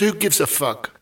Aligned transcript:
Who 0.00 0.12
gives 0.12 0.38
a 0.38 0.46
fuck? 0.46 0.92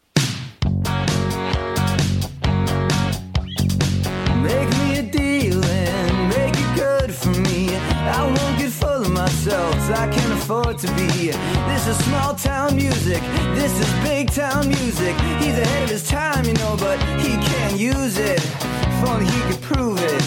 Make 4.41 4.71
me 4.79 4.97
a 4.97 5.03
deal 5.03 5.63
and 5.63 6.29
make 6.31 6.55
it 6.57 6.75
good 6.75 7.13
for 7.15 7.29
me. 7.29 7.77
I 7.77 8.25
won't 8.25 8.59
get 8.59 8.71
full 8.71 9.03
of 9.03 9.11
myself, 9.11 9.75
I 9.91 10.09
can't 10.09 10.33
afford 10.33 10.79
to 10.79 10.87
be. 10.95 11.31
This 11.69 11.87
is 11.87 11.99
small 12.07 12.35
town 12.37 12.75
music, 12.75 13.21
this 13.55 13.79
is 13.79 13.93
big 14.03 14.31
town 14.31 14.67
music. 14.67 15.15
He's 15.41 15.59
ahead 15.59 15.83
of 15.83 15.91
his 15.91 16.09
time, 16.09 16.47
you 16.47 16.55
know, 16.55 16.75
but 16.79 16.99
he 17.21 17.37
can't 17.37 17.79
use 17.79 18.17
it. 18.17 18.41
If 18.43 19.09
only 19.11 19.27
he 19.27 19.41
could 19.43 19.61
prove 19.61 19.99
it. 20.01 20.25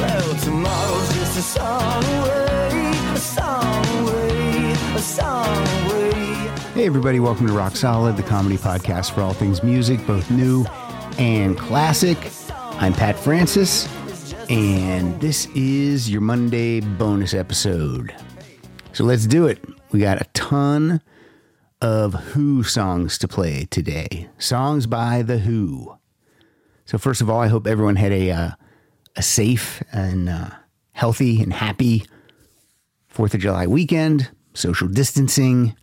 Well, 0.00 0.34
tomorrow's 0.42 1.14
just 1.14 1.38
a 1.38 1.42
song 1.42 2.02
away, 2.02 2.90
a 3.14 3.18
song 3.18 3.86
away, 4.00 4.72
a 4.96 4.98
song 4.98 5.56
away. 5.58 5.73
Hey, 6.74 6.86
everybody, 6.86 7.20
welcome 7.20 7.46
to 7.46 7.52
Rock 7.52 7.76
Solid, 7.76 8.16
the 8.16 8.24
comedy 8.24 8.56
podcast 8.56 9.12
for 9.12 9.20
all 9.20 9.32
things 9.32 9.62
music, 9.62 10.04
both 10.08 10.28
new 10.28 10.64
and 11.18 11.56
classic. 11.56 12.18
I'm 12.50 12.92
Pat 12.92 13.16
Francis, 13.16 13.86
and 14.50 15.20
this 15.20 15.46
is 15.54 16.10
your 16.10 16.20
Monday 16.20 16.80
bonus 16.80 17.32
episode. 17.32 18.12
So 18.92 19.04
let's 19.04 19.28
do 19.28 19.46
it. 19.46 19.64
We 19.92 20.00
got 20.00 20.20
a 20.20 20.24
ton 20.34 21.00
of 21.80 22.12
Who 22.14 22.64
songs 22.64 23.18
to 23.18 23.28
play 23.28 23.68
today, 23.70 24.28
songs 24.38 24.88
by 24.88 25.22
The 25.22 25.38
Who. 25.38 25.96
So, 26.86 26.98
first 26.98 27.20
of 27.20 27.30
all, 27.30 27.38
I 27.38 27.46
hope 27.46 27.68
everyone 27.68 27.94
had 27.94 28.10
a, 28.10 28.32
uh, 28.32 28.50
a 29.14 29.22
safe 29.22 29.80
and 29.92 30.28
uh, 30.28 30.50
healthy 30.90 31.40
and 31.40 31.52
happy 31.52 32.04
Fourth 33.06 33.32
of 33.32 33.40
July 33.40 33.68
weekend, 33.68 34.32
social 34.54 34.88
distancing 34.88 35.76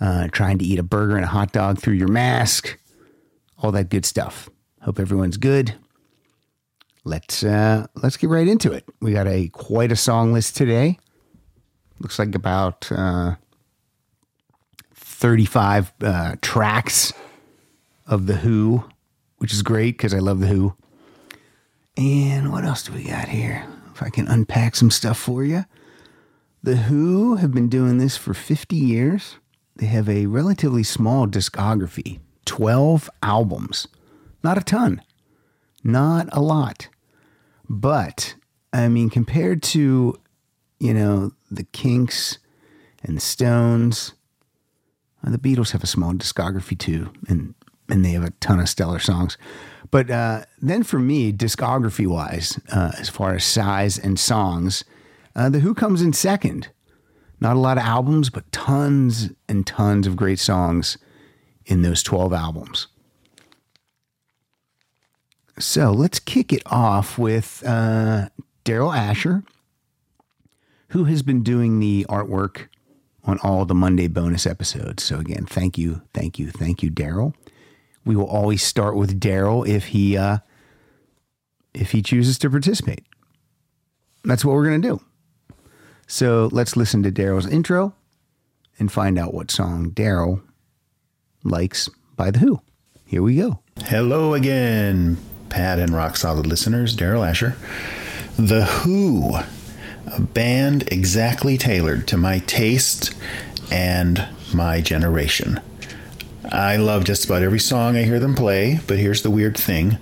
uh, 0.00 0.28
trying 0.28 0.58
to 0.58 0.64
eat 0.64 0.78
a 0.78 0.82
burger 0.82 1.16
and 1.16 1.24
a 1.24 1.28
hot 1.28 1.52
dog 1.52 1.78
through 1.78 1.94
your 1.94 2.08
mask, 2.08 2.78
all 3.58 3.72
that 3.72 3.88
good 3.88 4.04
stuff. 4.04 4.48
Hope 4.82 4.98
everyone's 4.98 5.36
good. 5.36 5.74
Let's 7.04 7.42
uh, 7.42 7.86
let's 7.96 8.16
get 8.16 8.30
right 8.30 8.46
into 8.46 8.72
it. 8.72 8.84
We 9.00 9.12
got 9.12 9.26
a 9.26 9.48
quite 9.48 9.90
a 9.92 9.96
song 9.96 10.32
list 10.32 10.56
today. 10.56 10.98
Looks 12.00 12.18
like 12.18 12.34
about 12.34 12.90
uh, 12.92 13.36
thirty-five 14.94 15.92
uh, 16.02 16.36
tracks 16.42 17.12
of 18.06 18.26
the 18.26 18.34
Who, 18.36 18.84
which 19.38 19.52
is 19.52 19.62
great 19.62 19.96
because 19.96 20.14
I 20.14 20.18
love 20.18 20.40
the 20.40 20.48
Who. 20.48 20.74
And 21.96 22.52
what 22.52 22.64
else 22.64 22.84
do 22.84 22.92
we 22.92 23.04
got 23.04 23.28
here? 23.28 23.66
If 23.92 24.02
I 24.02 24.10
can 24.10 24.28
unpack 24.28 24.76
some 24.76 24.90
stuff 24.90 25.18
for 25.18 25.44
you. 25.44 25.64
The 26.62 26.76
Who 26.76 27.36
have 27.36 27.52
been 27.52 27.68
doing 27.68 27.98
this 27.98 28.16
for 28.16 28.34
50 28.34 28.76
years. 28.76 29.36
They 29.78 29.86
have 29.86 30.08
a 30.08 30.26
relatively 30.26 30.82
small 30.82 31.26
discography 31.26 32.20
12 32.44 33.08
albums. 33.22 33.86
Not 34.42 34.58
a 34.58 34.62
ton, 34.62 35.02
not 35.82 36.28
a 36.32 36.40
lot. 36.40 36.88
But, 37.68 38.34
I 38.72 38.88
mean, 38.88 39.10
compared 39.10 39.62
to, 39.64 40.18
you 40.80 40.94
know, 40.94 41.32
the 41.50 41.64
Kinks 41.64 42.38
and 43.02 43.16
the 43.16 43.20
Stones, 43.20 44.14
uh, 45.24 45.30
the 45.30 45.38
Beatles 45.38 45.72
have 45.72 45.84
a 45.84 45.88
small 45.88 46.12
discography 46.12 46.78
too, 46.78 47.12
and, 47.28 47.54
and 47.88 48.04
they 48.04 48.10
have 48.10 48.24
a 48.24 48.30
ton 48.40 48.60
of 48.60 48.68
stellar 48.68 48.98
songs. 48.98 49.36
But 49.90 50.10
uh, 50.10 50.44
then 50.60 50.82
for 50.82 50.98
me, 50.98 51.32
discography 51.32 52.06
wise, 52.06 52.58
uh, 52.72 52.92
as 52.98 53.08
far 53.08 53.34
as 53.34 53.44
size 53.44 53.98
and 53.98 54.18
songs, 54.18 54.84
uh, 55.36 55.48
The 55.48 55.60
Who 55.60 55.74
comes 55.74 56.02
in 56.02 56.12
second. 56.12 56.68
Not 57.40 57.56
a 57.56 57.60
lot 57.60 57.78
of 57.78 57.84
albums, 57.84 58.30
but 58.30 58.50
tons 58.50 59.30
and 59.48 59.66
tons 59.66 60.06
of 60.06 60.16
great 60.16 60.38
songs 60.38 60.98
in 61.66 61.82
those 61.82 62.02
12 62.02 62.32
albums. 62.32 62.88
So 65.58 65.92
let's 65.92 66.18
kick 66.18 66.52
it 66.52 66.62
off 66.66 67.18
with 67.18 67.62
uh, 67.66 68.28
Daryl 68.64 68.96
Asher, 68.96 69.42
who 70.88 71.04
has 71.04 71.22
been 71.22 71.42
doing 71.42 71.80
the 71.80 72.06
artwork 72.08 72.68
on 73.24 73.38
all 73.42 73.64
the 73.64 73.74
Monday 73.74 74.06
bonus 74.08 74.46
episodes. 74.46 75.02
So 75.02 75.18
again, 75.18 75.46
thank 75.46 75.76
you, 75.76 76.02
thank 76.14 76.38
you, 76.38 76.50
thank 76.50 76.82
you, 76.82 76.90
Daryl. 76.90 77.34
We 78.04 78.16
will 78.16 78.26
always 78.26 78.62
start 78.62 78.96
with 78.96 79.20
Daryl 79.20 79.68
if 79.68 79.86
he 79.86 80.16
uh, 80.16 80.38
if 81.74 81.92
he 81.92 82.02
chooses 82.02 82.38
to 82.38 82.50
participate. 82.50 83.04
That's 84.24 84.44
what 84.44 84.54
we're 84.54 84.64
gonna 84.64 84.78
do. 84.78 85.00
So 86.10 86.48
let's 86.52 86.74
listen 86.74 87.02
to 87.02 87.12
Daryl's 87.12 87.46
intro 87.46 87.94
and 88.78 88.90
find 88.90 89.18
out 89.18 89.34
what 89.34 89.50
song 89.50 89.90
Daryl 89.90 90.40
likes 91.44 91.90
by 92.16 92.30
The 92.30 92.38
Who. 92.38 92.62
Here 93.04 93.22
we 93.22 93.36
go. 93.36 93.60
Hello 93.84 94.32
again, 94.32 95.18
Pat 95.50 95.78
and 95.78 95.94
Rock 95.94 96.16
Solid 96.16 96.46
listeners. 96.46 96.96
Daryl 96.96 97.28
Asher. 97.28 97.56
The 98.38 98.64
Who, 98.64 99.34
a 100.06 100.20
band 100.20 100.90
exactly 100.90 101.58
tailored 101.58 102.08
to 102.08 102.16
my 102.16 102.38
taste 102.38 103.14
and 103.70 104.26
my 104.54 104.80
generation. 104.80 105.60
I 106.50 106.76
love 106.76 107.04
just 107.04 107.26
about 107.26 107.42
every 107.42 107.60
song 107.60 107.98
I 107.98 108.04
hear 108.04 108.18
them 108.18 108.34
play, 108.34 108.80
but 108.86 108.98
here's 108.98 109.20
the 109.20 109.30
weird 109.30 109.58
thing. 109.58 109.98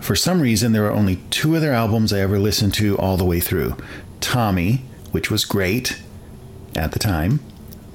For 0.00 0.16
some 0.16 0.40
reason, 0.40 0.72
there 0.72 0.86
are 0.86 0.92
only 0.92 1.20
two 1.30 1.54
other 1.54 1.72
albums 1.72 2.12
I 2.12 2.18
ever 2.18 2.40
listened 2.40 2.74
to 2.74 2.98
all 2.98 3.16
the 3.16 3.24
way 3.24 3.38
through 3.38 3.76
Tommy, 4.20 4.82
which 5.16 5.30
was 5.30 5.46
great 5.46 5.98
at 6.74 6.92
the 6.92 6.98
time, 6.98 7.40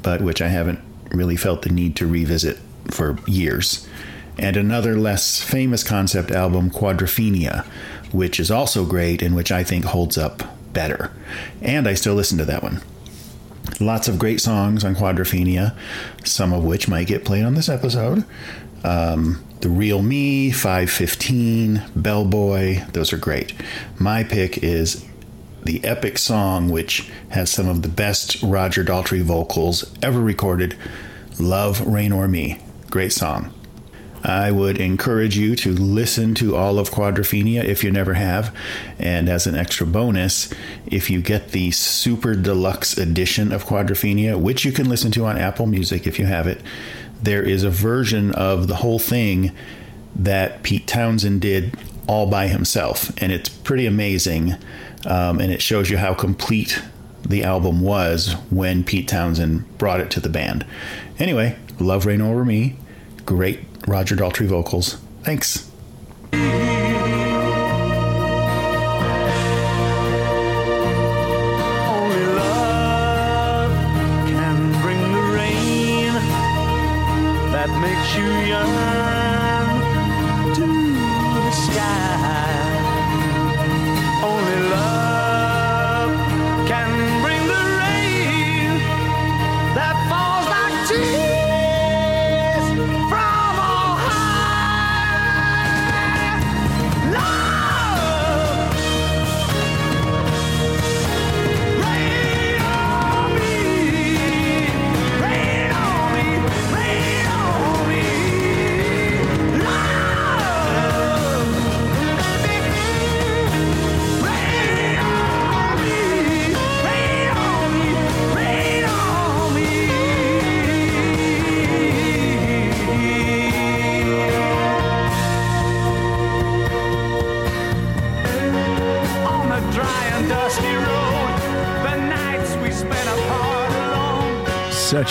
but 0.02 0.22
which 0.22 0.42
I 0.42 0.48
haven't 0.48 0.80
really 1.12 1.36
felt 1.36 1.62
the 1.62 1.70
need 1.70 1.96
to 1.98 2.08
revisit 2.08 2.58
for 2.90 3.20
years. 3.28 3.88
And 4.40 4.58
another 4.58 4.96
less 4.96 5.40
famous 5.40 5.84
concept 5.84 6.32
album, 6.32 6.72
Quadrophenia, 6.72 7.64
which 8.12 8.40
is 8.40 8.50
also 8.50 8.88
great 8.88 9.22
and 9.22 9.36
which 9.36 9.52
I 9.52 9.64
think 9.64 9.86
holds 9.86 10.18
up 10.18 10.42
better. 10.74 11.12
And 11.62 11.88
I 11.88 11.94
still 11.94 12.16
listen 12.16 12.40
to 12.40 12.46
that 12.46 12.64
one. 12.64 12.82
Lots 13.80 14.08
of 14.08 14.18
great 14.18 14.42
songs 14.42 14.84
on 14.84 14.96
Quadrophenia, 14.96 15.78
some 16.24 16.52
of 16.54 16.64
which 16.64 16.88
might 16.88 17.06
get 17.06 17.24
played 17.24 17.44
on 17.44 17.54
this 17.54 17.70
episode. 17.70 18.26
Um, 18.84 19.46
the 19.60 19.70
Real 19.70 20.02
Me, 20.02 20.50
515, 20.50 21.84
Bellboy, 21.96 22.84
those 22.94 23.14
are 23.14 23.18
great. 23.18 23.54
My 24.00 24.24
pick 24.24 24.64
is 24.64 25.06
the 25.64 25.84
epic 25.84 26.18
song, 26.18 26.70
which 26.70 27.10
has 27.30 27.50
some 27.50 27.68
of 27.68 27.82
the 27.82 27.90
best 27.90 28.42
Roger 28.42 28.84
Daltrey 28.84 29.22
vocals 29.22 29.94
ever 30.02 30.20
recorded 30.20 30.76
Love, 31.40 31.86
Reign 31.88 32.14
o'er 32.14 32.28
Me. 32.28 32.60
Great 32.90 33.14
song. 33.14 33.54
I 34.24 34.52
would 34.52 34.78
encourage 34.80 35.36
you 35.36 35.56
to 35.58 35.72
listen 35.72 36.36
to 36.36 36.56
all 36.56 36.78
of 36.78 36.92
Quadrophenia 36.92 37.64
if 37.64 37.84
you 37.84 37.92
never 37.92 38.14
have. 38.14 38.56
And 39.00 39.28
as 39.28 39.48
an 39.48 39.56
extra 39.56 39.88
bonus, 39.88 40.54
if 40.86 41.10
you 41.10 41.22
get 41.22 41.50
the 41.50 41.72
super 41.72 42.36
deluxe 42.36 42.98
edition 42.98 43.52
of 43.52 43.66
Quadrophenia, 43.66 44.40
which 44.40 44.64
you 44.64 44.72
can 44.72 44.88
listen 44.88 45.12
to 45.14 45.26
on 45.26 45.38
Apple 45.38 45.66
Music 45.66 46.06
if 46.06 46.20
you 46.20 46.26
have 46.26 46.48
it, 46.48 46.62
there 47.22 47.44
is 47.44 47.64
a 47.64 47.70
version 47.70 48.32
of 48.34 48.68
the 48.68 48.78
whole 48.78 49.00
thing 49.00 49.52
that 50.16 50.64
Pete 50.64 50.88
Townshend 50.88 51.42
did 51.42 51.78
all 52.08 52.28
by 52.28 52.48
himself. 52.48 53.12
And 53.22 53.32
it's 53.32 53.50
pretty 53.50 53.86
amazing. 53.86 54.56
Um, 55.06 55.40
and 55.40 55.52
it 55.52 55.62
shows 55.62 55.90
you 55.90 55.98
how 55.98 56.14
complete 56.14 56.82
the 57.28 57.44
album 57.44 57.82
was 57.82 58.34
when 58.50 58.84
Pete 58.84 59.08
Townshend 59.08 59.78
brought 59.78 60.00
it 60.00 60.12
to 60.12 60.20
the 60.20 60.30
band. 60.30 60.66
Anyway, 61.20 61.58
Love 61.80 62.06
Reign 62.06 62.22
O'er 62.22 62.46
Me, 62.46 62.76
great 63.26 63.62
Roger 63.88 64.16
Daltrey 64.16 64.48
vocals. 64.48 64.98
Thanks. 65.24 65.70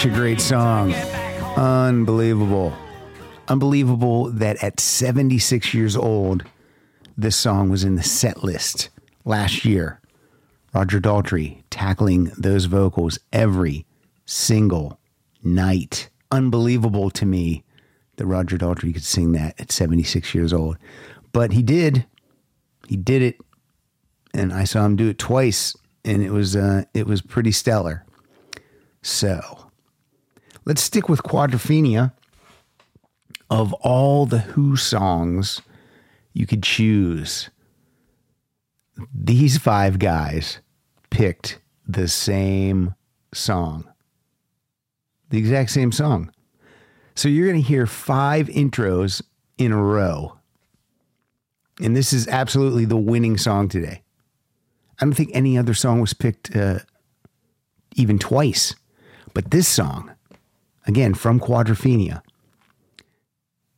Such 0.00 0.12
a 0.12 0.14
great 0.14 0.41
song. 0.41 0.94
Unbelievable. 1.58 2.73
Unbelievable 3.49 4.31
that 4.31 4.64
at 4.64 4.81
76 4.81 5.75
years 5.75 5.94
old, 5.94 6.43
this 7.19 7.37
song 7.37 7.69
was 7.69 7.85
in 7.85 7.97
the 7.97 8.02
set 8.02 8.43
list 8.43 8.88
last 9.26 9.62
year. 9.67 10.00
Roger 10.73 11.02
Daltrey 11.02 11.64
tackling 11.69 12.32
those 12.38 12.64
vocals 12.64 13.19
every 13.31 13.85
single 14.25 14.99
night. 15.43 16.08
Unbelievable 16.31 17.11
to 17.11 17.26
me 17.26 17.62
that 18.17 18.25
Roger 18.25 18.56
Daltrey 18.56 18.94
could 18.94 19.05
sing 19.05 19.32
that 19.32 19.61
at 19.61 19.70
76 19.70 20.35
years 20.35 20.55
old. 20.55 20.79
But 21.31 21.52
he 21.52 21.62
did. 21.62 22.06
He 22.88 22.97
did 22.97 23.20
it. 23.20 23.37
And 24.32 24.50
I 24.50 24.64
saw 24.64 24.87
him 24.87 24.97
do 24.97 25.11
it 25.11 25.19
twice 25.19 25.76
and 26.06 26.23
it 26.23 26.31
was 26.31 26.56
uh, 26.56 26.85
it 26.94 27.06
was 27.06 27.20
pretty 27.20 27.52
stellar. 27.52 28.06
So, 29.02 29.69
let's 30.64 30.82
stick 30.82 31.08
with 31.08 31.22
Quadrophenia. 31.22 32.12
Of 33.50 33.72
all 33.74 34.26
the 34.26 34.38
Who 34.38 34.76
songs 34.76 35.60
you 36.32 36.46
could 36.46 36.62
choose, 36.62 37.50
these 39.12 39.58
five 39.58 39.98
guys 39.98 40.60
picked 41.10 41.58
the 41.86 42.06
same 42.06 42.94
song. 43.34 43.88
The 45.30 45.38
exact 45.38 45.70
same 45.70 45.90
song. 45.90 46.32
So 47.14 47.28
you're 47.28 47.48
going 47.48 47.62
to 47.62 47.68
hear 47.68 47.86
five 47.86 48.46
intros 48.48 49.22
in 49.58 49.72
a 49.72 49.82
row. 49.82 50.38
And 51.82 51.96
this 51.96 52.12
is 52.12 52.28
absolutely 52.28 52.84
the 52.84 52.96
winning 52.96 53.36
song 53.36 53.68
today. 53.68 54.02
I 55.00 55.04
don't 55.04 55.14
think 55.14 55.30
any 55.32 55.56
other 55.56 55.74
song 55.74 56.00
was 56.00 56.12
picked 56.12 56.54
uh, 56.54 56.80
even 57.96 58.18
twice. 58.18 58.74
But 59.34 59.50
this 59.50 59.66
song, 59.66 60.12
again, 60.90 61.14
from 61.14 61.38
Quadrophenia, 61.38 62.20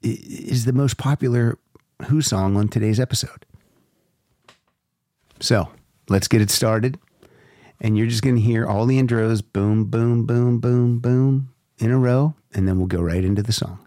is 0.03 0.65
the 0.65 0.73
most 0.73 0.97
popular 0.97 1.59
Who 2.07 2.23
song 2.23 2.57
on 2.57 2.69
today's 2.69 2.99
episode. 2.99 3.45
So 5.39 5.69
let's 6.09 6.27
get 6.27 6.41
it 6.41 6.51
started. 6.51 6.99
And 7.81 7.99
you're 7.99 8.07
just 8.07 8.23
going 8.23 8.37
to 8.37 8.43
hear 8.43 8.67
all 8.67 8.87
the 8.87 8.99
intros 9.01 9.43
boom, 9.53 9.85
boom, 9.85 10.25
boom, 10.25 10.59
boom, 10.59 10.99
boom 11.01 11.53
in 11.79 11.91
a 11.91 11.99
row. 11.99 12.35
And 12.55 12.67
then 12.67 12.79
we'll 12.79 12.87
go 12.87 13.01
right 13.01 13.25
into 13.25 13.43
the 13.43 13.53
song. 13.53 13.79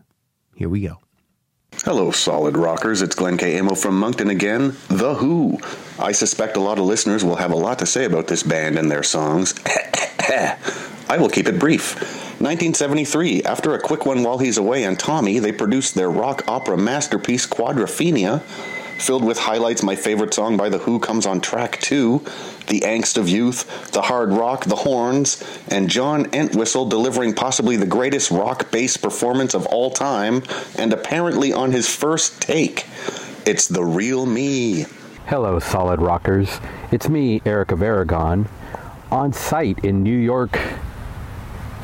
Here 0.55 0.69
we 0.69 0.81
go. 0.81 0.99
Hello, 1.83 2.11
solid 2.11 2.55
rockers. 2.55 3.01
It's 3.01 3.15
Glenn 3.15 3.37
K. 3.37 3.59
Amo 3.59 3.75
from 3.75 3.99
Moncton 3.99 4.29
again. 4.29 4.75
The 4.87 5.15
Who. 5.15 5.59
I 5.99 6.11
suspect 6.11 6.57
a 6.57 6.61
lot 6.61 6.77
of 6.77 6.85
listeners 6.85 7.23
will 7.23 7.35
have 7.35 7.51
a 7.51 7.57
lot 7.57 7.79
to 7.79 7.85
say 7.85 8.05
about 8.05 8.27
this 8.27 8.43
band 8.43 8.77
and 8.77 8.89
their 8.89 9.03
songs. 9.03 9.55
I 11.07 11.17
will 11.17 11.29
keep 11.29 11.47
it 11.47 11.59
brief. 11.59 12.24
1973, 12.39 13.43
after 13.43 13.73
a 13.73 13.79
quick 13.79 14.05
one 14.05 14.21
while 14.21 14.39
he's 14.39 14.57
away 14.57 14.85
on 14.85 14.97
Tommy, 14.97 15.39
they 15.39 15.53
produced 15.53 15.95
their 15.95 16.11
rock 16.11 16.43
opera 16.49 16.77
masterpiece 16.77 17.47
Quadrophenia, 17.47 18.41
filled 18.99 19.23
with 19.23 19.39
highlights. 19.39 19.81
My 19.81 19.95
favorite 19.95 20.33
song 20.33 20.57
by 20.57 20.67
The 20.67 20.79
Who 20.79 20.99
comes 20.99 21.25
on 21.25 21.39
track 21.39 21.79
two 21.79 22.19
The 22.67 22.81
Angst 22.81 23.17
of 23.17 23.29
Youth, 23.29 23.89
The 23.93 24.01
Hard 24.01 24.33
Rock, 24.33 24.65
The 24.65 24.75
Horns, 24.75 25.41
and 25.69 25.89
John 25.89 26.25
Entwistle 26.33 26.89
delivering 26.89 27.35
possibly 27.35 27.77
the 27.77 27.85
greatest 27.85 28.31
rock 28.31 28.69
bass 28.69 28.97
performance 28.97 29.53
of 29.53 29.65
all 29.67 29.91
time, 29.91 30.43
and 30.77 30.91
apparently 30.91 31.53
on 31.53 31.71
his 31.71 31.87
first 31.87 32.41
take. 32.41 32.85
It's 33.45 33.69
The 33.69 33.85
Real 33.85 34.25
Me. 34.25 34.87
Hello, 35.27 35.57
solid 35.59 36.01
rockers. 36.01 36.59
It's 36.91 37.07
me, 37.07 37.41
Eric 37.45 37.71
of 37.71 37.81
Aragon, 37.81 38.49
on 39.09 39.31
site 39.31 39.85
in 39.85 40.03
New 40.03 40.17
York. 40.17 40.59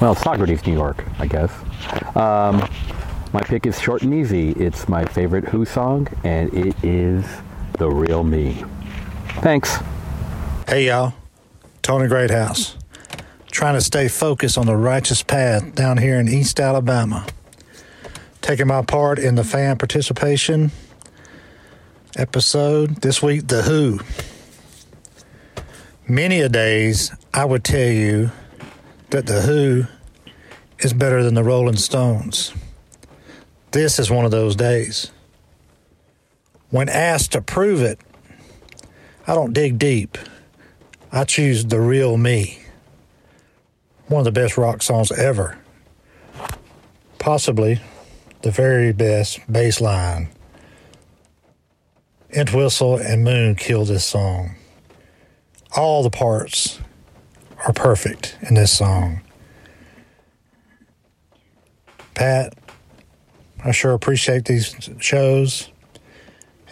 Well, 0.02 0.16
Socrates, 0.16 0.66
New 0.66 0.74
York, 0.74 1.06
I 1.20 1.28
guess. 1.28 1.52
Um, 2.16 2.68
my 3.34 3.42
pick 3.42 3.68
is 3.68 3.80
short 3.80 4.02
and 4.02 4.12
easy. 4.16 4.50
It's 4.54 4.90
my 4.90 5.06
favorite 5.06 5.46
Who 5.46 5.64
song, 5.64 6.08
and 6.24 6.52
it 6.56 6.76
is 6.84 7.24
The 7.78 7.88
Real 7.88 8.24
Me. 8.24 8.66
Thanks. 9.42 9.78
Hey, 10.68 10.88
y'all. 10.88 11.14
Tony 11.84 12.08
Greathouse. 12.08 12.78
Trying 13.52 13.76
to 13.76 13.82
stay 13.82 14.08
focused 14.08 14.58
on 14.58 14.66
the 14.66 14.76
righteous 14.76 15.22
path 15.22 15.76
down 15.76 15.98
here 15.98 16.20
in 16.20 16.28
East 16.28 16.60
Alabama. 16.60 17.28
Taking 18.42 18.66
my 18.68 18.82
part 18.82 19.20
in 19.20 19.36
the 19.36 19.44
fan 19.44 19.78
participation 19.78 20.72
episode 22.18 23.02
this 23.02 23.22
week, 23.22 23.48
The 23.48 23.62
Who. 23.62 24.00
Many 26.08 26.42
a 26.42 26.50
days 26.50 27.12
I 27.36 27.46
would 27.46 27.64
tell 27.64 27.88
you 27.88 28.32
that 29.12 29.26
The 29.26 29.42
Who 29.42 29.88
is 30.80 30.94
better 30.94 31.22
than 31.22 31.34
the 31.34 31.44
Rolling 31.44 31.76
Stones. 31.76 32.54
This 33.72 34.00
is 34.00 34.10
one 34.10 34.24
of 34.24 34.32
those 34.32 34.56
days. 34.56 35.12
When 36.70 36.88
asked 36.88 37.34
to 37.34 37.42
prove 37.42 37.82
it, 37.82 38.00
I 39.28 39.36
don't 39.36 39.52
dig 39.52 39.78
deep. 39.78 40.18
I 41.12 41.26
choose 41.26 41.66
The 41.66 41.82
Real 41.82 42.16
Me. 42.16 42.60
One 44.08 44.20
of 44.20 44.26
the 44.26 44.32
best 44.32 44.58
rock 44.58 44.82
songs 44.82 45.12
ever. 45.12 45.58
Possibly 47.20 47.82
the 48.44 48.52
very 48.52 48.94
best 48.94 49.40
bass 49.52 49.82
line. 49.82 50.30
Entwistle 52.34 52.96
and 52.96 53.26
Moon 53.26 53.56
killed 53.56 53.90
this 53.90 54.06
song. 54.06 54.56
All 55.76 56.02
the 56.02 56.10
parts 56.10 56.80
are 57.66 57.74
perfect 57.74 58.38
in 58.42 58.56
this 58.56 58.72
song. 58.72 59.22
Pat, 62.14 62.54
I 63.64 63.72
sure 63.72 63.94
appreciate 63.94 64.46
these 64.46 64.90
shows. 65.00 65.70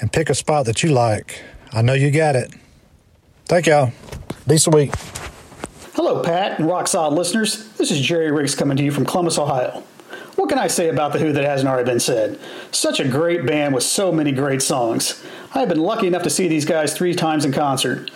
And 0.01 0.11
pick 0.11 0.29
a 0.29 0.35
spot 0.35 0.65
that 0.65 0.81
you 0.81 0.91
like. 0.91 1.41
I 1.73 1.81
know 1.81 1.93
you 1.93 2.09
got 2.09 2.35
it. 2.35 2.53
Thank 3.45 3.67
y'all. 3.67 3.91
Be 4.47 4.57
sweet. 4.57 4.95
Hello, 5.93 6.23
Pat 6.23 6.57
and 6.57 6.67
Rock 6.67 6.87
Solid 6.87 7.15
listeners. 7.15 7.67
This 7.73 7.91
is 7.91 7.99
Jerry 7.99 8.31
Riggs 8.31 8.55
coming 8.55 8.77
to 8.77 8.83
you 8.83 8.91
from 8.91 9.05
Columbus, 9.05 9.37
Ohio. 9.37 9.83
What 10.35 10.47
can 10.47 10.57
I 10.57 10.67
say 10.67 10.87
about 10.87 11.11
The 11.11 11.19
Who 11.19 11.33
that 11.33 11.43
hasn't 11.43 11.67
already 11.67 11.83
been 11.83 11.99
said? 11.99 12.39
Such 12.71 13.01
a 13.01 13.07
great 13.07 13.45
band 13.45 13.73
with 13.73 13.83
so 13.83 14.09
many 14.09 14.31
great 14.31 14.61
songs. 14.61 15.21
I 15.53 15.59
have 15.59 15.67
been 15.67 15.81
lucky 15.81 16.07
enough 16.07 16.23
to 16.23 16.29
see 16.29 16.47
these 16.47 16.63
guys 16.63 16.95
three 16.95 17.13
times 17.13 17.43
in 17.43 17.51
concert. 17.51 18.09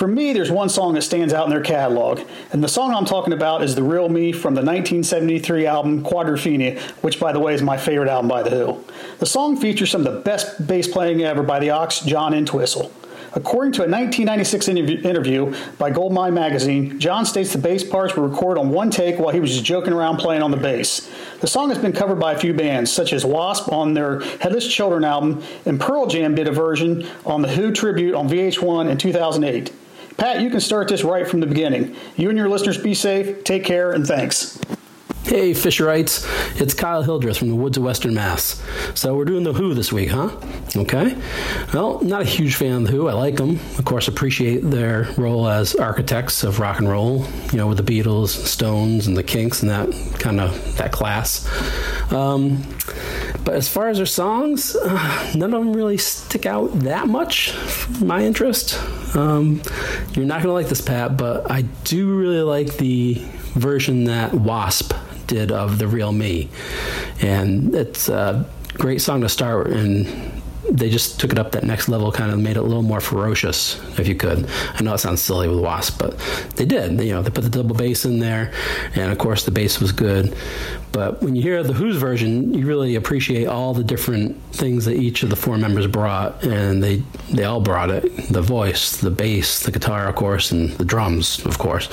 For 0.00 0.08
me, 0.08 0.32
there's 0.32 0.50
one 0.50 0.70
song 0.70 0.94
that 0.94 1.02
stands 1.02 1.34
out 1.34 1.44
in 1.44 1.50
their 1.50 1.60
catalog, 1.60 2.22
and 2.52 2.64
the 2.64 2.68
song 2.68 2.94
I'm 2.94 3.04
talking 3.04 3.34
about 3.34 3.62
is 3.62 3.74
The 3.74 3.82
Real 3.82 4.08
Me 4.08 4.32
from 4.32 4.54
the 4.54 4.62
1973 4.62 5.66
album 5.66 6.02
Quadrophenia, 6.02 6.80
which, 7.02 7.20
by 7.20 7.32
the 7.32 7.38
way, 7.38 7.52
is 7.52 7.60
my 7.60 7.76
favorite 7.76 8.08
album 8.08 8.26
by 8.26 8.42
The 8.42 8.48
Who. 8.48 8.84
The 9.18 9.26
song 9.26 9.58
features 9.58 9.90
some 9.90 10.06
of 10.06 10.10
the 10.10 10.20
best 10.20 10.66
bass 10.66 10.88
playing 10.88 11.20
ever 11.20 11.42
by 11.42 11.58
the 11.58 11.68
Ox 11.68 12.00
John 12.00 12.32
Entwistle. 12.32 12.90
According 13.34 13.72
to 13.72 13.82
a 13.82 13.88
1996 13.88 14.68
interview, 14.68 15.02
interview 15.02 15.54
by 15.76 15.90
Goldmine 15.90 16.32
magazine, 16.32 16.98
John 16.98 17.26
states 17.26 17.52
the 17.52 17.58
bass 17.58 17.84
parts 17.84 18.16
were 18.16 18.26
recorded 18.26 18.58
on 18.58 18.70
one 18.70 18.90
take 18.90 19.18
while 19.18 19.34
he 19.34 19.38
was 19.38 19.52
just 19.52 19.66
joking 19.66 19.92
around 19.92 20.16
playing 20.16 20.42
on 20.42 20.50
the 20.50 20.56
bass. 20.56 21.10
The 21.42 21.46
song 21.46 21.68
has 21.68 21.76
been 21.76 21.92
covered 21.92 22.18
by 22.18 22.32
a 22.32 22.38
few 22.38 22.54
bands, 22.54 22.90
such 22.90 23.12
as 23.12 23.26
Wasp 23.26 23.70
on 23.70 23.92
their 23.92 24.20
Headless 24.38 24.66
Children 24.66 25.04
album, 25.04 25.42
and 25.66 25.78
Pearl 25.78 26.06
Jam 26.06 26.34
did 26.34 26.48
a 26.48 26.52
version 26.52 27.06
on 27.26 27.42
the 27.42 27.48
Who 27.48 27.70
tribute 27.70 28.14
on 28.14 28.30
VH1 28.30 28.88
in 28.88 28.96
2008. 28.96 29.70
Pat, 30.20 30.42
you 30.42 30.50
can 30.50 30.60
start 30.60 30.86
this 30.86 31.02
right 31.02 31.26
from 31.26 31.40
the 31.40 31.46
beginning. 31.46 31.96
You 32.14 32.28
and 32.28 32.36
your 32.36 32.50
listeners 32.50 32.76
be 32.76 32.92
safe, 32.92 33.42
take 33.42 33.64
care, 33.64 33.92
and 33.92 34.06
thanks. 34.06 34.60
Hey, 35.30 35.52
Fisherites. 35.52 36.26
It's 36.60 36.74
Kyle 36.74 37.04
Hildreth 37.04 37.38
from 37.38 37.50
the 37.50 37.54
woods 37.54 37.76
of 37.76 37.84
Western 37.84 38.14
Mass. 38.14 38.60
So 38.96 39.14
we're 39.14 39.26
doing 39.26 39.44
The 39.44 39.52
Who 39.52 39.74
this 39.74 39.92
week, 39.92 40.08
huh? 40.08 40.36
Okay. 40.74 41.16
Well, 41.72 42.02
not 42.02 42.22
a 42.22 42.24
huge 42.24 42.56
fan 42.56 42.72
of 42.72 42.82
The 42.86 42.90
Who. 42.90 43.06
I 43.06 43.12
like 43.12 43.36
them. 43.36 43.60
Of 43.78 43.84
course, 43.84 44.08
appreciate 44.08 44.58
their 44.58 45.04
role 45.16 45.48
as 45.48 45.76
architects 45.76 46.42
of 46.42 46.58
rock 46.58 46.80
and 46.80 46.88
roll, 46.88 47.24
you 47.52 47.58
know, 47.58 47.68
with 47.68 47.76
the 47.76 47.84
Beatles, 47.84 48.30
Stones, 48.30 49.06
and 49.06 49.16
the 49.16 49.22
Kinks 49.22 49.62
and 49.62 49.70
that 49.70 49.92
kind 50.18 50.40
of, 50.40 50.76
that 50.78 50.90
class. 50.90 51.46
Um, 52.12 52.66
but 53.44 53.54
as 53.54 53.68
far 53.68 53.88
as 53.88 53.98
their 53.98 54.06
songs, 54.06 54.74
uh, 54.74 55.32
none 55.36 55.54
of 55.54 55.60
them 55.60 55.72
really 55.72 55.98
stick 55.98 56.44
out 56.44 56.72
that 56.80 57.06
much 57.06 57.52
for 57.52 58.04
my 58.04 58.24
interest. 58.24 58.76
Um, 59.14 59.62
you're 60.12 60.26
not 60.26 60.42
going 60.42 60.48
to 60.48 60.54
like 60.54 60.66
this, 60.66 60.80
Pat, 60.80 61.16
but 61.16 61.48
I 61.48 61.62
do 61.84 62.16
really 62.16 62.42
like 62.42 62.78
the 62.78 63.14
version 63.54 64.04
that 64.04 64.34
Wasp 64.34 64.92
did 65.30 65.52
of 65.52 65.78
The 65.78 65.86
Real 65.86 66.12
Me. 66.12 66.48
And 67.20 67.74
it's 67.74 68.08
a 68.08 68.44
great 68.74 69.00
song 69.00 69.20
to 69.20 69.28
start, 69.28 69.68
and 69.68 70.32
they 70.70 70.90
just 70.90 71.18
took 71.18 71.32
it 71.32 71.38
up 71.38 71.52
that 71.52 71.64
next 71.64 71.88
level, 71.88 72.12
kind 72.12 72.30
of 72.32 72.38
made 72.38 72.56
it 72.56 72.60
a 72.60 72.62
little 72.62 72.82
more 72.82 73.00
ferocious, 73.00 73.80
if 73.98 74.06
you 74.06 74.14
could. 74.14 74.48
I 74.74 74.82
know 74.82 74.94
it 74.94 74.98
sounds 74.98 75.22
silly 75.22 75.48
with 75.48 75.60
Wasp, 75.60 75.98
but 75.98 76.18
they 76.56 76.64
did. 76.64 77.00
You 77.00 77.14
know, 77.14 77.22
they 77.22 77.30
put 77.30 77.44
the 77.44 77.50
double 77.50 77.74
bass 77.74 78.04
in 78.04 78.18
there, 78.18 78.52
and 78.94 79.10
of 79.10 79.18
course 79.18 79.44
the 79.44 79.50
bass 79.50 79.80
was 79.80 79.92
good. 79.92 80.36
But 80.92 81.22
when 81.22 81.36
you 81.36 81.42
hear 81.42 81.62
the 81.62 81.72
Who's 81.72 81.96
version, 81.96 82.52
you 82.52 82.66
really 82.66 82.96
appreciate 82.96 83.46
all 83.46 83.74
the 83.74 83.84
different 83.84 84.40
things 84.52 84.84
that 84.86 84.96
each 84.96 85.22
of 85.22 85.30
the 85.30 85.36
four 85.36 85.56
members 85.56 85.86
brought, 85.86 86.42
and 86.44 86.82
they 86.82 87.02
they 87.30 87.44
all 87.44 87.60
brought 87.60 87.90
it: 87.90 88.04
the 88.28 88.42
voice, 88.42 88.96
the 88.96 89.10
bass, 89.10 89.62
the 89.62 89.70
guitar, 89.70 90.08
of 90.08 90.16
course, 90.16 90.50
and 90.50 90.70
the 90.72 90.84
drums, 90.84 91.44
of 91.46 91.58
course. 91.58 91.88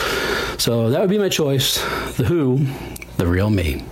So 0.57 0.89
that 0.89 0.99
would 0.99 1.09
be 1.09 1.19
my 1.19 1.29
choice: 1.29 1.77
the 2.17 2.25
Who 2.25 2.65
The 3.17 3.25
Real 3.25 3.49
Me. 3.49 3.83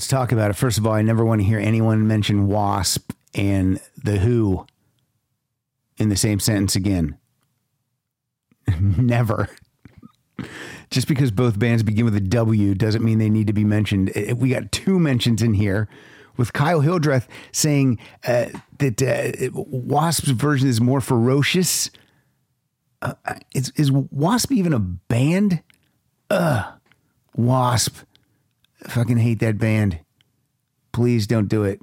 Let's 0.00 0.08
talk 0.08 0.32
about 0.32 0.50
it. 0.50 0.54
First 0.54 0.78
of 0.78 0.86
all, 0.86 0.94
I 0.94 1.02
never 1.02 1.26
want 1.26 1.42
to 1.42 1.46
hear 1.46 1.58
anyone 1.58 2.06
mention 2.06 2.46
Wasp 2.46 3.12
and 3.34 3.78
The 4.02 4.16
Who 4.16 4.64
in 5.98 6.08
the 6.08 6.16
same 6.16 6.40
sentence 6.40 6.74
again. 6.74 7.18
never. 8.80 9.50
Just 10.90 11.06
because 11.06 11.30
both 11.30 11.58
bands 11.58 11.82
begin 11.82 12.06
with 12.06 12.16
a 12.16 12.20
W 12.20 12.74
doesn't 12.74 13.04
mean 13.04 13.18
they 13.18 13.28
need 13.28 13.46
to 13.48 13.52
be 13.52 13.62
mentioned. 13.62 14.10
We 14.36 14.48
got 14.48 14.72
two 14.72 14.98
mentions 14.98 15.42
in 15.42 15.52
here 15.52 15.86
with 16.38 16.54
Kyle 16.54 16.80
Hildreth 16.80 17.28
saying 17.52 17.98
uh, 18.26 18.46
that 18.78 19.02
uh, 19.02 19.50
Wasp's 19.52 20.30
version 20.30 20.66
is 20.66 20.80
more 20.80 21.02
ferocious. 21.02 21.90
Uh, 23.02 23.12
is, 23.54 23.70
is 23.76 23.92
Wasp 23.92 24.50
even 24.50 24.72
a 24.72 24.78
band? 24.78 25.62
Ugh. 26.30 26.72
Wasp 27.36 27.96
fucking 28.88 29.18
hate 29.18 29.40
that 29.40 29.58
band. 29.58 30.00
Please 30.92 31.26
don't 31.26 31.48
do 31.48 31.64
it. 31.64 31.80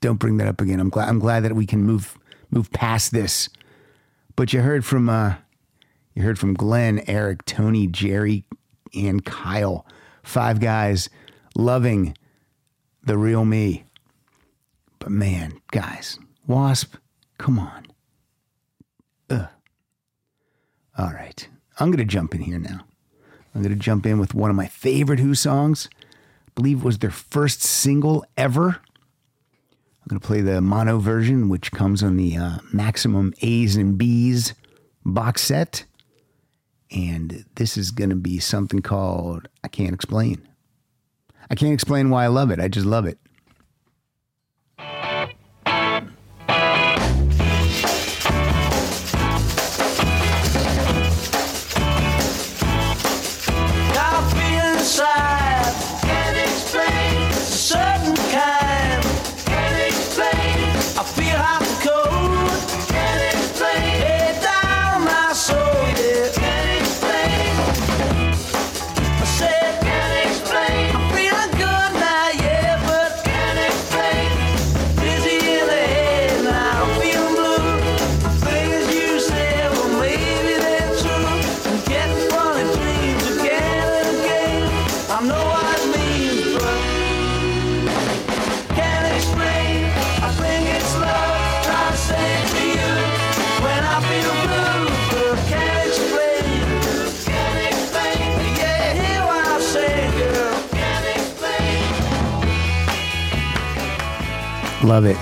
Don't 0.00 0.18
bring 0.18 0.36
that 0.38 0.48
up 0.48 0.60
again. 0.60 0.80
I'm 0.80 0.90
glad 0.90 1.08
I'm 1.08 1.18
glad 1.18 1.44
that 1.44 1.54
we 1.54 1.66
can 1.66 1.82
move 1.82 2.18
move 2.50 2.70
past 2.72 3.12
this. 3.12 3.48
But 4.36 4.52
you 4.52 4.60
heard 4.60 4.84
from 4.84 5.08
uh 5.08 5.36
you 6.14 6.22
heard 6.22 6.38
from 6.38 6.54
Glenn, 6.54 7.02
Eric, 7.06 7.44
Tony, 7.44 7.86
Jerry, 7.86 8.44
and 8.94 9.24
Kyle. 9.24 9.86
Five 10.22 10.60
guys 10.60 11.08
loving 11.54 12.16
the 13.02 13.16
real 13.16 13.44
me. 13.44 13.84
But 14.98 15.10
man, 15.10 15.60
guys, 15.70 16.18
Wasp, 16.46 16.96
come 17.38 17.58
on. 17.58 17.86
Ugh. 19.30 19.48
All 20.98 21.12
right. 21.12 21.48
I'm 21.78 21.92
to 21.98 22.04
jump 22.04 22.34
in 22.34 22.40
here 22.40 22.58
now. 22.58 22.80
I'm 23.54 23.62
to 23.62 23.74
jump 23.76 24.04
in 24.04 24.18
with 24.18 24.34
one 24.34 24.50
of 24.50 24.56
my 24.56 24.66
favorite 24.66 25.20
Who 25.20 25.34
songs. 25.34 25.88
Believe 26.58 26.82
was 26.82 26.98
their 26.98 27.12
first 27.12 27.62
single 27.62 28.24
ever. 28.36 28.70
I'm 28.70 30.08
going 30.08 30.20
to 30.20 30.26
play 30.26 30.40
the 30.40 30.60
mono 30.60 30.98
version, 30.98 31.48
which 31.48 31.70
comes 31.70 32.02
on 32.02 32.16
the 32.16 32.36
uh, 32.36 32.58
Maximum 32.72 33.32
A's 33.42 33.76
and 33.76 33.96
B's 33.96 34.54
box 35.04 35.42
set. 35.42 35.84
And 36.90 37.44
this 37.54 37.76
is 37.76 37.92
going 37.92 38.10
to 38.10 38.16
be 38.16 38.40
something 38.40 38.82
called 38.82 39.48
I 39.62 39.68
Can't 39.68 39.94
Explain. 39.94 40.48
I 41.48 41.54
can't 41.54 41.72
explain 41.72 42.10
why 42.10 42.24
I 42.24 42.26
love 42.26 42.50
it. 42.50 42.58
I 42.58 42.66
just 42.66 42.86
love 42.86 43.06
it. 43.06 43.20
Love 104.88 105.04
it. 105.04 105.18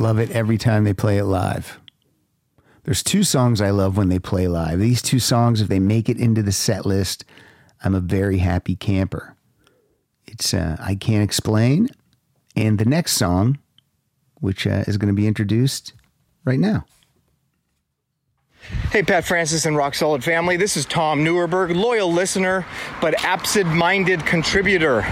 Love 0.00 0.18
it 0.18 0.30
every 0.30 0.56
time 0.56 0.84
they 0.84 0.94
play 0.94 1.18
it 1.18 1.24
live. 1.24 1.78
There's 2.84 3.02
two 3.02 3.22
songs 3.22 3.60
I 3.60 3.68
love 3.68 3.98
when 3.98 4.08
they 4.08 4.18
play 4.18 4.48
live. 4.48 4.78
These 4.78 5.02
two 5.02 5.18
songs, 5.18 5.60
if 5.60 5.68
they 5.68 5.78
make 5.78 6.08
it 6.08 6.16
into 6.16 6.42
the 6.42 6.52
set 6.52 6.86
list, 6.86 7.26
I'm 7.84 7.94
a 7.94 8.00
very 8.00 8.38
happy 8.38 8.74
camper. 8.74 9.36
It's 10.26 10.54
uh, 10.54 10.78
I 10.80 10.94
Can't 10.94 11.22
Explain, 11.22 11.90
and 12.56 12.78
the 12.78 12.86
next 12.86 13.12
song, 13.12 13.58
which 14.40 14.66
uh, 14.66 14.84
is 14.86 14.96
going 14.96 15.14
to 15.14 15.20
be 15.20 15.26
introduced 15.26 15.92
right 16.46 16.58
now. 16.58 16.86
Hey, 18.92 19.02
Pat 19.02 19.24
Francis 19.24 19.66
and 19.66 19.76
Rock 19.76 19.96
Solid 19.96 20.22
family. 20.22 20.56
This 20.56 20.76
is 20.76 20.86
Tom 20.86 21.24
Neuerberg, 21.24 21.74
loyal 21.74 22.12
listener, 22.12 22.64
but 23.00 23.24
absent 23.24 23.66
minded 23.66 24.24
contributor. 24.24 25.02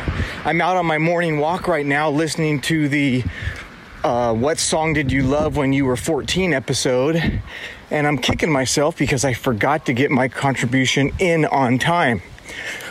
I'm 0.45 0.61
out 0.61 0.77
on 0.77 0.87
my 0.87 0.99
morning 0.99 1.39
walk 1.39 1.67
right 1.67 1.85
now 1.85 2.11
listening 2.11 2.61
to 2.63 2.89
the 2.89 3.25
uh, 4.05 4.35
What 4.35 4.61
Song 4.61 4.93
Did 4.93 5.11
You 5.11 5.25
Love 5.25 5.57
When 5.57 5.73
You 5.73 5.87
Were 5.87 5.97
14 5.97 6.55
episode, 6.55 7.41
and 7.91 8.07
I'm 8.07 8.19
kicking 8.19 8.53
myself 8.53 8.97
because 8.97 9.25
I 9.25 9.33
forgot 9.33 9.87
to 9.87 9.95
get 9.95 10.13
my 10.13 10.29
contribution 10.29 11.11
in 11.19 11.45
on 11.47 11.81
time. 11.81 12.23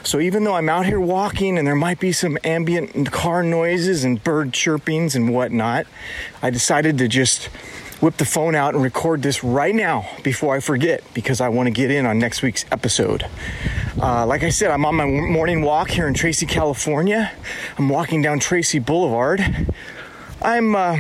So 0.03 0.19
even 0.19 0.43
though 0.43 0.55
I'm 0.55 0.67
out 0.67 0.85
here 0.85 0.99
walking 0.99 1.57
and 1.57 1.65
there 1.65 1.75
might 1.75 2.01
be 2.01 2.11
some 2.11 2.37
ambient 2.43 3.11
car 3.13 3.43
noises 3.43 4.03
and 4.03 4.21
bird 4.21 4.51
chirpings 4.51 5.15
and 5.15 5.33
whatnot, 5.33 5.87
I 6.41 6.49
decided 6.49 6.97
to 6.97 7.07
just 7.07 7.49
whip 8.01 8.15
the 8.18 8.25
phone 8.25 8.56
out 8.56 8.74
and 8.74 8.84
record 8.84 9.22
this 9.22 9.44
right 9.44 9.75
now 9.75 10.08
before 10.24 10.56
I 10.56 10.60
forget 10.60 11.03
because 11.13 11.41
I 11.41 11.50
want 11.50 11.68
to 11.68 11.72
get 11.72 11.91
in 11.91 12.06
on 12.06 12.18
next 12.18 12.41
week's 12.41 12.65
episode. 12.72 13.25
Uh, 14.01 14.25
like 14.25 14.44
I 14.44 14.50
said, 14.50 14.72
I'm 14.72 14.86
on 14.86 14.96
my 14.96 15.06
morning 15.06 15.62
walk 15.62 15.91
here 15.91 16.08
in 16.08 16.13
Tracy, 16.13 16.46
California. 16.46 17.32
I'm 17.77 17.89
walking 17.89 18.22
down 18.22 18.39
Tracy 18.39 18.79
Boulevard. 18.79 19.68
I'm 20.41 20.74
uh, 20.75 20.98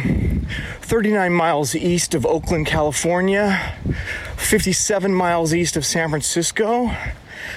39 0.81 1.31
miles 1.31 1.73
east 1.75 2.13
of 2.13 2.25
Oakland, 2.25 2.65
California, 2.65 3.75
57 4.35 5.13
miles 5.13 5.53
east 5.53 5.77
of 5.77 5.85
San 5.85 6.09
Francisco. 6.09 6.91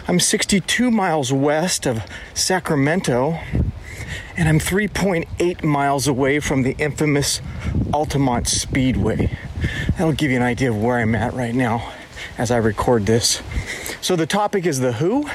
I'm 0.06 0.20
62 0.20 0.90
miles 0.90 1.32
west 1.32 1.86
of 1.86 2.04
Sacramento, 2.34 3.40
and 4.36 4.48
I'm 4.48 4.58
3.8 4.58 5.62
miles 5.62 6.06
away 6.06 6.40
from 6.40 6.62
the 6.62 6.72
infamous 6.78 7.40
Altamont 7.92 8.48
Speedway. 8.48 9.36
That'll 9.90 10.12
give 10.12 10.30
you 10.30 10.36
an 10.36 10.42
idea 10.42 10.70
of 10.70 10.82
where 10.82 10.98
I'm 10.98 11.14
at 11.14 11.34
right 11.34 11.54
now 11.54 11.92
as 12.38 12.50
I 12.50 12.56
record 12.56 13.06
this. 13.06 13.42
So, 14.00 14.16
the 14.16 14.26
topic 14.26 14.66
is 14.66 14.80
The 14.80 14.94
Who. 14.94 15.28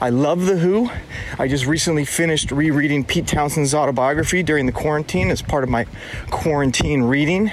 I 0.00 0.10
love 0.10 0.46
The 0.46 0.58
Who. 0.58 0.90
I 1.38 1.48
just 1.48 1.66
recently 1.66 2.04
finished 2.04 2.50
rereading 2.50 3.04
Pete 3.04 3.26
Townshend's 3.26 3.74
autobiography 3.74 4.42
during 4.42 4.66
the 4.66 4.72
quarantine 4.72 5.30
as 5.30 5.42
part 5.42 5.64
of 5.64 5.70
my 5.70 5.86
quarantine 6.30 7.02
reading. 7.02 7.50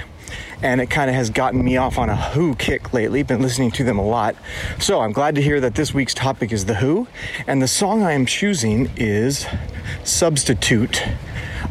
And 0.62 0.82
it 0.82 0.90
kind 0.90 1.10
of 1.10 1.16
has 1.16 1.30
gotten 1.30 1.64
me 1.64 1.78
off 1.78 1.98
on 1.98 2.10
a 2.10 2.16
Who 2.16 2.56
kick 2.56 2.94
lately. 2.94 3.24
Been 3.24 3.42
listening 3.42 3.72
to 3.72 3.84
them 3.84 4.00
a 4.00 4.06
lot. 4.06 4.36
So 4.80 5.02
I'm 5.02 5.12
glad 5.12 5.36
to 5.36 5.42
hear 5.42 5.60
that 5.60 5.76
this 5.76 5.94
week's 5.94 6.14
topic 6.14 6.52
is 6.52 6.66
The 6.66 6.76
Who. 6.76 7.08
And 7.48 7.62
the 7.62 7.68
song 7.68 8.04
I 8.04 8.14
am 8.14 8.26
choosing 8.26 8.92
is 8.96 9.46
Substitute. 10.04 11.04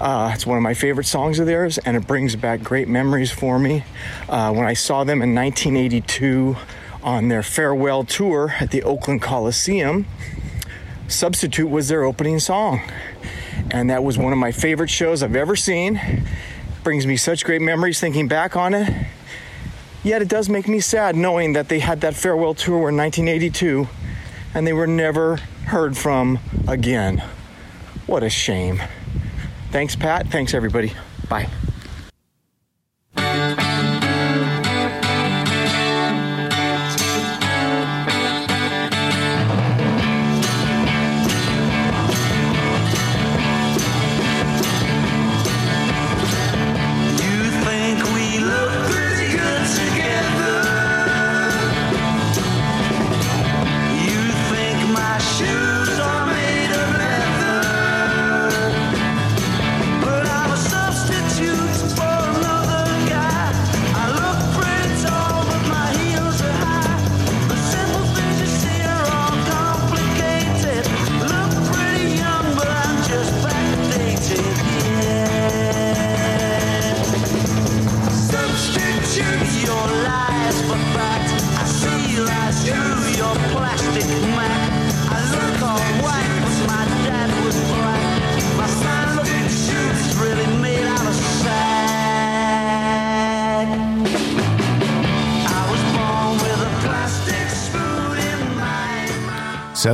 Uh, 0.00 0.32
it's 0.34 0.46
one 0.46 0.56
of 0.56 0.62
my 0.62 0.74
favorite 0.74 1.06
songs 1.06 1.38
of 1.38 1.46
theirs, 1.46 1.78
and 1.78 1.96
it 1.96 2.06
brings 2.06 2.36
back 2.36 2.62
great 2.62 2.88
memories 2.88 3.30
for 3.30 3.58
me. 3.58 3.84
Uh, 4.28 4.52
when 4.52 4.66
I 4.66 4.74
saw 4.74 5.04
them 5.04 5.22
in 5.22 5.34
1982 5.34 6.56
on 7.02 7.28
their 7.28 7.42
farewell 7.42 8.04
tour 8.04 8.54
at 8.60 8.70
the 8.70 8.82
Oakland 8.82 9.22
Coliseum, 9.22 10.06
Substitute 11.06 11.68
was 11.68 11.88
their 11.88 12.02
opening 12.02 12.38
song. 12.40 12.80
And 13.70 13.90
that 13.90 14.02
was 14.02 14.18
one 14.18 14.32
of 14.32 14.38
my 14.38 14.52
favorite 14.52 14.90
shows 14.90 15.22
I've 15.22 15.36
ever 15.36 15.54
seen. 15.56 16.26
Brings 16.84 17.06
me 17.06 17.16
such 17.16 17.46
great 17.46 17.62
memories 17.62 17.98
thinking 17.98 18.28
back 18.28 18.56
on 18.56 18.74
it. 18.74 18.92
Yet 20.02 20.20
it 20.20 20.28
does 20.28 20.50
make 20.50 20.68
me 20.68 20.80
sad 20.80 21.16
knowing 21.16 21.54
that 21.54 21.70
they 21.70 21.78
had 21.78 22.02
that 22.02 22.14
farewell 22.14 22.52
tour 22.52 22.90
in 22.90 22.96
1982 22.98 23.88
and 24.52 24.66
they 24.66 24.74
were 24.74 24.86
never 24.86 25.36
heard 25.64 25.96
from 25.96 26.38
again. 26.68 27.24
What 28.06 28.22
a 28.22 28.28
shame. 28.28 28.82
Thanks, 29.70 29.96
Pat. 29.96 30.28
Thanks, 30.28 30.52
everybody. 30.52 30.92
Bye. 31.30 31.48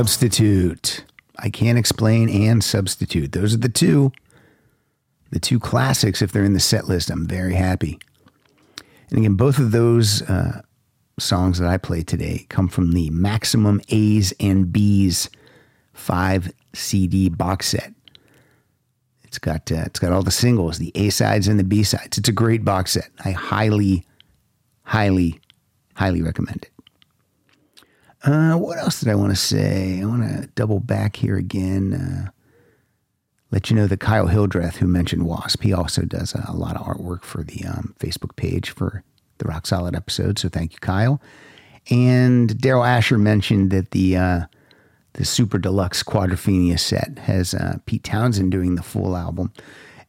Substitute. 0.01 1.05
I 1.37 1.51
can't 1.51 1.77
explain 1.77 2.27
and 2.27 2.63
substitute. 2.63 3.33
Those 3.33 3.53
are 3.53 3.59
the 3.59 3.69
two. 3.69 4.11
The 5.29 5.39
two 5.39 5.59
classics, 5.59 6.23
if 6.23 6.31
they're 6.31 6.43
in 6.43 6.53
the 6.53 6.59
set 6.59 6.87
list, 6.87 7.11
I'm 7.11 7.27
very 7.27 7.53
happy. 7.53 7.99
And 9.11 9.19
again, 9.19 9.35
both 9.35 9.59
of 9.59 9.69
those 9.71 10.23
uh, 10.23 10.63
songs 11.19 11.59
that 11.59 11.69
I 11.69 11.77
play 11.77 12.01
today 12.01 12.47
come 12.49 12.67
from 12.67 12.93
the 12.93 13.11
Maximum 13.11 13.79
A's 13.89 14.33
and 14.39 14.73
B's 14.73 15.29
five 15.93 16.51
CD 16.73 17.29
box 17.29 17.67
set. 17.67 17.93
It's 19.23 19.37
got 19.37 19.71
uh, 19.71 19.83
it's 19.85 19.99
got 19.99 20.11
all 20.11 20.23
the 20.23 20.31
singles, 20.31 20.79
the 20.79 20.91
A 20.95 21.11
sides 21.11 21.47
and 21.47 21.59
the 21.59 21.63
B 21.63 21.83
sides. 21.83 22.17
It's 22.17 22.27
a 22.27 22.31
great 22.33 22.65
box 22.65 22.93
set. 22.93 23.11
I 23.23 23.33
highly, 23.33 24.03
highly, 24.81 25.39
highly 25.93 26.23
recommend 26.23 26.63
it. 26.63 26.71
Uh, 28.23 28.55
what 28.55 28.77
else 28.77 28.99
did 28.99 29.09
I 29.09 29.15
want 29.15 29.31
to 29.31 29.35
say? 29.35 29.99
I 30.01 30.05
want 30.05 30.21
to 30.23 30.47
double 30.55 30.79
back 30.79 31.15
here 31.15 31.37
again. 31.37 31.93
Uh, 31.93 32.31
let 33.49 33.69
you 33.69 33.75
know 33.75 33.87
that 33.87 33.99
Kyle 33.99 34.27
Hildreth, 34.27 34.77
who 34.77 34.87
mentioned 34.87 35.25
Wasp, 35.25 35.61
he 35.61 35.73
also 35.73 36.03
does 36.03 36.33
a, 36.33 36.45
a 36.47 36.53
lot 36.55 36.75
of 36.75 36.85
artwork 36.85 37.23
for 37.23 37.43
the 37.43 37.65
um, 37.65 37.95
Facebook 37.99 38.35
page 38.35 38.69
for 38.69 39.03
the 39.39 39.45
Rock 39.45 39.65
Solid 39.65 39.95
episode. 39.95 40.39
So 40.39 40.49
thank 40.49 40.73
you, 40.73 40.79
Kyle. 40.79 41.21
And 41.89 42.51
Daryl 42.51 42.87
Asher 42.87 43.17
mentioned 43.17 43.71
that 43.71 43.91
the 43.91 44.15
uh, 44.15 44.41
the 45.13 45.25
Super 45.25 45.57
Deluxe 45.57 46.03
Quadrophenia 46.03 46.79
set 46.79 47.19
has 47.19 47.53
uh, 47.53 47.77
Pete 47.85 48.03
Townshend 48.03 48.51
doing 48.51 48.75
the 48.75 48.83
full 48.83 49.17
album. 49.17 49.51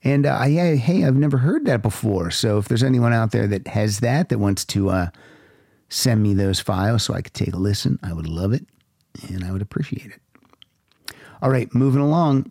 And 0.05 0.27
uh, 0.27 0.45
yeah, 0.47 0.75
hey, 0.75 1.05
I've 1.05 1.17
never 1.17 1.39
heard 1.39 1.65
that 1.65 1.83
before. 1.83 2.31
So 2.31 2.59
if 2.59 2.69
there's 2.69 2.83
anyone 2.83 3.13
out 3.13 3.33
there 3.33 3.47
that 3.47 3.69
has 3.69 4.01
that 4.01 4.29
that 4.29 4.39
wants 4.39 4.65
to 4.67 4.91
uh, 4.91 5.07
send 5.93 6.23
me 6.23 6.33
those 6.33 6.59
files 6.59 7.03
so 7.03 7.13
I 7.13 7.21
could 7.21 7.35
take 7.35 7.53
a 7.53 7.59
listen, 7.59 7.99
I 8.03 8.13
would 8.13 8.27
love 8.27 8.53
it 8.53 8.67
and 9.29 9.45
I 9.45 9.53
would 9.53 9.63
appreciate 9.63 10.07
it. 10.07 11.15
All 11.43 11.51
right, 11.51 11.73
moving 11.75 12.01
along. 12.01 12.51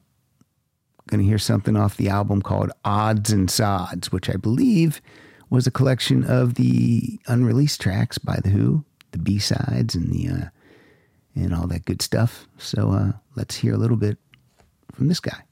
Going 1.07 1.21
to 1.21 1.27
hear 1.27 1.39
something 1.39 1.75
off 1.75 1.97
the 1.97 2.09
album 2.09 2.41
called 2.41 2.71
Odds 2.85 3.31
and 3.31 3.49
Sods, 3.49 4.11
which 4.11 4.29
I 4.29 4.35
believe 4.35 5.01
was 5.49 5.65
a 5.65 5.71
collection 5.71 6.23
of 6.23 6.53
the 6.53 7.19
unreleased 7.27 7.81
tracks 7.81 8.17
by 8.17 8.39
The 8.43 8.49
Who, 8.49 8.85
the 9.09 9.17
B 9.17 9.39
sides, 9.39 9.95
and 9.95 10.13
the 10.13 10.29
uh, 10.29 10.45
and 11.35 11.53
all 11.53 11.67
that 11.67 11.85
good 11.85 12.01
stuff. 12.01 12.47
So 12.57 12.91
uh, 12.91 13.11
let's 13.35 13.55
hear 13.55 13.73
a 13.73 13.77
little 13.77 13.97
bit 13.97 14.17
from 14.93 15.07
this 15.07 15.19
guy. 15.19 15.43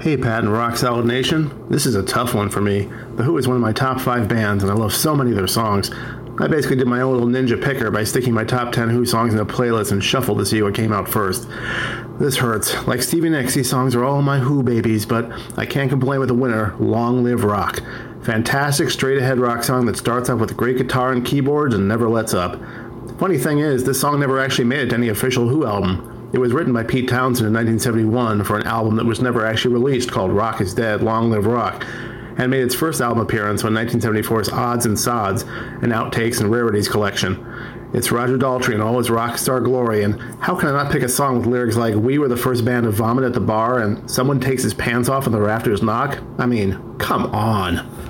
Hey, 0.00 0.16
Pat 0.16 0.44
and 0.44 0.50
Rock 0.50 0.78
Solid 0.78 1.04
Nation. 1.04 1.68
This 1.68 1.84
is 1.84 1.94
a 1.94 2.02
tough 2.02 2.32
one 2.32 2.48
for 2.48 2.62
me. 2.62 2.88
The 3.16 3.22
Who 3.22 3.36
is 3.36 3.46
one 3.46 3.56
of 3.56 3.60
my 3.60 3.74
top 3.74 4.00
five 4.00 4.28
bands, 4.28 4.62
and 4.64 4.72
I 4.72 4.74
love 4.74 4.94
so 4.94 5.14
many 5.14 5.28
of 5.28 5.36
their 5.36 5.46
songs. 5.46 5.90
I 6.38 6.48
basically 6.48 6.76
did 6.76 6.86
my 6.86 7.02
own 7.02 7.12
little 7.12 7.28
ninja 7.28 7.62
picker 7.62 7.90
by 7.90 8.04
sticking 8.04 8.32
my 8.32 8.44
top 8.44 8.72
10 8.72 8.88
Who 8.88 9.04
songs 9.04 9.34
in 9.34 9.40
a 9.40 9.44
playlist 9.44 9.92
and 9.92 10.02
shuffled 10.02 10.38
to 10.38 10.46
see 10.46 10.62
what 10.62 10.74
came 10.74 10.90
out 10.90 11.06
first. 11.06 11.46
This 12.18 12.36
hurts. 12.36 12.86
Like 12.86 13.02
Stevie 13.02 13.28
Nicks, 13.28 13.52
these 13.52 13.68
songs 13.68 13.94
are 13.94 14.02
all 14.02 14.22
my 14.22 14.38
Who 14.38 14.62
babies, 14.62 15.04
but 15.04 15.30
I 15.58 15.66
can't 15.66 15.90
complain 15.90 16.18
with 16.18 16.28
the 16.28 16.34
winner, 16.34 16.74
Long 16.78 17.22
Live 17.22 17.44
Rock. 17.44 17.82
Fantastic 18.22 18.88
straight 18.88 19.18
ahead 19.18 19.38
rock 19.38 19.62
song 19.62 19.84
that 19.84 19.98
starts 19.98 20.30
off 20.30 20.40
with 20.40 20.56
great 20.56 20.78
guitar 20.78 21.12
and 21.12 21.26
keyboards 21.26 21.74
and 21.74 21.86
never 21.86 22.08
lets 22.08 22.32
up. 22.32 22.58
Funny 23.18 23.36
thing 23.36 23.58
is, 23.58 23.84
this 23.84 24.00
song 24.00 24.18
never 24.18 24.40
actually 24.40 24.64
made 24.64 24.80
it 24.80 24.88
to 24.88 24.94
any 24.94 25.10
official 25.10 25.46
Who 25.46 25.66
album. 25.66 26.19
It 26.32 26.38
was 26.38 26.52
written 26.52 26.72
by 26.72 26.84
Pete 26.84 27.08
Townshend 27.08 27.48
in 27.48 27.54
1971 27.54 28.44
for 28.44 28.56
an 28.56 28.66
album 28.66 28.94
that 28.96 29.06
was 29.06 29.20
never 29.20 29.44
actually 29.44 29.74
released 29.74 30.12
called 30.12 30.30
Rock 30.30 30.60
is 30.60 30.72
Dead, 30.72 31.02
Long 31.02 31.28
Live 31.30 31.44
Rock, 31.44 31.84
and 32.38 32.52
made 32.52 32.62
its 32.62 32.74
first 32.74 33.00
album 33.00 33.20
appearance 33.20 33.64
on 33.64 33.72
1974's 33.72 34.48
Odds 34.48 34.86
and 34.86 34.96
Sods, 34.96 35.42
an 35.42 35.90
outtakes 35.90 36.40
and 36.40 36.48
rarities 36.48 36.88
collection. 36.88 37.44
It's 37.92 38.12
Roger 38.12 38.38
Daltrey 38.38 38.74
in 38.74 38.80
all 38.80 38.98
his 38.98 39.10
rock 39.10 39.38
star 39.38 39.60
glory, 39.60 40.04
and 40.04 40.20
how 40.40 40.54
can 40.54 40.68
I 40.68 40.84
not 40.84 40.92
pick 40.92 41.02
a 41.02 41.08
song 41.08 41.38
with 41.38 41.46
lyrics 41.46 41.74
like 41.74 41.96
We 41.96 42.18
were 42.18 42.28
the 42.28 42.36
first 42.36 42.64
band 42.64 42.84
to 42.84 42.92
vomit 42.92 43.24
at 43.24 43.32
the 43.32 43.40
bar 43.40 43.80
and 43.80 44.08
someone 44.08 44.38
takes 44.38 44.62
his 44.62 44.72
pants 44.72 45.08
off 45.08 45.26
and 45.26 45.34
the 45.34 45.40
rafters 45.40 45.82
knock? 45.82 46.20
I 46.38 46.46
mean, 46.46 46.96
come 46.98 47.26
on. 47.26 48.09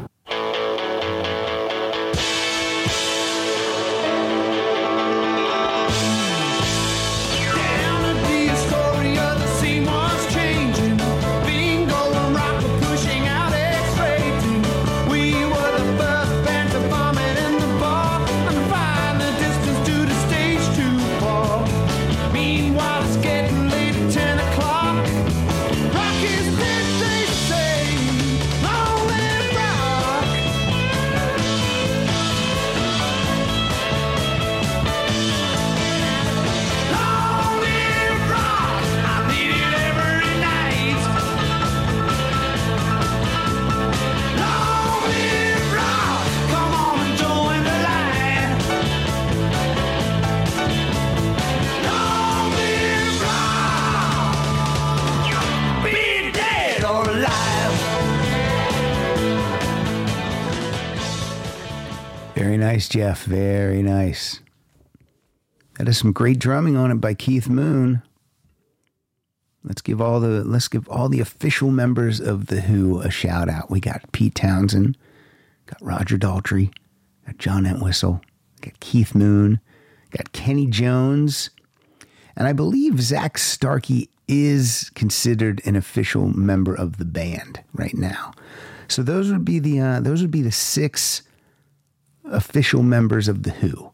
Jeff. 62.91 63.25
Very 63.25 63.83
nice. 63.83 64.41
That 65.79 65.89
is 65.89 65.97
some 65.97 66.13
great 66.13 66.41
drumming 66.41 66.77
on 66.77 66.91
it 66.91 66.97
by 66.97 67.15
Keith 67.15 67.49
Moon. 67.49 68.03
Let's 69.63 69.81
give 69.81 70.01
all 70.01 70.19
the 70.19 70.43
let's 70.43 70.67
give 70.67 70.89
all 70.89 71.09
the 71.09 71.21
official 71.21 71.71
members 71.71 72.19
of 72.19 72.47
the 72.47 72.63
Who 72.63 73.01
a 73.01 73.11
shout 73.11 73.49
out. 73.49 73.71
We 73.71 73.79
got 73.79 74.11
Pete 74.11 74.35
Townshend, 74.35 74.99
got 75.67 75.81
Roger 75.81 76.19
Daltrey, 76.19 76.75
got 77.27 77.39
John 77.39 77.65
Entwistle, 77.65 78.21
got 78.61 78.81
Keith 78.81 79.15
Moon, 79.15 79.61
got 80.11 80.33
Kenny 80.33 80.67
Jones, 80.67 81.51
and 82.35 82.49
I 82.49 82.53
believe 82.53 83.01
Zak 83.01 83.39
Starkey 83.39 84.11
is 84.27 84.91
considered 84.97 85.63
an 85.65 85.77
official 85.77 86.37
member 86.37 86.75
of 86.75 86.97
the 86.97 87.05
band 87.05 87.63
right 87.73 87.95
now. 87.95 88.33
So 88.89 89.05
those 89.05 89.31
would 89.31 89.45
be 89.45 89.61
the 89.61 89.79
uh, 89.79 90.01
those 90.01 90.23
would 90.23 90.33
be 90.33 90.43
the 90.43 90.51
six 90.51 91.23
official 92.31 92.83
members 92.83 93.29
of 93.29 93.43
the 93.43 93.51
Who. 93.51 93.93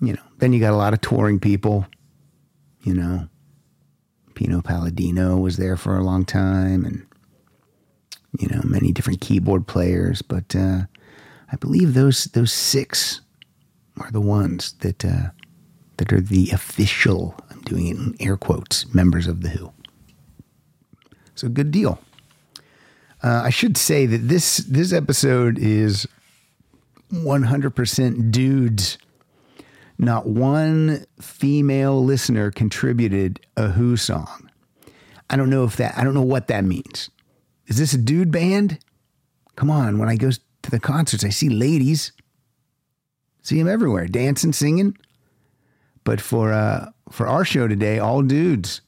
You 0.00 0.14
know, 0.14 0.22
then 0.38 0.52
you 0.52 0.60
got 0.60 0.72
a 0.72 0.76
lot 0.76 0.92
of 0.92 1.00
touring 1.00 1.40
people. 1.40 1.86
You 2.82 2.94
know, 2.94 3.28
Pino 4.34 4.62
Palladino 4.62 5.36
was 5.36 5.56
there 5.56 5.76
for 5.76 5.96
a 5.96 6.04
long 6.04 6.24
time, 6.24 6.84
and 6.84 7.06
you 8.38 8.48
know 8.48 8.60
many 8.64 8.92
different 8.92 9.20
keyboard 9.20 9.66
players. 9.66 10.22
But 10.22 10.54
uh, 10.54 10.82
I 11.52 11.56
believe 11.56 11.94
those 11.94 12.24
those 12.26 12.52
six 12.52 13.20
are 14.00 14.10
the 14.12 14.20
ones 14.20 14.74
that 14.80 15.04
uh, 15.04 15.30
that 15.96 16.12
are 16.12 16.20
the 16.20 16.50
official. 16.50 17.34
I'm 17.50 17.60
doing 17.62 17.88
it 17.88 17.96
in 17.96 18.14
air 18.20 18.36
quotes. 18.36 18.92
Members 18.94 19.26
of 19.26 19.42
the 19.42 19.48
Who. 19.48 19.72
So 21.34 21.48
good 21.48 21.72
deal. 21.72 22.00
Uh, 23.22 23.42
I 23.44 23.50
should 23.50 23.76
say 23.76 24.06
that 24.06 24.28
this 24.28 24.58
this 24.58 24.92
episode 24.92 25.58
is 25.58 26.06
100% 27.12 28.30
dudes. 28.30 28.98
Not 29.98 30.26
one 30.26 31.04
female 31.20 32.04
listener 32.04 32.50
contributed 32.50 33.40
a 33.56 33.68
Who 33.68 33.96
song. 33.96 34.50
I 35.28 35.36
don't 35.36 35.50
know 35.50 35.64
if 35.64 35.76
that, 35.76 35.98
I 35.98 36.04
don't 36.04 36.14
know 36.14 36.22
what 36.22 36.48
that 36.48 36.64
means. 36.64 37.10
Is 37.66 37.78
this 37.78 37.92
a 37.92 37.98
dude 37.98 38.30
band? 38.30 38.78
Come 39.56 39.70
on, 39.70 39.98
when 39.98 40.08
I 40.08 40.16
go 40.16 40.30
to 40.30 40.70
the 40.70 40.80
concerts, 40.80 41.24
I 41.24 41.30
see 41.30 41.48
ladies. 41.48 42.12
See 43.42 43.58
them 43.58 43.68
everywhere, 43.68 44.06
dancing, 44.06 44.52
singing. 44.52 44.96
But 46.04 46.20
for 46.20 46.52
uh, 46.52 46.90
for 47.10 47.26
our 47.26 47.44
show 47.44 47.68
today, 47.68 47.98
all 47.98 48.22
dudes. 48.22 48.80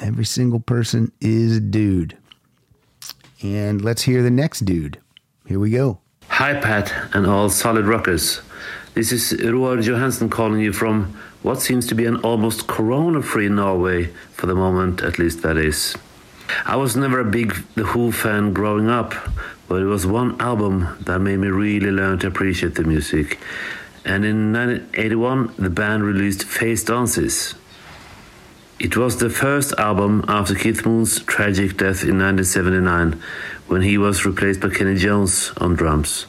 Every 0.00 0.24
single 0.24 0.60
person 0.60 1.12
is 1.20 1.56
a 1.56 1.60
dude. 1.60 2.16
And 3.42 3.82
let's 3.82 4.02
hear 4.02 4.22
the 4.22 4.30
next 4.30 4.60
dude. 4.60 5.00
Here 5.46 5.60
we 5.60 5.70
go. 5.70 6.00
Hi, 6.38 6.52
Pat, 6.52 6.92
and 7.14 7.28
all 7.28 7.48
solid 7.48 7.86
rockers. 7.86 8.40
This 8.94 9.12
is 9.12 9.40
Roar 9.40 9.76
Johansen 9.76 10.28
calling 10.28 10.58
you 10.58 10.72
from 10.72 11.16
what 11.42 11.62
seems 11.62 11.86
to 11.86 11.94
be 11.94 12.06
an 12.06 12.16
almost 12.22 12.66
corona 12.66 13.22
free 13.22 13.48
Norway, 13.48 14.06
for 14.32 14.46
the 14.46 14.54
moment, 14.56 15.00
at 15.00 15.16
least 15.16 15.42
that 15.42 15.56
is. 15.56 15.94
I 16.66 16.74
was 16.74 16.96
never 16.96 17.20
a 17.20 17.24
big 17.24 17.54
The 17.76 17.84
Who 17.84 18.10
fan 18.10 18.52
growing 18.52 18.90
up, 18.90 19.14
but 19.68 19.80
it 19.80 19.84
was 19.84 20.08
one 20.08 20.40
album 20.40 20.96
that 21.02 21.20
made 21.20 21.36
me 21.36 21.46
really 21.46 21.92
learn 21.92 22.18
to 22.18 22.26
appreciate 22.26 22.74
the 22.74 22.82
music. 22.82 23.38
And 24.04 24.24
in 24.24 24.52
1981, 24.52 25.54
the 25.56 25.70
band 25.70 26.02
released 26.02 26.42
Face 26.42 26.82
Dances. 26.82 27.54
It 28.80 28.96
was 28.96 29.18
the 29.18 29.30
first 29.30 29.72
album 29.78 30.24
after 30.26 30.56
Keith 30.56 30.84
Moon's 30.84 31.20
tragic 31.20 31.76
death 31.76 32.02
in 32.02 32.18
1979, 32.18 33.22
when 33.66 33.82
he 33.82 33.98
was 33.98 34.24
replaced 34.24 34.60
by 34.60 34.70
Kenny 34.70 34.96
Jones 34.96 35.52
on 35.56 35.74
drums. 35.74 36.26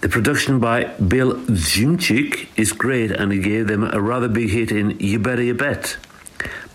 The 0.00 0.08
production 0.08 0.60
by 0.60 0.84
Bill 0.94 1.34
Szymczyk 1.34 2.48
is 2.56 2.72
great 2.72 3.10
and 3.10 3.32
it 3.32 3.38
gave 3.38 3.66
them 3.66 3.82
a 3.82 4.00
rather 4.00 4.28
big 4.28 4.50
hit 4.50 4.70
in 4.70 4.98
You 5.00 5.18
Better 5.18 5.42
You 5.42 5.54
Bet. 5.54 5.96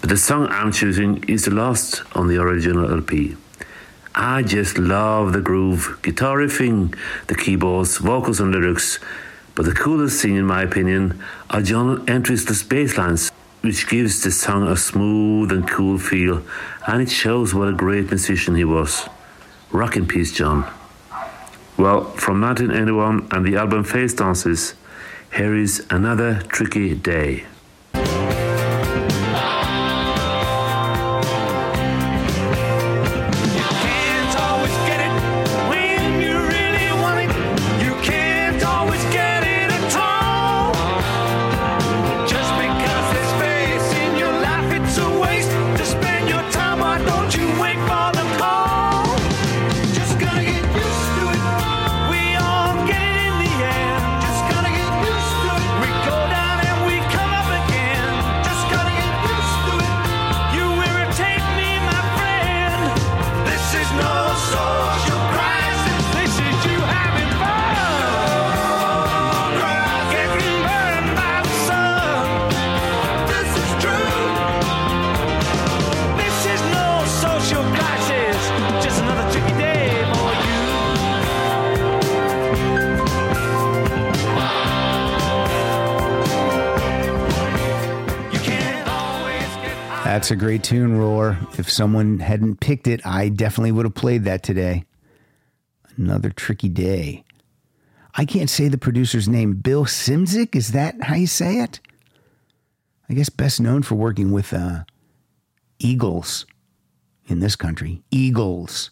But 0.01 0.09
the 0.09 0.17
song 0.17 0.47
I'm 0.47 0.73
choosing 0.73 1.23
is 1.29 1.45
the 1.45 1.51
last 1.51 2.03
on 2.15 2.27
the 2.27 2.37
original 2.37 2.91
LP. 2.91 3.37
I 4.13 4.43
just 4.43 4.77
love 4.77 5.31
the 5.31 5.41
groove, 5.41 5.99
guitar 6.01 6.37
riffing, 6.37 6.95
the 7.27 7.35
keyboards, 7.35 7.97
vocals 7.97 8.39
and 8.39 8.51
lyrics. 8.51 8.99
But 9.55 9.65
the 9.65 9.73
coolest 9.73 10.21
thing 10.21 10.35
in 10.35 10.45
my 10.45 10.63
opinion 10.63 11.23
are 11.49 11.61
John 11.61 12.05
Entwistle's 12.09 12.63
bass 12.63 12.97
lines, 12.97 13.31
which 13.61 13.87
gives 13.87 14.21
the 14.21 14.31
song 14.31 14.67
a 14.67 14.75
smooth 14.75 15.51
and 15.51 15.67
cool 15.67 15.97
feel 15.97 16.43
and 16.85 17.01
it 17.01 17.09
shows 17.09 17.53
what 17.53 17.69
a 17.69 17.73
great 17.73 18.09
musician 18.09 18.55
he 18.55 18.65
was. 18.65 19.07
Rock 19.73 19.97
in 19.97 20.05
peace, 20.05 20.31
John. 20.31 20.71
Well, 21.77 22.03
from 22.11 22.39
1981 22.39 23.29
and 23.31 23.43
the 23.43 23.55
album 23.55 23.83
Face 23.83 24.13
Dances, 24.13 24.75
here 25.35 25.55
is 25.55 25.83
another 25.89 26.43
tricky 26.47 26.93
day. 26.93 27.45
That's 90.23 90.31
a 90.31 90.35
great 90.37 90.63
tune, 90.63 90.97
Roar. 90.97 91.37
If 91.57 91.69
someone 91.69 92.19
hadn't 92.19 92.61
picked 92.61 92.87
it, 92.87 93.05
I 93.05 93.27
definitely 93.27 93.73
would 93.73 93.85
have 93.85 93.93
played 93.93 94.23
that 94.23 94.41
today. 94.41 94.85
Another 95.97 96.29
tricky 96.29 96.69
day. 96.69 97.25
I 98.15 98.23
can't 98.23 98.49
say 98.49 98.69
the 98.69 98.77
producer's 98.77 99.27
name. 99.27 99.55
Bill 99.55 99.83
Szymczyk? 99.83 100.55
Is 100.55 100.71
that 100.71 100.95
how 101.03 101.15
you 101.15 101.27
say 101.27 101.59
it? 101.59 101.81
I 103.09 103.15
guess 103.15 103.27
best 103.27 103.59
known 103.59 103.83
for 103.83 103.95
working 103.95 104.31
with 104.31 104.53
uh, 104.53 104.85
Eagles 105.77 106.45
in 107.25 107.41
this 107.41 107.57
country. 107.57 108.01
Eagles. 108.09 108.91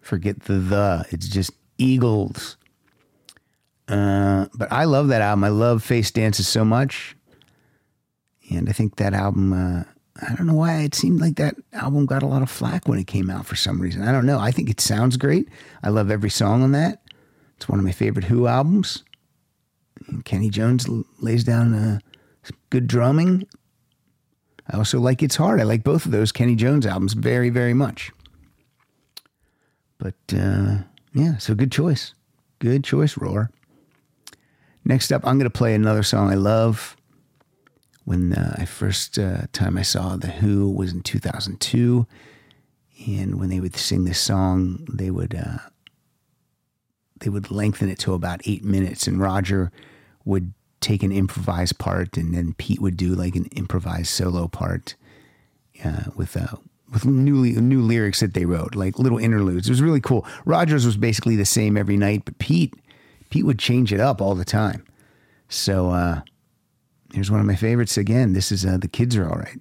Forget 0.00 0.44
the 0.44 0.54
the. 0.54 1.04
It's 1.10 1.28
just 1.28 1.50
Eagles. 1.76 2.56
Uh, 3.86 4.46
but 4.54 4.72
I 4.72 4.84
love 4.84 5.08
that 5.08 5.20
album. 5.20 5.44
I 5.44 5.50
love 5.50 5.82
Face 5.82 6.10
Dances 6.10 6.48
so 6.48 6.64
much. 6.64 7.17
And 8.50 8.68
I 8.68 8.72
think 8.72 8.96
that 8.96 9.14
album, 9.14 9.52
uh, 9.52 9.84
I 10.26 10.34
don't 10.34 10.46
know 10.46 10.54
why 10.54 10.80
it 10.80 10.94
seemed 10.94 11.20
like 11.20 11.36
that 11.36 11.54
album 11.72 12.06
got 12.06 12.22
a 12.22 12.26
lot 12.26 12.42
of 12.42 12.50
flack 12.50 12.88
when 12.88 12.98
it 12.98 13.06
came 13.06 13.30
out 13.30 13.46
for 13.46 13.56
some 13.56 13.80
reason. 13.80 14.02
I 14.02 14.12
don't 14.12 14.26
know. 14.26 14.38
I 14.38 14.50
think 14.50 14.70
it 14.70 14.80
sounds 14.80 15.16
great. 15.16 15.48
I 15.82 15.90
love 15.90 16.10
every 16.10 16.30
song 16.30 16.62
on 16.62 16.72
that. 16.72 17.02
It's 17.56 17.68
one 17.68 17.78
of 17.78 17.84
my 17.84 17.92
favorite 17.92 18.26
Who 18.26 18.46
albums. 18.46 19.04
And 20.06 20.24
Kenny 20.24 20.48
Jones 20.48 20.86
lays 21.20 21.44
down 21.44 21.74
uh, 21.74 21.98
good 22.70 22.86
drumming. 22.86 23.46
I 24.70 24.76
also 24.76 25.00
like 25.00 25.22
It's 25.22 25.36
Hard. 25.36 25.60
I 25.60 25.64
like 25.64 25.82
both 25.82 26.06
of 26.06 26.12
those 26.12 26.32
Kenny 26.32 26.54
Jones 26.54 26.86
albums 26.86 27.14
very, 27.14 27.50
very 27.50 27.74
much. 27.74 28.12
But 29.98 30.14
uh, 30.32 30.78
yeah, 31.14 31.38
so 31.38 31.54
good 31.54 31.72
choice. 31.72 32.14
Good 32.58 32.84
choice, 32.84 33.16
Roar. 33.16 33.50
Next 34.84 35.12
up, 35.12 35.26
I'm 35.26 35.38
going 35.38 35.50
to 35.50 35.58
play 35.58 35.74
another 35.74 36.02
song 36.02 36.30
I 36.30 36.36
love 36.36 36.96
when 38.08 38.32
uh, 38.32 38.56
I 38.56 38.64
first 38.64 39.18
uh, 39.18 39.42
time 39.52 39.76
I 39.76 39.82
saw 39.82 40.16
the 40.16 40.28
Who 40.28 40.70
was 40.70 40.94
in 40.94 41.02
2002, 41.02 42.06
and 43.06 43.38
when 43.38 43.50
they 43.50 43.60
would 43.60 43.76
sing 43.76 44.04
this 44.04 44.18
song, 44.18 44.86
they 44.90 45.10
would 45.10 45.34
uh, 45.34 45.58
they 47.20 47.28
would 47.28 47.50
lengthen 47.50 47.90
it 47.90 47.98
to 48.00 48.14
about 48.14 48.40
eight 48.46 48.64
minutes, 48.64 49.06
and 49.06 49.20
Roger 49.20 49.70
would 50.24 50.54
take 50.80 51.02
an 51.02 51.12
improvised 51.12 51.78
part, 51.78 52.16
and 52.16 52.32
then 52.32 52.54
Pete 52.54 52.80
would 52.80 52.96
do 52.96 53.14
like 53.14 53.36
an 53.36 53.44
improvised 53.54 54.08
solo 54.08 54.48
part 54.48 54.94
uh, 55.84 56.04
with 56.16 56.34
uh, 56.34 56.56
with 56.90 57.04
newly 57.04 57.52
new 57.52 57.82
lyrics 57.82 58.20
that 58.20 58.32
they 58.32 58.46
wrote, 58.46 58.74
like 58.74 58.98
little 58.98 59.18
interludes. 59.18 59.68
It 59.68 59.72
was 59.72 59.82
really 59.82 60.00
cool. 60.00 60.26
Rogers 60.46 60.86
was 60.86 60.96
basically 60.96 61.36
the 61.36 61.44
same 61.44 61.76
every 61.76 61.98
night, 61.98 62.22
but 62.24 62.38
Pete 62.38 62.72
Pete 63.28 63.44
would 63.44 63.58
change 63.58 63.92
it 63.92 64.00
up 64.00 64.22
all 64.22 64.34
the 64.34 64.46
time. 64.46 64.82
So 65.50 65.90
uh, 65.90 66.22
here's 67.12 67.30
one 67.30 67.40
of 67.40 67.46
my 67.46 67.56
favorites 67.56 67.96
again. 67.96 68.32
This 68.32 68.52
is 68.52 68.64
uh, 68.64 68.78
the 68.78 68.88
kids 68.88 69.16
are 69.16 69.28
all 69.28 69.38
right. 69.38 69.58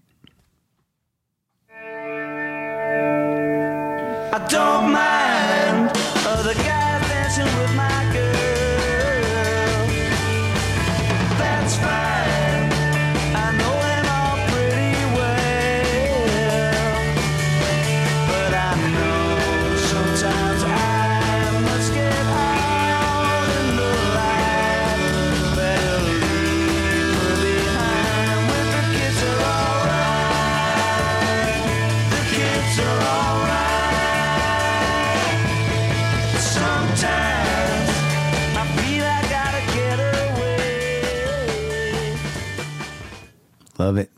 Love 43.78 43.98
it. 43.98 44.12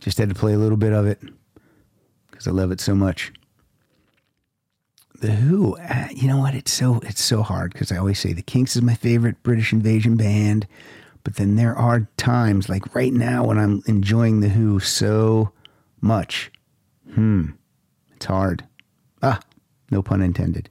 Just 0.00 0.18
had 0.18 0.28
to 0.28 0.34
play 0.34 0.52
a 0.52 0.58
little 0.58 0.76
bit 0.76 0.92
of 0.92 1.06
it 1.06 1.20
because 2.30 2.46
I 2.46 2.50
love 2.52 2.70
it 2.70 2.80
so 2.80 2.94
much. 2.94 3.32
The 5.20 5.32
Who, 5.32 5.76
uh, 5.78 6.08
you 6.14 6.28
know 6.28 6.38
what? 6.38 6.54
It's 6.54 6.72
so 6.72 7.00
it's 7.02 7.22
so 7.22 7.42
hard 7.42 7.72
because 7.72 7.90
I 7.90 7.96
always 7.96 8.20
say 8.20 8.32
the 8.32 8.42
Kinks 8.42 8.76
is 8.76 8.82
my 8.82 8.94
favorite 8.94 9.42
British 9.42 9.72
invasion 9.72 10.16
band, 10.16 10.68
but 11.24 11.34
then 11.34 11.56
there 11.56 11.74
are 11.74 12.08
times 12.16 12.68
like 12.68 12.94
right 12.94 13.12
now 13.12 13.44
when 13.44 13.58
I'm 13.58 13.82
enjoying 13.86 14.40
the 14.40 14.50
Who 14.50 14.78
so 14.78 15.50
much. 16.00 16.52
Hmm, 17.14 17.50
it's 18.14 18.26
hard. 18.26 18.64
Ah, 19.20 19.40
no 19.90 20.02
pun 20.02 20.22
intended. 20.22 20.70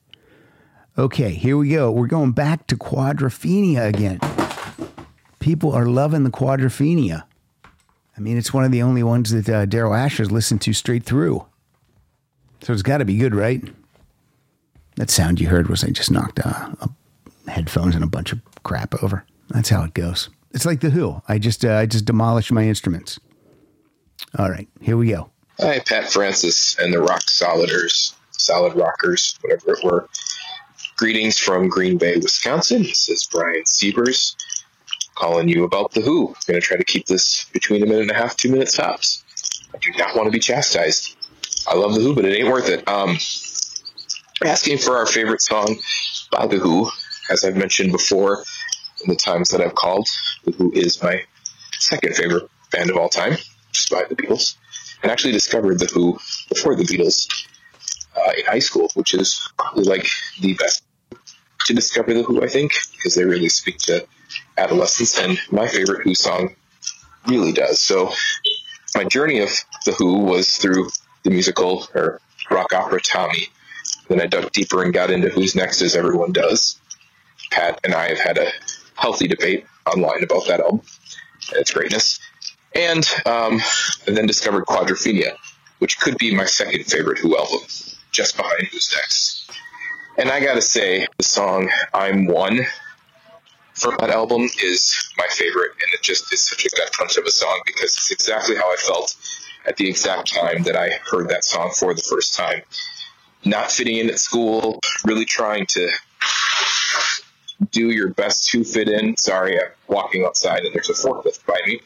Okay, 0.97 1.33
here 1.33 1.57
we 1.57 1.69
go. 1.69 1.91
We're 1.91 2.07
going 2.07 2.31
back 2.31 2.67
to 2.67 2.77
Quadrophenia 2.77 3.85
again. 3.85 4.19
People 5.47 5.71
are 5.71 5.85
loving 5.85 6.25
the 6.25 6.29
Quadrophenia. 6.29 7.23
I 8.17 8.19
mean, 8.19 8.37
it's 8.37 8.53
one 8.53 8.65
of 8.65 8.71
the 8.73 8.81
only 8.81 9.01
ones 9.01 9.31
that 9.31 9.47
uh, 9.47 9.65
Daryl 9.65 9.97
Asher's 9.97 10.29
listened 10.29 10.59
to 10.63 10.73
straight 10.73 11.05
through. 11.05 11.45
So 12.61 12.73
it's 12.73 12.81
got 12.81 12.97
to 12.97 13.05
be 13.05 13.15
good, 13.15 13.33
right? 13.33 13.63
That 14.97 15.09
sound 15.09 15.39
you 15.39 15.47
heard 15.47 15.69
was 15.69 15.85
I 15.85 15.91
just 15.91 16.11
knocked 16.11 16.41
uh, 16.45 16.71
headphones 17.47 17.95
and 17.95 18.03
a 18.03 18.07
bunch 18.07 18.33
of 18.33 18.41
crap 18.63 19.01
over. 19.01 19.23
That's 19.47 19.69
how 19.69 19.85
it 19.85 19.93
goes. 19.93 20.29
It's 20.51 20.65
like 20.65 20.81
the 20.81 20.89
Who. 20.89 21.21
I 21.29 21.39
just 21.39 21.63
uh, 21.63 21.75
I 21.75 21.85
just 21.85 22.03
demolished 22.03 22.51
my 22.51 22.65
instruments. 22.65 23.17
All 24.37 24.49
right, 24.49 24.67
here 24.81 24.97
we 24.97 25.07
go. 25.07 25.29
Hi, 25.61 25.79
Pat 25.79 26.11
Francis 26.11 26.77
and 26.77 26.93
the 26.93 26.99
Rock 26.99 27.21
Soliders, 27.21 28.13
Solid 28.31 28.75
Rockers, 28.75 29.39
whatever 29.39 29.75
it 29.75 29.83
were. 29.85 30.09
Greetings 30.97 31.39
from 31.39 31.69
Green 31.69 31.97
Bay, 31.97 32.17
Wisconsin. 32.17 32.83
This 32.83 33.07
is 33.07 33.25
Brian 33.31 33.65
Siebers 33.65 34.35
calling 35.17 35.49
you 35.49 35.63
about 35.63 35.91
the 35.93 36.01
Who. 36.01 36.29
I'm 36.29 36.35
going 36.45 36.61
to 36.61 36.61
try 36.61 36.77
to 36.77 36.83
keep 36.83 37.07
this 37.07 37.45
between 37.45 37.81
a 37.81 37.85
minute 37.85 38.03
and 38.03 38.11
a 38.11 38.13
half, 38.13 38.37
two 38.37 38.51
minutes 38.51 38.75
tops. 38.75 39.23
I 39.73 39.77
do 39.79 39.91
not 39.97 40.15
want 40.15 40.27
to 40.27 40.31
be 40.31 40.39
chastised. 40.39 41.15
I 41.67 41.75
love 41.75 41.95
the 41.95 42.01
Who, 42.01 42.15
but 42.15 42.25
it 42.25 42.37
ain't 42.37 42.49
worth 42.49 42.69
it. 42.69 42.87
Um, 42.87 43.17
asking 44.45 44.77
for 44.77 44.97
our 44.97 45.07
favorite 45.07 45.41
song 45.41 45.77
by 46.31 46.45
The 46.45 46.57
Who. 46.57 46.89
As 47.29 47.43
I've 47.43 47.57
mentioned 47.57 47.91
before 47.91 48.43
in 49.03 49.09
the 49.09 49.15
times 49.15 49.49
that 49.49 49.59
I've 49.59 49.75
called, 49.75 50.07
The 50.45 50.51
Who 50.51 50.71
is 50.71 51.01
my 51.01 51.23
second 51.73 52.15
favorite 52.15 52.49
band 52.71 52.89
of 52.89 52.97
all 52.97 53.09
time, 53.09 53.37
just 53.71 53.89
by 53.89 54.03
the 54.07 54.15
Beatles. 54.15 54.55
And 55.01 55.11
actually 55.11 55.33
discovered 55.33 55.79
The 55.79 55.87
Who 55.87 56.19
before 56.49 56.75
the 56.75 56.83
Beatles 56.83 57.27
uh, 58.15 58.31
in 58.37 58.45
high 58.45 58.59
school, 58.59 58.89
which 58.93 59.13
is 59.13 59.49
probably 59.57 59.83
like 59.83 60.07
the 60.41 60.53
best 60.53 60.83
to 61.65 61.73
discover 61.73 62.13
The 62.13 62.23
Who, 62.23 62.43
I 62.43 62.47
think, 62.47 62.71
because 62.91 63.15
they 63.15 63.25
really 63.25 63.49
speak 63.49 63.79
to 63.79 64.07
adolescence. 64.57 65.17
And 65.19 65.39
my 65.51 65.67
favorite 65.67 66.03
Who 66.03 66.15
song 66.15 66.55
really 67.27 67.51
does. 67.51 67.81
So 67.81 68.11
my 68.95 69.03
journey 69.03 69.39
of 69.39 69.49
The 69.85 69.93
Who 69.93 70.19
was 70.19 70.57
through 70.57 70.89
the 71.23 71.29
musical 71.29 71.87
or 71.93 72.19
rock 72.49 72.73
opera 72.73 73.01
Tommy 73.01 73.49
then 74.07 74.21
I 74.21 74.27
dug 74.27 74.51
deeper 74.51 74.83
and 74.83 74.93
got 74.93 75.11
into 75.11 75.29
Who's 75.29 75.55
Next, 75.55 75.81
as 75.81 75.95
everyone 75.95 76.31
does. 76.31 76.79
Pat 77.51 77.79
and 77.83 77.93
I 77.93 78.09
have 78.09 78.19
had 78.19 78.37
a 78.37 78.51
healthy 78.95 79.27
debate 79.27 79.65
online 79.85 80.23
about 80.23 80.47
that 80.47 80.59
album 80.59 80.81
its 81.53 81.71
greatness. 81.71 82.19
And, 82.75 83.05
um, 83.25 83.59
and 84.05 84.17
then 84.17 84.27
discovered 84.27 84.65
Quadrophenia, 84.65 85.35
which 85.79 85.99
could 85.99 86.17
be 86.17 86.35
my 86.35 86.45
second 86.45 86.83
favorite 86.85 87.19
Who 87.19 87.37
album, 87.37 87.61
just 88.11 88.35
behind 88.35 88.67
Who's 88.67 88.93
Next. 88.95 89.51
And 90.17 90.29
I 90.29 90.39
gotta 90.39 90.61
say, 90.61 91.07
the 91.17 91.23
song 91.23 91.69
I'm 91.93 92.27
One 92.27 92.65
from 93.77 93.95
that 93.99 94.09
album 94.09 94.49
is 94.63 95.11
my 95.17 95.27
favorite, 95.29 95.71
and 95.71 95.93
it 95.93 96.01
just 96.01 96.31
is 96.33 96.47
such 96.47 96.65
a 96.65 96.69
gut 96.69 96.91
punch 96.93 97.17
of 97.17 97.25
a 97.25 97.31
song 97.31 97.61
because 97.65 97.95
it's 97.95 98.11
exactly 98.11 98.55
how 98.55 98.71
I 98.71 98.75
felt 98.75 99.15
at 99.65 99.77
the 99.77 99.87
exact 99.87 100.33
time 100.33 100.63
that 100.63 100.75
I 100.75 100.89
heard 101.09 101.29
that 101.29 101.43
song 101.43 101.71
for 101.77 101.93
the 101.93 102.01
first 102.01 102.35
time 102.35 102.61
not 103.45 103.71
fitting 103.71 103.97
in 103.97 104.09
at 104.09 104.19
school, 104.19 104.79
really 105.05 105.25
trying 105.25 105.65
to 105.67 105.89
do 107.71 107.91
your 107.91 108.09
best 108.09 108.49
to 108.49 108.63
fit 108.63 108.89
in. 108.89 109.15
Sorry, 109.17 109.59
I'm 109.59 109.69
walking 109.87 110.25
outside 110.25 110.61
and 110.63 110.73
there's 110.73 110.89
a 110.89 110.93
forklift 110.93 111.45
by 111.45 111.59
me. 111.65 111.79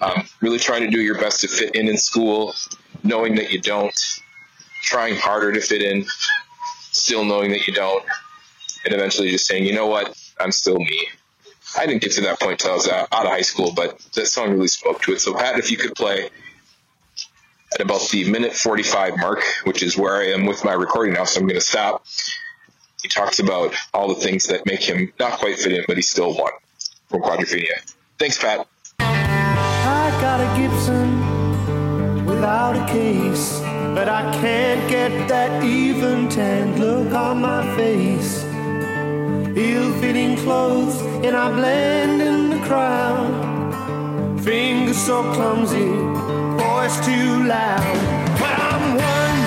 Um, 0.00 0.24
really 0.40 0.58
trying 0.58 0.82
to 0.82 0.90
do 0.90 1.00
your 1.00 1.18
best 1.20 1.40
to 1.42 1.48
fit 1.48 1.74
in 1.74 1.88
in 1.88 1.96
school, 1.96 2.54
knowing 3.04 3.34
that 3.36 3.52
you 3.52 3.60
don't, 3.60 3.94
trying 4.82 5.16
harder 5.16 5.52
to 5.52 5.60
fit 5.60 5.82
in, 5.82 6.06
still 6.90 7.24
knowing 7.24 7.50
that 7.50 7.66
you 7.66 7.72
don't, 7.72 8.04
and 8.84 8.94
eventually 8.94 9.30
just 9.30 9.46
saying, 9.46 9.64
you 9.64 9.74
know 9.74 9.86
what, 9.86 10.16
I'm 10.40 10.50
still 10.50 10.78
me. 10.78 11.08
I 11.76 11.86
didn't 11.86 12.02
get 12.02 12.12
to 12.12 12.20
that 12.22 12.40
point 12.40 12.52
until 12.52 12.72
I 12.72 12.74
was 12.74 12.88
out, 12.88 13.08
out 13.12 13.24
of 13.24 13.30
high 13.30 13.42
school, 13.42 13.72
but 13.74 13.98
that 14.14 14.26
song 14.26 14.52
really 14.52 14.68
spoke 14.68 15.02
to 15.02 15.12
it. 15.12 15.20
So, 15.20 15.34
Pat, 15.34 15.58
if 15.58 15.70
you 15.70 15.76
could 15.76 15.94
play 15.94 16.28
at 17.74 17.80
about 17.80 18.08
the 18.10 18.30
minute 18.30 18.52
45 18.52 19.16
mark, 19.16 19.42
which 19.64 19.82
is 19.82 19.96
where 19.96 20.16
I 20.16 20.26
am 20.26 20.46
with 20.46 20.64
my 20.64 20.72
recording 20.72 21.14
now, 21.14 21.24
so 21.24 21.40
I'm 21.40 21.46
going 21.46 21.58
to 21.58 21.64
stop. 21.64 22.04
He 23.02 23.08
talks 23.08 23.38
about 23.38 23.74
all 23.94 24.08
the 24.08 24.14
things 24.14 24.44
that 24.44 24.66
make 24.66 24.82
him 24.82 25.12
not 25.18 25.38
quite 25.38 25.58
fit 25.58 25.72
in, 25.72 25.84
but 25.88 25.96
he's 25.96 26.08
still 26.08 26.34
one 26.34 26.52
from 27.08 27.22
Quadrophenia. 27.22 27.94
Thanks, 28.18 28.38
Pat. 28.38 28.66
I 29.00 30.10
got 30.20 30.40
a 30.40 30.60
Gibson 30.60 32.26
without 32.26 32.76
a 32.76 32.92
case, 32.92 33.60
but 33.60 34.08
I 34.08 34.30
can't 34.40 34.88
get 34.88 35.28
that 35.28 35.64
even 35.64 36.28
tanned 36.28 36.78
look 36.78 37.12
on 37.12 37.40
my 37.40 37.76
face. 37.76 38.51
Ill-fitting 39.54 40.36
clothes, 40.38 41.00
and 41.24 41.36
I 41.36 41.50
blend 41.52 42.22
in 42.22 42.48
the 42.50 42.58
crowd. 42.66 43.28
Fingers 44.42 44.96
so 44.96 45.22
clumsy, 45.34 45.90
voice 46.56 46.96
too 47.04 47.44
loud. 47.44 47.84
But 48.40 48.58
I'm 48.70 48.94
one. 48.96 49.40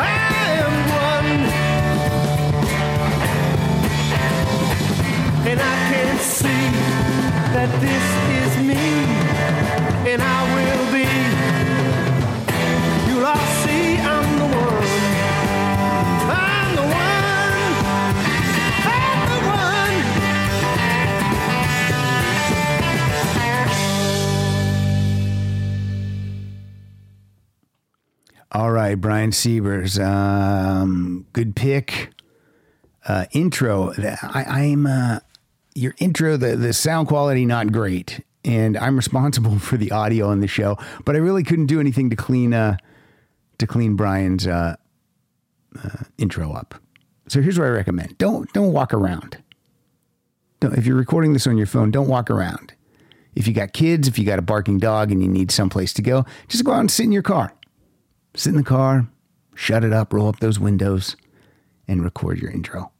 I 0.00 0.18
am 0.58 0.74
one. 1.08 1.40
And 5.50 5.60
I 5.60 5.76
can't 5.90 6.20
see 6.20 6.66
that 7.54 7.70
this 7.80 8.06
is 8.40 8.52
me. 8.66 8.86
And 10.10 10.20
I 10.20 10.45
All 28.56 28.72
right, 28.72 28.98
Brian 28.98 29.32
Siebers, 29.32 29.98
um, 29.98 31.26
good 31.34 31.54
pick. 31.54 32.08
Uh, 33.06 33.26
intro, 33.32 33.92
I, 34.22 34.44
I'm 34.48 34.86
uh, 34.86 35.18
your 35.74 35.94
intro. 35.98 36.38
The 36.38 36.56
the 36.56 36.72
sound 36.72 37.06
quality 37.06 37.44
not 37.44 37.70
great, 37.70 38.24
and 38.46 38.78
I'm 38.78 38.96
responsible 38.96 39.58
for 39.58 39.76
the 39.76 39.92
audio 39.92 40.30
on 40.30 40.40
the 40.40 40.46
show. 40.46 40.78
But 41.04 41.16
I 41.16 41.18
really 41.18 41.42
couldn't 41.42 41.66
do 41.66 41.80
anything 41.80 42.08
to 42.08 42.16
clean 42.16 42.54
uh, 42.54 42.78
to 43.58 43.66
clean 43.66 43.94
Brian's 43.94 44.46
uh, 44.46 44.76
uh, 45.84 46.04
intro 46.16 46.54
up. 46.54 46.76
So 47.28 47.42
here's 47.42 47.58
what 47.58 47.66
I 47.66 47.72
recommend: 47.72 48.16
don't 48.16 48.50
don't 48.54 48.72
walk 48.72 48.94
around. 48.94 49.36
Don't, 50.60 50.78
if 50.78 50.86
you're 50.86 50.96
recording 50.96 51.34
this 51.34 51.46
on 51.46 51.58
your 51.58 51.66
phone, 51.66 51.90
don't 51.90 52.08
walk 52.08 52.30
around. 52.30 52.72
If 53.34 53.46
you 53.46 53.52
got 53.52 53.74
kids, 53.74 54.08
if 54.08 54.18
you 54.18 54.24
got 54.24 54.38
a 54.38 54.42
barking 54.42 54.78
dog, 54.78 55.12
and 55.12 55.22
you 55.22 55.28
need 55.28 55.50
someplace 55.50 55.92
to 55.92 56.00
go, 56.00 56.24
just 56.48 56.64
go 56.64 56.72
out 56.72 56.80
and 56.80 56.90
sit 56.90 57.04
in 57.04 57.12
your 57.12 57.20
car 57.20 57.52
sit 58.36 58.50
in 58.50 58.56
the 58.56 58.62
car, 58.62 59.08
shut 59.54 59.82
it 59.82 59.92
up, 59.92 60.12
roll 60.12 60.28
up 60.28 60.38
those 60.38 60.60
windows, 60.60 61.16
and 61.88 62.04
record 62.04 62.38
your 62.38 62.50
intro. 62.50 62.92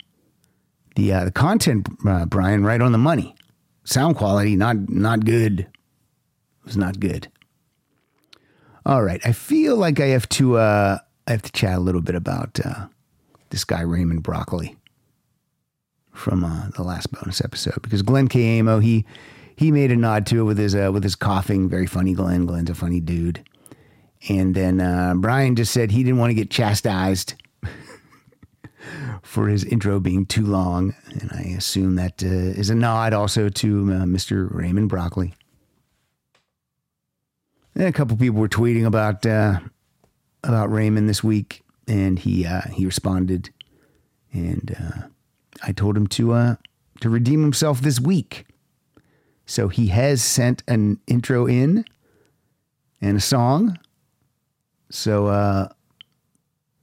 The 0.96 1.12
uh, 1.12 1.24
the 1.26 1.32
content, 1.32 1.88
uh, 2.06 2.26
Brian, 2.26 2.64
right 2.64 2.80
on 2.80 2.92
the 2.92 2.98
money. 2.98 3.34
Sound 3.84 4.16
quality 4.16 4.56
not 4.56 4.88
not 4.88 5.24
good. 5.24 5.60
It 5.60 5.68
was 6.64 6.76
not 6.76 6.98
good. 6.98 7.28
All 8.84 9.02
right, 9.02 9.20
I 9.24 9.32
feel 9.32 9.76
like 9.76 10.00
I 10.00 10.06
have 10.06 10.28
to 10.30 10.56
uh, 10.56 10.98
I 11.26 11.30
have 11.30 11.42
to 11.42 11.52
chat 11.52 11.76
a 11.76 11.80
little 11.80 12.00
bit 12.00 12.14
about 12.14 12.58
uh, 12.64 12.86
this 13.50 13.64
guy 13.64 13.82
Raymond 13.82 14.22
Broccoli 14.22 14.76
from 16.12 16.44
uh, 16.44 16.68
the 16.76 16.82
last 16.82 17.12
bonus 17.12 17.40
episode 17.40 17.82
because 17.82 18.02
Glenn 18.02 18.28
K. 18.28 18.58
Amo 18.58 18.78
he 18.78 19.04
he 19.56 19.70
made 19.70 19.90
a 19.90 19.96
nod 19.96 20.26
to 20.26 20.40
it 20.40 20.44
with 20.44 20.58
his 20.58 20.74
uh, 20.74 20.90
with 20.92 21.02
his 21.02 21.14
coughing. 21.14 21.68
Very 21.68 21.86
funny, 21.86 22.14
Glenn. 22.14 22.46
Glenn's 22.46 22.70
a 22.70 22.74
funny 22.74 23.00
dude. 23.00 23.44
And 24.28 24.54
then 24.54 24.80
uh, 24.80 25.14
Brian 25.16 25.56
just 25.56 25.72
said 25.72 25.90
he 25.90 26.02
didn't 26.02 26.18
want 26.18 26.30
to 26.30 26.34
get 26.34 26.50
chastised 26.50 27.34
for 29.22 29.48
his 29.48 29.64
intro 29.64 30.00
being 30.00 30.26
too 30.26 30.44
long. 30.44 30.94
And 31.20 31.30
I 31.32 31.42
assume 31.56 31.96
that 31.96 32.22
uh, 32.22 32.26
is 32.26 32.70
a 32.70 32.74
nod 32.74 33.12
also 33.12 33.48
to 33.48 33.92
uh, 33.92 34.04
Mr. 34.04 34.48
Raymond 34.52 34.88
Broccoli. 34.88 35.34
And 37.74 37.84
a 37.84 37.92
couple 37.92 38.16
people 38.16 38.40
were 38.40 38.48
tweeting 38.48 38.86
about 38.86 39.26
uh, 39.26 39.60
about 40.42 40.72
Raymond 40.72 41.10
this 41.10 41.22
week, 41.22 41.62
and 41.86 42.18
he 42.18 42.46
uh, 42.46 42.62
he 42.72 42.86
responded, 42.86 43.50
and 44.32 44.74
uh, 44.80 45.08
I 45.62 45.72
told 45.72 45.94
him 45.94 46.06
to 46.06 46.56
to 47.00 47.10
redeem 47.10 47.42
himself 47.42 47.82
this 47.82 48.00
week. 48.00 48.46
So 49.44 49.68
he 49.68 49.88
has 49.88 50.22
sent 50.22 50.62
an 50.66 51.00
intro 51.06 51.46
in 51.46 51.84
and 53.00 53.16
a 53.16 53.20
song. 53.20 53.78
So 54.90 55.26
uh 55.26 55.68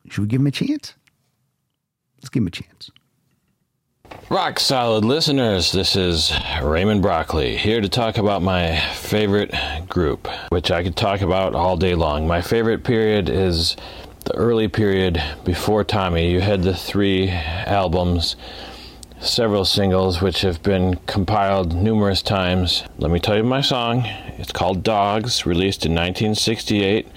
should 0.10 0.22
we 0.22 0.28
give 0.28 0.42
him 0.42 0.48
a 0.48 0.52
chance? 0.52 0.94
Let's 2.18 2.30
give 2.30 2.42
him 2.42 2.48
a 2.48 2.52
chance. 2.52 2.92
Rock 4.30 4.60
solid 4.60 5.06
listeners, 5.06 5.72
this 5.72 5.96
is 5.96 6.34
Raymond 6.62 7.02
Broccoli 7.02 7.58
here 7.58 7.82
to 7.82 7.90
talk 7.90 8.18
about 8.18 8.42
my 8.42 8.80
favorite 8.94 9.54
group, 9.90 10.28
which 10.50 10.72
I 10.72 10.84
could 10.84 10.96
talk 10.96 11.22
about 11.22 11.56
all 11.56 11.78
day 11.78 11.96
long. 11.96 12.28
My 12.28 12.42
favorite 12.42 12.84
period 12.84 13.30
is 13.30 13.76
the 14.26 14.36
early 14.36 14.68
period 14.68 15.22
before 15.44 15.84
Tommy. 15.84 16.32
You 16.32 16.42
had 16.42 16.64
the 16.64 16.76
three 16.76 17.30
albums, 17.30 18.36
several 19.20 19.66
singles, 19.66 20.22
which 20.22 20.42
have 20.42 20.64
been 20.64 20.96
compiled 21.06 21.74
numerous 21.74 22.22
times. 22.22 22.84
Let 22.98 23.12
me 23.12 23.20
tell 23.20 23.36
you 23.38 23.44
my 23.44 23.62
song. 23.62 24.04
It's 24.38 24.52
called 24.52 24.84
Dogs, 24.84 25.46
released 25.46 25.86
in 25.86 25.92
1968. 25.92 27.08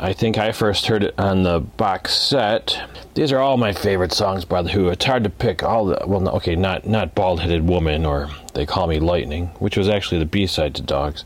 I 0.00 0.12
think 0.12 0.38
I 0.38 0.52
first 0.52 0.86
heard 0.86 1.02
it 1.02 1.14
on 1.18 1.42
the 1.42 1.58
box 1.58 2.14
set. 2.16 2.80
These 3.14 3.32
are 3.32 3.40
all 3.40 3.56
my 3.56 3.72
favorite 3.72 4.12
songs 4.12 4.44
by 4.44 4.62
The 4.62 4.70
Who. 4.70 4.88
It's 4.88 5.04
hard 5.04 5.24
to 5.24 5.30
pick 5.30 5.64
all 5.64 5.86
the 5.86 6.04
well, 6.06 6.28
okay, 6.36 6.54
not 6.54 6.86
not 6.86 7.16
Bald 7.16 7.40
Headed 7.40 7.66
Woman 7.68 8.06
or 8.06 8.30
They 8.54 8.64
Call 8.64 8.86
Me 8.86 9.00
Lightning, 9.00 9.46
which 9.58 9.76
was 9.76 9.88
actually 9.88 10.20
the 10.20 10.24
B 10.24 10.46
side 10.46 10.76
to 10.76 10.82
Dogs. 10.82 11.24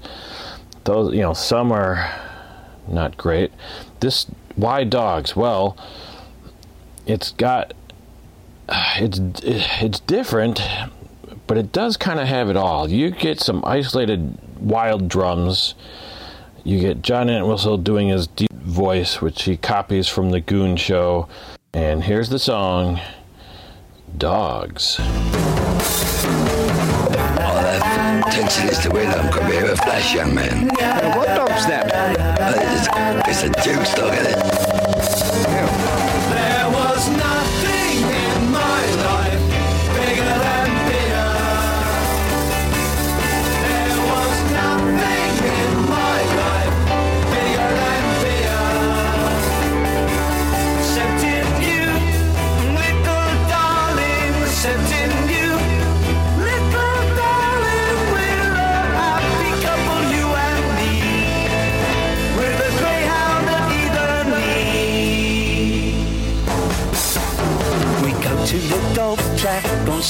Those, 0.85 1.15
you 1.15 1.21
know, 1.21 1.35
some 1.35 1.71
are 1.71 2.11
not 2.89 3.19
great. 3.19 3.53
This 4.01 4.27
why 4.57 4.85
Dogs? 4.85 5.37
Well, 5.37 5.77
it's 7.07 7.33
got 7.33 7.75
uh, 8.71 8.95
it's 8.97 9.19
uh, 9.19 9.69
it's 9.83 10.01
different, 10.01 10.63
but 11.47 11.59
it 11.59 11.73
does 11.73 11.99
kind 11.99 12.19
of 12.19 12.27
have 12.27 12.49
it 12.49 12.57
all. 12.57 12.89
You 12.89 13.11
get 13.11 13.39
some 13.39 13.63
isolated 13.67 14.39
wild 14.59 15.09
drums. 15.09 15.75
You 16.65 16.79
get 16.79 17.03
John 17.03 17.29
Entwistle 17.29 17.77
doing 17.77 18.09
his 18.09 18.29
deep 18.29 18.53
voice, 18.53 19.21
which 19.21 19.43
he 19.45 19.57
copies 19.57 20.07
from 20.07 20.31
the 20.31 20.41
Goon 20.41 20.77
Show. 20.77 21.29
And 21.75 22.05
here's 22.05 22.29
the 22.29 22.39
song 22.39 23.01
Dogs. 24.17 25.01
All 25.01 25.07
that 27.65 28.23
tension 28.31 28.69
is 28.69 28.81
the 28.85 28.91
way 28.95 29.09
I'm 29.09 29.33
come 29.33 29.51
here 29.51 29.65
a 29.65 29.77
flash, 29.77 30.15
young 30.15 30.35
man. 30.35 30.69
what 30.69 31.27
dog's 31.27 31.67
that? 31.67 31.91
It's, 33.27 33.43
it's 33.43 33.43
a 33.43 33.51
Duke's 33.65 33.95
dog, 33.95 34.15
isn't 34.15 34.39
it? 34.39 34.72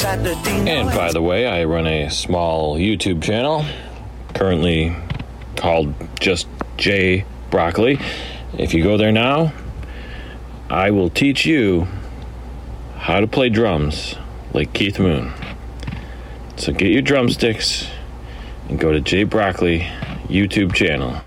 And 0.05 0.89
by 0.89 1.13
the 1.13 1.23
way, 1.23 1.47
I 1.47 1.63
run 1.63 1.87
a 1.87 2.11
small 2.11 2.77
YouTube 2.77 3.23
channel, 3.23 3.65
currently 4.35 4.97
called 5.55 5.95
just 6.19 6.49
J 6.77 7.25
Broccoli. 7.51 8.01
If 8.59 8.75
you 8.75 8.83
go 8.83 8.97
there 8.97 9.13
now, 9.13 9.53
I 10.69 10.91
will 10.91 11.09
teach 11.09 11.47
you 11.47 11.87
how 12.97 13.21
to 13.21 13.29
play 13.29 13.49
drums 13.49 14.17
like 14.53 14.73
Keith 14.73 14.99
Moon. 14.99 15.33
So 16.57 16.73
get 16.73 16.91
your 16.91 17.03
drumsticks 17.03 17.89
and 18.69 18.81
go 18.81 18.93
to 18.93 19.01
Jay 19.01 19.23
Broccoli 19.23 19.81
YouTube 20.27 20.75
channel. 20.75 21.21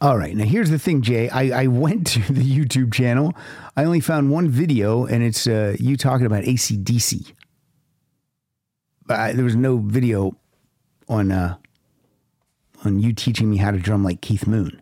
All 0.00 0.16
right. 0.16 0.36
Now, 0.36 0.44
here's 0.44 0.70
the 0.70 0.78
thing, 0.78 1.02
Jay. 1.02 1.28
I, 1.28 1.62
I 1.62 1.66
went 1.66 2.06
to 2.08 2.32
the 2.32 2.42
YouTube 2.42 2.94
channel. 2.94 3.34
I 3.76 3.84
only 3.84 4.00
found 4.00 4.30
one 4.30 4.48
video, 4.48 5.04
and 5.04 5.24
it's 5.24 5.48
uh, 5.48 5.76
you 5.80 5.96
talking 5.96 6.26
about 6.26 6.44
ACDC. 6.44 7.32
I, 9.18 9.32
there 9.32 9.44
was 9.44 9.56
no 9.56 9.78
video 9.78 10.36
on 11.08 11.32
uh, 11.32 11.56
on 12.84 13.00
you 13.00 13.12
teaching 13.12 13.50
me 13.50 13.56
how 13.56 13.70
to 13.70 13.78
drum 13.78 14.04
like 14.04 14.20
Keith 14.20 14.46
Moon. 14.46 14.80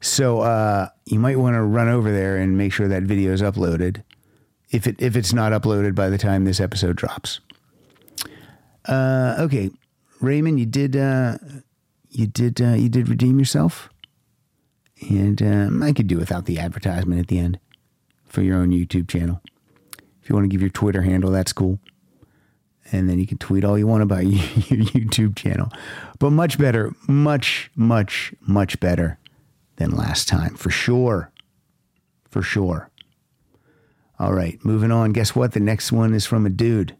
So 0.00 0.40
uh, 0.40 0.88
you 1.06 1.18
might 1.18 1.38
want 1.38 1.54
to 1.54 1.62
run 1.62 1.88
over 1.88 2.12
there 2.12 2.36
and 2.36 2.58
make 2.58 2.72
sure 2.72 2.88
that 2.88 3.04
video 3.04 3.32
is 3.32 3.42
uploaded. 3.42 4.02
If 4.70 4.86
it 4.86 4.96
if 4.98 5.16
it's 5.16 5.32
not 5.32 5.52
uploaded 5.52 5.94
by 5.94 6.08
the 6.08 6.18
time 6.18 6.44
this 6.44 6.60
episode 6.60 6.96
drops. 6.96 7.40
Uh, 8.86 9.36
okay, 9.38 9.70
Raymond, 10.20 10.60
you 10.60 10.66
did 10.66 10.96
uh, 10.96 11.38
you 12.10 12.26
did 12.26 12.60
uh, 12.60 12.74
you 12.74 12.88
did 12.88 13.08
redeem 13.08 13.38
yourself 13.38 13.88
and 15.10 15.42
um, 15.42 15.82
I 15.82 15.92
could 15.92 16.06
do 16.06 16.18
without 16.18 16.46
the 16.46 16.58
advertisement 16.58 17.20
at 17.20 17.28
the 17.28 17.38
end 17.38 17.58
for 18.26 18.42
your 18.42 18.58
own 18.58 18.70
YouTube 18.70 19.08
channel. 19.08 19.40
If 20.22 20.28
you 20.28 20.34
want 20.34 20.44
to 20.44 20.48
give 20.48 20.60
your 20.60 20.70
Twitter 20.70 21.02
handle, 21.02 21.30
that's 21.30 21.52
cool. 21.52 21.78
And 22.94 23.10
then 23.10 23.18
you 23.18 23.26
can 23.26 23.38
tweet 23.38 23.64
all 23.64 23.76
you 23.76 23.88
want 23.88 24.04
about 24.04 24.24
your 24.24 24.38
YouTube 24.38 25.34
channel. 25.34 25.68
But 26.20 26.30
much 26.30 26.58
better, 26.58 26.94
much, 27.08 27.68
much, 27.74 28.32
much 28.40 28.78
better 28.78 29.18
than 29.76 29.90
last 29.90 30.28
time, 30.28 30.54
for 30.54 30.70
sure. 30.70 31.32
For 32.30 32.40
sure. 32.40 32.90
All 34.20 34.32
right, 34.32 34.64
moving 34.64 34.92
on. 34.92 35.12
Guess 35.12 35.34
what? 35.34 35.52
The 35.52 35.60
next 35.60 35.90
one 35.90 36.14
is 36.14 36.24
from 36.24 36.46
a 36.46 36.50
dude. 36.50 36.96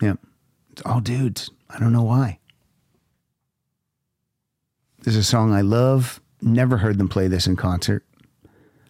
Yep. 0.00 0.18
It's 0.72 0.82
all 0.86 1.00
dudes. 1.00 1.50
I 1.68 1.78
don't 1.78 1.92
know 1.92 2.02
why. 2.02 2.38
This 5.02 5.14
is 5.14 5.20
a 5.20 5.24
song 5.24 5.52
I 5.52 5.60
love. 5.60 6.22
Never 6.40 6.78
heard 6.78 6.96
them 6.96 7.08
play 7.08 7.28
this 7.28 7.46
in 7.46 7.56
concert. 7.56 8.06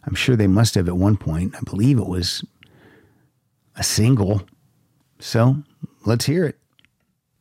I'm 0.04 0.14
sure 0.14 0.36
they 0.36 0.46
must 0.46 0.76
have 0.76 0.86
at 0.86 0.96
one 0.96 1.16
point. 1.16 1.56
I 1.56 1.60
believe 1.62 1.98
it 1.98 2.06
was 2.06 2.44
a 3.74 3.82
single. 3.82 4.42
So 5.18 5.64
let's 6.04 6.26
hear 6.26 6.44
it. 6.44 6.58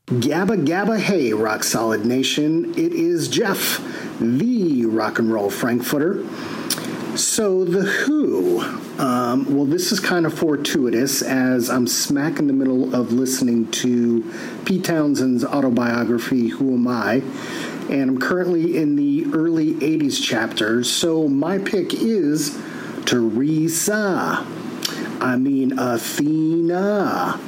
Gabba 0.08 0.66
Gabba 0.66 1.00
Hey, 1.00 1.34
Rock 1.34 1.64
Solid 1.64 2.04
Nation. 2.04 2.72
It 2.72 2.94
is 2.94 3.28
Jeff, 3.28 3.80
the 4.20 4.86
rock 4.88 5.20
and 5.20 5.32
roll 5.32 5.52
Frankfurter. 5.52 6.26
So, 7.16 7.64
The 7.64 7.84
Who. 7.84 8.62
Um, 8.98 9.56
well, 9.56 9.66
this 9.66 9.92
is 9.92 10.00
kind 10.00 10.26
of 10.26 10.34
fortuitous 10.34 11.22
as 11.22 11.70
I'm 11.70 11.86
smack 11.86 12.40
in 12.40 12.48
the 12.48 12.54
middle 12.54 12.96
of 12.96 13.12
listening 13.12 13.70
to 13.72 14.24
Pete 14.66 14.84
Townshend's 14.84 15.46
autobiography, 15.46 16.48
Who 16.48 16.74
Am 16.74 16.88
I? 16.88 17.22
And 17.90 18.10
I'm 18.10 18.20
currently 18.20 18.78
in 18.78 18.96
the 18.96 19.26
early 19.34 19.76
80s 19.76 20.24
chapters. 20.24 20.92
So, 20.92 21.28
my 21.28 21.60
pick 21.60 21.94
is 21.94 22.60
Teresa. 23.06 24.44
I 25.22 25.36
mean, 25.38 25.78
Athena 25.78 27.40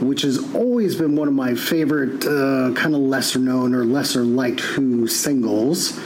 which 0.00 0.22
has 0.22 0.54
always 0.54 0.96
been 0.96 1.16
one 1.16 1.28
of 1.28 1.34
my 1.34 1.54
favorite 1.54 2.24
uh, 2.24 2.72
kind 2.74 2.94
of 2.94 3.00
lesser 3.00 3.38
known 3.38 3.74
or 3.74 3.84
lesser 3.84 4.22
liked 4.22 4.60
Who 4.60 5.06
singles. 5.08 5.98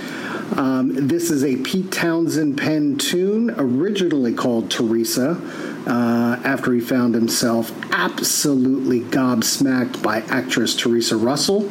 Um, 0.56 1.08
this 1.08 1.30
is 1.30 1.44
a 1.44 1.56
Pete 1.56 1.90
Townshend 1.90 2.58
pen 2.58 2.98
tune, 2.98 3.54
originally 3.56 4.34
called 4.34 4.70
Teresa, 4.70 5.40
uh, 5.86 6.40
after 6.44 6.74
he 6.74 6.80
found 6.80 7.14
himself 7.14 7.72
absolutely 7.90 9.00
gobsmacked 9.00 10.02
by 10.02 10.20
actress 10.22 10.76
Teresa 10.76 11.16
Russell, 11.16 11.70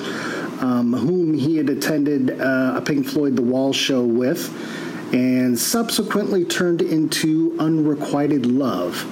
um, 0.61 0.93
whom 0.93 1.33
he 1.35 1.57
had 1.57 1.69
attended 1.69 2.41
uh, 2.41 2.73
a 2.77 2.81
Pink 2.81 3.05
Floyd 3.05 3.35
The 3.35 3.43
Wall 3.43 3.71
show 3.71 4.03
with, 4.03 4.49
and 5.13 5.59
subsequently 5.59 6.45
turned 6.45 6.81
into 6.81 7.55
unrequited 7.59 8.45
love. 8.45 9.05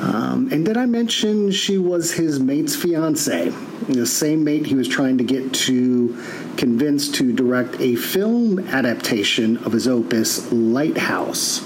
Um, 0.00 0.48
and 0.52 0.64
did 0.64 0.76
I 0.76 0.86
mention 0.86 1.50
she 1.50 1.76
was 1.78 2.12
his 2.12 2.38
mate's 2.38 2.76
fiance? 2.76 3.48
The 3.88 4.06
same 4.06 4.44
mate 4.44 4.66
he 4.66 4.74
was 4.74 4.86
trying 4.86 5.18
to 5.18 5.24
get 5.24 5.52
to 5.54 6.16
convince 6.56 7.10
to 7.12 7.32
direct 7.32 7.80
a 7.80 7.96
film 7.96 8.60
adaptation 8.68 9.56
of 9.58 9.72
his 9.72 9.88
opus, 9.88 10.40
Lifehouse. 10.50 11.62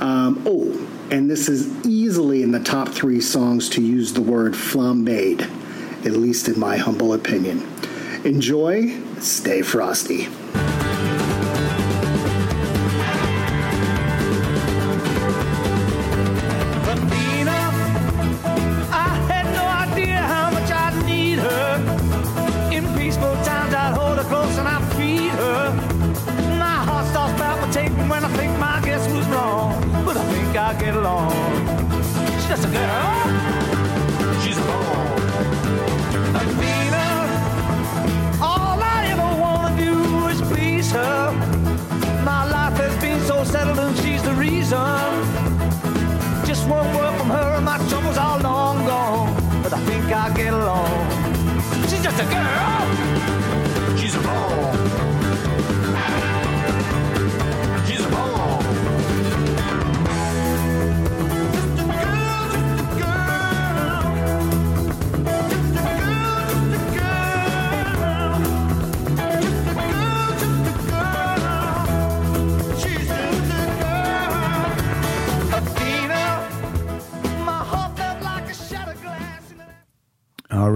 Um, 0.00 0.42
oh, 0.46 0.88
and 1.10 1.30
this 1.30 1.48
is 1.48 1.86
easily 1.86 2.42
in 2.42 2.50
the 2.50 2.60
top 2.60 2.88
three 2.88 3.20
songs 3.20 3.68
to 3.70 3.82
use 3.82 4.12
the 4.12 4.22
word 4.22 4.54
flambéed, 4.54 5.42
at 6.06 6.12
least 6.12 6.48
in 6.48 6.58
my 6.58 6.76
humble 6.76 7.12
opinion. 7.12 7.66
Enjoy, 8.24 9.00
stay 9.20 9.62
frosty. 9.62 10.28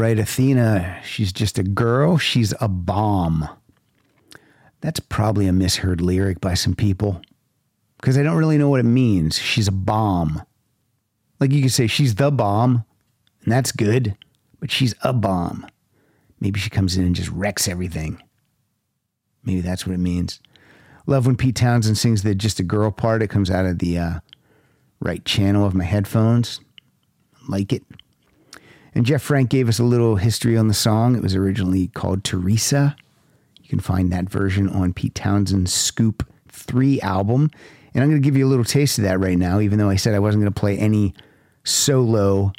Right, 0.02 0.18
Athena. 0.18 0.98
She's 1.04 1.32
just 1.32 1.60
a 1.60 1.62
girl. 1.62 2.18
She's 2.18 2.52
a 2.60 2.66
bomb. 2.66 3.48
That's 4.80 4.98
probably 4.98 5.46
a 5.46 5.52
misheard 5.52 6.00
lyric 6.00 6.40
by 6.40 6.54
some 6.54 6.74
people 6.74 7.22
because 7.98 8.18
I 8.18 8.24
don't 8.24 8.36
really 8.36 8.58
know 8.58 8.68
what 8.68 8.80
it 8.80 8.82
means. 8.82 9.38
She's 9.38 9.68
a 9.68 9.72
bomb. 9.72 10.42
Like 11.38 11.52
you 11.52 11.62
could 11.62 11.70
say 11.70 11.86
she's 11.86 12.16
the 12.16 12.32
bomb, 12.32 12.84
and 13.44 13.52
that's 13.52 13.70
good, 13.70 14.16
but 14.58 14.72
she's 14.72 14.92
a 15.04 15.12
bomb. 15.12 15.68
Maybe 16.40 16.58
she 16.58 16.68
comes 16.68 16.96
in 16.96 17.04
and 17.04 17.14
just 17.14 17.30
wrecks 17.30 17.68
everything. 17.68 18.20
Maybe 19.44 19.60
that's 19.60 19.86
what 19.86 19.94
it 19.94 19.98
means. 19.98 20.40
Love 21.06 21.26
when 21.26 21.36
Pete 21.36 21.54
Townshend 21.54 21.96
sings 21.96 22.24
the 22.24 22.34
just 22.34 22.58
a 22.58 22.64
girl 22.64 22.90
part. 22.90 23.22
It 23.22 23.30
comes 23.30 23.52
out 23.52 23.66
of 23.66 23.78
the 23.78 23.98
uh, 23.98 24.18
right 24.98 25.24
channel 25.24 25.64
of 25.64 25.76
my 25.76 25.84
headphones. 25.84 26.58
Like 27.48 27.72
it. 27.72 27.84
And 28.94 29.06
Jeff 29.06 29.22
Frank 29.22 29.50
gave 29.50 29.68
us 29.68 29.78
a 29.78 29.84
little 29.84 30.16
history 30.16 30.56
on 30.56 30.68
the 30.68 30.74
song. 30.74 31.16
It 31.16 31.22
was 31.22 31.34
originally 31.34 31.88
called 31.88 32.24
Teresa. 32.24 32.94
You 33.62 33.68
can 33.68 33.80
find 33.80 34.12
that 34.12 34.28
version 34.28 34.68
on 34.68 34.92
Pete 34.92 35.14
Townshend's 35.14 35.72
Scoop 35.72 36.28
3 36.48 37.00
album. 37.00 37.50
And 37.94 38.02
I'm 38.02 38.10
going 38.10 38.20
to 38.20 38.24
give 38.24 38.36
you 38.36 38.46
a 38.46 38.50
little 38.50 38.64
taste 38.64 38.98
of 38.98 39.04
that 39.04 39.18
right 39.18 39.38
now, 39.38 39.60
even 39.60 39.78
though 39.78 39.88
I 39.88 39.96
said 39.96 40.14
I 40.14 40.18
wasn't 40.18 40.42
going 40.42 40.52
to 40.52 40.60
play 40.60 40.78
any 40.78 41.14
solo 41.64 42.52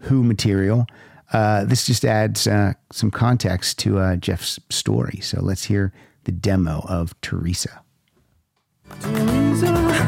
Who 0.00 0.22
material. 0.22 0.86
Uh, 1.32 1.64
this 1.64 1.86
just 1.86 2.04
adds 2.04 2.46
uh, 2.46 2.74
some 2.90 3.10
context 3.10 3.78
to 3.80 3.98
uh, 3.98 4.16
Jeff's 4.16 4.58
story. 4.68 5.20
So 5.22 5.40
let's 5.40 5.64
hear 5.64 5.92
the 6.24 6.32
demo 6.32 6.84
of 6.88 7.18
Teresa. 7.20 7.82
Teresa, 9.00 10.00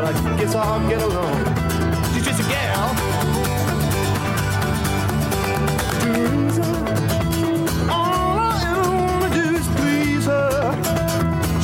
but 0.00 0.16
I 0.16 0.36
guess 0.38 0.54
I'll 0.54 0.88
get 0.88 1.02
along. 1.02 1.44
She's 2.14 2.24
just 2.24 2.40
a 2.40 2.46
gal. 2.48 2.88
Teresa, 6.00 6.68
all 7.90 8.38
I 8.38 8.62
ever 8.70 8.88
wanna 9.02 9.30
do 9.40 9.46
is 9.60 9.66
please 9.78 10.24
her. 10.24 10.72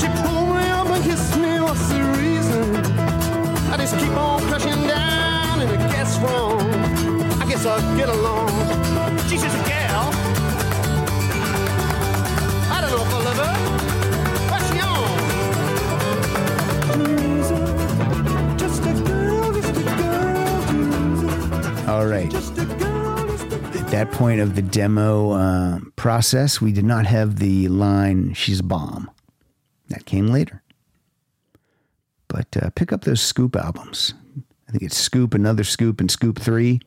She 0.00 0.06
pulled 0.20 0.50
me 0.56 0.68
up 0.78 0.88
and 0.94 1.02
kissed 1.04 1.36
me, 1.38 1.60
what's 1.60 1.88
the 1.88 2.02
reason? 2.20 2.76
I 3.72 3.76
just 3.78 3.96
keep 3.98 4.12
on 4.12 4.42
crashing 4.48 4.86
down 4.86 5.60
and 5.62 5.70
I 5.70 5.78
guess 5.92 6.18
wrong. 6.18 6.60
I 7.40 7.46
guess 7.48 7.64
I'll 7.64 7.96
get 7.96 8.08
along. 8.10 8.55
All 21.96 22.06
right. 22.06 22.30
At 22.34 23.88
that 23.88 24.10
point 24.12 24.42
of 24.42 24.54
the 24.54 24.60
demo 24.60 25.30
uh, 25.30 25.78
process, 25.96 26.60
we 26.60 26.70
did 26.70 26.84
not 26.84 27.06
have 27.06 27.38
the 27.38 27.68
line, 27.68 28.34
she's 28.34 28.60
a 28.60 28.62
bomb. 28.62 29.10
That 29.88 30.04
came 30.04 30.26
later. 30.26 30.62
But 32.28 32.54
uh, 32.54 32.68
pick 32.74 32.92
up 32.92 33.04
those 33.04 33.22
Scoop 33.22 33.56
albums. 33.56 34.12
I 34.68 34.72
think 34.72 34.82
it's 34.82 34.98
Scoop, 34.98 35.32
Another 35.32 35.64
Scoop, 35.64 35.98
and 35.98 36.10
Scoop 36.10 36.38
3. 36.38 36.80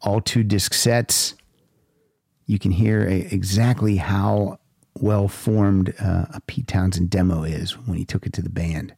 All 0.00 0.22
two 0.22 0.42
disc 0.42 0.72
sets. 0.72 1.34
You 2.46 2.58
can 2.58 2.70
hear 2.70 3.06
a, 3.06 3.28
exactly 3.30 3.96
how 3.96 4.58
well 4.98 5.28
formed 5.28 5.94
uh, 6.00 6.24
a 6.32 6.40
Pete 6.46 6.66
Townshend 6.66 7.10
demo 7.10 7.42
is 7.42 7.72
when 7.72 7.98
he 7.98 8.06
took 8.06 8.24
it 8.24 8.32
to 8.32 8.42
the 8.42 8.48
band. 8.48 8.94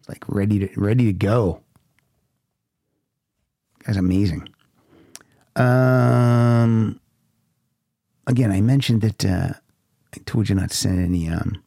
It's 0.00 0.08
like 0.10 0.28
ready 0.28 0.68
to 0.68 0.78
ready 0.78 1.06
to 1.06 1.14
go. 1.14 1.62
That's 3.86 3.98
amazing. 3.98 4.48
Um, 5.54 7.00
again, 8.26 8.50
I 8.50 8.60
mentioned 8.60 9.02
that 9.02 9.24
uh, 9.24 9.52
I 10.14 10.18
told 10.26 10.48
you 10.48 10.54
not 10.54 10.70
to 10.70 10.76
send 10.76 11.00
any 11.00 11.28
um, 11.28 11.62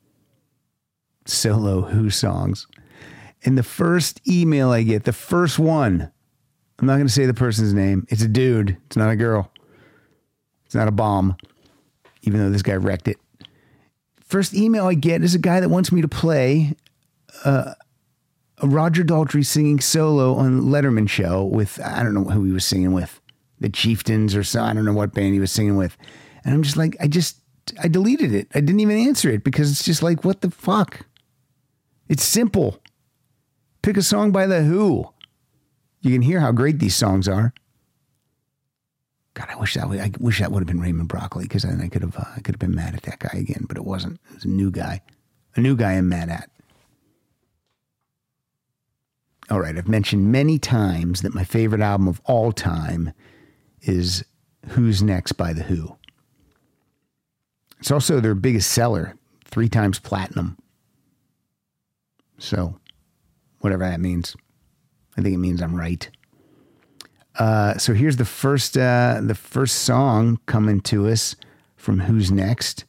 solo 1.26 1.82
Who 1.82 2.10
songs. 2.10 2.68
And 3.46 3.58
the 3.58 3.64
first 3.64 4.22
email 4.28 4.70
I 4.72 4.84
get, 4.84 5.06
the 5.06 5.14
first 5.14 5.58
one, 5.58 6.12
I'm 6.78 6.86
not 6.86 6.96
going 6.96 7.08
to 7.08 7.14
say 7.14 7.26
the 7.26 7.34
person's 7.34 7.74
name. 7.74 8.06
It's 8.10 8.22
a 8.22 8.28
dude. 8.28 8.78
It's 8.88 8.98
not 8.98 9.10
a 9.10 9.16
girl. 9.16 9.52
It's 10.66 10.76
not 10.76 10.88
a 10.88 10.92
bomb, 10.92 11.38
even 12.24 12.42
though 12.42 12.50
this 12.50 12.62
guy 12.62 12.76
wrecked 12.76 13.08
it. 13.08 13.18
First 14.20 14.54
email 14.54 14.86
I 14.86 14.94
get 14.94 15.24
is 15.24 15.34
a 15.34 15.40
guy 15.40 15.62
that 15.62 15.70
wants 15.70 15.92
me 15.92 16.02
to 16.02 16.08
play 16.08 16.76
uh, 17.44 17.74
Roger 18.64 19.04
Daltrey 19.04 19.46
singing 19.46 19.80
solo 19.80 20.36
on 20.36 20.64
Letterman 20.64 21.10
show 21.10 21.44
with 21.44 21.80
I 21.84 22.04
don't 22.04 22.14
know 22.14 22.26
who 22.26 22.44
he 22.44 22.52
was 22.52 22.66
singing 22.66 22.94
with, 22.94 23.22
the 23.60 23.70
Chieftains 23.70 24.36
or 24.36 24.44
so 24.44 24.62
I 24.62 24.74
don't 24.74 24.86
know 24.86 24.94
what 24.94 25.14
band 25.14 25.34
he 25.34 25.40
was 25.40 25.52
singing 25.52 25.78
with, 25.78 25.98
and 26.44 26.54
I'm 26.54 26.64
just 26.64 26.78
like 26.78 26.96
I 27.00 27.08
just 27.08 27.38
I 27.82 27.88
deleted 27.88 28.34
it. 28.34 28.48
I 28.54 28.62
didn't 28.62 28.80
even 28.80 28.98
answer 28.98 29.30
it 29.30 29.44
because 29.44 29.72
it's 29.72 29.84
just 29.84 30.04
like 30.04 30.24
what 30.24 30.42
the 30.42 30.52
fuck. 30.52 31.06
It's 32.08 32.24
simple. 32.24 32.82
Pick 33.82 33.96
a 33.98 34.02
song 34.02 34.32
by 34.32 34.48
the 34.48 34.64
Who. 34.64 35.10
You 36.02 36.12
can 36.12 36.22
hear 36.22 36.40
how 36.40 36.52
great 36.52 36.80
these 36.80 36.96
songs 36.96 37.28
are. 37.28 37.54
God, 39.36 39.48
I 39.52 39.56
wish 39.56 39.76
that 39.76 39.88
would, 39.88 40.00
I 40.00 40.12
wish 40.20 40.40
that 40.40 40.52
would 40.52 40.60
have 40.60 40.68
been 40.68 40.82
Raymond 40.82 41.08
Broccoli 41.08 41.46
because 41.46 41.64
then 41.64 41.80
I 41.82 41.88
could 41.88 42.02
have 42.02 42.18
uh, 42.18 42.26
I 42.36 42.42
could 42.42 42.56
have 42.56 42.60
been 42.60 42.76
mad 42.76 42.96
at 42.96 43.04
that 43.04 43.20
guy 43.20 43.38
again, 43.38 43.66
but 43.68 43.78
it 43.78 43.86
wasn't. 43.86 44.20
It 44.30 44.36
was 44.36 44.46
a 44.46 44.50
new 44.50 44.72
guy, 44.72 45.02
a 45.56 45.62
new 45.62 45.76
guy 45.76 45.94
I'm 45.94 46.10
mad 46.10 46.30
at. 46.30 46.50
All 49.50 49.60
right, 49.60 49.76
I've 49.76 49.88
mentioned 49.88 50.32
many 50.32 50.60
times 50.60 51.24
that 51.24 51.34
my 51.34 51.44
favorite 51.44 51.82
album 51.82 52.08
of 52.08 52.22
all 52.26 52.52
time 52.52 53.14
is 53.82 54.24
Who's 54.70 55.02
Next 55.02 55.34
by 55.34 55.54
The 55.54 55.64
Who. 55.64 55.98
It's 57.80 57.90
also 57.90 58.20
their 58.20 58.36
biggest 58.36 58.70
seller, 58.72 59.16
three 59.46 59.70
times 59.70 59.98
platinum. 59.98 60.58
So, 62.38 62.80
whatever 63.60 63.90
that 63.90 64.00
means. 64.00 64.36
I 65.18 65.22
think 65.22 65.34
it 65.34 65.40
means 65.40 65.62
I'm 65.62 65.76
right. 65.76 66.08
Uh, 67.38 67.78
so 67.78 67.94
here's 67.94 68.18
the 68.18 68.26
first 68.26 68.78
uh, 68.78 69.20
the 69.24 69.36
first 69.36 69.78
song 69.78 70.40
coming 70.46 70.82
to 70.82 71.08
us 71.08 71.36
from 71.76 72.02
Who's 72.02 72.32
Next. 72.32 72.86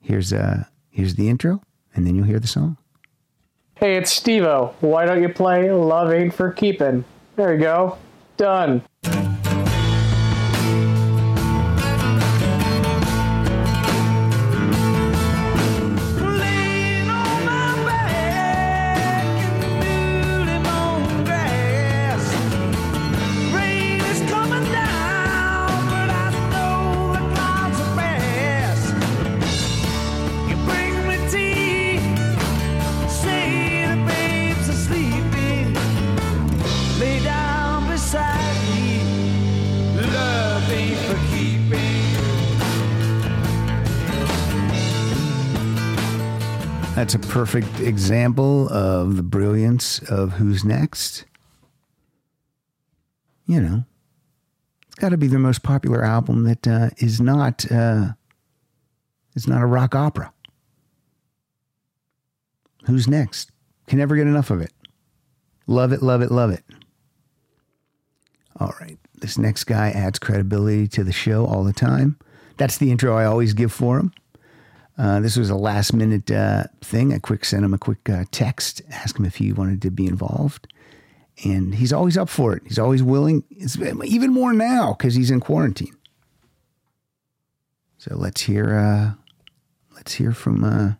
Here's 0.00 0.32
uh 0.32 0.64
here's 0.90 1.16
the 1.16 1.28
intro, 1.28 1.60
and 1.94 2.06
then 2.06 2.14
you'll 2.14 2.26
hear 2.26 2.40
the 2.40 2.46
song. 2.46 2.78
Hey, 3.76 3.96
it's 3.96 4.18
Stevo. 4.18 4.72
Why 4.80 5.04
don't 5.04 5.20
you 5.20 5.28
play 5.28 5.70
Love 5.70 6.12
Ain't 6.12 6.32
for 6.32 6.52
Keeping? 6.52 7.04
There 7.34 7.52
you 7.54 7.60
go. 7.60 7.98
Done. 8.36 8.82
That's 47.04 47.16
a 47.16 47.18
perfect 47.18 47.80
example 47.80 48.66
of 48.70 49.16
the 49.16 49.22
brilliance 49.22 49.98
of 50.10 50.32
Who's 50.32 50.64
Next. 50.64 51.26
You 53.44 53.60
know, 53.60 53.84
it's 54.86 54.94
got 54.94 55.10
to 55.10 55.18
be 55.18 55.26
their 55.26 55.38
most 55.38 55.62
popular 55.62 56.02
album 56.02 56.44
that 56.44 56.66
uh, 56.66 56.88
is 56.96 57.20
not 57.20 57.70
uh, 57.70 58.12
is 59.34 59.46
not 59.46 59.60
a 59.60 59.66
rock 59.66 59.94
opera. 59.94 60.32
Who's 62.86 63.06
Next? 63.06 63.52
Can 63.86 63.98
never 63.98 64.16
get 64.16 64.26
enough 64.26 64.48
of 64.48 64.62
it. 64.62 64.72
Love 65.66 65.92
it, 65.92 66.02
love 66.02 66.22
it, 66.22 66.30
love 66.30 66.52
it. 66.52 66.64
All 68.58 68.72
right, 68.80 68.96
this 69.20 69.36
next 69.36 69.64
guy 69.64 69.90
adds 69.90 70.18
credibility 70.18 70.88
to 70.88 71.04
the 71.04 71.12
show 71.12 71.44
all 71.44 71.64
the 71.64 71.74
time. 71.74 72.18
That's 72.56 72.78
the 72.78 72.90
intro 72.90 73.14
I 73.14 73.26
always 73.26 73.52
give 73.52 73.72
for 73.72 73.98
him. 73.98 74.14
Uh, 74.96 75.20
this 75.20 75.36
was 75.36 75.50
a 75.50 75.56
last 75.56 75.92
minute 75.92 76.30
uh, 76.30 76.64
thing. 76.80 77.12
I 77.12 77.18
quick 77.18 77.44
sent 77.44 77.64
him 77.64 77.74
a 77.74 77.78
quick 77.78 78.08
uh, 78.08 78.24
text, 78.30 78.80
asked 78.90 79.18
him 79.18 79.24
if 79.24 79.36
he 79.36 79.52
wanted 79.52 79.82
to 79.82 79.90
be 79.90 80.06
involved, 80.06 80.72
and 81.44 81.74
he's 81.74 81.92
always 81.92 82.16
up 82.16 82.28
for 82.28 82.54
it. 82.54 82.62
He's 82.64 82.78
always 82.78 83.02
willing. 83.02 83.42
It's 83.50 83.76
even 83.76 84.32
more 84.32 84.52
now 84.52 84.92
because 84.92 85.14
he's 85.14 85.30
in 85.32 85.40
quarantine. 85.40 85.96
So 87.98 88.14
let's 88.16 88.42
hear. 88.42 88.74
Uh, 88.74 89.12
let's 89.94 90.12
hear 90.14 90.32
from. 90.32 90.62
Uh, 90.62 90.92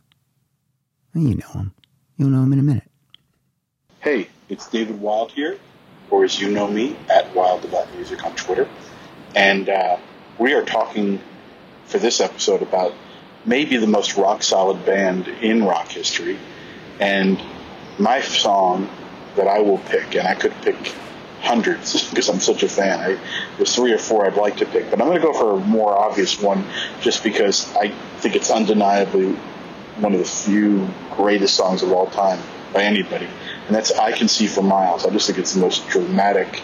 you 1.14 1.36
know 1.36 1.52
him. 1.52 1.74
You'll 2.16 2.30
know 2.30 2.42
him 2.42 2.52
in 2.52 2.58
a 2.58 2.62
minute. 2.62 2.90
Hey, 4.00 4.28
it's 4.48 4.68
David 4.68 5.00
Wild 5.00 5.30
here, 5.30 5.56
or 6.10 6.24
as 6.24 6.40
you 6.40 6.50
know 6.50 6.66
me, 6.66 6.96
at 7.08 7.32
Wild 7.32 7.64
About 7.64 7.92
Music 7.94 8.24
on 8.24 8.34
Twitter. 8.34 8.68
And 9.36 9.70
we 10.38 10.52
are 10.54 10.64
talking 10.64 11.20
for 11.86 11.98
this 11.98 12.20
episode 12.20 12.62
about 12.62 12.92
maybe 13.46 13.76
the 13.76 13.86
most 13.86 14.16
rock 14.16 14.42
solid 14.42 14.84
band 14.84 15.28
in 15.28 15.64
rock 15.64 15.88
history. 15.88 16.38
And 17.00 17.40
my 17.98 18.20
song 18.20 18.88
that 19.36 19.46
I 19.46 19.60
will 19.60 19.78
pick, 19.78 20.14
and 20.14 20.26
I 20.26 20.34
could 20.34 20.52
pick 20.62 20.76
hundreds 21.40 22.08
because 22.10 22.28
I'm 22.28 22.40
such 22.40 22.62
a 22.62 22.68
fan. 22.68 22.98
I, 22.98 23.18
there's 23.56 23.74
three 23.74 23.92
or 23.92 23.98
four 23.98 24.26
I'd 24.26 24.36
like 24.36 24.56
to 24.58 24.66
pick, 24.66 24.90
but 24.90 25.00
I'm 25.00 25.06
going 25.06 25.20
to 25.20 25.26
go 25.26 25.32
for 25.32 25.56
a 25.56 25.60
more 25.60 25.96
obvious 25.96 26.40
one 26.40 26.64
just 27.00 27.22
because 27.22 27.74
I 27.76 27.88
think 28.18 28.36
it's 28.36 28.50
undeniably 28.50 29.32
one 30.00 30.12
of 30.12 30.18
the 30.18 30.24
few 30.24 30.88
greatest 31.12 31.54
songs 31.54 31.82
of 31.82 31.92
all 31.92 32.08
time 32.08 32.40
by 32.72 32.82
anybody, 32.82 33.28
and 33.66 33.74
that's 33.74 33.92
"I 33.92 34.10
Can 34.10 34.26
See 34.26 34.48
for 34.48 34.62
Miles." 34.62 35.06
I 35.06 35.10
just 35.10 35.26
think 35.26 35.38
it's 35.38 35.54
the 35.54 35.60
most 35.60 35.86
dramatic, 35.88 36.60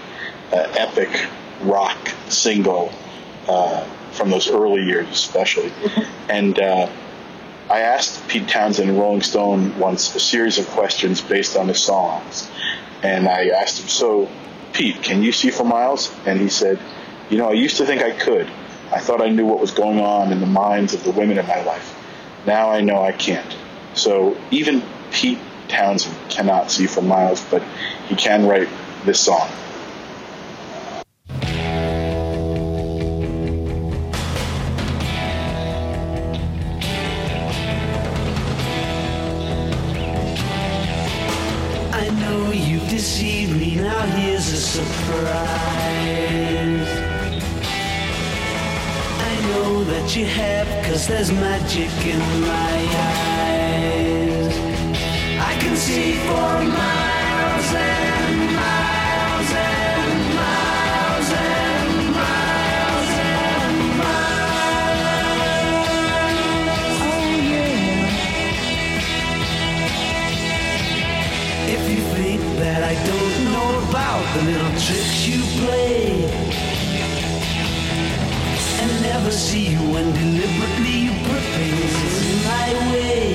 uh, 0.53 0.73
epic 0.77 1.29
rock 1.63 2.09
single 2.29 2.93
uh, 3.47 3.87
from 4.21 4.29
those 4.29 4.51
early 4.51 4.85
years, 4.85 5.09
especially. 5.09 5.73
and 6.29 6.59
uh, 6.61 6.91
I 7.71 7.81
asked 7.81 8.29
Pete 8.29 8.47
Townshend, 8.47 8.99
Rolling 8.99 9.23
Stone, 9.23 9.79
once 9.79 10.15
a 10.15 10.21
series 10.21 10.59
of 10.59 10.69
questions 10.69 11.23
based 11.23 11.57
on 11.57 11.69
his 11.69 11.83
songs, 11.83 12.51
and 13.03 13.27
I 13.27 13.49
asked 13.49 13.81
him, 13.81 13.89
"So, 13.89 14.29
Pete, 14.75 15.03
can 15.03 15.23
you 15.23 15.33
see 15.33 15.51
for 15.51 15.65
miles?" 15.65 16.15
And 16.27 16.39
he 16.39 16.51
said, 16.51 16.79
"You 17.31 17.39
know, 17.39 17.49
I 17.49 17.53
used 17.53 17.79
to 17.79 17.87
think 17.87 18.03
I 18.03 18.11
could. 18.11 18.47
I 18.93 18.99
thought 19.01 19.23
I 19.23 19.31
knew 19.31 19.47
what 19.47 19.59
was 19.59 19.71
going 19.71 20.01
on 20.01 20.33
in 20.33 20.41
the 20.41 20.47
minds 20.47 20.93
of 20.93 21.03
the 21.03 21.13
women 21.13 21.39
in 21.39 21.47
my 21.47 21.63
life. 21.65 21.97
Now 22.45 22.71
I 22.71 22.83
know 22.83 23.03
I 23.03 23.13
can't. 23.13 23.57
So 23.95 24.37
even 24.51 24.83
Pete 25.13 25.39
Townshend 25.69 26.15
cannot 26.29 26.71
see 26.71 26.87
for 26.87 27.01
miles, 27.01 27.43
but 27.51 27.63
he 28.09 28.17
can 28.17 28.47
write 28.47 28.69
this 29.07 29.21
song. 29.21 29.49
Surprise. 44.71 45.31
I 49.31 49.35
know 49.49 49.83
that 49.83 50.15
you 50.15 50.27
have, 50.27 50.69
cause 50.87 51.09
there's 51.09 51.33
magic 51.33 51.91
in 52.07 52.21
my 52.41 52.77
eyes. 53.17 54.55
I 55.51 55.59
can 55.59 55.77
see 55.77 56.13
for 56.13 56.65
miles 56.77 57.00
the 74.35 74.43
little 74.43 74.71
tricks 74.79 75.27
you 75.27 75.43
play 75.59 76.23
and 78.81 79.03
never 79.03 79.31
see 79.31 79.67
you 79.73 79.83
when 79.93 80.07
deliberately 80.13 80.97
you 81.07 81.13
put 81.27 81.43
things 81.59 81.95
in 82.31 82.37
my 82.47 82.69
way. 82.93 83.27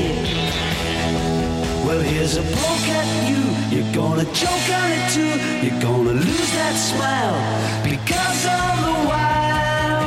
Well, 1.86 2.00
here's 2.00 2.38
a 2.38 2.44
poke 2.44 2.88
at 3.00 3.10
you. 3.30 3.44
You're 3.76 3.94
gonna 3.94 4.24
choke 4.32 4.68
on 4.80 4.90
it 4.98 5.06
too. 5.16 5.34
You're 5.66 5.82
gonna 5.82 6.14
lose 6.14 6.52
that 6.60 6.76
smile 6.90 7.38
because 7.84 8.40
all 8.56 8.76
the 8.88 8.98
while 9.10 10.04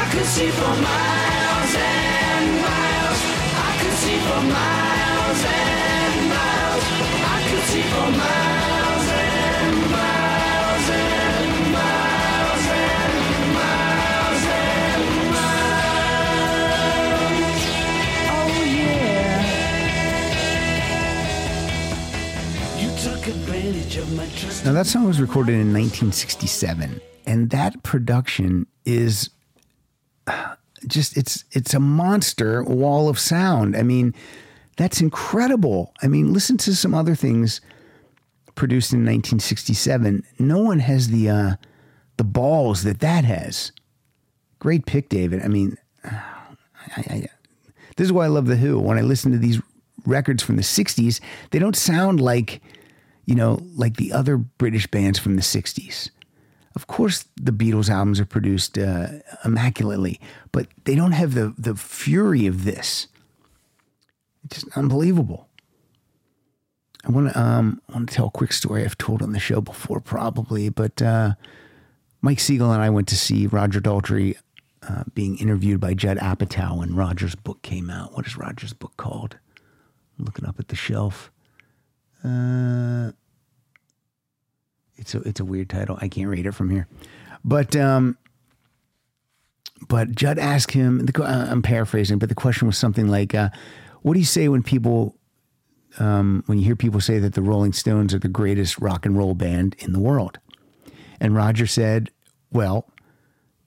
I 0.00 0.02
could 0.10 0.28
see 0.34 0.50
for 0.58 0.74
miles 0.88 1.72
and 1.92 2.46
miles. 2.64 3.20
I 3.68 3.70
could 3.80 3.96
see 4.02 4.18
for 4.26 4.42
miles 4.56 5.40
and 5.60 6.16
miles. 6.32 6.84
I 7.34 7.38
could 7.48 7.64
see 7.70 7.82
for 7.92 8.10
miles 8.16 8.51
Now, 23.72 24.72
that 24.72 24.86
song 24.86 25.06
was 25.06 25.18
recorded 25.18 25.52
in 25.54 25.72
1967, 25.72 27.00
and 27.24 27.48
that 27.48 27.82
production 27.82 28.66
is 28.84 29.30
uh, 30.26 30.56
just 30.86 31.16
it's 31.16 31.44
it's 31.52 31.72
a 31.72 31.80
monster 31.80 32.62
wall 32.64 33.08
of 33.08 33.18
sound. 33.18 33.74
I 33.74 33.82
mean, 33.82 34.14
that's 34.76 35.00
incredible. 35.00 35.94
I 36.02 36.08
mean, 36.08 36.34
listen 36.34 36.58
to 36.58 36.76
some 36.76 36.94
other 36.94 37.14
things 37.14 37.62
produced 38.56 38.92
in 38.92 38.98
1967. 38.98 40.22
No 40.38 40.58
one 40.58 40.80
has 40.80 41.08
the 41.08 41.30
uh, 41.30 41.54
the 42.18 42.24
balls 42.24 42.82
that 42.82 43.00
that 43.00 43.24
has. 43.24 43.72
Great 44.58 44.84
pick, 44.84 45.08
David. 45.08 45.42
I 45.42 45.48
mean, 45.48 45.78
I, 46.04 46.56
I, 46.96 47.28
this 47.96 48.04
is 48.04 48.12
why 48.12 48.26
I 48.26 48.28
love 48.28 48.48
the 48.48 48.56
Who. 48.56 48.78
When 48.78 48.98
I 48.98 49.02
listen 49.02 49.32
to 49.32 49.38
these 49.38 49.62
records 50.04 50.42
from 50.42 50.56
the 50.56 50.62
60s, 50.62 51.20
they 51.52 51.58
don't 51.58 51.76
sound 51.76 52.20
like 52.20 52.60
you 53.24 53.34
know, 53.34 53.62
like 53.74 53.96
the 53.96 54.12
other 54.12 54.36
British 54.36 54.86
bands 54.86 55.18
from 55.18 55.36
the 55.36 55.42
60s. 55.42 56.10
Of 56.74 56.86
course, 56.86 57.26
the 57.36 57.52
Beatles 57.52 57.90
albums 57.90 58.18
are 58.18 58.24
produced 58.24 58.78
uh, 58.78 59.08
immaculately, 59.44 60.20
but 60.52 60.68
they 60.84 60.94
don't 60.94 61.12
have 61.12 61.34
the, 61.34 61.54
the 61.58 61.74
fury 61.74 62.46
of 62.46 62.64
this. 62.64 63.08
It's 64.44 64.62
just 64.62 64.76
unbelievable. 64.76 65.48
I 67.04 67.10
want 67.10 67.32
to 67.32 67.40
um, 67.40 67.80
want 67.92 68.08
to 68.08 68.14
tell 68.14 68.26
a 68.26 68.30
quick 68.30 68.52
story 68.52 68.84
I've 68.84 68.96
told 68.96 69.22
on 69.22 69.32
the 69.32 69.40
show 69.40 69.60
before, 69.60 70.00
probably, 70.00 70.68
but 70.68 71.02
uh, 71.02 71.34
Mike 72.20 72.38
Siegel 72.38 72.70
and 72.70 72.80
I 72.80 72.90
went 72.90 73.08
to 73.08 73.16
see 73.16 73.48
Roger 73.48 73.80
Daltrey 73.80 74.36
uh, 74.88 75.04
being 75.12 75.36
interviewed 75.38 75.80
by 75.80 75.94
Judd 75.94 76.18
Apatow 76.18 76.78
when 76.78 76.94
Roger's 76.94 77.34
book 77.34 77.60
came 77.62 77.90
out. 77.90 78.14
What 78.14 78.26
is 78.26 78.36
Roger's 78.36 78.72
book 78.72 78.96
called? 78.96 79.36
Looking 80.18 80.46
up 80.46 80.60
at 80.60 80.68
the 80.68 80.76
shelf. 80.76 81.32
Uh, 82.24 83.12
it's 84.96 85.14
a 85.14 85.18
it's 85.20 85.40
a 85.40 85.44
weird 85.44 85.68
title. 85.68 85.98
I 86.00 86.08
can't 86.08 86.28
read 86.28 86.46
it 86.46 86.52
from 86.52 86.70
here, 86.70 86.86
but 87.44 87.74
um, 87.74 88.16
but 89.88 90.12
Judd 90.12 90.38
asked 90.38 90.72
him. 90.72 91.06
The, 91.06 91.22
uh, 91.22 91.46
I'm 91.50 91.62
paraphrasing, 91.62 92.18
but 92.18 92.28
the 92.28 92.34
question 92.34 92.66
was 92.66 92.78
something 92.78 93.08
like, 93.08 93.34
uh, 93.34 93.50
"What 94.02 94.14
do 94.14 94.20
you 94.20 94.26
say 94.26 94.48
when 94.48 94.62
people, 94.62 95.16
um, 95.98 96.44
when 96.46 96.58
you 96.58 96.64
hear 96.64 96.76
people 96.76 97.00
say 97.00 97.18
that 97.18 97.34
the 97.34 97.42
Rolling 97.42 97.72
Stones 97.72 98.14
are 98.14 98.20
the 98.20 98.28
greatest 98.28 98.78
rock 98.78 99.04
and 99.04 99.16
roll 99.16 99.34
band 99.34 99.74
in 99.78 99.92
the 99.92 100.00
world?" 100.00 100.38
And 101.20 101.34
Roger 101.34 101.66
said, 101.66 102.10
"Well, 102.52 102.88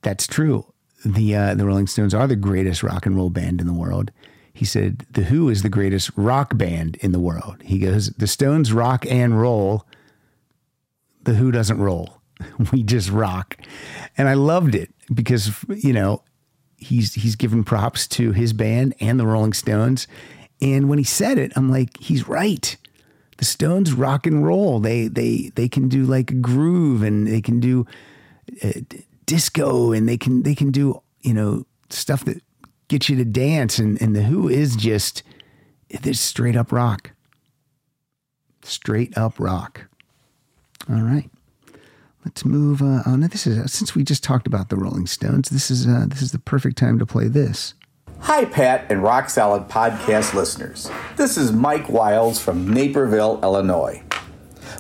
that's 0.02 0.28
true. 0.28 0.72
The 1.04 1.36
uh, 1.36 1.56
the 1.56 1.66
Rolling 1.66 1.88
Stones 1.88 2.14
are 2.14 2.28
the 2.28 2.38
greatest 2.38 2.82
rock 2.82 3.06
and 3.06 3.16
roll 3.16 3.30
band 3.30 3.60
in 3.60 3.68
the 3.68 3.74
world." 3.74 4.12
He 4.56 4.64
said, 4.64 5.06
The 5.12 5.24
Who 5.24 5.50
is 5.50 5.64
the 5.64 5.70
greatest 5.70 6.12
rock 6.16 6.58
band 6.58 6.96
in 7.02 7.12
the 7.12 7.20
world. 7.20 7.58
He 7.62 7.78
goes, 7.78 8.08
The 8.12 8.26
Stones 8.26 8.72
rock 8.72 9.06
and 9.06 9.40
roll. 9.40 9.86
The 11.24 11.34
Who 11.34 11.52
doesn't 11.52 11.78
roll. 11.78 12.22
We 12.72 12.84
just 12.84 13.12
rock. 13.12 13.58
And 14.18 14.30
I 14.30 14.34
loved 14.34 14.76
it 14.76 14.94
because, 15.14 15.52
you 15.68 15.92
know, 15.92 16.24
he's 16.78 17.14
he's 17.14 17.36
given 17.36 17.66
props 17.66 18.08
to 18.08 18.32
his 18.32 18.54
band 18.54 18.96
and 19.02 19.20
the 19.20 19.28
Rolling 19.28 19.54
Stones. 19.54 20.08
And 20.62 20.88
when 20.88 21.00
he 21.00 21.04
said 21.04 21.38
it, 21.38 21.52
I'm 21.58 21.70
like, 21.70 21.98
he's 21.98 22.28
right. 22.28 22.78
The 23.38 23.46
Stones 23.46 23.92
rock 23.92 24.26
and 24.26 24.46
roll. 24.46 24.80
They 24.80 25.10
they 25.10 25.52
they 25.56 25.68
can 25.68 25.90
do 25.90 26.06
like 26.06 26.42
groove 26.42 27.04
and 27.04 27.28
they 27.28 27.42
can 27.42 27.60
do 27.60 27.86
uh, 28.64 28.72
disco 29.26 29.92
and 29.92 30.08
they 30.08 30.18
can 30.18 30.44
they 30.44 30.56
can 30.56 30.72
do 30.72 31.02
you 31.22 31.34
know 31.34 31.66
stuff 31.90 32.24
that 32.26 32.42
gets 32.88 33.10
you 33.10 33.16
to 33.18 33.26
dance. 33.26 33.80
And 33.80 34.02
and 34.02 34.16
the 34.16 34.24
Who 34.24 34.50
is 34.50 34.76
just 34.76 35.24
this 36.02 36.20
straight 36.20 36.56
up 36.56 36.72
rock. 36.72 37.12
Straight 38.64 39.18
up 39.18 39.40
rock. 39.40 39.88
All 40.90 41.02
right. 41.02 41.30
Let's 42.26 42.44
move 42.44 42.82
uh, 42.82 43.04
on. 43.06 43.22
This 43.22 43.46
is 43.46 43.72
since 43.72 43.94
we 43.94 44.04
just 44.04 44.24
talked 44.24 44.48
about 44.48 44.70
the 44.70 44.78
Rolling 44.78 45.06
Stones. 45.06 45.50
This 45.50 45.70
is 45.70 45.86
uh, 45.86 46.06
this 46.08 46.22
is 46.22 46.32
the 46.32 46.40
perfect 46.40 46.78
time 46.78 46.98
to 46.98 47.06
play 47.06 47.28
this. 47.28 47.76
Hi, 48.22 48.46
Pat 48.46 48.86
and 48.90 49.04
Rock 49.04 49.30
Solid 49.30 49.68
podcast 49.68 50.34
listeners. 50.34 50.90
This 51.18 51.38
is 51.38 51.52
Mike 51.52 51.90
Wiles 51.90 52.40
from 52.40 52.68
Naperville, 52.68 53.40
Illinois. 53.44 54.02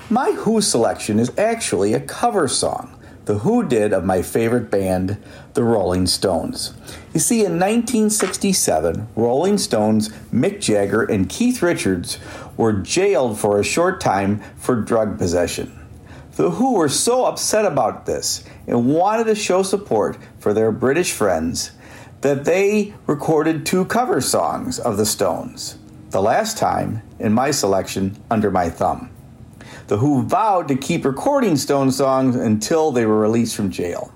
My 0.10 0.32
Who 0.32 0.62
selection 0.62 1.20
is 1.20 1.32
actually 1.38 1.93
a 1.93 1.99
cover 1.99 2.47
song 2.47 2.95
The 3.26 3.39
Who 3.39 3.67
did 3.67 3.91
of 3.91 4.05
my 4.05 4.21
favorite 4.21 4.69
band, 4.69 5.17
the 5.55 5.63
Rolling 5.63 6.05
Stones. 6.05 6.76
You 7.11 7.19
see, 7.19 7.39
in 7.39 7.53
1967, 7.53 9.07
Rolling 9.15 9.57
Stones, 9.57 10.09
Mick 10.32 10.61
Jagger, 10.61 11.03
and 11.03 11.28
Keith 11.28 11.63
Richards 11.63 12.19
were 12.55 12.73
jailed 12.73 13.39
for 13.39 13.59
a 13.59 13.63
short 13.63 13.99
time 13.99 14.41
for 14.57 14.76
drug 14.76 15.17
possession. 15.17 15.76
The 16.36 16.51
Who 16.51 16.76
were 16.76 16.89
so 16.89 17.26
upset 17.26 17.65
about 17.65 18.05
this 18.05 18.43
and 18.67 18.93
wanted 18.93 19.23
to 19.23 19.36
show 19.36 19.63
support 19.63 20.17
for 20.38 20.53
their 20.53 20.71
British 20.71 21.11
friends 21.11 21.71
that 22.21 22.45
they 22.45 22.93
recorded 23.07 23.65
two 23.65 23.86
cover 23.86 24.21
songs 24.21 24.78
of 24.78 24.97
the 24.97 25.05
Stones. 25.05 25.80
The 26.11 26.21
last 26.21 26.59
time, 26.59 27.01
in 27.17 27.34
my 27.34 27.49
selection, 27.49 28.21
Under 28.30 28.51
My 28.51 28.69
Thumb. 28.69 29.09
The 29.88 29.97
Who 29.97 30.23
vowed 30.23 30.67
to 30.69 30.75
keep 30.75 31.05
recording 31.05 31.55
Stone 31.57 31.91
songs 31.91 32.36
until 32.36 32.91
they 32.91 33.05
were 33.05 33.19
released 33.19 33.55
from 33.55 33.69
jail. 33.69 34.11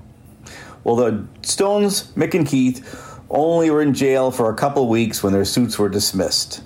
Well, 0.83 0.95
the 0.95 1.27
Stones, 1.43 2.11
Mick 2.13 2.33
and 2.33 2.47
Keith, 2.47 3.19
only 3.29 3.69
were 3.69 3.83
in 3.83 3.93
jail 3.93 4.31
for 4.31 4.49
a 4.49 4.55
couple 4.55 4.87
weeks 4.87 5.21
when 5.21 5.31
their 5.31 5.45
suits 5.45 5.77
were 5.77 5.89
dismissed. 5.89 6.63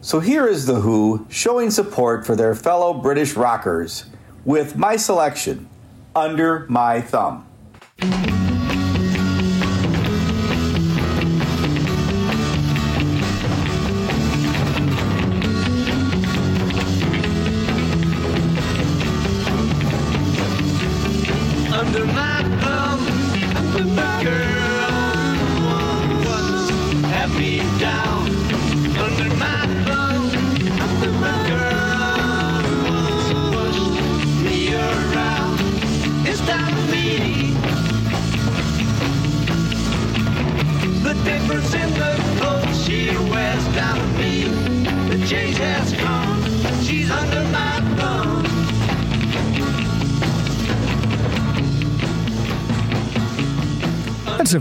So 0.00 0.20
here 0.20 0.46
is 0.46 0.66
The 0.66 0.80
Who 0.80 1.26
showing 1.28 1.70
support 1.70 2.24
for 2.24 2.36
their 2.36 2.54
fellow 2.54 2.94
British 2.94 3.34
rockers 3.34 4.04
with 4.44 4.76
my 4.76 4.94
selection, 4.94 5.68
Under 6.14 6.66
My 6.68 7.00
Thumb. 7.00 7.46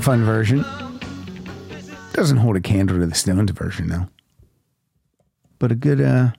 Fun 0.03 0.25
version. 0.25 0.65
Doesn't 2.11 2.35
hold 2.35 2.57
a 2.57 2.61
candle 2.61 2.99
to 2.99 3.07
the 3.07 3.15
Stones 3.15 3.51
version 3.51 3.87
though. 3.87 4.09
But 5.59 5.71
a 5.71 5.75
good 5.75 6.01
uh 6.01 6.31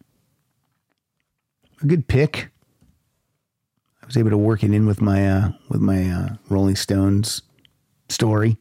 a 1.82 1.86
good 1.86 2.06
pick. 2.06 2.50
I 4.02 4.06
was 4.06 4.18
able 4.18 4.28
to 4.30 4.36
work 4.36 4.62
it 4.62 4.72
in 4.72 4.86
with 4.86 5.00
my 5.00 5.26
uh 5.28 5.52
with 5.70 5.80
my 5.80 6.10
uh 6.10 6.28
Rolling 6.50 6.76
Stones 6.76 7.40
story. 8.10 8.58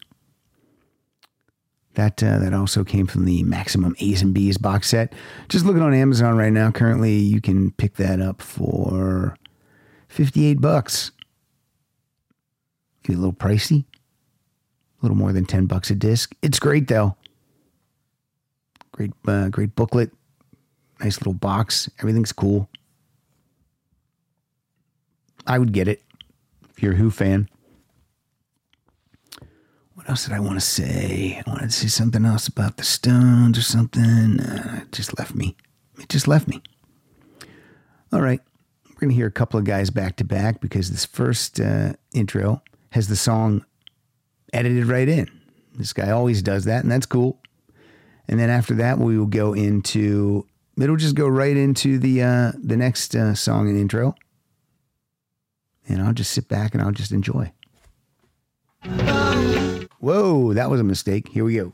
That 1.96 2.24
uh, 2.24 2.40
that 2.40 2.54
also 2.54 2.86
came 2.86 3.06
from 3.06 3.26
the 3.26 3.44
Maximum 3.44 3.98
A's 4.00 4.22
and 4.22 4.34
B's 4.34 4.58
box 4.58 4.88
set. 4.88 5.14
Just 5.50 5.66
looking 5.66 5.82
on 5.84 5.94
Amazon 5.94 6.38
right 6.38 6.54
now. 6.54 6.72
Currently, 6.72 7.14
you 7.14 7.42
can 7.42 7.72
pick 7.72 7.96
that 7.98 8.22
up 8.22 8.42
for 8.42 9.36
fifty-eight 10.08 10.62
bucks. 10.62 11.12
Get 13.04 13.18
a 13.18 13.20
little 13.20 13.34
pricey. 13.34 13.84
A 15.04 15.06
little 15.06 15.18
more 15.18 15.34
than 15.34 15.46
ten 15.46 15.66
bucks 15.66 15.92
a 15.92 15.96
disc. 15.96 16.34
It's 16.42 16.60
great 16.60 16.88
though. 16.88 17.18
Great, 18.94 19.12
uh, 19.28 19.50
great 19.50 19.76
booklet. 19.76 20.12
Nice 21.02 21.20
little 21.20 21.34
box. 21.34 21.90
Everything's 22.00 22.32
cool. 22.32 22.70
I 25.46 25.60
would 25.60 25.74
get 25.74 25.90
it 25.90 26.02
if 26.70 26.82
you're 26.82 26.94
a 26.94 26.96
Who 26.96 27.12
fan. 27.12 27.50
What 29.96 30.10
else 30.10 30.24
did 30.24 30.34
I 30.34 30.40
want 30.40 30.56
to 30.56 30.66
say? 30.66 31.42
I 31.46 31.50
wanted 31.50 31.66
to 31.66 31.72
say 31.72 31.88
something 31.88 32.24
else 32.24 32.48
about 32.48 32.78
the 32.78 32.84
Stones 32.86 33.58
or 33.58 33.62
something. 33.62 34.40
Uh, 34.40 34.84
it 34.84 34.94
just 34.94 35.18
left 35.20 35.36
me. 35.36 35.58
It 36.00 36.08
just 36.08 36.30
left 36.30 36.48
me. 36.48 36.62
All 38.14 38.22
right. 38.22 38.40
We're 38.88 39.00
going 39.00 39.10
to 39.10 39.16
hear 39.16 39.28
a 39.28 39.32
couple 39.32 39.60
of 39.60 39.66
guys 39.66 39.90
back 39.90 40.16
to 40.18 40.24
back 40.24 40.62
because 40.62 40.92
this 40.92 41.06
first 41.06 41.60
uh, 41.60 41.94
intro 42.14 42.62
has 42.92 43.10
the 43.10 43.18
song 43.18 43.66
edited 44.54 44.86
right 44.86 45.10
in. 45.10 45.28
This 45.76 45.94
guy 45.94 46.12
always 46.12 46.42
does 46.42 46.66
that, 46.66 46.84
and 46.84 46.92
that's 46.92 47.06
cool. 47.06 47.42
And 48.28 48.40
then 48.40 48.50
after 48.50 48.76
that, 48.76 49.00
we 49.00 49.18
will 49.18 49.26
go 49.26 49.54
into. 49.54 50.46
It'll 50.80 50.96
just 50.96 51.16
go 51.16 51.28
right 51.28 51.58
into 51.58 52.00
the 52.00 52.22
uh, 52.22 52.52
the 52.62 52.78
next 52.78 53.16
uh, 53.16 53.36
song 53.36 53.68
and 53.68 53.78
intro, 53.78 54.16
and 55.88 56.02
I'll 56.02 56.14
just 56.14 56.32
sit 56.32 56.48
back 56.48 56.74
and 56.74 56.82
I'll 56.82 56.92
just 56.92 57.12
enjoy. 57.12 57.52
Whoa, 60.00 60.54
that 60.54 60.70
was 60.70 60.80
a 60.80 60.84
mistake. 60.84 61.30
Here 61.30 61.44
we 61.44 61.56
go. 61.56 61.74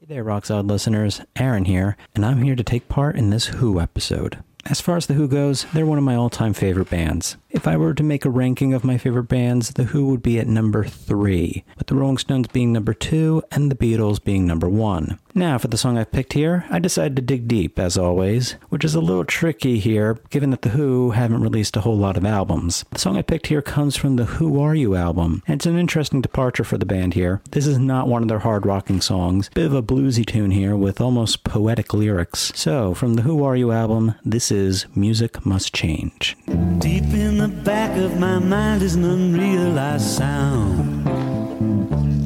Hey 0.00 0.06
there, 0.06 0.24
Rock 0.24 0.46
Solid 0.46 0.66
listeners. 0.66 1.20
Aaron 1.36 1.64
here, 1.64 1.96
and 2.14 2.24
I'm 2.24 2.42
here 2.42 2.56
to 2.56 2.62
take 2.62 2.88
part 2.88 3.16
in 3.16 3.30
this 3.30 3.46
Who 3.46 3.80
episode. 3.80 4.42
As 4.66 4.80
far 4.80 4.96
as 4.96 5.06
The 5.06 5.14
Who 5.14 5.28
goes, 5.28 5.64
they're 5.72 5.86
one 5.86 5.98
of 5.98 6.04
my 6.04 6.14
all 6.14 6.28
time 6.28 6.52
favorite 6.52 6.90
bands. 6.90 7.36
If 7.48 7.66
I 7.66 7.76
were 7.76 7.94
to 7.94 8.02
make 8.02 8.24
a 8.24 8.30
ranking 8.30 8.74
of 8.74 8.84
my 8.84 8.98
favorite 8.98 9.24
bands, 9.28 9.70
The 9.70 9.84
Who 9.84 10.08
would 10.08 10.22
be 10.22 10.38
at 10.38 10.46
number 10.46 10.84
three, 10.84 11.64
with 11.78 11.86
the 11.86 11.94
Rolling 11.94 12.18
Stones 12.18 12.48
being 12.48 12.72
number 12.72 12.92
two 12.92 13.42
and 13.50 13.70
the 13.70 13.76
Beatles 13.76 14.22
being 14.22 14.46
number 14.46 14.68
one. 14.68 15.18
Now, 15.38 15.56
for 15.56 15.68
the 15.68 15.78
song 15.78 15.96
I've 15.96 16.10
picked 16.10 16.32
here, 16.32 16.64
I 16.68 16.80
decided 16.80 17.14
to 17.14 17.22
dig 17.22 17.46
deep, 17.46 17.78
as 17.78 17.96
always, 17.96 18.56
which 18.70 18.84
is 18.84 18.96
a 18.96 19.00
little 19.00 19.24
tricky 19.24 19.78
here, 19.78 20.18
given 20.30 20.50
that 20.50 20.62
The 20.62 20.70
Who 20.70 21.12
haven't 21.12 21.42
released 21.42 21.76
a 21.76 21.82
whole 21.82 21.96
lot 21.96 22.16
of 22.16 22.24
albums. 22.24 22.84
The 22.90 22.98
song 22.98 23.16
I 23.16 23.22
picked 23.22 23.46
here 23.46 23.62
comes 23.62 23.94
from 23.94 24.16
the 24.16 24.24
Who 24.24 24.60
Are 24.60 24.74
You 24.74 24.96
album, 24.96 25.44
and 25.46 25.60
it's 25.60 25.66
an 25.66 25.78
interesting 25.78 26.20
departure 26.20 26.64
for 26.64 26.76
the 26.76 26.84
band 26.84 27.14
here. 27.14 27.40
This 27.52 27.68
is 27.68 27.78
not 27.78 28.08
one 28.08 28.22
of 28.22 28.28
their 28.28 28.40
hard 28.40 28.66
rocking 28.66 29.00
songs, 29.00 29.48
bit 29.54 29.66
of 29.66 29.74
a 29.74 29.80
bluesy 29.80 30.26
tune 30.26 30.50
here 30.50 30.74
with 30.74 31.00
almost 31.00 31.44
poetic 31.44 31.94
lyrics. 31.94 32.50
So, 32.56 32.92
from 32.92 33.14
the 33.14 33.22
Who 33.22 33.44
Are 33.44 33.54
You 33.54 33.70
album, 33.70 34.16
this 34.24 34.50
is 34.50 34.86
Music 34.96 35.46
Must 35.46 35.72
Change. 35.72 36.36
Deep 36.80 37.04
in 37.14 37.38
the 37.38 37.46
back 37.46 37.96
of 37.96 38.18
my 38.18 38.40
mind 38.40 38.82
is 38.82 38.96
an 38.96 39.04
unrealized 39.04 40.04
sound. 40.04 42.17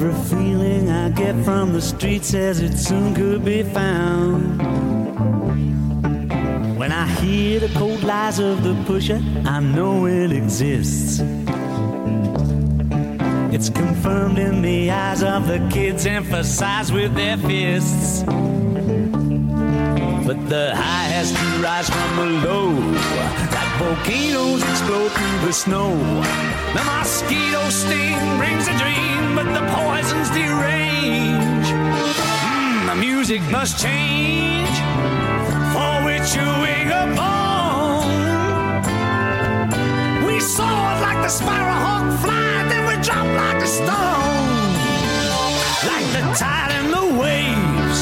Every 0.00 0.14
feeling 0.30 0.88
I 0.90 1.08
get 1.08 1.34
from 1.44 1.72
the 1.72 1.82
street 1.82 2.24
says 2.24 2.60
it 2.60 2.76
soon 2.76 3.16
could 3.16 3.44
be 3.44 3.64
found. 3.64 4.60
When 6.78 6.92
I 6.92 7.04
hear 7.20 7.58
the 7.58 7.68
cold 7.76 8.04
lies 8.04 8.38
of 8.38 8.62
the 8.62 8.80
pusher, 8.86 9.20
I 9.44 9.58
know 9.58 10.06
it 10.06 10.30
exists. 10.30 11.18
It's 13.52 13.70
confirmed 13.70 14.38
in 14.38 14.62
the 14.62 14.88
eyes 14.92 15.24
of 15.24 15.48
the 15.48 15.68
kids, 15.68 16.06
emphasized 16.06 16.94
with 16.94 17.16
their 17.16 17.36
fists. 17.36 18.22
But 20.28 20.48
the 20.48 20.76
high 20.76 21.08
has 21.10 21.32
to 21.32 21.60
rise 21.60 21.90
from 21.90 22.16
the 22.18 22.26
low. 22.46 23.57
Volcanoes 23.78 24.60
explode 24.62 25.12
through 25.12 25.46
the 25.46 25.52
snow. 25.52 25.94
The 26.74 26.82
mosquito 26.84 27.62
sting 27.70 28.18
brings 28.36 28.66
a 28.66 28.76
dream, 28.76 29.36
but 29.36 29.46
the 29.54 29.64
poisons 29.72 30.30
derange. 30.30 31.68
Mm, 31.70 32.86
the 32.88 32.96
music 32.96 33.40
must 33.52 33.78
change, 33.80 34.74
for 35.72 35.92
we're 36.04 36.26
chewing 36.26 36.90
a 36.90 37.04
bone. 37.14 38.82
We 40.26 40.40
soared 40.40 40.98
like 41.06 41.22
the 41.22 41.28
sparrowhawk 41.28 42.18
fly, 42.18 42.66
then 42.70 42.82
we 42.88 42.94
dropped 43.00 43.34
like 43.44 43.62
a 43.62 43.66
stone. 43.66 44.72
Like 45.90 46.06
the 46.16 46.22
tide 46.34 46.72
and 46.78 46.92
the 46.92 47.06
waves. 47.22 47.98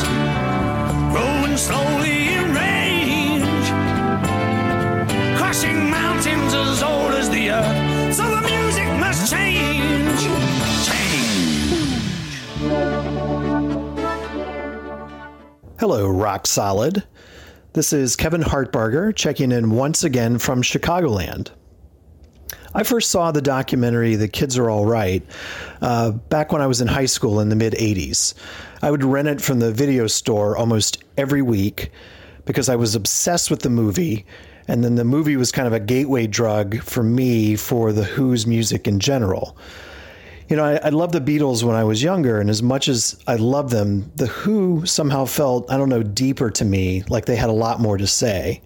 growing 1.12 1.56
slowly 1.58 2.35
crushing 5.58 5.90
mountains 5.90 6.52
as 6.52 6.82
old 6.82 7.12
as 7.12 7.30
the 7.30 7.50
earth. 7.50 8.14
So 8.14 8.28
the 8.28 8.42
music 8.42 8.86
must 9.00 9.32
change, 9.32 10.20
Hello, 15.78 16.08
Rock 16.08 16.46
Solid. 16.46 17.04
This 17.72 17.92
is 17.94 18.16
Kevin 18.16 18.42
Hartbarger 18.42 19.14
checking 19.14 19.50
in 19.50 19.70
once 19.70 20.04
again 20.04 20.38
from 20.38 20.62
Chicagoland. 20.62 21.50
I 22.74 22.82
first 22.82 23.10
saw 23.10 23.32
the 23.32 23.40
documentary 23.40 24.16
The 24.16 24.28
Kids 24.28 24.58
Are 24.58 24.68
All 24.68 24.84
Right 24.84 25.24
uh, 25.80 26.10
back 26.10 26.52
when 26.52 26.60
I 26.60 26.66
was 26.66 26.82
in 26.82 26.88
high 26.88 27.06
school 27.06 27.40
in 27.40 27.48
the 27.48 27.56
mid 27.56 27.72
80s. 27.74 28.34
I 28.82 28.90
would 28.90 29.04
rent 29.04 29.28
it 29.28 29.40
from 29.40 29.60
the 29.60 29.72
video 29.72 30.06
store 30.06 30.56
almost 30.56 31.02
every 31.16 31.40
week 31.40 31.92
because 32.44 32.68
I 32.68 32.76
was 32.76 32.94
obsessed 32.94 33.50
with 33.50 33.60
the 33.60 33.70
movie. 33.70 34.26
And 34.68 34.82
then 34.82 34.96
the 34.96 35.04
movie 35.04 35.36
was 35.36 35.52
kind 35.52 35.66
of 35.66 35.72
a 35.72 35.80
gateway 35.80 36.26
drug 36.26 36.82
for 36.82 37.02
me 37.02 37.56
for 37.56 37.92
the 37.92 38.04
Who's 38.04 38.46
music 38.46 38.88
in 38.88 38.98
general. 38.98 39.56
You 40.48 40.56
know, 40.56 40.64
I, 40.64 40.76
I 40.76 40.88
loved 40.90 41.12
the 41.12 41.20
Beatles 41.20 41.64
when 41.64 41.74
I 41.74 41.84
was 41.84 42.02
younger, 42.02 42.40
and 42.40 42.48
as 42.48 42.62
much 42.62 42.88
as 42.88 43.20
I 43.26 43.36
loved 43.36 43.70
them, 43.70 44.10
the 44.16 44.26
Who 44.26 44.86
somehow 44.86 45.24
felt, 45.24 45.70
I 45.70 45.76
don't 45.76 45.88
know, 45.88 46.02
deeper 46.02 46.50
to 46.50 46.64
me, 46.64 47.02
like 47.08 47.26
they 47.26 47.36
had 47.36 47.50
a 47.50 47.52
lot 47.52 47.80
more 47.80 47.96
to 47.96 48.06
say. 48.06 48.62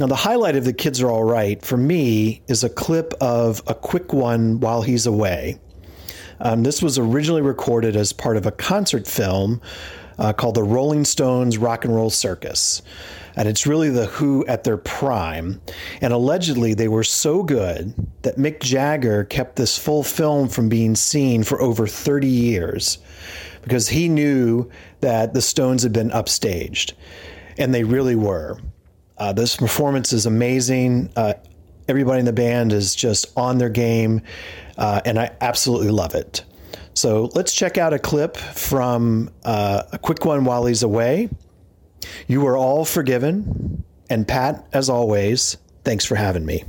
Now, 0.00 0.06
the 0.06 0.16
highlight 0.16 0.56
of 0.56 0.64
The 0.64 0.72
Kids 0.72 1.02
Are 1.02 1.10
All 1.10 1.24
Right 1.24 1.62
for 1.64 1.76
me 1.76 2.42
is 2.48 2.64
a 2.64 2.68
clip 2.68 3.12
of 3.20 3.62
a 3.66 3.74
quick 3.74 4.12
one 4.12 4.58
while 4.58 4.82
he's 4.82 5.06
away. 5.06 5.60
Um, 6.40 6.62
this 6.62 6.82
was 6.82 6.98
originally 6.98 7.42
recorded 7.42 7.94
as 7.94 8.12
part 8.12 8.36
of 8.36 8.46
a 8.46 8.50
concert 8.50 9.06
film 9.06 9.60
uh, 10.18 10.32
called 10.32 10.54
The 10.54 10.62
Rolling 10.62 11.04
Stones 11.04 11.58
Rock 11.58 11.84
and 11.84 11.94
Roll 11.94 12.10
Circus. 12.10 12.82
And 13.36 13.48
it's 13.48 13.66
really 13.66 13.90
the 13.90 14.06
Who 14.06 14.44
at 14.46 14.64
their 14.64 14.76
prime. 14.76 15.60
And 16.00 16.12
allegedly, 16.12 16.74
they 16.74 16.88
were 16.88 17.04
so 17.04 17.42
good 17.42 17.94
that 18.22 18.36
Mick 18.36 18.60
Jagger 18.60 19.24
kept 19.24 19.56
this 19.56 19.78
full 19.78 20.02
film 20.02 20.48
from 20.48 20.68
being 20.68 20.94
seen 20.94 21.42
for 21.42 21.60
over 21.60 21.86
30 21.86 22.26
years 22.26 22.98
because 23.62 23.88
he 23.88 24.08
knew 24.08 24.70
that 25.00 25.34
the 25.34 25.42
Stones 25.42 25.82
had 25.82 25.92
been 25.92 26.10
upstaged. 26.10 26.92
And 27.58 27.74
they 27.74 27.84
really 27.84 28.16
were. 28.16 28.58
Uh, 29.18 29.32
this 29.32 29.56
performance 29.56 30.12
is 30.12 30.26
amazing. 30.26 31.10
Uh, 31.16 31.34
everybody 31.88 32.20
in 32.20 32.24
the 32.24 32.32
band 32.32 32.72
is 32.72 32.94
just 32.94 33.26
on 33.36 33.58
their 33.58 33.68
game, 33.68 34.22
uh, 34.78 35.00
and 35.04 35.18
I 35.18 35.30
absolutely 35.40 35.90
love 35.90 36.14
it. 36.14 36.44
So 36.94 37.30
let's 37.34 37.52
check 37.52 37.78
out 37.78 37.92
a 37.92 37.98
clip 37.98 38.36
from 38.36 39.30
uh, 39.44 39.84
a 39.92 39.98
quick 39.98 40.24
one 40.24 40.44
while 40.44 40.66
he's 40.66 40.82
away. 40.82 41.28
You 42.26 42.46
are 42.46 42.56
all 42.56 42.84
forgiven. 42.84 43.84
And 44.10 44.26
Pat, 44.26 44.66
as 44.72 44.88
always, 44.90 45.56
thanks 45.84 46.04
for 46.04 46.16
having 46.16 46.44
me. 46.44 46.64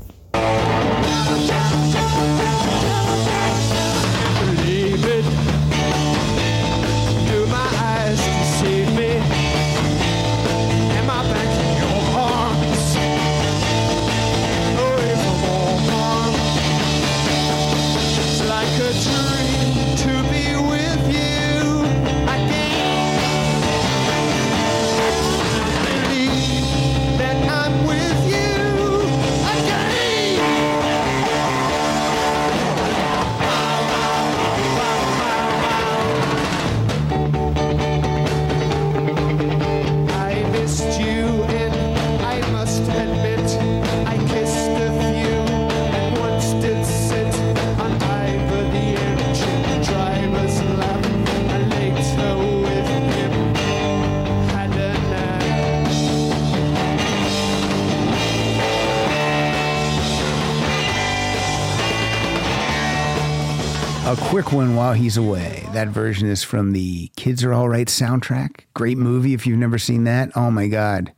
One 64.53 64.75
while 64.75 64.93
he's 64.93 65.17
away. 65.17 65.67
That 65.73 65.87
version 65.87 66.29
is 66.29 66.43
from 66.43 66.73
the 66.73 67.07
Kids 67.15 67.43
Are 67.43 67.53
All 67.53 67.67
Right 67.67 67.87
soundtrack. 67.87 68.65
Great 68.75 68.99
movie 68.99 69.33
if 69.33 69.47
you've 69.47 69.57
never 69.57 69.79
seen 69.79 70.03
that. 70.03 70.29
Oh 70.35 70.51
my 70.51 70.67
God. 70.67 71.11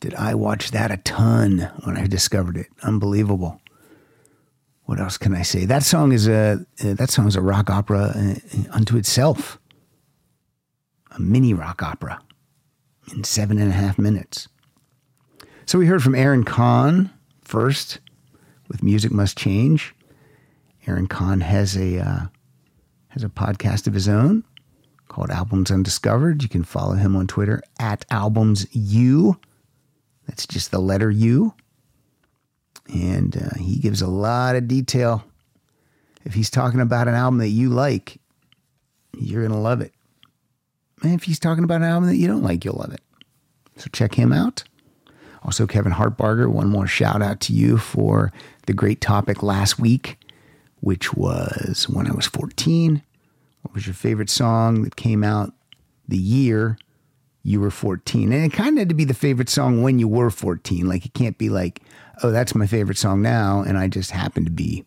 Did 0.00 0.14
I 0.16 0.34
watch 0.34 0.70
that 0.72 0.90
a 0.90 0.98
ton 0.98 1.70
when 1.84 1.96
I 1.96 2.06
discovered 2.06 2.58
it? 2.58 2.66
Unbelievable. 2.82 3.58
What 4.84 5.00
else 5.00 5.16
can 5.16 5.34
I 5.34 5.40
say? 5.40 5.64
That 5.64 5.82
song 5.82 6.12
is 6.12 6.28
a 6.28 6.66
uh, 6.84 6.92
that 6.94 7.08
song 7.08 7.26
is 7.26 7.36
a 7.36 7.40
rock 7.40 7.70
opera 7.70 8.12
uh, 8.14 8.34
unto 8.70 8.98
itself. 8.98 9.58
A 11.12 11.20
mini 11.20 11.54
rock 11.54 11.82
opera 11.82 12.20
in 13.14 13.24
seven 13.24 13.58
and 13.58 13.70
a 13.70 13.74
half 13.74 13.98
minutes. 13.98 14.46
So 15.64 15.78
we 15.78 15.86
heard 15.86 16.02
from 16.02 16.14
Aaron 16.14 16.44
Kahn 16.44 17.10
first 17.40 18.00
with 18.68 18.82
Music 18.82 19.10
Must 19.10 19.38
Change. 19.38 19.94
Aaron 20.86 21.06
Kahn 21.06 21.40
has 21.40 21.78
a 21.78 21.98
uh, 21.98 22.26
has 23.12 23.22
a 23.22 23.28
podcast 23.28 23.86
of 23.86 23.92
his 23.94 24.08
own 24.08 24.42
called 25.08 25.30
Albums 25.30 25.70
Undiscovered. 25.70 26.42
You 26.42 26.48
can 26.48 26.64
follow 26.64 26.94
him 26.94 27.14
on 27.14 27.26
Twitter 27.26 27.62
at 27.78 28.06
Albums 28.10 28.66
U. 28.72 29.38
That's 30.26 30.46
just 30.46 30.70
the 30.70 30.78
letter 30.78 31.10
U, 31.10 31.52
and 32.88 33.36
uh, 33.36 33.58
he 33.58 33.76
gives 33.76 34.00
a 34.00 34.06
lot 34.06 34.56
of 34.56 34.66
detail. 34.66 35.24
If 36.24 36.34
he's 36.34 36.48
talking 36.48 36.80
about 36.80 37.08
an 37.08 37.14
album 37.14 37.38
that 37.38 37.48
you 37.48 37.68
like, 37.68 38.18
you're 39.18 39.46
gonna 39.46 39.60
love 39.60 39.80
it. 39.80 39.92
And 41.02 41.12
if 41.12 41.24
he's 41.24 41.40
talking 41.40 41.64
about 41.64 41.82
an 41.82 41.88
album 41.88 42.08
that 42.08 42.16
you 42.16 42.28
don't 42.28 42.42
like, 42.44 42.64
you'll 42.64 42.76
love 42.76 42.94
it. 42.94 43.02
So 43.76 43.90
check 43.92 44.14
him 44.14 44.32
out. 44.32 44.64
Also, 45.42 45.66
Kevin 45.66 45.92
Hartbarger, 45.92 46.50
one 46.50 46.68
more 46.68 46.86
shout 46.86 47.20
out 47.20 47.40
to 47.40 47.52
you 47.52 47.76
for 47.76 48.32
the 48.66 48.72
great 48.72 49.00
topic 49.00 49.42
last 49.42 49.78
week 49.78 50.16
which 50.82 51.14
was 51.14 51.88
when 51.88 52.10
I 52.10 52.12
was 52.12 52.26
14. 52.26 53.02
What 53.62 53.74
was 53.74 53.86
your 53.86 53.94
favorite 53.94 54.28
song 54.28 54.82
that 54.82 54.96
came 54.96 55.22
out 55.22 55.54
the 56.08 56.18
year 56.18 56.76
you 57.44 57.60
were 57.60 57.70
14? 57.70 58.32
And 58.32 58.44
it 58.44 58.52
kind 58.52 58.76
of 58.76 58.80
had 58.80 58.88
to 58.88 58.94
be 58.94 59.04
the 59.04 59.14
favorite 59.14 59.48
song 59.48 59.82
when 59.82 60.00
you 60.00 60.08
were 60.08 60.28
14. 60.28 60.88
Like 60.88 61.06
it 61.06 61.14
can't 61.14 61.38
be 61.38 61.48
like, 61.48 61.82
oh, 62.24 62.32
that's 62.32 62.56
my 62.56 62.66
favorite 62.66 62.98
song 62.98 63.22
now. 63.22 63.62
And 63.62 63.78
I 63.78 63.86
just 63.86 64.10
happened 64.10 64.46
to 64.46 64.52
be 64.52 64.84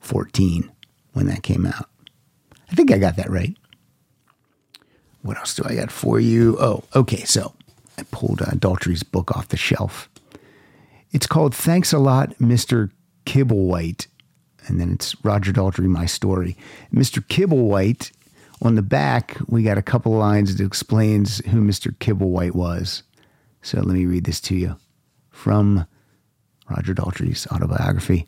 14 0.00 0.72
when 1.12 1.26
that 1.26 1.42
came 1.42 1.66
out. 1.66 1.90
I 2.70 2.74
think 2.74 2.90
I 2.90 2.96
got 2.96 3.16
that 3.16 3.30
right. 3.30 3.54
What 5.20 5.36
else 5.36 5.54
do 5.54 5.64
I 5.66 5.74
got 5.74 5.90
for 5.90 6.18
you? 6.18 6.56
Oh, 6.58 6.82
okay. 6.94 7.24
So 7.24 7.52
I 7.98 8.04
pulled 8.04 8.40
uh, 8.40 8.52
Daltrey's 8.52 9.02
book 9.02 9.36
off 9.36 9.48
the 9.48 9.58
shelf. 9.58 10.08
It's 11.10 11.26
called 11.26 11.54
Thanks 11.54 11.92
a 11.92 11.98
Lot, 11.98 12.30
Mr. 12.38 12.90
Kibblewhite 13.26 14.06
and 14.66 14.80
then 14.80 14.92
it's 14.92 15.16
Roger 15.24 15.52
Daltrey, 15.52 15.86
My 15.86 16.06
Story. 16.06 16.56
Mr. 16.92 17.24
Kibblewhite, 17.24 18.12
on 18.62 18.74
the 18.74 18.82
back, 18.82 19.36
we 19.46 19.62
got 19.62 19.78
a 19.78 19.82
couple 19.82 20.12
lines 20.12 20.56
that 20.56 20.64
explains 20.64 21.38
who 21.46 21.60
Mr. 21.60 21.94
Kibblewhite 21.98 22.54
was. 22.54 23.02
So 23.62 23.78
let 23.78 23.94
me 23.94 24.06
read 24.06 24.24
this 24.24 24.40
to 24.42 24.56
you 24.56 24.76
from 25.30 25.86
Roger 26.70 26.94
Daltrey's 26.94 27.46
autobiography. 27.48 28.26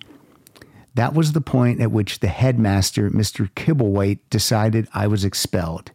That 0.94 1.14
was 1.14 1.32
the 1.32 1.40
point 1.40 1.80
at 1.80 1.92
which 1.92 2.20
the 2.20 2.28
headmaster, 2.28 3.10
Mr. 3.10 3.48
Kibblewhite, 3.50 4.20
decided 4.30 4.88
I 4.92 5.06
was 5.06 5.24
expelled. 5.24 5.92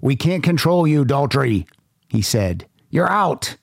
We 0.00 0.16
can't 0.16 0.42
control 0.42 0.86
you, 0.86 1.04
Daltrey, 1.04 1.66
he 2.08 2.22
said. 2.22 2.66
You're 2.90 3.10
out. 3.10 3.56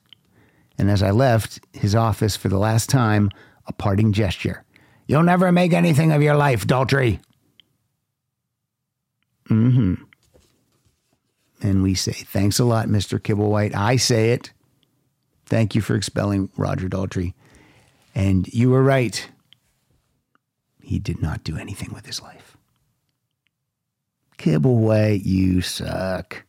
And 0.78 0.90
as 0.90 1.04
I 1.04 1.12
left 1.12 1.60
his 1.74 1.96
office 1.96 2.38
for 2.38 2.48
the 2.48 2.58
last 2.58 2.90
time, 2.90 3.30
a 3.68 3.74
parting 3.74 4.14
gesture. 4.14 4.64
You'll 5.10 5.24
never 5.24 5.52
make 5.52 5.74
anything 5.74 6.12
of 6.12 6.22
your 6.22 6.36
life, 6.36 6.68
Daltrey. 6.68 7.20
Mm-hmm. 9.50 9.96
And 11.64 11.82
we 11.82 11.96
say, 11.96 12.12
thanks 12.12 12.60
a 12.60 12.64
lot, 12.64 12.90
Mr. 12.90 13.20
Kibblewhite. 13.20 13.74
I 13.74 13.96
say 13.96 14.34
it. 14.34 14.54
Thank 15.48 15.74
you 15.74 15.82
for 15.82 15.96
expelling 15.96 16.52
Roger 16.56 16.88
Daltrey. 16.88 17.34
And 18.14 18.48
you 18.50 18.70
were 18.70 18.84
right. 18.84 19.28
He 20.80 21.00
did 21.00 21.24
not 21.24 21.44
do 21.44 21.58
anything 21.58 21.92
with 21.92 22.06
his 22.06 22.22
life. 22.22 22.56
Kibblewhite, 24.38 25.26
you 25.26 25.62
suck. 25.62 26.44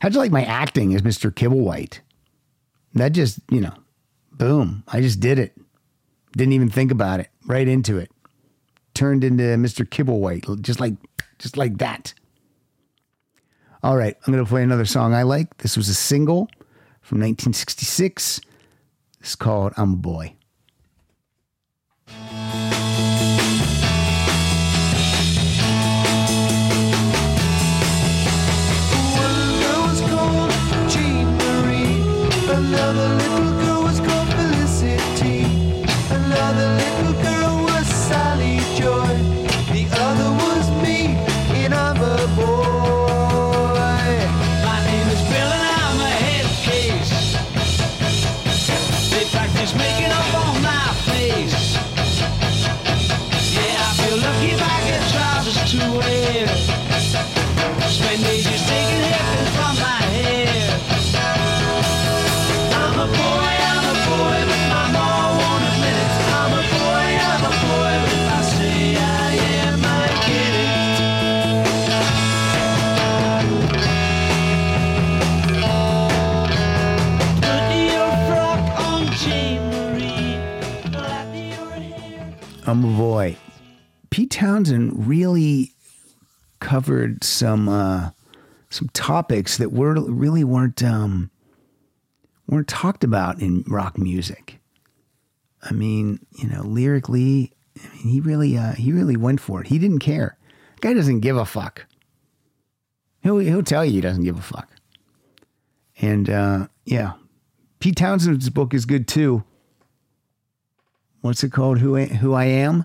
How'd 0.00 0.14
you 0.14 0.20
like 0.20 0.32
my 0.32 0.46
acting 0.46 0.94
as 0.94 1.02
Mr. 1.02 1.30
Kibblewhite? 1.30 2.00
That 2.94 3.12
just, 3.12 3.38
you 3.50 3.60
know, 3.60 3.74
boom. 4.32 4.82
I 4.88 5.02
just 5.02 5.20
did 5.20 5.38
it. 5.38 5.54
Didn't 6.34 6.54
even 6.54 6.70
think 6.70 6.90
about 6.90 7.20
it. 7.20 7.28
Right 7.46 7.68
into 7.68 7.98
it. 7.98 8.10
Turned 8.94 9.24
into 9.24 9.42
Mr. 9.42 9.86
Kibblewhite, 9.86 10.60
just 10.62 10.80
like, 10.80 10.94
just 11.38 11.56
like 11.56 11.78
that. 11.78 12.12
All 13.82 13.96
right, 13.96 14.16
I'm 14.26 14.32
going 14.32 14.44
to 14.44 14.48
play 14.48 14.62
another 14.62 14.84
song 14.84 15.14
I 15.14 15.22
like. 15.22 15.58
This 15.58 15.76
was 15.76 15.88
a 15.88 15.94
single 15.94 16.48
from 17.02 17.18
1966. 17.18 18.40
It's 19.20 19.36
called 19.36 19.72
I'm 19.76 19.92
a 19.92 19.96
Boy. 19.96 20.34
Covered 86.76 87.24
some 87.24 87.70
uh, 87.70 88.10
some 88.68 88.90
topics 88.90 89.56
that 89.56 89.72
were 89.72 89.94
really 89.94 90.44
weren't 90.44 90.82
um, 90.82 91.30
weren't 92.46 92.68
talked 92.68 93.02
about 93.02 93.40
in 93.40 93.64
rock 93.66 93.96
music. 93.96 94.60
I 95.62 95.72
mean, 95.72 96.18
you 96.32 96.46
know, 96.46 96.60
lyrically, 96.60 97.54
I 97.82 97.88
mean, 97.94 98.08
he 98.08 98.20
really 98.20 98.58
uh, 98.58 98.72
he 98.72 98.92
really 98.92 99.16
went 99.16 99.40
for 99.40 99.62
it. 99.62 99.68
He 99.68 99.78
didn't 99.78 100.00
care. 100.00 100.36
Guy 100.82 100.92
doesn't 100.92 101.20
give 101.20 101.38
a 101.38 101.46
fuck. 101.46 101.86
He'll 103.22 103.38
he'll 103.38 103.62
tell 103.62 103.82
you 103.82 103.92
he 103.92 104.00
doesn't 104.02 104.24
give 104.24 104.38
a 104.38 104.42
fuck. 104.42 104.68
And 105.98 106.28
uh, 106.28 106.66
yeah, 106.84 107.14
Pete 107.78 107.96
Townshend's 107.96 108.50
book 108.50 108.74
is 108.74 108.84
good 108.84 109.08
too. 109.08 109.44
What's 111.22 111.42
it 111.42 111.52
called? 111.52 111.78
Who 111.78 111.96
I, 111.96 112.04
Who 112.04 112.34
I 112.34 112.44
Am? 112.44 112.84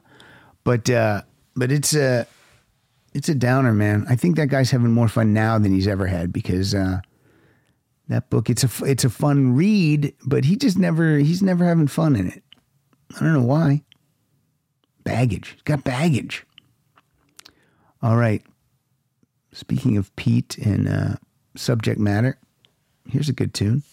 But 0.63 0.89
uh, 0.89 1.23
but 1.57 1.73
it's 1.73 1.93
a 1.93 2.25
it's 3.13 3.29
a 3.29 3.35
downer, 3.35 3.73
man. 3.73 4.05
I 4.09 4.15
think 4.15 4.35
that 4.35 4.47
guy's 4.47 4.71
having 4.71 4.91
more 4.91 5.07
fun 5.07 5.33
now 5.33 5.57
than 5.57 5.73
he's 5.73 5.87
ever 5.87 6.07
had 6.07 6.31
because 6.31 6.73
uh, 6.73 7.01
that 8.07 8.29
book 8.29 8.49
it's 8.49 8.63
a 8.63 8.85
it's 8.85 9.03
a 9.03 9.09
fun 9.09 9.55
read, 9.55 10.13
but 10.25 10.45
he 10.45 10.55
just 10.55 10.77
never 10.77 11.17
he's 11.17 11.41
never 11.41 11.65
having 11.65 11.87
fun 11.87 12.15
in 12.15 12.29
it. 12.29 12.43
I 13.15 13.19
don't 13.19 13.33
know 13.33 13.41
why. 13.41 13.83
Baggage. 15.03 15.53
He's 15.53 15.61
got 15.63 15.83
baggage. 15.83 16.45
All 18.01 18.17
right. 18.17 18.41
Speaking 19.51 19.97
of 19.97 20.15
Pete 20.15 20.57
and 20.59 20.87
uh, 20.87 21.15
subject 21.55 21.99
matter, 21.99 22.37
here's 23.09 23.27
a 23.27 23.33
good 23.33 23.53
tune. 23.53 23.83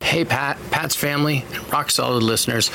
Hey, 0.00 0.24
Pat, 0.24 0.58
Pat's 0.70 0.94
family, 0.94 1.44
and 1.52 1.72
rock 1.72 1.90
solid 1.90 2.22
listeners. 2.22 2.70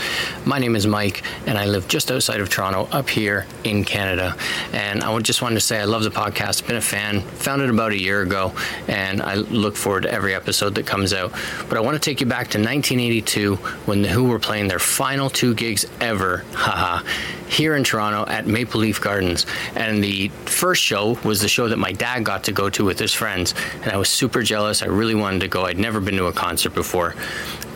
My 0.46 0.58
name 0.60 0.76
is 0.76 0.86
Mike, 0.88 1.24
and 1.46 1.58
I 1.58 1.68
live 1.68 1.88
just 1.88 2.12
outside 2.12 2.42
of 2.42 2.50
Toronto, 2.50 2.90
up 2.92 3.10
here 3.10 3.46
in 3.64 3.86
Canada. 3.86 4.36
And 4.74 5.04
I 5.04 5.18
just 5.20 5.42
wanted 5.42 5.56
to 5.56 5.62
say 5.62 5.80
I 5.80 5.86
love 5.86 6.04
the 6.04 6.10
podcast. 6.10 6.68
Been 6.68 6.76
a 6.76 6.82
fan, 6.82 7.22
found 7.22 7.62
it 7.62 7.70
about 7.70 7.92
a 7.94 8.00
year 8.00 8.24
ago, 8.24 8.54
and 8.90 9.22
I 9.22 9.36
look 9.36 9.78
forward 9.78 10.04
to 10.04 10.12
every 10.12 10.34
episode 10.34 10.76
that 10.76 10.86
comes 10.86 11.14
out. 11.14 11.32
But 11.70 11.78
I 11.78 11.82
want 11.82 11.96
to 11.96 12.00
take 12.00 12.20
you 12.20 12.26
back 12.26 12.50
to 12.50 12.58
1982 12.58 13.56
when 13.86 14.02
The 14.02 14.10
Who 14.10 14.26
were 14.26 14.40
playing 14.40 14.68
their 14.68 14.80
final 14.80 15.30
two 15.30 15.54
gigs 15.54 15.86
ever, 16.02 16.44
haha, 16.54 17.06
here 17.48 17.76
in 17.76 17.84
Toronto 17.84 18.30
at 18.30 18.48
Maple 18.48 18.82
Leaf 18.82 19.00
Gardens. 19.00 19.46
And 19.76 20.04
the 20.04 20.28
first 20.46 20.84
show 20.84 21.18
was 21.24 21.40
the 21.42 21.48
show 21.48 21.70
that 21.70 21.78
my 21.78 21.94
dad 21.94 22.26
got 22.26 22.44
to 22.46 22.52
go 22.52 22.70
to 22.72 22.84
with 22.84 23.00
his 23.00 23.14
friends, 23.14 23.54
and 23.84 23.92
I 23.92 23.98
was 23.98 24.10
super 24.10 24.42
jealous. 24.44 24.82
I 24.82 24.88
really 24.88 25.16
wanted 25.16 25.40
to 25.42 25.48
go. 25.48 25.64
I'd 25.64 25.78
never 25.78 26.02
been 26.02 26.18
to 26.18 26.26
a 26.26 26.34
concert 26.34 26.74
before. 26.76 27.09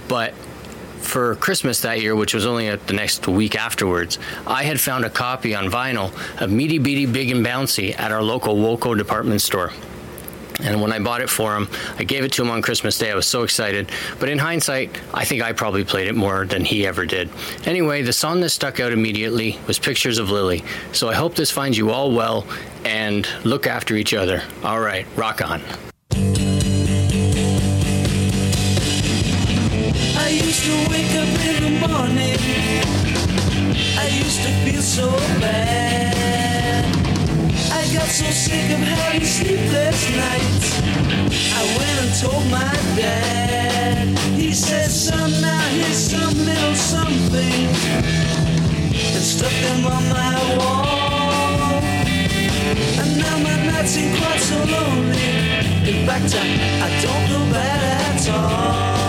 But 0.08 0.34
for 1.04 1.36
Christmas 1.36 1.82
that 1.82 2.02
year, 2.02 2.16
which 2.16 2.34
was 2.34 2.46
only 2.46 2.74
the 2.76 2.94
next 2.94 3.28
week 3.28 3.56
afterwards, 3.56 4.20
I 4.48 4.64
had 4.64 4.80
found 4.80 5.06
a 5.06 5.10
copy 5.10 5.54
on 5.54 5.66
vinyl 5.66 6.12
of 6.42 6.50
Meaty 6.52 6.80
Beaty 6.80 7.06
Big 7.06 7.30
and 7.30 7.46
Bouncy 7.46 7.98
at 8.00 8.12
our 8.12 8.24
local 8.24 8.56
Woolco 8.56 8.98
department 8.98 9.42
store. 9.42 9.72
And 10.60 10.82
when 10.82 10.94
I 10.94 11.00
bought 11.00 11.22
it 11.22 11.30
for 11.30 11.56
him, 11.56 11.68
I 11.98 12.04
gave 12.04 12.24
it 12.24 12.32
to 12.34 12.42
him 12.42 12.50
on 12.50 12.62
Christmas 12.62 12.98
Day. 12.98 13.12
I 13.12 13.16
was 13.16 13.28
so 13.28 13.44
excited. 13.44 13.92
But 14.20 14.30
in 14.30 14.38
hindsight, 14.38 14.98
I 15.14 15.26
think 15.26 15.42
I 15.42 15.52
probably 15.52 15.84
played 15.84 16.08
it 16.08 16.16
more 16.16 16.46
than 16.46 16.64
he 16.64 16.86
ever 16.88 17.06
did. 17.06 17.30
Anyway, 17.66 18.02
the 18.02 18.14
song 18.14 18.40
that 18.42 18.50
stuck 18.50 18.80
out 18.80 18.92
immediately 18.94 19.60
was 19.68 19.80
Pictures 19.80 20.20
of 20.20 20.30
Lily. 20.30 20.64
So 20.92 21.10
I 21.10 21.16
hope 21.16 21.36
this 21.36 21.52
finds 21.52 21.78
you 21.78 21.90
all 21.90 22.12
well 22.12 22.46
and 22.86 23.28
look 23.44 23.68
after 23.68 23.96
each 23.96 24.14
other. 24.14 24.44
All 24.64 24.80
right, 24.80 25.06
rock 25.16 25.42
on. 25.42 25.62
Wake 30.90 31.14
up 31.22 31.32
in 31.50 31.56
the 31.64 31.74
morning. 31.88 32.40
I 33.98 34.08
used 34.08 34.42
to 34.44 34.52
feel 34.64 34.82
so 34.82 35.10
bad. 35.40 36.86
I 37.72 37.82
got 37.94 38.08
so 38.08 38.26
sick 38.32 38.72
of 38.76 38.80
having 38.80 39.26
sleepless 39.26 40.00
nights. 40.16 40.68
I 41.60 41.64
went 41.78 41.98
and 42.04 42.14
told 42.22 42.46
my 42.50 42.74
dad. 42.96 44.18
He 44.36 44.54
said, 44.54 44.90
son, 44.90 45.32
now 45.42 45.62
here's 45.76 45.98
some 45.98 46.38
little 46.46 46.76
something. 46.76 47.68
And 49.16 49.24
stuck 49.34 49.56
them 49.66 49.86
on 49.86 50.04
my 50.10 50.36
wall. 50.58 51.82
And 53.02 53.18
now 53.18 53.38
my 53.48 53.56
nights 53.66 53.98
ain't 53.98 54.16
quite 54.18 54.40
so 54.40 54.58
lonely. 54.58 55.34
In 55.92 56.06
fact, 56.08 56.34
I, 56.36 56.46
I 56.86 56.90
don't 57.02 57.28
feel 57.28 57.46
bad 57.52 57.80
at 58.16 58.30
all. 58.30 59.03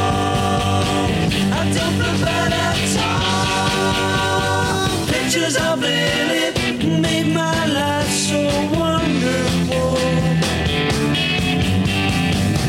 Pictures 5.09 5.57
of 5.57 5.81
Lily 5.81 7.01
made 7.01 7.35
my 7.35 7.67
life 7.67 8.11
so 8.11 8.41
wonderful. 8.79 9.97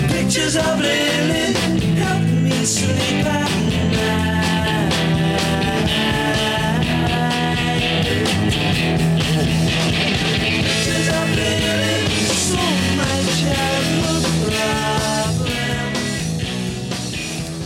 Pictures 0.10 0.56
of 0.56 0.80
Lily 0.82 1.54
help 2.02 2.24
me 2.44 2.66
sleep 2.66 3.45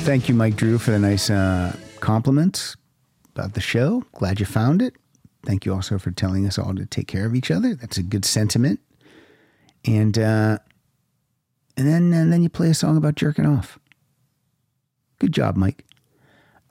Thank 0.03 0.27
you, 0.27 0.33
Mike 0.33 0.55
Drew, 0.55 0.79
for 0.79 0.91
the 0.91 0.97
nice 0.97 1.29
uh, 1.29 1.75
compliments 1.99 2.75
about 3.35 3.53
the 3.53 3.61
show. 3.61 4.03
Glad 4.13 4.39
you 4.39 4.45
found 4.45 4.81
it. 4.81 4.95
Thank 5.45 5.65
you 5.65 5.73
also 5.73 5.99
for 5.99 6.09
telling 6.09 6.47
us 6.47 6.57
all 6.57 6.73
to 6.75 6.85
take 6.85 7.07
care 7.07 7.25
of 7.25 7.35
each 7.35 7.51
other. 7.51 7.75
That's 7.75 7.97
a 7.97 8.03
good 8.03 8.25
sentiment. 8.25 8.79
And 9.85 10.17
uh, 10.17 10.57
and 11.77 11.87
then 11.87 12.11
and 12.11 12.33
then 12.33 12.41
you 12.41 12.49
play 12.49 12.69
a 12.69 12.73
song 12.73 12.97
about 12.97 13.15
jerking 13.15 13.45
off. 13.45 13.77
Good 15.19 15.31
job, 15.31 15.55
Mike. 15.55 15.85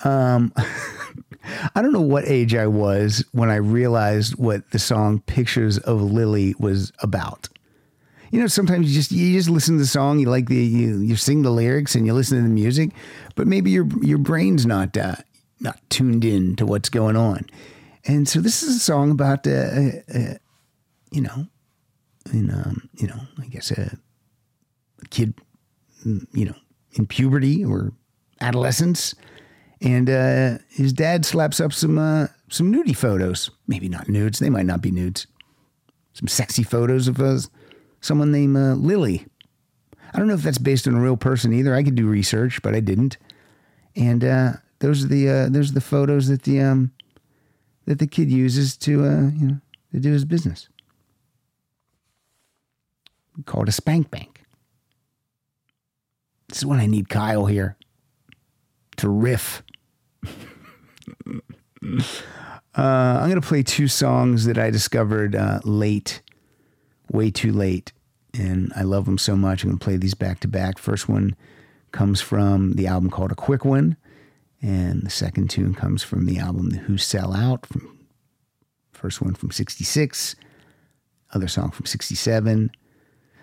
Um, 0.04 0.52
I 1.74 1.80
don't 1.80 1.92
know 1.92 2.00
what 2.00 2.26
age 2.26 2.54
I 2.54 2.66
was 2.66 3.24
when 3.32 3.50
I 3.50 3.56
realized 3.56 4.36
what 4.36 4.70
the 4.72 4.78
song 4.78 5.20
"Pictures 5.20 5.78
of 5.78 6.02
Lily" 6.02 6.54
was 6.58 6.92
about. 6.98 7.48
You 8.30 8.40
know, 8.40 8.46
sometimes 8.46 8.88
you 8.88 8.94
just 8.94 9.12
you 9.12 9.32
just 9.32 9.48
listen 9.48 9.76
to 9.76 9.80
the 9.80 9.86
song, 9.86 10.18
you 10.18 10.28
like 10.28 10.48
the 10.48 10.56
you 10.56 10.98
you 10.98 11.16
sing 11.16 11.42
the 11.42 11.50
lyrics 11.50 11.94
and 11.94 12.06
you 12.06 12.12
listen 12.12 12.36
to 12.36 12.42
the 12.42 12.48
music, 12.48 12.90
but 13.34 13.46
maybe 13.46 13.70
your 13.70 13.86
your 14.02 14.18
brain's 14.18 14.66
not 14.66 14.96
uh, 14.96 15.16
not 15.60 15.78
tuned 15.88 16.24
in 16.24 16.56
to 16.56 16.66
what's 16.66 16.88
going 16.88 17.16
on. 17.16 17.46
And 18.04 18.28
so 18.28 18.40
this 18.40 18.62
is 18.62 18.76
a 18.76 18.80
song 18.80 19.10
about 19.10 19.46
uh, 19.46 19.50
uh, 19.50 19.90
uh, 20.14 20.34
you 21.10 21.22
know, 21.22 21.46
in 22.32 22.50
um, 22.50 22.88
you 22.94 23.06
know, 23.06 23.20
I 23.40 23.46
guess 23.46 23.70
a, 23.70 23.98
a 25.02 25.08
kid 25.08 25.34
mm, 26.06 26.26
you 26.32 26.46
know, 26.46 26.56
in 26.92 27.06
puberty 27.06 27.64
or 27.64 27.92
adolescence. 28.40 29.14
And 29.80 30.10
uh, 30.10 30.58
his 30.68 30.92
dad 30.92 31.24
slaps 31.24 31.60
up 31.60 31.72
some 31.72 31.98
uh, 31.98 32.28
some 32.50 32.72
nudie 32.72 32.96
photos. 32.96 33.50
Maybe 33.66 33.88
not 33.88 34.08
nudes. 34.08 34.38
They 34.38 34.50
might 34.50 34.66
not 34.66 34.82
be 34.82 34.90
nudes. 34.90 35.26
Some 36.14 36.28
sexy 36.28 36.64
photos 36.64 37.06
of 37.06 37.20
uh, 37.20 37.38
someone 38.01 38.32
named 38.32 38.57
uh, 38.57 38.74
Lily. 38.74 39.26
I 40.12 40.18
don't 40.18 40.28
know 40.28 40.34
if 40.34 40.42
that's 40.42 40.59
based 40.59 40.88
on 40.88 40.94
a 40.94 41.01
real 41.01 41.16
person 41.16 41.53
either. 41.53 41.74
I 41.74 41.82
could 41.82 41.94
do 41.94 42.07
research, 42.07 42.62
but 42.62 42.74
I 42.74 42.80
didn't. 42.80 43.18
And 43.94 44.24
uh, 44.24 44.53
those 44.78 45.05
are 45.05 45.09
the 45.09 45.28
uh, 45.28 45.49
those 45.49 45.70
are 45.70 45.74
the 45.74 45.80
photos 45.80 46.28
that 46.28 46.42
the 46.42 46.61
um, 46.61 46.92
that 47.86 47.99
the 47.99 48.07
kid 48.07 48.30
uses 48.30 48.76
to 48.78 49.05
uh, 49.05 49.30
you 49.30 49.46
know 49.46 49.61
to 49.92 50.01
do 50.01 50.12
his 50.12 50.24
business. 50.24 50.68
We 53.36 53.42
call 53.42 53.62
it 53.62 53.68
a 53.68 53.72
spank 53.72 54.11
bank. 54.11 54.42
This 56.49 56.59
is 56.59 56.66
when 56.66 56.80
I 56.80 56.86
need 56.86 57.09
Kyle 57.09 57.46
here 57.46 57.76
to 58.96 59.09
riff. 59.09 59.62
Uh, 62.78 63.18
I'm 63.20 63.28
going 63.28 63.40
to 63.40 63.46
play 63.46 63.64
two 63.64 63.88
songs 63.88 64.44
that 64.44 64.57
I 64.57 64.70
discovered 64.70 65.34
uh, 65.34 65.59
late, 65.64 66.22
way 67.11 67.30
too 67.30 67.52
late. 67.52 67.92
And 68.34 68.72
I 68.76 68.82
love 68.82 69.06
them 69.06 69.18
so 69.18 69.36
much. 69.36 69.62
I'm 69.62 69.70
going 69.70 69.78
to 69.78 69.84
play 69.84 69.96
these 69.96 70.14
back 70.14 70.40
to 70.40 70.48
back. 70.48 70.78
First 70.78 71.09
one 71.09 71.34
comes 71.92 72.20
from 72.20 72.74
the 72.74 72.86
album 72.86 73.11
called 73.11 73.32
A 73.32 73.36
Quick 73.36 73.64
One. 73.64 73.96
And 74.61 75.02
the 75.02 75.11
second 75.11 75.48
tune 75.50 75.74
comes 75.74 76.02
from 76.02 76.26
the 76.26 76.38
album 76.38 76.70
The 76.70 76.78
Who 76.78 76.98
Sell 76.98 77.34
Out. 77.34 77.66
From 77.66 77.98
first 78.92 79.22
one 79.22 79.34
from 79.34 79.52
66, 79.52 80.34
other 81.32 81.48
song 81.48 81.70
from 81.70 81.86
67. 81.86 82.70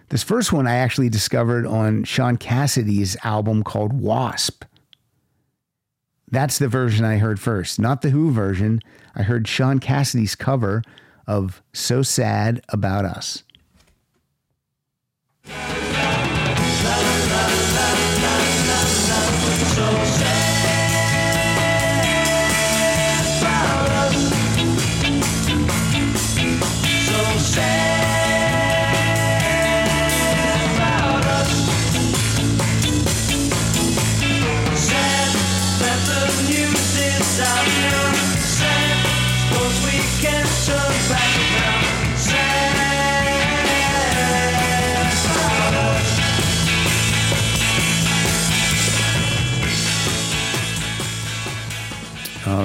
This 0.10 0.22
first 0.22 0.54
one 0.54 0.68
I 0.68 0.76
actually 0.76 1.10
discovered 1.10 1.66
on 1.66 2.04
Shaun 2.04 2.38
Cassidy's 2.38 3.18
album 3.24 3.64
called 3.64 3.94
Wasp. 3.94 4.66
That's 6.30 6.60
the 6.60 6.68
version 6.68 7.06
I 7.06 7.18
heard 7.18 7.40
first, 7.40 7.80
not 7.80 8.02
the 8.02 8.10
Who 8.10 8.32
version. 8.32 8.82
I 9.16 9.24
heard 9.24 9.48
Shaun 9.48 9.80
Cassidy's 9.80 10.36
cover 10.36 10.84
of 11.26 11.64
So 11.74 12.02
Sad 12.02 12.62
About 12.70 13.06
Us. 13.06 13.44
Bye. 15.48 15.85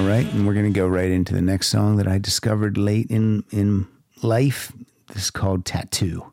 All 0.01 0.07
right, 0.07 0.25
and 0.33 0.47
we're 0.47 0.55
going 0.55 0.65
to 0.65 0.71
go 0.71 0.87
right 0.87 1.11
into 1.11 1.31
the 1.31 1.43
next 1.43 1.67
song 1.67 1.97
that 1.97 2.07
I 2.07 2.17
discovered 2.17 2.75
late 2.75 3.11
in 3.11 3.43
in 3.51 3.87
life. 4.23 4.73
This 5.13 5.25
is 5.25 5.29
called 5.29 5.63
Tattoo. 5.63 6.30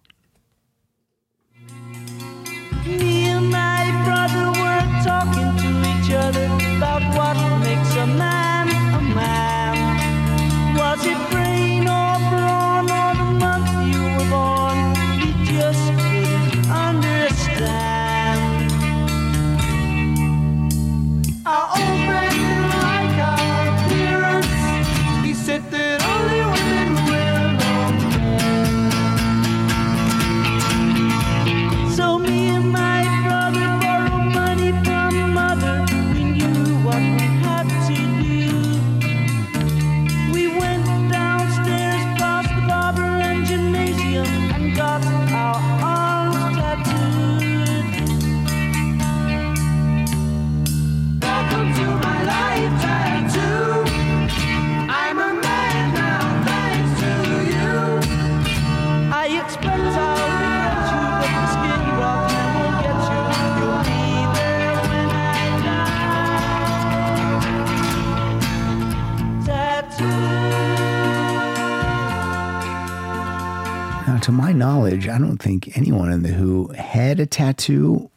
To 74.29 74.33
my 74.33 74.53
knowledge, 74.53 75.09
I 75.09 75.17
don't 75.17 75.39
think 75.39 75.75
anyone 75.75 76.13
in 76.13 76.23
the 76.23 76.29
Who 76.29 76.69
had 76.77 77.19
a 77.19 77.25
tattoo 77.25 78.11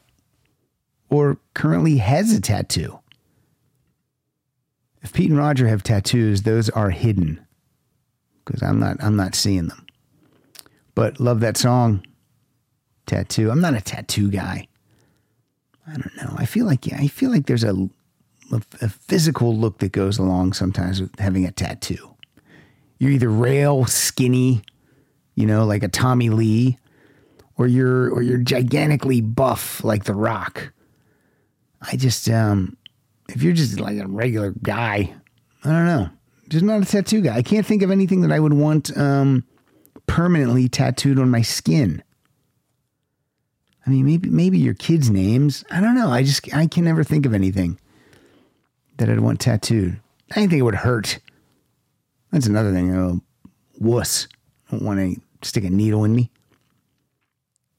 or 1.09 1.37
currently 1.53 1.99
has 1.99 2.33
a 2.33 2.41
tattoo. 2.41 2.99
If 5.01 5.13
Pete 5.13 5.29
and 5.29 5.39
Roger 5.39 5.69
have 5.69 5.83
tattoos, 5.83 6.41
those 6.41 6.69
are 6.71 6.89
hidden 6.89 7.39
because 8.43 8.61
I'm 8.61 8.77
not 8.77 9.01
I'm 9.01 9.15
not 9.15 9.35
seeing 9.35 9.69
them. 9.69 9.85
But 10.95 11.21
love 11.21 11.39
that 11.39 11.55
song, 11.55 12.05
tattoo. 13.05 13.49
I'm 13.49 13.61
not 13.61 13.75
a 13.75 13.81
tattoo 13.81 14.29
guy. 14.29 14.67
I 15.87 15.91
don't 15.93 16.17
know. 16.17 16.35
I 16.35 16.43
feel 16.43 16.65
like 16.65 16.87
yeah, 16.87 16.97
I 16.99 17.07
feel 17.07 17.31
like 17.31 17.45
there's 17.45 17.63
a, 17.63 17.73
a 18.51 18.61
a 18.81 18.89
physical 18.89 19.55
look 19.55 19.77
that 19.77 19.93
goes 19.93 20.17
along 20.17 20.53
sometimes 20.53 20.99
with 20.99 21.17
having 21.19 21.45
a 21.45 21.51
tattoo. 21.51 22.15
You're 22.99 23.11
either 23.11 23.29
rail 23.29 23.85
skinny, 23.85 24.63
you 25.35 25.45
know, 25.45 25.65
like 25.65 25.83
a 25.83 25.87
Tommy 25.87 26.29
Lee, 26.29 26.77
or 27.57 27.67
you're 27.67 28.09
or 28.11 28.21
you're 28.21 28.37
gigantically 28.37 29.21
buff 29.21 29.83
like 29.83 30.05
The 30.05 30.15
Rock. 30.15 30.73
I 31.81 31.95
just 31.95 32.29
um 32.29 32.77
if 33.29 33.41
you're 33.41 33.53
just 33.53 33.79
like 33.79 33.97
a 33.97 34.07
regular 34.07 34.53
guy, 34.61 35.13
I 35.63 35.69
don't 35.69 35.85
know. 35.85 36.09
Just 36.49 36.65
not 36.65 36.81
a 36.81 36.85
tattoo 36.85 37.21
guy. 37.21 37.35
I 37.35 37.41
can't 37.41 37.65
think 37.65 37.81
of 37.81 37.91
anything 37.91 38.21
that 38.21 38.31
I 38.31 38.39
would 38.39 38.53
want 38.53 38.95
um 38.97 39.45
permanently 40.07 40.67
tattooed 40.67 41.19
on 41.19 41.29
my 41.29 41.41
skin. 41.41 42.03
I 43.85 43.89
mean, 43.89 44.05
maybe 44.05 44.29
maybe 44.29 44.57
your 44.57 44.73
kids' 44.73 45.09
names. 45.09 45.63
I 45.71 45.81
don't 45.81 45.95
know. 45.95 46.09
I 46.09 46.23
just 46.23 46.53
I 46.53 46.67
can 46.67 46.83
never 46.83 47.03
think 47.03 47.25
of 47.25 47.33
anything 47.33 47.79
that 48.97 49.09
I'd 49.09 49.19
want 49.19 49.39
tattooed. 49.39 49.99
I 50.31 50.35
didn't 50.35 50.51
think 50.51 50.59
it 50.59 50.63
would 50.63 50.75
hurt. 50.75 51.19
That's 52.31 52.47
another 52.47 52.71
thing. 52.71 52.95
Oh, 52.95 53.21
wuss. 53.79 54.27
Don't 54.71 54.83
want 54.83 54.99
to 54.99 55.21
stick 55.47 55.63
a 55.63 55.69
needle 55.69 56.03
in 56.05 56.15
me. 56.15 56.31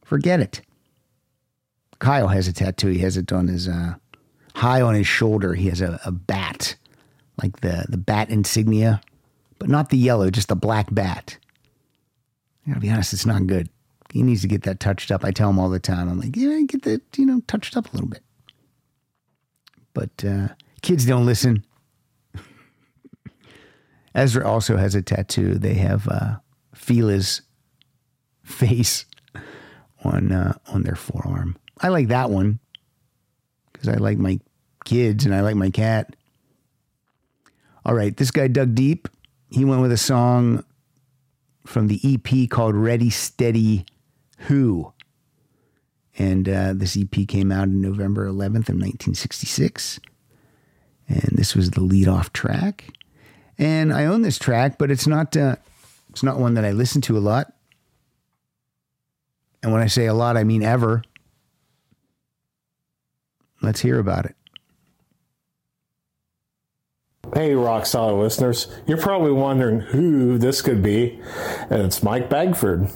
Forget 0.04 0.40
it. 0.40 0.60
Kyle 1.98 2.28
has 2.28 2.48
a 2.48 2.52
tattoo. 2.52 2.88
He 2.88 2.98
has 2.98 3.16
it 3.16 3.32
on 3.32 3.48
his 3.48 3.66
uh, 3.66 3.94
high 4.54 4.82
on 4.82 4.94
his 4.94 5.06
shoulder. 5.06 5.54
He 5.54 5.68
has 5.68 5.80
a, 5.80 6.00
a 6.04 6.12
bat, 6.12 6.76
like 7.40 7.60
the 7.60 7.86
the 7.88 7.96
bat 7.96 8.28
insignia, 8.28 9.00
but 9.58 9.68
not 9.68 9.90
the 9.90 9.96
yellow, 9.96 10.28
just 10.30 10.48
the 10.48 10.56
black 10.56 10.88
bat. 10.92 11.38
I 12.66 12.70
gotta 12.70 12.80
be 12.80 12.90
honest, 12.90 13.12
it's 13.12 13.26
not 13.26 13.46
good. 13.46 13.68
He 14.12 14.22
needs 14.22 14.42
to 14.42 14.48
get 14.48 14.64
that 14.64 14.80
touched 14.80 15.10
up. 15.10 15.24
I 15.24 15.30
tell 15.30 15.48
him 15.48 15.58
all 15.58 15.70
the 15.70 15.80
time. 15.80 16.08
I'm 16.08 16.20
like, 16.20 16.36
yeah, 16.36 16.60
get 16.66 16.82
that, 16.82 17.00
you 17.16 17.24
know, 17.24 17.40
touched 17.46 17.76
up 17.76 17.88
a 17.88 17.92
little 17.92 18.08
bit. 18.08 18.22
But 19.94 20.24
uh, 20.24 20.48
kids 20.82 21.06
don't 21.06 21.24
listen. 21.24 21.64
Ezra 24.14 24.46
also 24.46 24.76
has 24.76 24.94
a 24.94 25.00
tattoo. 25.00 25.54
They 25.54 25.74
have 25.74 26.06
uh, 26.08 26.36
Fila's 26.82 27.42
face 28.42 29.06
on 30.02 30.32
uh, 30.32 30.58
on 30.66 30.82
their 30.82 30.96
forearm. 30.96 31.56
I 31.80 31.88
like 31.88 32.08
that 32.08 32.28
one 32.28 32.58
because 33.72 33.88
I 33.88 33.94
like 33.94 34.18
my 34.18 34.40
kids 34.84 35.24
and 35.24 35.34
I 35.34 35.42
like 35.42 35.54
my 35.54 35.70
cat. 35.70 36.16
All 37.84 37.94
right, 37.94 38.16
this 38.16 38.32
guy 38.32 38.48
dug 38.48 38.74
deep. 38.74 39.08
He 39.50 39.64
went 39.64 39.80
with 39.80 39.92
a 39.92 39.96
song 39.96 40.64
from 41.64 41.86
the 41.86 42.00
EP 42.04 42.50
called 42.50 42.74
Ready 42.74 43.10
Steady 43.10 43.86
Who. 44.48 44.92
And 46.18 46.48
uh, 46.48 46.72
this 46.74 46.96
EP 46.96 47.26
came 47.28 47.52
out 47.52 47.62
on 47.62 47.80
November 47.80 48.26
11th 48.26 48.68
of 48.68 48.78
1966. 48.78 50.00
And 51.08 51.30
this 51.32 51.54
was 51.54 51.70
the 51.70 51.80
lead 51.80 52.08
off 52.08 52.32
track. 52.32 52.84
And 53.56 53.92
I 53.92 54.06
own 54.06 54.22
this 54.22 54.38
track, 54.38 54.78
but 54.78 54.90
it's 54.90 55.06
not 55.06 55.36
uh, 55.36 55.56
it's 56.12 56.22
not 56.22 56.38
one 56.38 56.54
that 56.54 56.64
I 56.64 56.72
listen 56.72 57.00
to 57.02 57.16
a 57.16 57.20
lot. 57.20 57.54
And 59.62 59.72
when 59.72 59.80
I 59.80 59.86
say 59.86 60.04
a 60.06 60.14
lot, 60.14 60.36
I 60.36 60.44
mean 60.44 60.62
ever. 60.62 61.02
Let's 63.62 63.80
hear 63.80 63.98
about 63.98 64.26
it. 64.26 64.36
Hey, 67.34 67.54
Rock 67.54 67.86
Solid 67.86 68.20
listeners. 68.20 68.68
You're 68.86 68.98
probably 68.98 69.32
wondering 69.32 69.80
who 69.80 70.36
this 70.36 70.60
could 70.60 70.82
be, 70.82 71.18
and 71.70 71.80
it's 71.80 72.02
Mike 72.02 72.28
Bagford. 72.28 72.88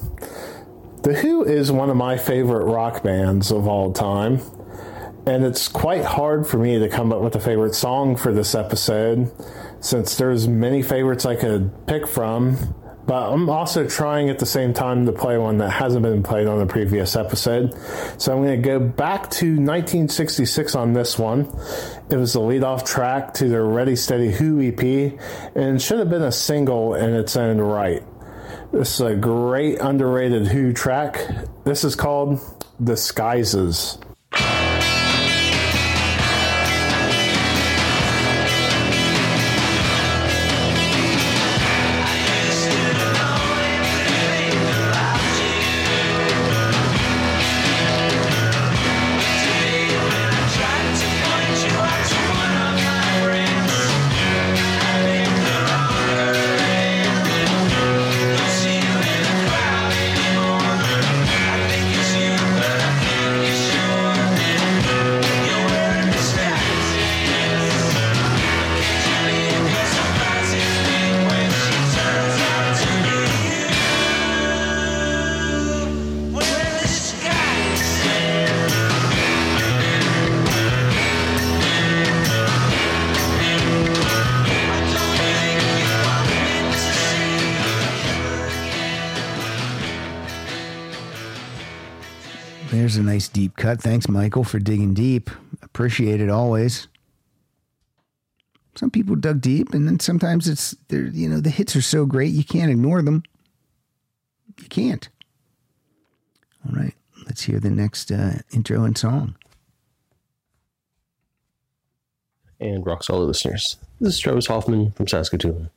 The 1.03 1.15
Who 1.15 1.43
is 1.43 1.73
one 1.73 1.89
of 1.89 1.97
my 1.97 2.19
favorite 2.19 2.67
rock 2.67 3.03
bands 3.03 3.51
of 3.51 3.67
all 3.67 3.95
time, 3.95 4.43
and 5.25 5.43
it's 5.43 5.69
quite 5.69 6.05
hard 6.05 6.47
for 6.47 6.59
me 6.59 6.79
to 6.79 6.89
come 6.89 7.15
up 7.15 7.23
with 7.23 7.35
a 7.35 7.41
favorite 7.41 7.75
song 7.75 8.15
for 8.15 8.31
this 8.31 8.55
episode 8.55 9.33
since 9.81 10.19
there's 10.19 10.47
many 10.47 10.83
favorites 10.83 11.25
I 11.25 11.37
could 11.37 11.87
pick 11.87 12.07
from, 12.07 12.75
but 13.07 13.33
I'm 13.33 13.49
also 13.49 13.87
trying 13.87 14.31
at 14.31 14.39
the 14.39 14.47
same 14.47 14.75
time 14.75 15.07
to 15.07 15.13
play 15.13 15.39
one 15.39 15.59
that 15.59 15.71
hasn't 15.71 16.03
been 16.03 16.23
played 16.23 16.47
on 16.47 16.59
the 16.59 16.67
previous 16.67 17.15
episode. 17.15 17.73
So 18.19 18.33
I'm 18.33 18.43
going 18.43 18.61
to 18.61 18.69
go 18.69 18.81
back 18.81 19.31
to 19.33 19.47
1966 19.47 20.75
on 20.75 20.93
this 20.93 21.19
one. 21.19 21.43
It 22.11 22.17
was 22.17 22.33
the 22.33 22.41
lead-off 22.41 22.85
track 22.85 23.35
to 23.35 23.49
their 23.49 23.65
Ready 23.65 23.97
Steady 23.97 24.33
Who 24.33 24.61
EP, 24.61 25.19
and 25.55 25.81
should 25.81 26.01
have 26.01 26.11
been 26.11 26.23
a 26.23 26.33
single 26.33 26.95
in 26.95 27.15
its 27.15 27.37
own 27.37 27.59
right. 27.59 28.03
This 28.73 28.95
is 28.95 29.01
a 29.01 29.15
great 29.15 29.79
underrated 29.81 30.49
Who 30.49 30.73
track. 30.73 31.25
This 31.65 31.85
is 31.85 31.95
called 31.95 32.41
Disguises. 32.83 33.99
Cut. 93.67 93.81
Thanks, 93.81 94.09
Michael, 94.09 94.45
for 94.45 94.61
digging 94.61 94.95
deep. 94.95 95.29
Appreciate 95.61 96.21
it 96.21 96.31
always. 96.31 96.87
Some 98.77 98.93
people 98.93 99.17
dug 99.17 99.41
deep, 99.41 99.75
and 99.75 99.89
then 99.89 99.99
sometimes 99.99 100.47
it's 100.49 100.77
they're 100.87 101.07
you 101.09 101.29
know 101.29 101.41
the 101.41 101.51
hits 101.51 101.75
are 101.75 101.83
so 101.83 102.07
great 102.07 102.33
you 102.33 102.45
can't 102.45 102.71
ignore 102.71 103.03
them. 103.03 103.25
You 104.61 104.69
can't. 104.69 105.09
All 106.65 106.81
right, 106.81 106.95
let's 107.25 107.43
hear 107.43 107.59
the 107.59 107.71
next 107.71 108.13
uh, 108.13 108.35
intro 108.53 108.85
and 108.85 108.97
song. 108.97 109.35
and 112.61 112.87
rock 112.87 113.03
solid 113.03 113.27
listeners. 113.27 113.79
This 114.01 114.15
is 114.15 114.21
Travis 114.21 114.47
Hoffman 114.47 114.93
from 114.93 115.09
Saskatoon. 115.09 115.71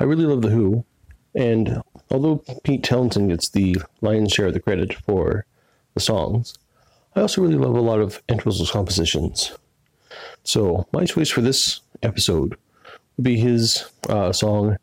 I 0.00 0.02
really 0.02 0.26
love 0.26 0.42
The 0.42 0.50
Who, 0.50 0.84
and 1.32 1.80
although 2.10 2.42
Pete 2.64 2.82
Townshend 2.82 3.30
gets 3.30 3.50
the 3.50 3.76
lion's 4.00 4.32
share 4.32 4.46
of 4.46 4.54
the 4.54 4.58
credit 4.60 4.94
for 4.94 5.46
the 5.94 6.00
songs, 6.00 6.54
I 7.18 7.22
also 7.22 7.42
really 7.42 7.56
love 7.56 7.74
a 7.74 7.80
lot 7.80 7.98
of 7.98 8.22
Entwistle's 8.28 8.70
compositions. 8.70 9.50
So, 10.44 10.86
my 10.92 11.04
choice 11.04 11.28
for 11.28 11.40
this 11.40 11.80
episode 12.00 12.54
would 13.16 13.24
be 13.24 13.36
his 13.36 13.84
uh, 14.08 14.32
song, 14.32 14.76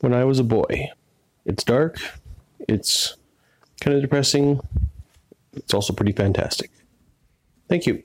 When 0.00 0.14
I 0.14 0.24
Was 0.24 0.38
a 0.38 0.42
Boy. 0.42 0.88
It's 1.44 1.64
dark, 1.64 2.00
it's 2.66 3.14
kind 3.82 3.94
of 3.94 4.00
depressing, 4.00 4.58
it's 5.52 5.74
also 5.74 5.92
pretty 5.92 6.12
fantastic. 6.12 6.70
Thank 7.68 7.86
you. 7.86 8.02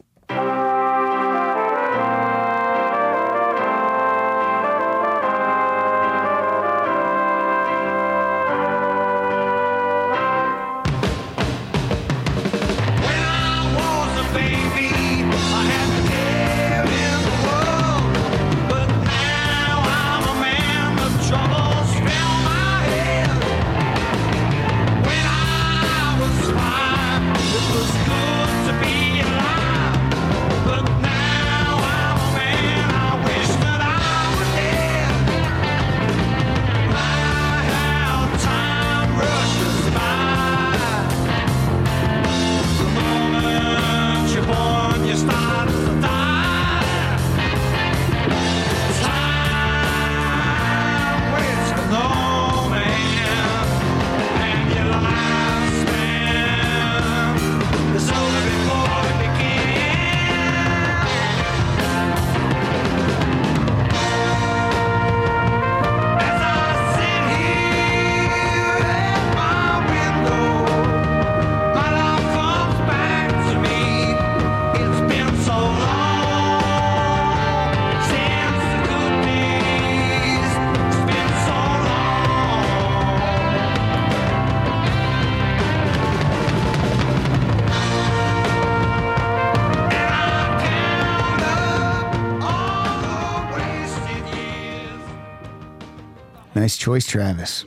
Choice, 96.91 97.07
Travis. 97.07 97.63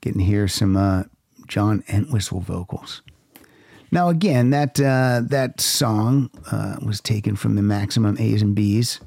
Getting 0.00 0.18
to 0.18 0.24
hear 0.24 0.48
some 0.48 0.76
uh, 0.76 1.04
John 1.46 1.84
Entwistle 1.88 2.40
vocals. 2.40 3.00
Now, 3.92 4.08
again, 4.08 4.50
that 4.50 4.80
uh, 4.80 5.20
that 5.24 5.60
song 5.60 6.30
uh, 6.50 6.74
was 6.84 7.00
taken 7.00 7.36
from 7.36 7.54
the 7.54 7.62
Maximum 7.62 8.16
A's 8.18 8.42
and 8.42 8.56
B's 8.56 8.98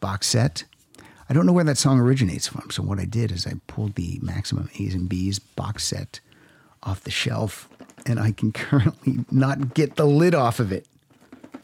box 0.00 0.28
set. 0.28 0.64
I 1.28 1.34
don't 1.34 1.44
know 1.44 1.52
where 1.52 1.64
that 1.64 1.76
song 1.76 2.00
originates 2.00 2.48
from. 2.48 2.70
So 2.70 2.82
what 2.82 2.98
I 2.98 3.04
did 3.04 3.32
is 3.32 3.46
I 3.46 3.52
pulled 3.66 3.96
the 3.96 4.18
Maximum 4.22 4.70
A's 4.78 4.94
and 4.94 5.10
B's 5.10 5.38
box 5.38 5.84
set 5.84 6.20
off 6.82 7.04
the 7.04 7.10
shelf, 7.10 7.68
and 8.06 8.18
I 8.18 8.32
can 8.32 8.52
currently 8.52 9.26
not 9.30 9.74
get 9.74 9.96
the 9.96 10.06
lid 10.06 10.34
off 10.34 10.58
of 10.58 10.72
it. 10.72 10.86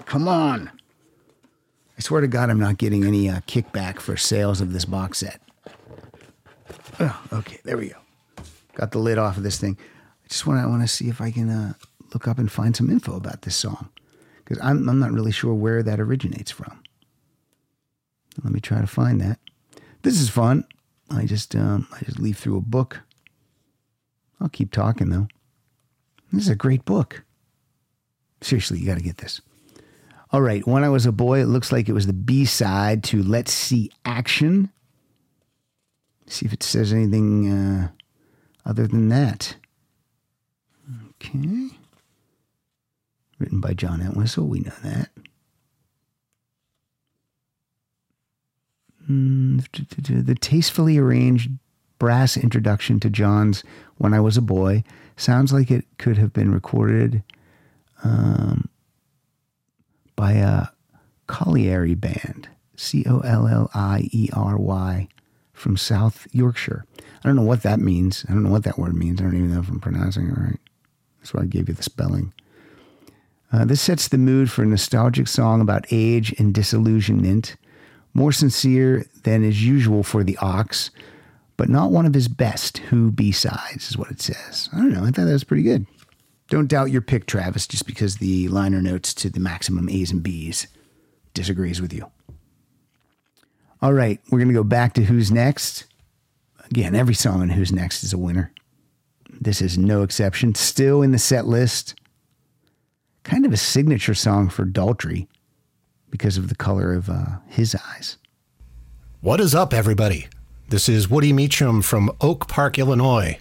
Come 0.05 0.29
on! 0.29 0.71
I 1.97 2.03
swear 2.03 2.21
to 2.21 2.29
God, 2.29 2.51
I'm 2.51 2.61
not 2.61 2.77
getting 2.77 3.05
any 3.05 3.31
uh, 3.31 3.41
kickback 3.47 4.01
for 4.01 4.19
sales 4.19 4.61
of 4.61 4.75
this 4.75 4.85
box 4.85 5.21
set. 5.21 5.41
Oh, 7.01 7.23
okay, 7.33 7.59
there 7.65 7.77
we 7.77 7.89
go. 7.89 7.97
Got 8.75 8.93
the 8.93 8.99
lid 8.99 9.19
off 9.19 9.37
of 9.37 9.43
this 9.43 9.59
thing. 9.59 9.77
I 10.25 10.29
just 10.29 10.47
want 10.47 10.63
to 10.63 10.69
want 10.69 10.83
to 10.83 10.89
see 10.89 11.09
if 11.09 11.21
I 11.21 11.31
can 11.31 11.51
uh, 11.51 11.75
look 12.13 12.29
up 12.29 12.39
and 12.39 12.51
find 12.51 12.75
some 12.75 12.91
info 12.91 13.17
about 13.17 13.43
this 13.43 13.57
song 13.57 13.91
because 14.39 14.59
I'm, 14.63 14.89
I'm 14.89 14.99
not 14.99 15.13
really 15.13 15.33
sure 15.33 15.55
where 15.55 15.83
that 15.83 16.01
originates 16.01 16.51
from. 16.51 16.83
Let 18.43 18.53
me 18.53 18.61
try 18.61 18.81
to 18.81 18.87
find 18.87 19.21
that. 19.21 19.39
This 20.03 20.21
is 20.21 20.29
fun. 20.29 20.65
I 21.11 21.25
just 21.25 21.55
um, 21.55 21.87
I 21.93 22.05
just 22.05 22.19
leaf 22.19 22.39
through 22.39 22.59
a 22.59 22.63
book. 22.63 23.03
I'll 24.41 24.49
keep 24.49 24.73
talking 24.73 25.11
though. 25.11 25.29
This 26.33 26.45
is 26.45 26.49
a 26.49 26.57
great 26.57 26.85
book. 26.85 27.25
Seriously, 28.41 28.81
you 28.81 28.87
got 28.87 28.97
to 28.97 29.05
get 29.05 29.19
this. 29.19 29.41
All 30.33 30.43
right, 30.43 30.67
when 30.67 30.83
I 30.83 30.89
was 30.89 31.07
a 31.07 31.13
boy, 31.13 31.41
it 31.41 31.47
looks 31.47 31.71
like 31.71 31.89
it 31.89 31.93
was 31.93 32.09
the 32.09 32.13
B 32.13 32.45
side 32.45 33.05
to 33.05 33.23
Let's 33.23 33.53
See 33.53 33.91
Action. 34.05 34.71
See 36.27 36.47
if 36.47 36.53
it 36.53 36.63
says 36.63 36.93
anything 36.93 37.51
uh, 37.51 37.89
other 38.65 38.87
than 38.87 39.09
that. 39.11 39.57
Okay. 41.11 41.69
Written 43.39 43.61
by 43.61 43.75
John 43.75 44.01
Entwistle, 44.01 44.47
we 44.47 44.61
know 44.61 44.73
that. 44.83 45.11
Mm, 49.09 50.27
The 50.27 50.35
tastefully 50.35 50.99
arranged 50.99 51.51
brass 51.99 52.37
introduction 52.37 53.01
to 53.01 53.11
John's 53.11 53.63
When 53.97 54.15
I 54.15 54.21
Was 54.21 54.37
a 54.37 54.43
Boy 54.43 54.83
sounds 55.17 55.53
like 55.53 55.71
it 55.71 55.85
could 55.99 56.19
have 56.19 56.33
been 56.33 56.51
recorded 56.53 57.23
um, 58.03 58.69
by 60.17 60.33
a 60.33 60.69
colliery 61.27 61.95
band, 61.95 62.49
C 62.77 63.05
O 63.07 63.21
L 63.21 63.47
L 63.47 63.71
I 63.75 64.09
E 64.13 64.29
R 64.33 64.57
Y, 64.57 65.09
from 65.55 65.77
South 65.77 66.27
Yorkshire. 66.33 66.85
I 66.99 67.29
don't 67.29 67.37
know 67.37 67.43
what 67.43 67.63
that 67.63 67.81
means. 67.81 68.27
I 68.29 68.33
don't 68.33 68.43
know 68.43 68.51
what 68.51 68.65
that 68.65 68.79
word 68.79 68.95
means. 68.95 69.21
I 69.21 69.25
don't 69.25 69.37
even 69.37 69.55
know 69.55 69.61
if 69.61 69.69
I'm 69.71 69.81
pronouncing 69.81 70.29
it 70.29 70.37
right. 70.37 70.61
That's 71.19 71.33
why 71.33 71.43
I 71.43 71.47
gave 71.47 71.69
you 71.69 71.75
the 71.75 71.83
spelling. 71.83 72.35
Uh, 73.51 73.65
this 73.65 73.81
sets 73.81 74.09
the 74.09 74.19
mood 74.19 74.51
for 74.51 74.63
a 74.63 74.67
nostalgic 74.67 75.29
song 75.29 75.61
about 75.61 75.87
age 75.91 76.35
and 76.39 76.53
disillusionment, 76.53 77.57
more 78.13 78.33
sincere 78.33 79.07
than 79.23 79.45
is 79.45 79.65
usual 79.65 80.03
for 80.03 80.23
the 80.23 80.37
Ox, 80.39 80.91
but 81.57 81.69
not 81.69 81.93
one 81.93 82.05
of 82.05 82.15
his 82.15 82.29
best 82.29 82.79
Who 82.79 83.11
B 83.11 83.33
sides, 83.33 83.89
is 83.89 83.97
what 83.97 84.11
it 84.11 84.21
says. 84.21 84.69
I 84.73 84.79
don't 84.79 84.93
know. 84.93 85.05
I 85.05 85.07
thought 85.07 85.25
that 85.25 85.33
was 85.33 85.45
pretty 85.45 85.63
good. 85.63 85.87
Don't 86.49 86.69
doubt 86.69 86.91
your 86.91 87.01
pick, 87.01 87.27
Travis, 87.27 87.67
just 87.67 87.87
because 87.87 88.17
the 88.17 88.49
liner 88.49 88.83
notes 88.83 89.15
to 89.15 89.31
the 89.31 89.41
maximum 89.41 89.89
A's 89.89 90.11
and 90.11 90.23
B's 90.23 90.67
disagrees 91.33 91.81
with 91.81 91.93
you. 91.93 92.11
All 93.85 93.93
right, 93.93 94.19
we're 94.31 94.39
going 94.39 94.49
to 94.49 94.55
go 94.55 94.65
back 94.65 94.95
to 94.95 95.05
Who's 95.05 95.31
Next. 95.31 95.85
Again, 96.71 96.95
every 96.95 97.13
song 97.13 97.43
on 97.43 97.51
Who's 97.51 97.71
Next 97.71 98.03
is 98.03 98.15
a 98.15 98.19
winner. 98.19 98.51
This 99.29 99.61
is 99.61 99.77
no 99.77 100.03
exception. 100.03 100.55
Still 100.55 101.03
in 101.03 101.13
the 101.13 101.19
set 101.19 101.47
list. 101.47 101.95
Kind 103.25 103.45
of 103.45 103.53
a 103.53 103.59
signature 103.59 104.15
song 104.15 104.49
for 104.49 104.65
Daltrey 104.65 105.27
because 106.09 106.39
of 106.39 106.49
the 106.49 106.55
color 106.55 106.95
of 106.95 107.11
uh, 107.11 107.27
his 107.47 107.77
eyes. 107.91 108.17
What 109.21 109.39
is 109.39 109.55
up, 109.55 109.75
everybody? 109.75 110.29
This 110.71 110.89
is 110.89 111.11
Woody 111.11 111.35
Meacham 111.35 111.83
from 111.83 112.11
Oak 112.23 112.49
Park, 112.49 112.79
Illinois, 112.79 113.39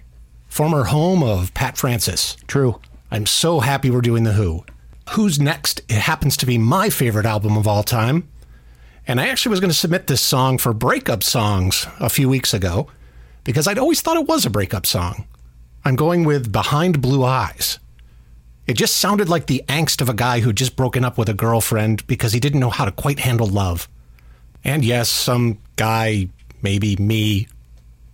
former 0.49 0.83
home 0.83 1.23
of 1.23 1.53
Pat 1.53 1.77
Francis. 1.77 2.35
True. 2.47 2.81
I'm 3.09 3.27
so 3.27 3.61
happy 3.61 3.89
we're 3.89 4.01
doing 4.01 4.25
The 4.25 4.33
Who. 4.33 4.65
Who's 5.11 5.39
Next? 5.39 5.79
It 5.87 5.99
happens 5.99 6.35
to 6.35 6.45
be 6.45 6.57
my 6.57 6.89
favorite 6.89 7.25
album 7.25 7.55
of 7.55 7.65
all 7.65 7.83
time. 7.83 8.27
And 9.05 9.19
I 9.19 9.27
actually 9.27 9.51
was 9.51 9.59
going 9.59 9.71
to 9.71 9.77
submit 9.77 10.07
this 10.07 10.21
song 10.21 10.57
for 10.57 10.73
breakup 10.73 11.23
songs 11.23 11.87
a 11.99 12.09
few 12.09 12.29
weeks 12.29 12.53
ago 12.53 12.87
because 13.43 13.67
I'd 13.67 13.77
always 13.77 14.01
thought 14.01 14.17
it 14.17 14.27
was 14.27 14.45
a 14.45 14.49
breakup 14.49 14.85
song. 14.85 15.25
I'm 15.83 15.95
going 15.95 16.23
with 16.23 16.51
Behind 16.51 17.01
Blue 17.01 17.23
Eyes. 17.23 17.79
It 18.65 18.77
just 18.77 18.95
sounded 18.95 19.27
like 19.27 19.47
the 19.47 19.63
angst 19.67 19.99
of 19.99 20.07
a 20.07 20.13
guy 20.13 20.39
who'd 20.39 20.55
just 20.55 20.77
broken 20.77 21.03
up 21.03 21.17
with 21.17 21.27
a 21.27 21.33
girlfriend 21.33 22.07
because 22.07 22.31
he 22.31 22.39
didn't 22.39 22.61
know 22.61 22.69
how 22.69 22.85
to 22.85 22.91
quite 22.91 23.19
handle 23.19 23.47
love. 23.47 23.89
And 24.63 24.85
yes, 24.85 25.09
some 25.09 25.57
guy, 25.75 26.29
maybe 26.61 26.95
me, 26.95 27.47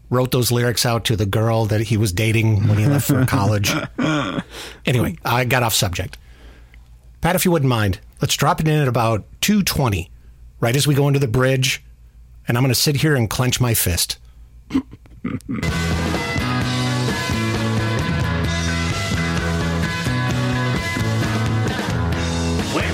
wrote 0.10 0.32
those 0.32 0.52
lyrics 0.52 0.88
out 0.88 1.06
to 1.06 1.16
the 1.16 1.28
girl 1.28 1.66
that 1.66 1.82
he 1.82 1.98
was 1.98 2.12
dating 2.12 2.68
when 2.68 2.80
he 2.80 2.88
left 2.88 3.08
for 3.08 3.26
college. 3.26 3.72
Anyway, 4.86 5.16
I 5.24 5.46
got 5.46 5.62
off 5.62 5.76
subject. 5.76 6.18
Pat, 7.22 7.36
if 7.36 7.46
you 7.46 7.52
wouldn't 7.52 7.70
mind, 7.70 8.00
let's 8.22 8.36
drop 8.36 8.60
it 8.60 8.68
in 8.68 8.82
at 8.82 8.88
about 8.88 9.24
220, 9.42 10.10
right 10.60 10.76
as 10.76 10.86
we 10.88 10.94
go 10.94 11.08
into 11.08 11.20
the 11.20 11.28
bridge, 11.28 11.84
and 12.48 12.58
I'm 12.58 12.64
going 12.64 12.74
to 12.74 12.80
sit 12.80 12.98
here 12.98 13.16
and 13.16 13.30
clench 13.30 13.62
my 13.62 13.74
fist. 13.74 14.18
When 14.72 14.84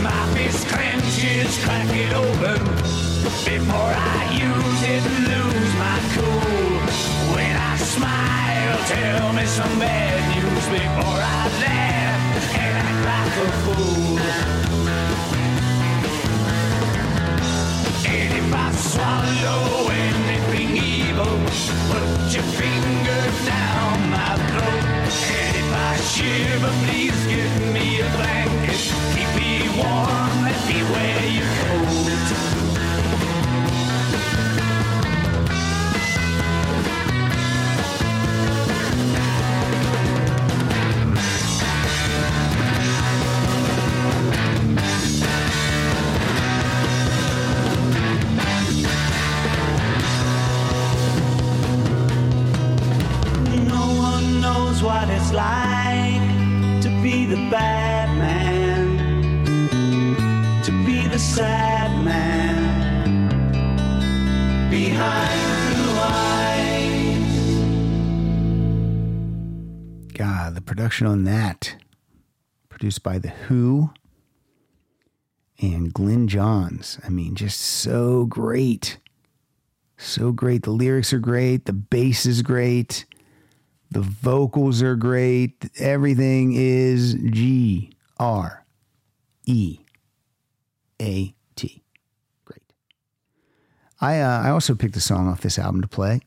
my 0.03 0.33
fist 0.33 0.67
clenches, 0.67 1.57
crack 1.63 1.89
it 1.89 2.13
open 2.13 2.59
before 3.45 3.93
I 3.95 4.29
use 4.31 4.83
it, 4.83 5.03
lose 5.27 5.73
my 5.75 5.99
cool. 6.13 6.79
When 7.35 7.55
I 7.55 7.77
smile, 7.77 8.77
tell 8.87 9.33
me 9.33 9.45
some 9.45 9.79
bad 9.79 10.35
news 10.35 10.65
before 10.69 11.19
I 11.19 11.49
laugh 11.61 12.55
and 12.57 12.77
act 12.77 12.99
like 13.05 13.35
a 13.45 13.49
fool. 13.63 14.15
I 18.53 18.71
swallow 18.71 19.89
anything 19.89 20.77
evil, 20.77 21.25
put 21.89 22.33
your 22.33 22.43
finger 22.43 23.23
down 23.45 24.09
my 24.09 24.35
throat. 24.49 25.13
And 25.37 25.55
if 25.61 25.73
I 25.73 25.95
shiver, 25.97 26.73
please 26.85 27.19
give 27.27 27.73
me 27.73 28.01
a 28.01 28.09
blanket. 28.17 28.81
Keep 29.13 29.31
me 29.39 29.69
warm, 29.77 30.43
let 30.43 30.61
me 30.67 30.83
wear 30.91 31.25
your 31.37 31.49
coat. 31.61 32.54
Production 70.85 71.07
on 71.07 71.23
that, 71.23 71.77
produced 72.69 73.01
by 73.01 73.17
The 73.17 73.29
Who 73.29 73.89
and 75.59 75.91
Glyn 75.91 76.27
Johns. 76.27 76.99
I 77.03 77.09
mean, 77.09 77.33
just 77.33 77.59
so 77.59 78.25
great. 78.25 78.99
So 79.97 80.31
great. 80.31 80.61
The 80.61 80.69
lyrics 80.69 81.11
are 81.11 81.17
great. 81.17 81.65
The 81.65 81.73
bass 81.73 82.27
is 82.27 82.43
great. 82.43 83.05
The 83.89 84.01
vocals 84.01 84.83
are 84.83 84.95
great. 84.95 85.71
Everything 85.79 86.53
is 86.53 87.15
G 87.15 87.91
R 88.19 88.63
E 89.47 89.79
A 91.01 91.33
T. 91.55 91.83
Great. 92.45 92.61
I 93.99 94.19
uh, 94.19 94.43
I 94.43 94.51
also 94.51 94.75
picked 94.75 94.95
a 94.95 95.01
song 95.01 95.27
off 95.27 95.41
this 95.41 95.57
album 95.57 95.81
to 95.81 95.87
play. 95.87 96.21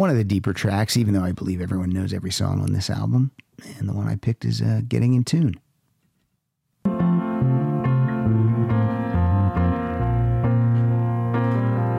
One 0.00 0.08
of 0.08 0.16
the 0.16 0.24
deeper 0.24 0.54
tracks, 0.54 0.96
even 0.96 1.12
though 1.12 1.24
I 1.24 1.32
believe 1.32 1.60
everyone 1.60 1.90
knows 1.90 2.14
every 2.14 2.30
song 2.30 2.62
on 2.62 2.72
this 2.72 2.88
album. 2.88 3.32
And 3.78 3.86
the 3.86 3.92
one 3.92 4.08
I 4.08 4.16
picked 4.16 4.46
is 4.46 4.62
uh, 4.62 4.80
Getting 4.88 5.12
in 5.12 5.24
Tune. 5.24 5.60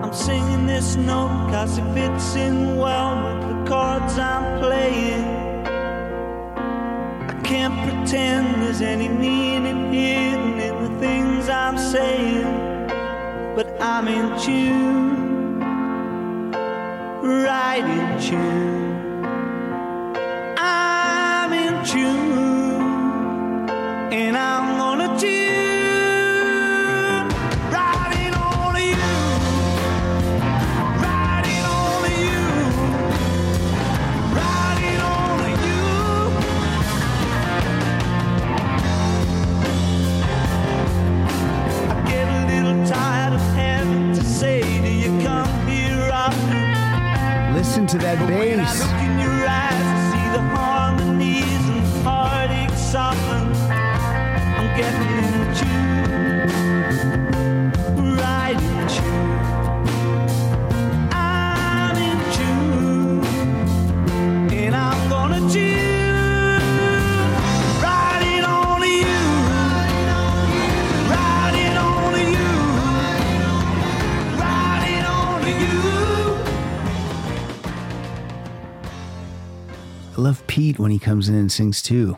I'm 0.04 0.14
singing 0.16 0.66
this 0.66 0.96
note 0.96 1.52
cause 1.52 1.78
it 1.78 1.94
fits 1.94 2.36
in 2.36 2.78
well 2.78 3.24
with 3.24 3.40
the 3.48 3.70
chords 3.70 4.18
I'm 4.18 4.60
playing. 4.60 5.24
I 7.30 7.40
can't 7.44 7.76
pretend 7.88 8.64
there's 8.64 8.82
any 8.82 9.10
meaning 9.10 9.94
hidden 9.94 10.60
in 10.60 10.92
the 10.92 11.00
things 11.00 11.50
I'm 11.50 11.78
saying, 11.78 12.88
but 13.56 13.80
I'm 13.80 14.08
in 14.08 14.40
tune, 14.42 15.31
right 17.22 17.84
in 17.86 18.20
tune. 18.20 19.26
I'm 20.58 21.54
in 21.54 21.86
tune, 21.86 23.70
and 24.12 24.38
I'm 24.38 24.71
Listen 47.82 48.00
to 48.00 48.06
that 48.06 48.28
bass. 48.28 48.80
Look 48.80 48.92
in 49.02 49.20
your 49.20 49.48
eyes, 49.48 49.92
Pete 80.52 80.78
when 80.78 80.92
he 80.92 81.00
comes 81.00 81.30
in 81.30 81.36
and 81.36 81.50
sings 81.50 81.82
too. 81.82 82.18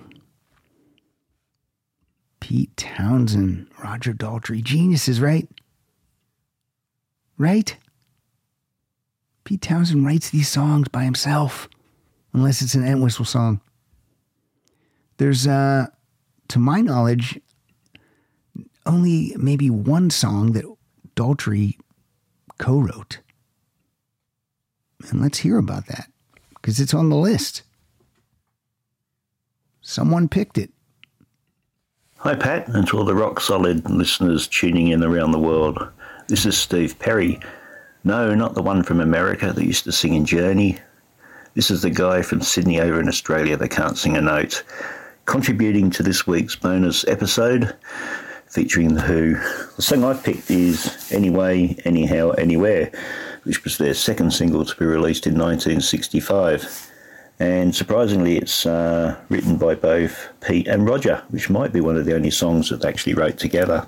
Pete 2.40 2.76
Townshend, 2.76 3.68
Roger 3.84 4.12
Daltrey, 4.12 4.64
geniuses, 4.64 5.22
right? 5.22 5.48
Right? 7.38 7.78
Pete 9.44 9.62
Townshend 9.62 10.04
writes 10.04 10.32
these 10.32 10.50
songs 10.50 10.88
by 10.88 11.04
himself, 11.04 11.70
unless 12.34 12.64
it's 12.64 12.74
an 12.74 12.84
Entwistle 12.84 13.24
song. 13.24 13.62
There's, 15.18 15.46
uh, 15.46 15.86
to 16.48 16.58
my 16.58 16.82
knowledge, 16.82 17.40
only 18.88 19.36
maybe 19.38 19.70
one 19.70 20.10
song 20.10 20.54
that 20.54 20.66
Daltrey 21.16 21.78
co 22.58 22.80
wrote. 22.80 23.20
And 25.12 25.22
let's 25.22 25.38
hear 25.38 25.60
about 25.60 25.86
that 25.86 26.10
because 26.56 26.80
it's 26.80 26.96
on 26.96 27.10
the 27.10 27.16
list. 27.16 27.62
Someone 29.86 30.30
picked 30.30 30.58
it. 30.58 30.72
Hi, 32.20 32.36
Pat, 32.36 32.70
and 32.70 32.88
to 32.88 32.98
all 32.98 33.04
the 33.04 33.14
rock 33.14 33.42
solid 33.42 33.88
listeners 33.90 34.48
tuning 34.48 34.88
in 34.88 35.04
around 35.04 35.34
the 35.34 35.40
world. 35.40 35.78
This 36.30 36.46
is 36.46 36.58
Steve 36.58 36.98
Perry. 37.00 37.38
No, 38.06 38.34
not 38.34 38.56
the 38.56 38.62
one 38.62 38.84
from 38.84 39.02
America 39.02 39.52
that 39.52 39.66
used 39.66 39.84
to 39.84 39.92
sing 39.92 40.14
in 40.14 40.26
Journey. 40.26 40.78
This 41.54 41.70
is 41.70 41.82
the 41.82 41.90
guy 41.90 42.22
from 42.22 42.42
Sydney 42.42 42.80
over 42.80 42.98
in 43.02 43.10
Australia 43.10 43.58
that 43.58 43.72
can't 43.72 43.98
sing 43.98 44.16
a 44.16 44.22
note. 44.22 44.64
Contributing 45.26 45.90
to 45.92 46.02
this 46.02 46.26
week's 46.26 46.56
bonus 46.56 47.06
episode 47.10 47.76
featuring 48.48 48.94
The 48.94 49.02
Who. 49.02 49.34
The 49.76 49.82
song 49.82 50.06
I've 50.06 50.24
picked 50.24 50.50
is 50.50 51.12
Anyway, 51.12 51.76
Anyhow, 51.84 52.30
Anywhere, 52.32 52.90
which 53.44 53.66
was 53.66 53.78
their 53.78 53.94
second 53.94 54.32
single 54.32 54.64
to 54.64 54.76
be 54.78 54.86
released 54.86 55.28
in 55.28 55.34
1965. 55.34 56.92
And 57.40 57.76
surprisingly, 57.76 58.38
it's 58.38 58.66
uh, 58.66 59.18
written 59.30 59.58
by 59.58 59.76
both 59.76 60.30
Pete 60.42 60.68
and 60.68 60.88
Roger, 60.88 61.24
which 61.30 61.50
might 61.50 61.74
be 61.74 61.82
one 61.82 61.98
of 61.98 62.06
the 62.06 62.16
only 62.16 62.32
songs 62.32 62.70
that 62.70 62.82
they 62.82 62.90
actually 62.90 63.16
wrote 63.16 63.38
together. 63.38 63.88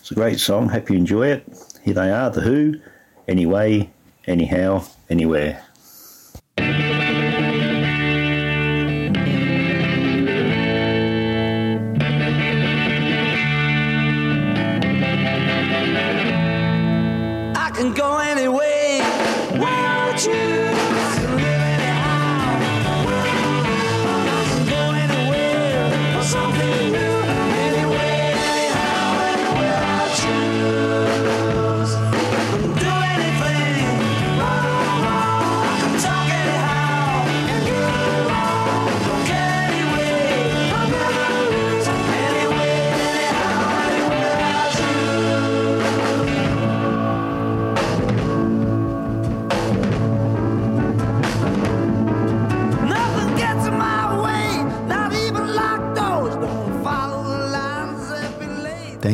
It's 0.00 0.10
a 0.10 0.14
great 0.14 0.40
song. 0.40 0.68
Hope 0.68 0.88
you 0.88 0.96
enjoy 0.96 1.28
it. 1.28 1.46
Here 1.82 1.94
they 1.94 2.10
are, 2.10 2.30
The 2.30 2.40
Who. 2.40 2.80
Anyway, 3.26 3.90
anyhow, 4.26 4.84
anywhere. 5.10 5.62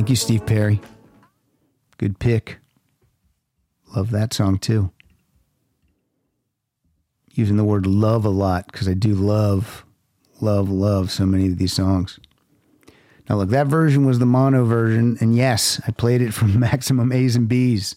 Thank 0.05 0.11
you, 0.11 0.17
Steve 0.17 0.45
Perry. 0.45 0.83
Good 1.97 2.19
pick. 2.19 2.59
Love 3.97 4.11
that 4.11 4.35
song 4.35 4.59
too. 4.59 4.93
Using 7.33 7.57
the 7.57 7.65
word 7.65 7.87
love 7.87 8.27
a 8.27 8.29
lot 8.29 8.67
because 8.67 8.87
I 8.87 8.93
do 8.93 9.15
love, 9.15 9.83
love, 10.43 10.69
love 10.69 11.11
so 11.11 11.25
many 11.25 11.47
of 11.47 11.57
these 11.57 11.73
songs. 11.73 12.21
Now, 13.31 13.37
look, 13.37 13.49
that 13.49 13.67
version 13.67 14.05
was 14.05 14.19
the 14.19 14.27
mono 14.27 14.67
version, 14.67 15.17
and 15.23 15.35
yes, 15.35 15.81
I 15.89 15.91
played 15.91 16.21
it 16.21 16.35
from 16.35 16.59
Maximum 16.61 17.11
A's 17.11 17.35
and 17.35 17.49
B's. 17.49 17.97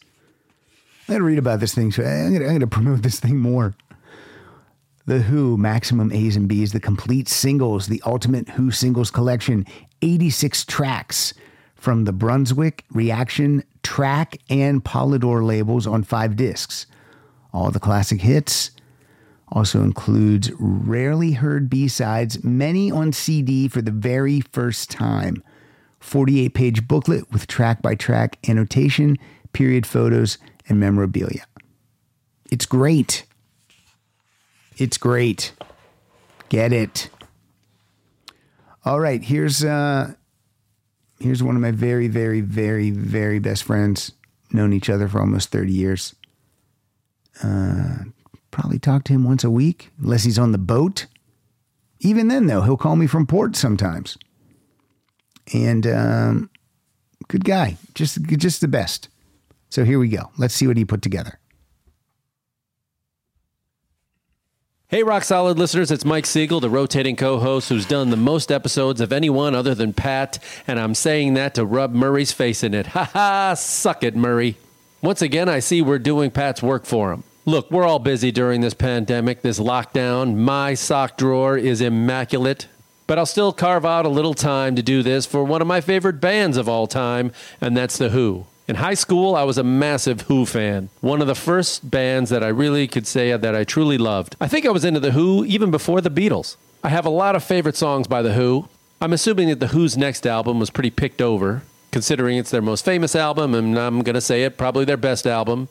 I 1.09 1.11
gotta 1.11 1.25
read 1.25 1.39
about 1.39 1.59
this 1.59 1.75
thing. 1.75 1.91
So 1.91 2.03
I'm 2.05 2.33
I'm 2.37 2.53
gonna 2.53 2.67
promote 2.67 3.01
this 3.01 3.19
thing 3.19 3.37
more. 3.37 3.75
The 5.07 5.19
Who 5.19 5.57
Maximum 5.57 6.13
A's 6.13 6.37
and 6.37 6.47
B's, 6.47 6.71
the 6.71 6.79
complete 6.79 7.27
singles, 7.27 7.87
the 7.87 8.01
ultimate 8.05 8.47
Who 8.47 8.71
singles 8.71 9.11
collection, 9.11 9.65
86 10.01 10.63
tracks 10.63 11.33
from 11.77 12.03
the 12.03 12.11
Brunswick, 12.11 12.83
Reaction, 12.91 13.63
Track, 13.83 14.37
and 14.49 14.83
Polydor 14.83 15.45
labels 15.45 15.87
on 15.87 16.03
five 16.03 16.35
discs. 16.35 16.85
All 17.53 17.71
the 17.71 17.79
classic 17.79 18.21
hits. 18.21 18.71
Also 19.49 19.81
includes 19.81 20.51
rarely 20.59 21.31
heard 21.31 21.69
B 21.69 21.87
sides, 21.87 22.43
many 22.43 22.91
on 22.91 23.13
CD 23.13 23.67
for 23.67 23.81
the 23.81 23.91
very 23.91 24.41
first 24.41 24.91
time. 24.91 25.41
48 25.99 26.53
page 26.53 26.87
booklet 26.87 27.31
with 27.31 27.47
track 27.47 27.81
by 27.81 27.95
track 27.95 28.37
annotation, 28.49 29.17
period 29.53 29.85
photos, 29.85 30.37
and 30.67 30.79
memorabilia. 30.79 31.45
It's 32.51 32.65
great. 32.65 33.23
It's 34.77 34.97
great. 34.97 35.53
Get 36.49 36.73
it. 36.73 37.09
All 38.85 38.99
right, 38.99 39.23
here's 39.23 39.63
uh 39.63 40.13
here's 41.19 41.43
one 41.43 41.55
of 41.55 41.61
my 41.61 41.71
very 41.71 42.07
very 42.07 42.41
very 42.41 42.91
very 42.91 43.39
best 43.39 43.63
friends. 43.63 44.11
Known 44.51 44.71
each 44.73 44.89
other 44.89 45.07
for 45.07 45.19
almost 45.19 45.49
30 45.49 45.73
years. 45.73 46.15
Uh 47.43 47.97
probably 48.49 48.79
talk 48.79 49.03
to 49.03 49.13
him 49.13 49.23
once 49.23 49.43
a 49.43 49.51
week 49.51 49.91
unless 50.01 50.23
he's 50.23 50.39
on 50.39 50.51
the 50.51 50.57
boat. 50.57 51.05
Even 51.99 52.27
then 52.27 52.47
though, 52.47 52.61
he'll 52.61 52.77
call 52.77 52.95
me 52.95 53.07
from 53.07 53.27
port 53.27 53.55
sometimes. 53.55 54.17
And 55.53 55.85
um 55.87 56.49
good 57.27 57.43
guy. 57.45 57.77
Just 57.93 58.21
just 58.23 58.61
the 58.61 58.67
best. 58.67 59.09
So 59.69 59.83
here 59.83 59.99
we 59.99 60.07
go. 60.07 60.31
Let's 60.37 60.53
see 60.53 60.67
what 60.67 60.77
he 60.77 60.85
put 60.85 61.01
together. 61.01 61.39
Hey, 64.89 65.03
Rock 65.03 65.25
Solid 65.25 65.59
listeners, 65.59 65.91
it's 65.91 66.05
Mike 66.05 66.25
Siegel, 66.25 66.61
the 66.61 66.69
rotating 66.69 67.17
co 67.17 67.39
host 67.39 67.67
who's 67.67 67.85
done 67.85 68.09
the 68.09 68.15
most 68.15 68.49
episodes 68.49 69.01
of 69.01 69.11
anyone 69.11 69.53
other 69.53 69.75
than 69.75 69.91
Pat, 69.91 70.39
and 70.65 70.79
I'm 70.79 70.95
saying 70.95 71.33
that 71.33 71.55
to 71.55 71.65
rub 71.65 71.91
Murray's 71.91 72.31
face 72.31 72.63
in 72.63 72.73
it. 72.73 72.87
Ha 72.97 73.03
ha, 73.03 73.53
suck 73.53 74.05
it, 74.05 74.15
Murray. 74.15 74.55
Once 75.01 75.21
again, 75.21 75.49
I 75.49 75.59
see 75.59 75.81
we're 75.81 75.99
doing 75.99 76.31
Pat's 76.31 76.63
work 76.63 76.85
for 76.85 77.11
him. 77.11 77.25
Look, 77.43 77.69
we're 77.69 77.85
all 77.85 77.99
busy 77.99 78.31
during 78.31 78.61
this 78.61 78.73
pandemic, 78.73 79.41
this 79.41 79.59
lockdown. 79.59 80.37
My 80.37 80.73
sock 80.73 81.17
drawer 81.17 81.57
is 81.57 81.81
immaculate, 81.81 82.67
but 83.07 83.19
I'll 83.19 83.25
still 83.25 83.51
carve 83.51 83.85
out 83.85 84.05
a 84.05 84.09
little 84.09 84.33
time 84.33 84.77
to 84.77 84.81
do 84.81 85.03
this 85.03 85.25
for 85.25 85.43
one 85.43 85.61
of 85.61 85.67
my 85.67 85.81
favorite 85.81 86.21
bands 86.21 86.55
of 86.55 86.69
all 86.69 86.87
time, 86.87 87.33
and 87.59 87.75
that's 87.75 87.97
The 87.97 88.11
Who. 88.11 88.45
In 88.67 88.75
high 88.75 88.95
school, 88.95 89.33
I 89.33 89.43
was 89.43 89.57
a 89.57 89.63
massive 89.63 90.21
Who 90.23 90.45
fan. 90.45 90.89
One 90.99 91.21
of 91.21 91.27
the 91.27 91.35
first 91.35 91.89
bands 91.89 92.29
that 92.31 92.43
I 92.43 92.49
really 92.49 92.85
could 92.85 93.07
say 93.07 93.35
that 93.35 93.55
I 93.55 93.63
truly 93.63 93.97
loved. 93.97 94.35
I 94.41 94.49
think 94.49 94.65
I 94.65 94.71
was 94.71 94.83
into 94.83 94.99
The 94.99 95.11
Who 95.11 95.45
even 95.45 95.71
before 95.71 96.01
the 96.01 96.11
Beatles. 96.11 96.57
I 96.83 96.89
have 96.89 97.05
a 97.05 97.09
lot 97.09 97.37
of 97.37 97.45
favorite 97.45 97.77
songs 97.77 98.07
by 98.07 98.21
The 98.21 98.33
Who. 98.33 98.67
I'm 98.99 99.13
assuming 99.13 99.47
that 99.47 99.61
The 99.61 99.67
Who's 99.67 99.95
next 99.95 100.27
album 100.27 100.59
was 100.59 100.69
pretty 100.69 100.89
picked 100.89 101.21
over, 101.21 101.61
considering 101.91 102.37
it's 102.37 102.51
their 102.51 102.61
most 102.61 102.83
famous 102.83 103.15
album, 103.15 103.55
and 103.55 103.79
I'm 103.79 104.01
going 104.01 104.15
to 104.15 104.21
say 104.21 104.43
it, 104.43 104.57
probably 104.57 104.83
their 104.83 104.97
best 104.97 105.25
album. 105.25 105.69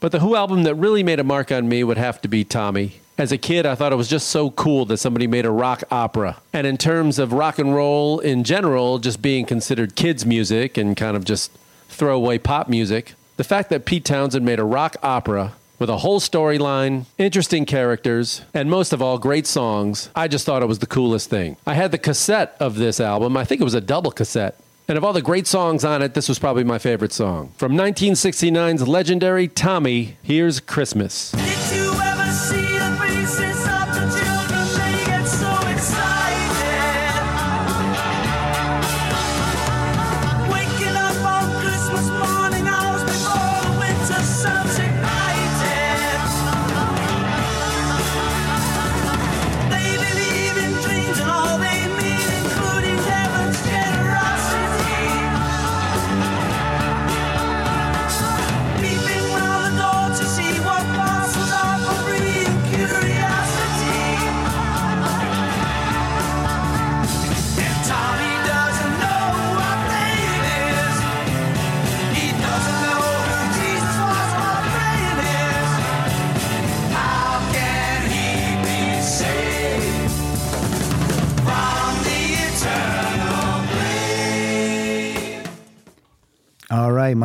But 0.00 0.12
the 0.12 0.20
Who 0.20 0.36
album 0.36 0.64
that 0.64 0.74
really 0.74 1.02
made 1.02 1.20
a 1.20 1.24
mark 1.24 1.50
on 1.50 1.66
me 1.66 1.82
would 1.82 1.96
have 1.96 2.20
to 2.20 2.28
be 2.28 2.44
Tommy. 2.44 3.00
As 3.16 3.32
a 3.32 3.38
kid, 3.38 3.64
I 3.64 3.74
thought 3.74 3.92
it 3.92 3.96
was 3.96 4.08
just 4.08 4.28
so 4.28 4.50
cool 4.50 4.84
that 4.86 4.98
somebody 4.98 5.26
made 5.26 5.46
a 5.46 5.50
rock 5.50 5.82
opera. 5.90 6.36
And 6.52 6.66
in 6.66 6.76
terms 6.76 7.18
of 7.18 7.32
rock 7.32 7.58
and 7.58 7.74
roll 7.74 8.18
in 8.18 8.44
general, 8.44 8.98
just 8.98 9.22
being 9.22 9.46
considered 9.46 9.94
kids' 9.94 10.26
music 10.26 10.76
and 10.76 10.94
kind 10.94 11.16
of 11.16 11.24
just 11.24 11.50
throwaway 11.88 12.38
pop 12.38 12.68
music, 12.68 13.14
the 13.36 13.44
fact 13.44 13.70
that 13.70 13.84
Pete 13.84 14.04
Townshend 14.04 14.44
made 14.44 14.58
a 14.58 14.64
rock 14.64 14.96
opera 15.02 15.54
with 15.78 15.90
a 15.90 15.98
whole 15.98 16.20
storyline, 16.20 17.06
interesting 17.18 17.64
characters, 17.66 18.42
and 18.54 18.70
most 18.70 18.92
of 18.92 19.02
all, 19.02 19.18
great 19.18 19.46
songs. 19.46 20.08
I 20.14 20.28
just 20.28 20.46
thought 20.46 20.62
it 20.62 20.66
was 20.66 20.78
the 20.78 20.86
coolest 20.86 21.30
thing. 21.30 21.56
I 21.66 21.74
had 21.74 21.90
the 21.90 21.98
cassette 21.98 22.56
of 22.60 22.76
this 22.76 23.00
album. 23.00 23.36
I 23.36 23.44
think 23.44 23.60
it 23.60 23.64
was 23.64 23.74
a 23.74 23.80
double 23.80 24.10
cassette. 24.10 24.58
And 24.86 24.98
of 24.98 25.04
all 25.04 25.12
the 25.12 25.22
great 25.22 25.46
songs 25.46 25.84
on 25.84 26.02
it, 26.02 26.14
this 26.14 26.28
was 26.28 26.38
probably 26.38 26.64
my 26.64 26.78
favorite 26.78 27.12
song. 27.12 27.52
From 27.56 27.72
1969's 27.72 28.86
legendary 28.86 29.48
Tommy, 29.48 30.16
here's 30.22 30.60
Christmas. 30.60 31.34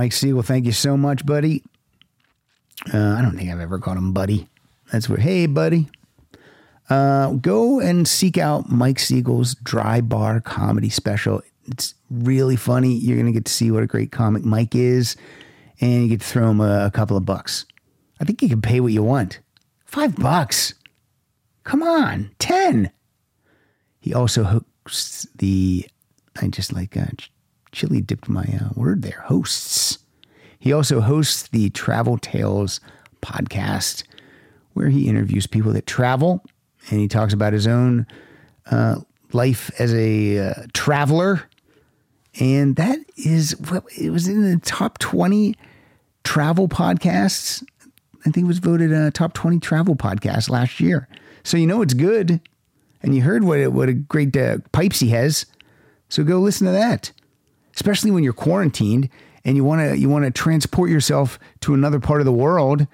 Mike 0.09 0.13
Siegel, 0.13 0.41
thank 0.41 0.65
you 0.65 0.71
so 0.71 0.97
much, 0.97 1.23
buddy. 1.23 1.61
Uh, 2.91 3.13
I 3.13 3.21
don't 3.21 3.37
think 3.37 3.51
I've 3.51 3.59
ever 3.59 3.77
called 3.77 3.99
him 3.99 4.11
buddy. 4.11 4.47
That's 4.91 5.07
where, 5.07 5.19
hey, 5.19 5.45
buddy. 5.45 5.87
Uh, 6.89 7.33
go 7.33 7.79
and 7.79 8.07
seek 8.07 8.35
out 8.35 8.71
Mike 8.71 8.97
Siegel's 8.97 9.53
Dry 9.53 10.01
Bar 10.01 10.41
Comedy 10.41 10.89
Special. 10.89 11.43
It's 11.67 11.93
really 12.09 12.55
funny. 12.55 12.95
You're 12.95 13.17
going 13.17 13.27
to 13.27 13.31
get 13.31 13.45
to 13.45 13.53
see 13.53 13.69
what 13.69 13.83
a 13.83 13.85
great 13.85 14.11
comic 14.11 14.43
Mike 14.43 14.73
is, 14.73 15.15
and 15.79 16.01
you 16.01 16.09
get 16.09 16.21
to 16.21 16.27
throw 16.27 16.49
him 16.49 16.59
a, 16.59 16.87
a 16.87 16.91
couple 16.91 17.15
of 17.15 17.23
bucks. 17.23 17.67
I 18.19 18.23
think 18.23 18.41
you 18.41 18.49
can 18.49 18.63
pay 18.63 18.79
what 18.79 18.91
you 18.91 19.03
want. 19.03 19.41
Five 19.85 20.15
bucks. 20.15 20.73
Come 21.65 21.83
on, 21.83 22.31
10. 22.39 22.89
He 23.99 24.11
also 24.11 24.63
hosts 24.87 25.27
the, 25.35 25.87
I 26.41 26.47
just 26.47 26.73
like 26.73 26.97
uh, 26.97 27.05
chili 27.71 28.01
dipped 28.01 28.29
my 28.29 28.43
uh, 28.43 28.69
word 28.75 29.01
there, 29.01 29.23
hosts. 29.25 29.99
He 30.59 30.73
also 30.73 31.01
hosts 31.01 31.47
the 31.49 31.69
Travel 31.69 32.17
Tales 32.17 32.81
podcast, 33.21 34.03
where 34.73 34.89
he 34.89 35.07
interviews 35.07 35.47
people 35.47 35.71
that 35.73 35.85
travel 35.85 36.43
and 36.89 36.99
he 36.99 37.07
talks 37.07 37.33
about 37.33 37.53
his 37.53 37.67
own 37.67 38.07
uh, 38.71 38.97
life 39.33 39.71
as 39.79 39.93
a 39.93 40.39
uh, 40.39 40.53
traveler. 40.73 41.43
And 42.39 42.75
that 42.75 42.99
is 43.17 43.57
what 43.69 43.83
it 43.97 44.11
was 44.11 44.27
in 44.27 44.49
the 44.49 44.59
top 44.59 44.97
20 44.99 45.55
travel 46.23 46.67
podcasts. 46.67 47.63
I 48.25 48.31
think 48.31 48.45
it 48.45 48.47
was 48.47 48.59
voted 48.59 48.91
a 48.91 49.11
top 49.11 49.33
20 49.33 49.59
travel 49.59 49.95
podcast 49.95 50.49
last 50.49 50.79
year. 50.79 51.07
So 51.43 51.57
you 51.57 51.67
know 51.67 51.81
it's 51.81 51.93
good. 51.93 52.41
And 53.01 53.15
you 53.15 53.21
heard 53.21 53.43
what 53.43 53.59
a, 53.59 53.67
what 53.67 53.89
a 53.89 53.93
great 53.93 54.35
uh, 54.35 54.57
pipes 54.71 54.99
he 54.99 55.09
has. 55.09 55.45
So 56.09 56.23
go 56.23 56.39
listen 56.39 56.67
to 56.67 56.73
that. 56.73 57.11
Especially 57.79 58.11
when 58.11 58.25
you're 58.25 58.33
quarantined 58.33 59.07
and 59.45 59.55
you 59.55 59.63
want 59.63 59.79
to 59.79 59.97
you 59.97 60.09
want 60.09 60.25
to 60.25 60.31
transport 60.31 60.89
yourself 60.89 61.39
to 61.61 61.73
another 61.73 62.01
part 62.01 62.19
of 62.19 62.25
the 62.25 62.31
world, 62.31 62.85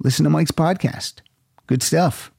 listen 0.00 0.24
to 0.24 0.30
Mike's 0.30 0.50
podcast. 0.50 1.20
Good 1.68 1.84
stuff. 1.84 2.32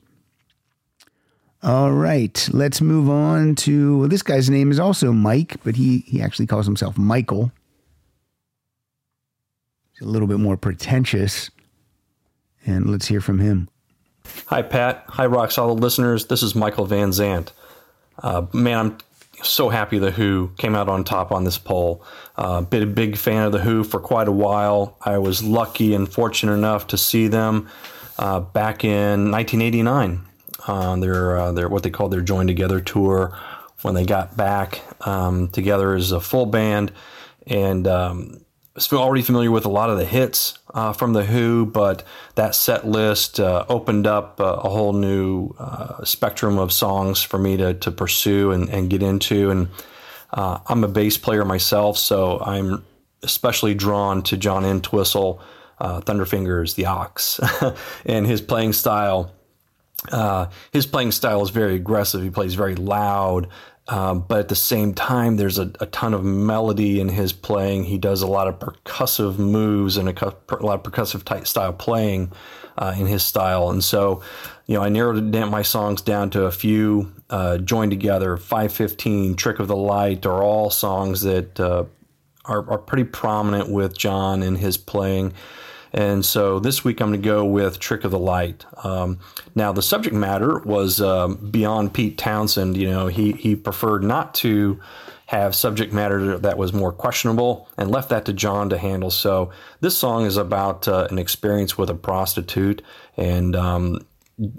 All 1.64 1.94
right, 1.94 2.50
let's 2.52 2.82
move 2.82 3.10
on 3.10 3.56
to 3.56 4.00
well, 4.00 4.08
this 4.10 4.24
guy's 4.24 4.50
name 4.50 4.72
is 4.72 4.80
also 4.80 5.14
Mike, 5.14 5.56
but 5.64 5.78
he 5.78 6.00
he 6.00 6.22
actually 6.22 6.48
calls 6.48 6.66
himself 6.66 6.98
Michael. 6.98 7.54
He's 9.94 10.06
a 10.06 10.10
little 10.10 10.28
bit 10.28 10.40
more 10.40 10.58
pretentious. 10.58 11.50
And 12.66 12.90
let's 12.90 13.06
hear 13.06 13.22
from 13.22 13.40
him. 13.40 13.70
Hi, 14.48 14.64
Pat. 14.64 15.06
Hi, 15.08 15.28
Rock 15.28 15.52
Solid 15.52 15.80
listeners. 15.80 16.26
This 16.26 16.44
is 16.44 16.56
Michael 16.56 16.88
Van 16.88 17.12
Zant. 17.12 17.52
Uh, 18.22 18.48
man, 18.52 18.78
I'm 18.78 18.98
so 19.46 19.70
happy 19.70 20.00
The 20.00 20.12
Who 20.12 20.52
came 20.58 20.76
out 20.76 20.90
on 20.90 21.04
top 21.04 21.32
on 21.32 21.44
this 21.44 21.58
poll. 21.58 22.04
Uh, 22.36 22.62
been 22.62 22.84
a 22.84 22.88
big 22.88 23.18
fan 23.18 23.46
of 23.46 23.52
The 23.52 23.60
Who 23.60 23.84
for 23.84 24.00
quite 24.00 24.28
a 24.28 24.32
while. 24.32 24.98
I 25.02 25.18
was 25.18 25.44
lucky 25.44 25.94
and 25.94 26.12
fortunate 26.12 26.54
enough 26.54 26.88
to 26.88 26.98
see 26.98 27.28
them 27.28 27.70
uh, 28.18 28.40
back 28.40 28.84
in 28.84 29.32
1989 29.32 30.26
on 30.68 31.00
their, 31.00 31.38
uh, 31.38 31.52
their 31.52 31.70
what 31.70 31.84
they 31.84 31.90
called 31.90 32.12
their 32.12 32.22
Join 32.22 32.48
Together 32.48 32.80
tour 32.80 33.38
when 33.82 33.94
they 33.94 34.06
got 34.06 34.36
back 34.36 34.82
um, 35.08 35.50
together 35.50 35.94
as 35.94 36.12
a 36.12 36.20
full 36.20 36.46
band. 36.46 36.92
And 37.48 37.88
um, 37.88 38.45
already 38.94 39.22
familiar 39.22 39.52
with 39.52 39.66
a 39.66 39.70
lot 39.70 39.90
of 39.90 39.98
the 39.98 40.06
hits 40.06 40.60
uh, 40.74 40.92
from 40.92 41.14
the 41.14 41.24
Who, 41.24 41.66
but 41.66 42.04
that 42.36 42.56
set 42.56 42.86
list 42.86 43.40
uh, 43.40 43.66
opened 43.70 44.06
up 44.06 44.40
uh, 44.42 44.60
a 44.64 44.70
whole 44.70 44.94
new 44.94 45.52
uh, 45.58 46.04
spectrum 46.04 46.58
of 46.58 46.74
songs 46.74 47.22
for 47.22 47.38
me 47.38 47.56
to, 47.58 47.74
to 47.76 47.92
pursue 47.92 48.52
and, 48.52 48.70
and 48.70 48.90
get 48.90 49.02
into. 49.02 49.50
And 49.50 49.70
uh, 50.34 50.60
I'm 50.68 50.84
a 50.84 50.90
bass 50.90 51.18
player 51.18 51.46
myself, 51.46 51.98
so 51.98 52.40
I'm 52.42 52.84
especially 53.24 53.74
drawn 53.74 54.22
to 54.24 54.38
John 54.38 54.66
Entwistle, 54.66 55.42
uh, 55.80 56.02
Thunderfingers, 56.02 56.76
the 56.76 56.88
Ox, 56.88 57.40
and 58.06 58.28
his 58.28 58.42
playing 58.42 58.74
style. 58.74 59.32
His 60.72 60.86
playing 60.86 61.14
style 61.14 61.42
is 61.42 61.50
very 61.50 61.76
aggressive. 61.76 62.22
He 62.22 62.30
plays 62.30 62.54
very 62.54 62.76
loud, 62.76 63.48
um, 63.88 64.26
but 64.28 64.40
at 64.40 64.48
the 64.48 64.56
same 64.56 64.96
time, 64.96 65.38
there's 65.38 65.60
a, 65.60 65.72
a, 65.80 65.86
ton 65.86 66.16
of 66.16 66.24
melody 66.24 67.00
in 67.00 67.10
his 67.10 67.32
playing. 67.32 67.84
He 67.84 68.00
does 68.00 68.24
a 68.24 68.28
lot 68.28 68.48
of 68.48 68.58
percussive 68.58 69.38
moves 69.38 69.96
and 69.98 70.10
a, 70.10 70.28
a 70.28 70.66
lot 70.66 70.84
of 70.86 70.92
percussive 70.92 71.24
type 71.24 71.46
style 71.46 71.72
playing 71.72 72.32
uh, 72.80 72.96
in 72.98 73.06
his 73.06 73.24
style. 73.24 73.70
And 73.70 73.84
so, 73.84 74.24
you 74.66 74.76
know, 74.76 74.82
I 74.82 74.90
narrowed 74.90 75.24
my 75.52 75.62
songs 75.62 76.02
down 76.02 76.32
to 76.32 76.46
a 76.46 76.52
few 76.52 77.14
uh, 77.30 77.60
joined 77.60 77.92
together. 77.92 78.38
515, 78.38 79.36
Trick 79.36 79.60
of 79.60 79.68
the 79.68 79.76
Light 79.76 80.26
are 80.26 80.42
all 80.42 80.72
songs 80.72 81.22
that 81.22 81.60
uh, 81.60 81.86
are, 82.46 82.68
are 82.70 82.80
pretty 82.80 83.04
prominent 83.04 83.70
with 83.70 83.96
John 83.96 84.42
and 84.42 84.58
his 84.58 84.78
playing. 84.78 85.34
And 85.94 86.26
so 86.26 86.60
this 86.60 86.84
week 86.84 87.02
I'm 87.02 87.10
going 87.10 87.22
to 87.22 87.26
go 87.26 87.46
with 87.46 87.80
Trick 87.80 88.04
of 88.04 88.12
the 88.12 88.20
Light. 88.20 88.66
Um, 88.84 89.20
now, 89.56 89.72
the 89.72 89.82
subject 89.82 90.16
matter 90.16 90.60
was 90.60 91.02
um, 91.02 91.36
beyond 91.52 91.94
Pete 91.94 92.18
Townshend. 92.18 92.78
You 92.78 92.90
know, 92.90 93.08
he, 93.08 93.32
he 93.34 93.56
preferred 93.56 94.04
not 94.04 94.34
to 94.36 94.80
have 95.28 95.56
subject 95.56 95.92
matter 95.92 96.38
that 96.38 96.58
was 96.58 96.72
more 96.72 96.92
questionable 96.92 97.68
and 97.78 97.90
left 97.90 98.10
that 98.10 98.26
to 98.26 98.34
John 98.34 98.70
to 98.70 98.78
handle. 98.78 99.10
So 99.10 99.52
this 99.80 99.98
song 99.98 100.26
is 100.26 100.38
about 100.38 100.88
uh, 100.88 101.08
an 101.10 101.18
experience 101.18 101.78
with 101.78 101.90
a 101.90 101.96
prostitute. 101.96 102.84
And 103.18 103.56
um, 103.56 104.06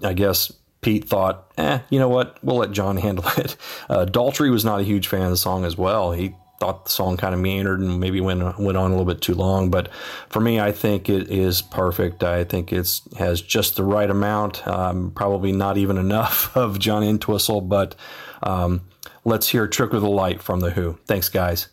I 0.03 0.13
guess 0.13 0.53
Pete 0.81 1.05
thought, 1.05 1.53
eh, 1.59 1.81
you 1.91 1.99
know 1.99 2.09
what? 2.09 2.39
We'll 2.43 2.57
let 2.57 2.73
John 2.73 2.97
handle 3.07 3.27
it. 3.37 3.57
Uh, 3.89 4.07
Daltrey 4.07 4.51
was 4.51 4.65
not 4.65 4.81
a 4.81 4.85
huge 4.85 5.09
fan 5.09 5.23
of 5.23 5.31
the 5.31 5.37
song 5.37 5.65
as 5.65 5.77
well. 5.77 6.13
He 6.13 6.35
thought 6.59 6.85
the 6.85 6.91
song 6.91 7.17
kind 7.17 7.35
of 7.35 7.41
meandered 7.41 7.81
and 7.81 8.01
maybe 8.01 8.21
went 8.21 8.59
went 8.59 8.77
on 8.77 8.91
a 8.91 8.95
little 8.95 9.05
bit 9.05 9.21
too 9.21 9.35
long. 9.35 9.71
But 9.71 9.93
for 10.29 10.41
me, 10.41 10.59
I 10.61 10.73
think 10.73 11.09
it 11.09 11.29
is 11.31 11.63
perfect. 11.63 12.23
I 12.23 12.45
think 12.45 12.73
it's 12.73 13.03
has 13.19 13.41
just 13.41 13.77
the 13.77 13.85
right 13.85 14.09
amount. 14.09 14.67
Um, 14.67 15.13
probably 15.15 15.53
not 15.53 15.77
even 15.77 15.99
enough 15.99 16.57
of 16.57 16.79
John 16.79 17.03
Entwistle, 17.03 17.61
but 17.61 17.95
um, 18.43 18.83
let's 19.25 19.49
hear 19.49 19.67
"Trick 19.67 19.93
of 19.93 20.03
the 20.03 20.11
Light" 20.11 20.43
from 20.43 20.61
the 20.61 20.71
Who. 20.71 20.99
Thanks, 21.07 21.29
guys. 21.29 21.69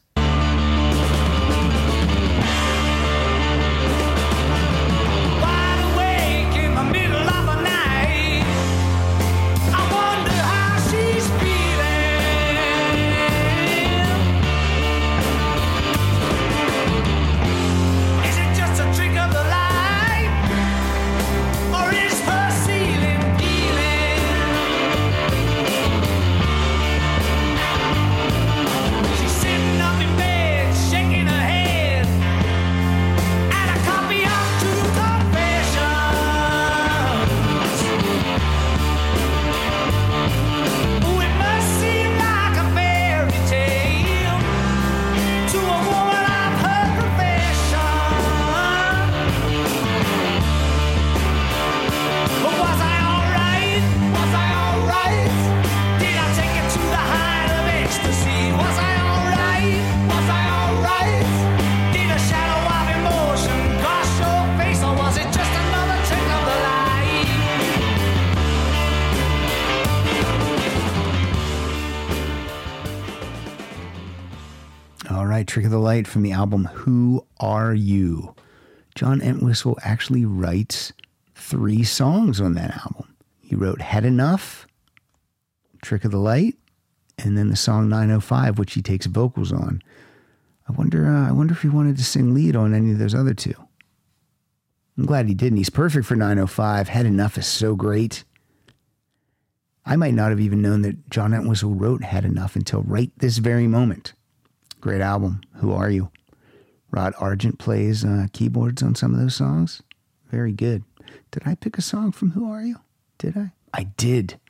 From 76.01 76.23
the 76.23 76.31
album 76.31 76.65
Who 76.65 77.25
Are 77.39 77.73
You? 77.75 78.33
John 78.95 79.21
Entwistle 79.21 79.77
actually 79.83 80.25
writes 80.25 80.91
three 81.35 81.83
songs 81.83 82.41
on 82.41 82.55
that 82.55 82.75
album. 82.77 83.15
He 83.41 83.55
wrote 83.55 83.79
Had 83.79 84.03
Enough, 84.03 84.65
Trick 85.83 86.03
of 86.03 86.11
the 86.11 86.17
Light, 86.17 86.57
and 87.19 87.37
then 87.37 87.49
the 87.49 87.55
song 87.55 87.89
905, 87.89 88.57
which 88.57 88.73
he 88.73 88.81
takes 88.81 89.05
vocals 89.05 89.51
on. 89.51 89.83
I 90.67 90.71
wonder. 90.71 91.05
Uh, 91.05 91.29
I 91.29 91.31
wonder 91.31 91.53
if 91.53 91.61
he 91.61 91.69
wanted 91.69 91.97
to 91.97 92.03
sing 92.03 92.33
lead 92.33 92.55
on 92.55 92.73
any 92.73 92.91
of 92.91 92.97
those 92.97 93.13
other 93.13 93.35
two. 93.35 93.53
I'm 94.97 95.05
glad 95.05 95.27
he 95.27 95.35
didn't. 95.35 95.57
He's 95.57 95.69
perfect 95.69 96.07
for 96.07 96.15
905. 96.15 96.89
Had 96.89 97.05
enough 97.05 97.37
is 97.37 97.45
so 97.45 97.75
great. 97.75 98.23
I 99.85 99.95
might 99.95 100.15
not 100.15 100.31
have 100.31 100.39
even 100.39 100.61
known 100.61 100.81
that 100.81 101.09
John 101.11 101.33
Entwistle 101.33 101.75
wrote 101.75 102.03
Had 102.03 102.25
Enough 102.25 102.55
until 102.55 102.81
right 102.81 103.11
this 103.17 103.37
very 103.37 103.67
moment. 103.67 104.13
Great 104.83 104.99
album. 104.99 105.39
Who 105.61 105.71
are 105.71 105.89
you? 105.89 106.11
Rod 106.91 107.13
Argent 107.17 107.57
plays 107.57 108.03
uh, 108.03 108.27
keyboards 108.33 108.83
on 108.83 108.95
some 108.95 109.13
of 109.13 109.19
those 109.21 109.33
songs. 109.33 109.81
Very 110.29 110.51
good. 110.51 110.83
Did 111.31 111.43
I 111.45 111.55
pick 111.55 111.77
a 111.77 111.81
song 111.81 112.11
from 112.11 112.31
Who 112.31 112.51
Are 112.51 112.61
You? 112.61 112.81
Did 113.17 113.37
I? 113.37 113.53
I 113.73 113.83
did. 113.83 114.41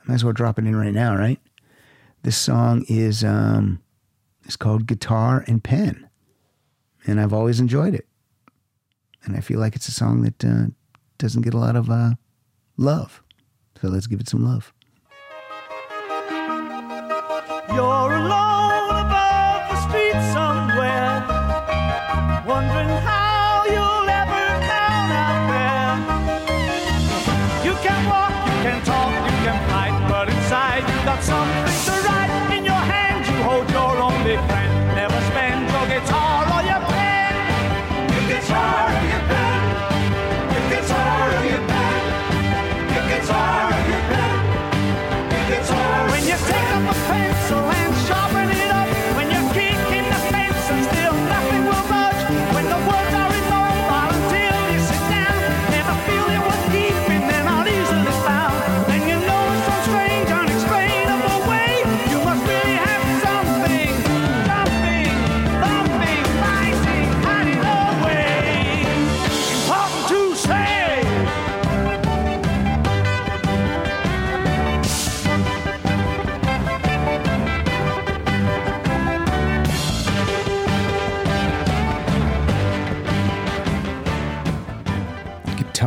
I 0.00 0.04
might 0.06 0.14
as 0.14 0.22
well 0.22 0.32
drop 0.32 0.60
it 0.60 0.64
in 0.64 0.76
right 0.76 0.94
now, 0.94 1.16
right? 1.16 1.40
This 2.22 2.36
song 2.36 2.84
is 2.88 3.24
um, 3.24 3.82
it's 4.44 4.54
called 4.54 4.86
Guitar 4.86 5.42
and 5.48 5.64
Pen, 5.64 6.08
and 7.04 7.20
I've 7.20 7.32
always 7.32 7.58
enjoyed 7.58 7.94
it. 7.94 8.06
And 9.24 9.36
I 9.36 9.40
feel 9.40 9.58
like 9.58 9.74
it's 9.74 9.88
a 9.88 9.92
song 9.92 10.22
that 10.22 10.44
uh, 10.44 10.66
doesn't 11.18 11.42
get 11.42 11.52
a 11.54 11.58
lot 11.58 11.74
of 11.74 11.90
uh, 11.90 12.12
love. 12.76 13.24
So 13.80 13.88
let's 13.88 14.06
give 14.06 14.20
it 14.20 14.28
some 14.28 14.44
love. 14.44 14.72
You're 17.74 18.14
alone 18.14 18.57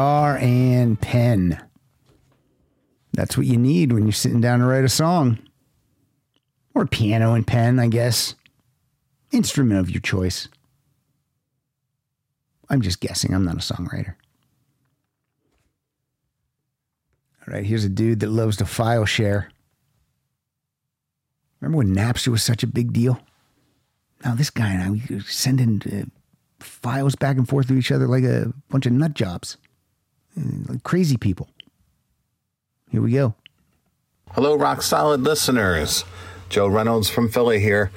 Guitar 0.01 0.37
and 0.37 0.99
pen. 0.99 1.63
That's 3.13 3.37
what 3.37 3.45
you 3.45 3.55
need 3.55 3.91
when 3.91 4.01
you're 4.01 4.11
sitting 4.11 4.41
down 4.41 4.57
to 4.57 4.65
write 4.65 4.83
a 4.83 4.89
song. 4.89 5.37
Or 6.73 6.87
piano 6.87 7.35
and 7.35 7.45
pen, 7.45 7.77
I 7.77 7.85
guess. 7.87 8.33
Instrument 9.31 9.79
of 9.79 9.91
your 9.91 10.01
choice. 10.01 10.47
I'm 12.67 12.81
just 12.81 12.99
guessing. 12.99 13.31
I'm 13.31 13.45
not 13.45 13.57
a 13.57 13.73
songwriter. 13.73 14.15
All 17.47 17.53
right, 17.53 17.63
here's 17.63 17.85
a 17.85 17.89
dude 17.89 18.21
that 18.21 18.31
loves 18.31 18.57
to 18.57 18.65
file 18.65 19.05
share. 19.05 19.51
Remember 21.59 21.77
when 21.77 21.95
Napster 21.95 22.29
was 22.29 22.41
such 22.43 22.63
a 22.63 22.67
big 22.67 22.91
deal? 22.91 23.19
Now 24.25 24.33
this 24.33 24.49
guy 24.49 24.73
and 24.73 24.81
I, 24.81 24.89
we 24.89 25.15
were 25.15 25.21
sending 25.21 25.79
uh, 25.85 26.09
files 26.59 27.15
back 27.15 27.37
and 27.37 27.47
forth 27.47 27.67
to 27.67 27.77
each 27.77 27.91
other 27.91 28.07
like 28.07 28.23
a 28.23 28.51
bunch 28.69 28.87
of 28.87 28.93
nut 28.93 29.13
jobs, 29.13 29.57
crazy 30.83 31.17
people. 31.17 31.49
Here 32.89 33.01
we 33.01 33.13
go. 33.13 33.35
Hello, 34.31 34.55
rock 34.55 34.81
solid 34.81 35.21
listeners. 35.21 36.05
Joe 36.49 36.67
Reynolds 36.67 37.09
from 37.09 37.29
Philly 37.29 37.59
here. 37.59 37.91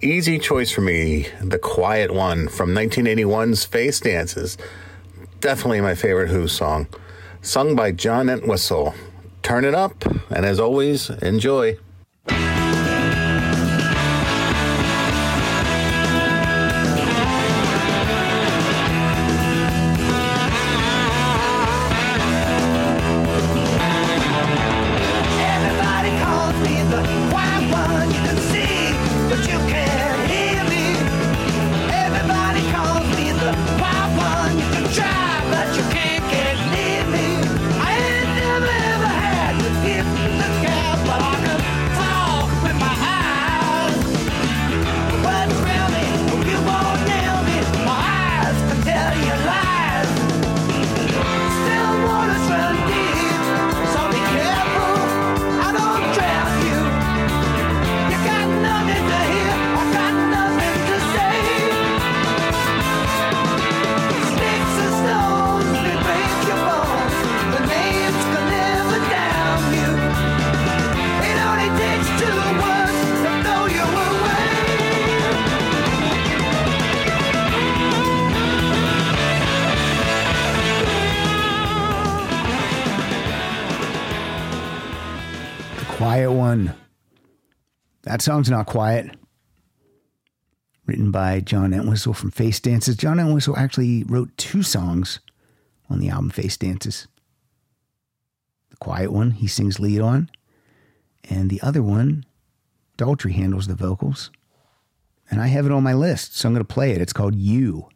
Easy 0.00 0.38
choice 0.38 0.70
for 0.70 0.80
me, 0.80 1.26
The 1.42 1.58
Quiet 1.58 2.12
One 2.12 2.48
from 2.48 2.70
1981's 2.70 3.64
Face 3.64 3.98
Dances. 3.98 4.56
Definitely 5.40 5.80
my 5.80 5.94
favorite 5.94 6.30
Who 6.30 6.46
song. 6.46 6.86
Sung 7.42 7.74
by 7.74 7.92
John 7.92 8.28
Entwistle. 8.28 8.94
Turn 9.42 9.64
it 9.64 9.74
up, 9.74 10.04
and 10.30 10.44
as 10.44 10.60
always, 10.60 11.10
enjoy. 11.10 11.78
That 88.08 88.22
song's 88.22 88.48
not 88.48 88.64
quiet. 88.64 89.14
Written 90.86 91.10
by 91.10 91.40
John 91.40 91.74
Entwistle 91.74 92.14
from 92.14 92.30
Face 92.30 92.58
Dances. 92.58 92.96
John 92.96 93.20
Entwistle 93.20 93.54
actually 93.54 94.02
wrote 94.04 94.34
two 94.38 94.62
songs 94.62 95.20
on 95.90 96.00
the 96.00 96.08
album 96.08 96.30
Face 96.30 96.56
Dances. 96.56 97.06
The 98.70 98.78
Quiet 98.78 99.12
One, 99.12 99.32
he 99.32 99.46
sings 99.46 99.78
lead 99.78 100.00
on. 100.00 100.30
And 101.28 101.50
the 101.50 101.60
other 101.60 101.82
one, 101.82 102.24
Daltrey 102.96 103.32
handles 103.32 103.66
the 103.66 103.74
vocals. 103.74 104.30
And 105.30 105.38
I 105.38 105.48
have 105.48 105.66
it 105.66 105.72
on 105.72 105.82
my 105.82 105.92
list, 105.92 106.34
so 106.34 106.48
I'm 106.48 106.54
going 106.54 106.64
to 106.64 106.74
play 106.74 106.92
it. 106.92 107.02
It's 107.02 107.12
called 107.12 107.34
You. 107.34 107.90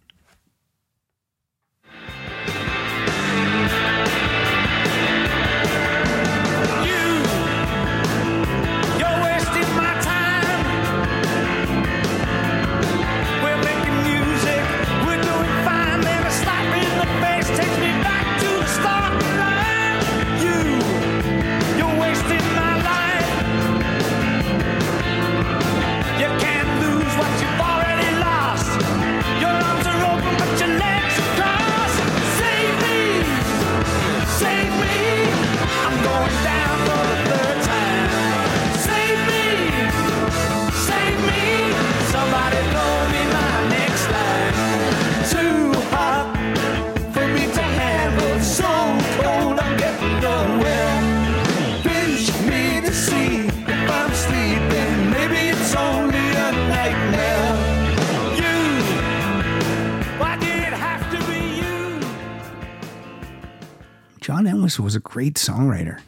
Was 64.79 64.95
a 64.95 65.01
great 65.01 65.35
songwriter. 65.35 66.01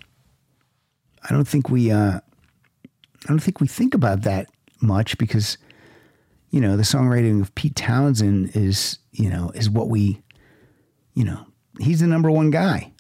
I 1.23 1.33
don't 1.33 1.49
think 1.49 1.71
we 1.71 1.91
uh, 1.91 2.19
I 2.19 3.29
don't 3.29 3.41
think 3.41 3.61
we 3.61 3.67
think 3.67 3.95
about 3.95 4.23
that 4.23 4.49
much 4.81 5.17
because 5.19 5.57
you 6.51 6.61
know 6.61 6.77
the 6.77 6.83
songwriting 6.83 7.41
of 7.41 7.55
Pete 7.55 7.77
Townshend 7.77 8.55
is 8.55 8.99
you 9.13 9.31
know 9.31 9.51
is 9.55 9.71
what 9.71 9.89
we 9.89 10.21
you 11.15 11.25
know 11.25 11.47
he's 11.79 12.01
the 12.01 12.07
number 12.07 12.31
one 12.31 12.51
guy. 12.51 12.91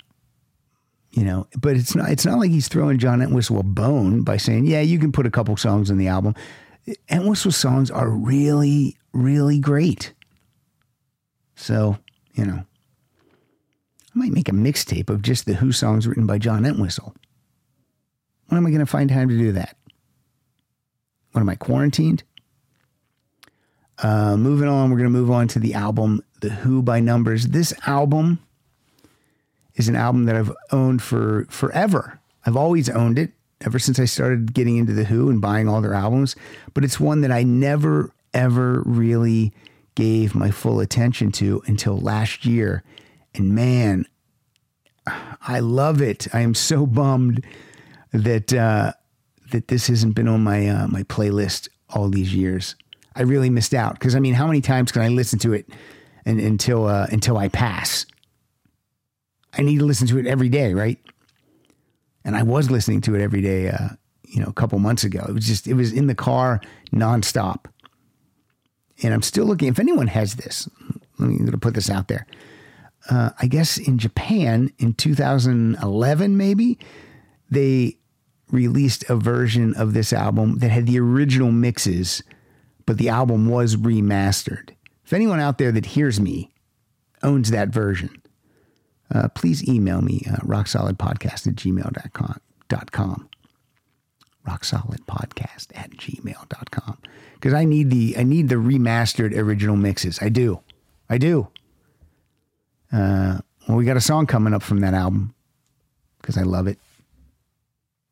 You 1.12 1.23
know, 1.24 1.47
but 1.61 1.77
it's 1.77 1.95
not 1.95 2.11
it's 2.11 2.27
not 2.27 2.39
like 2.39 2.51
he's 2.51 2.66
throwing 2.66 2.99
John 2.99 3.23
Entwistle 3.23 3.61
a 3.61 3.62
bone 3.62 4.23
by 4.23 4.36
saying, 4.36 4.66
"Yeah, 4.66 4.81
you 4.81 4.99
can 4.99 5.12
put 5.12 5.27
a 5.27 5.31
couple 5.31 5.57
songs 5.57 5.89
in 5.89 5.97
the 5.97 6.09
album." 6.09 6.35
Entwistle's 7.09 7.57
songs 7.57 7.91
are 7.91 8.11
really 8.11 8.97
really 9.12 9.61
great. 9.61 10.12
So, 11.55 11.99
you 12.35 12.45
know, 12.45 12.65
I 14.15 14.19
might 14.19 14.32
make 14.32 14.49
a 14.49 14.53
mixtape 14.53 15.11
of 15.11 15.23
just 15.23 15.47
the 15.47 15.55
Who 15.55 15.73
songs 15.73 16.07
written 16.07 16.27
by 16.27 16.39
John 16.39 16.65
Entwistle. 16.65 17.15
When 18.47 18.59
am 18.59 18.66
I 18.66 18.70
going 18.70 18.81
to 18.81 18.86
find 18.86 19.11
time 19.11 19.28
to 19.28 19.36
do 19.36 19.53
that? 19.53 19.77
When 21.32 21.43
am 21.43 21.49
I 21.49 21.57
quarantined? 21.57 22.23
Uh, 23.99 24.36
moving 24.36 24.69
on, 24.69 24.91
we're 24.91 24.99
going 24.99 25.12
to 25.12 25.19
move 25.19 25.31
on 25.31 25.49
to 25.49 25.59
the 25.59 25.74
album 25.74 26.23
The 26.41 26.51
Who 26.51 26.82
by 26.82 27.01
Numbers. 27.01 27.49
This 27.49 27.74
album 27.86 28.39
is 29.74 29.89
an 29.89 29.97
album 29.97 30.27
that 30.27 30.36
I've 30.36 30.53
owned 30.70 31.03
for 31.03 31.47
forever. 31.49 32.20
I've 32.47 32.57
always 32.57 32.89
owned 32.89 33.19
it 33.19 33.32
ever 33.62 33.78
since 33.78 33.99
I 33.99 34.05
started 34.05 34.55
getting 34.55 34.77
into 34.77 34.93
The 34.93 35.05
Who 35.05 35.31
and 35.31 35.41
buying 35.41 35.69
all 35.69 35.81
their 35.81 35.95
albums, 35.95 36.36
but 36.73 36.85
it's 36.85 37.01
one 37.01 37.23
that 37.23 37.32
I 37.32 37.43
never, 37.43 38.12
ever 38.32 38.82
really 38.85 39.53
gave 39.97 40.35
my 40.35 40.51
full 40.51 40.81
attention 40.81 41.32
to 41.32 41.62
until 41.66 41.99
last 41.99 42.45
year. 42.45 42.85
And 43.35 43.55
man, 43.55 44.06
I 45.06 45.61
love 45.61 46.01
it. 46.01 46.28
I 46.32 46.40
am 46.40 46.55
so 46.55 46.86
bummed 46.86 47.44
that 48.12 48.52
uh, 48.52 48.93
that 49.51 49.69
this 49.69 49.89
hasn't 49.89 50.15
been 50.15 50.28
on 50.28 50.43
my 50.43 50.69
uh, 50.69 50.89
my 50.89 51.02
playlist 51.05 51.69
all 51.90 52.09
these 52.09 52.35
years. 52.35 52.77
I 53.16 53.23
really 53.23 53.51
missed 53.51 53.74
out 53.74 53.94
because 53.94 54.15
I 54.15 54.20
mean, 54.20 54.35
how 54.35 54.47
many 54.47 54.61
times 54.61 54.93
can 54.93 55.02
I 55.02 55.09
listen 55.09 55.39
to 55.40 55.52
it 55.52 55.69
and, 56.24 56.40
until 56.40 56.86
uh, 56.86 57.06
until 57.11 57.36
I 57.36 57.48
pass? 57.48 58.06
I 59.56 59.62
need 59.62 59.78
to 59.78 59.85
listen 59.85 60.06
to 60.09 60.19
it 60.19 60.27
every 60.27 60.48
day, 60.48 60.74
right? 60.74 60.98
And 62.24 62.36
I 62.36 62.43
was 62.43 62.70
listening 62.70 63.02
to 63.02 63.15
it 63.15 63.20
every 63.20 63.40
day, 63.40 63.69
uh, 63.69 63.90
you 64.24 64.40
know, 64.40 64.48
a 64.48 64.52
couple 64.52 64.78
months 64.78 65.05
ago. 65.05 65.24
It 65.28 65.32
was 65.32 65.47
just 65.47 65.66
it 65.66 65.74
was 65.74 65.93
in 65.93 66.06
the 66.06 66.15
car 66.15 66.61
nonstop, 66.93 67.66
and 69.02 69.12
I'm 69.12 69.23
still 69.23 69.44
looking. 69.44 69.69
If 69.69 69.78
anyone 69.78 70.06
has 70.06 70.36
this, 70.36 70.69
let 71.19 71.28
me 71.28 71.36
I'm 71.36 71.44
gonna 71.44 71.59
put 71.59 71.74
this 71.74 71.90
out 71.90 72.09
there. 72.09 72.27
Uh, 73.10 73.31
I 73.39 73.47
guess 73.47 73.76
in 73.76 73.98
Japan 73.98 74.72
in 74.78 74.94
2011, 74.94 76.36
maybe 76.36 76.78
they 77.51 77.98
released 78.51 79.05
a 79.09 79.16
version 79.16 79.74
of 79.74 79.93
this 79.93 80.12
album 80.12 80.59
that 80.59 80.70
had 80.70 80.86
the 80.86 80.98
original 80.98 81.52
mixes, 81.52 82.22
but 82.86 82.98
the 82.98 83.09
album 83.09 83.48
was 83.48 83.76
remastered. 83.76 84.70
If 85.05 85.12
anyone 85.12 85.40
out 85.40 85.59
there 85.59 85.72
that 85.72 85.86
hears 85.86 86.20
me 86.20 86.52
owns 87.22 87.51
that 87.51 87.68
version, 87.68 88.22
uh, 89.14 89.28
please 89.28 89.66
email 89.68 90.01
me, 90.01 90.22
uh, 90.31 90.36
rocksolidpodcast 90.36 91.47
at 91.47 91.55
gmail.com. 91.56 93.28
Rocksolidpodcast 94.47 95.66
at 95.74 95.90
gmail.com. 95.93 96.98
Because 97.35 97.52
I 97.52 97.64
need 97.64 97.90
the 97.90 98.16
I 98.16 98.22
need 98.22 98.48
the 98.48 98.56
remastered 98.56 99.36
original 99.36 99.76
mixes. 99.76 100.18
I 100.22 100.28
do. 100.28 100.60
I 101.09 101.18
do. 101.18 101.48
Uh, 102.95 103.39
well, 103.66 103.77
we 103.77 103.85
got 103.85 103.97
a 103.97 104.01
song 104.01 104.27
coming 104.27 104.55
up 104.55 104.62
from 104.62 104.81
that 104.81 104.95
album 104.95 105.35
because 106.21 106.39
I 106.39 106.43
love 106.43 106.69
it. 106.69 106.79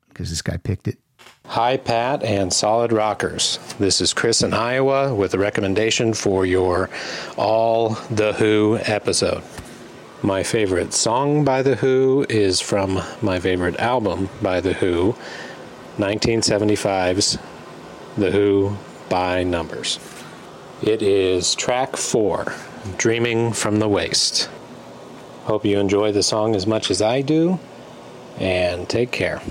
Because 0.08 0.28
this 0.28 0.42
guy 0.42 0.56
picked 0.56 0.88
it. 0.88 0.98
Hi, 1.46 1.76
Pat 1.76 2.24
and 2.24 2.52
Solid 2.52 2.92
Rockers. 2.92 3.58
This 3.78 4.00
is 4.00 4.12
Chris 4.12 4.42
in 4.42 4.52
Iowa 4.52 5.14
with 5.14 5.34
a 5.34 5.38
recommendation 5.38 6.14
for 6.14 6.44
your 6.44 6.90
All 7.36 7.90
the 8.10 8.32
Who 8.32 8.78
episode. 8.82 9.42
My 10.22 10.42
favorite 10.42 10.92
song 10.92 11.44
by 11.44 11.62
The 11.62 11.76
Who 11.76 12.26
is 12.28 12.60
from 12.60 13.00
my 13.22 13.38
favorite 13.38 13.78
album 13.78 14.30
by 14.40 14.60
The 14.60 14.72
Who, 14.72 15.14
1975's 15.98 17.38
The 18.16 18.30
Who 18.30 18.76
by 19.08 19.44
Numbers. 19.44 19.98
It 20.82 21.02
is 21.02 21.54
track 21.54 21.96
four, 21.96 22.52
Dreaming 22.96 23.52
from 23.52 23.78
the 23.78 23.88
Waist. 23.88 24.48
Hope 25.44 25.64
you 25.64 25.78
enjoy 25.78 26.12
the 26.12 26.22
song 26.22 26.54
as 26.54 26.66
much 26.66 26.90
as 26.90 27.02
I 27.02 27.20
do, 27.20 27.58
and 28.38 28.88
take 28.88 29.10
care. 29.10 29.42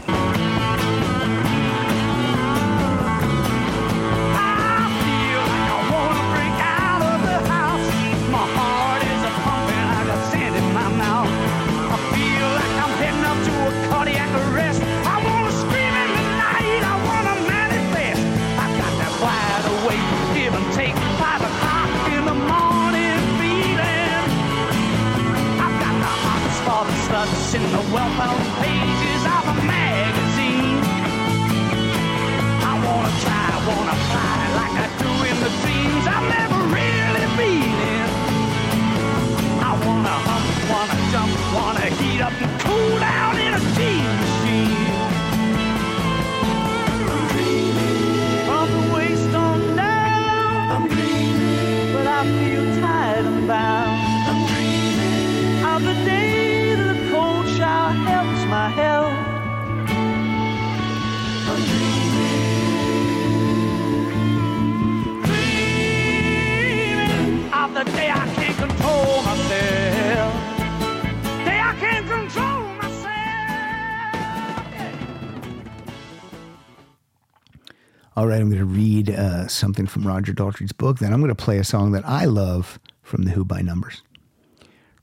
Something 79.51 79.87
from 79.87 80.07
Roger 80.07 80.33
Daltrey's 80.33 80.71
book. 80.71 80.99
Then 80.99 81.13
I'm 81.13 81.19
going 81.19 81.29
to 81.29 81.35
play 81.35 81.57
a 81.57 81.63
song 81.63 81.91
that 81.91 82.07
I 82.07 82.25
love 82.25 82.79
from 83.01 83.23
The 83.23 83.31
Who 83.31 83.45
by 83.45 83.61
Numbers. 83.61 84.01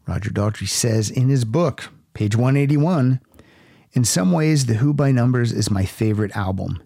Roger 0.07 0.31
Daltrey 0.31 0.69
says 0.69 1.11
in 1.11 1.29
his 1.29 1.45
book, 1.45 1.91
page 2.15 2.35
181, 2.35 3.21
in 3.93 4.05
some 4.05 4.33
ways, 4.33 4.67
The 4.67 4.75
Who 4.75 4.93
by 4.93 5.11
Numbers 5.13 5.53
is 5.53 5.71
my 5.71 5.85
favorite 5.85 6.37
album. 6.37 6.83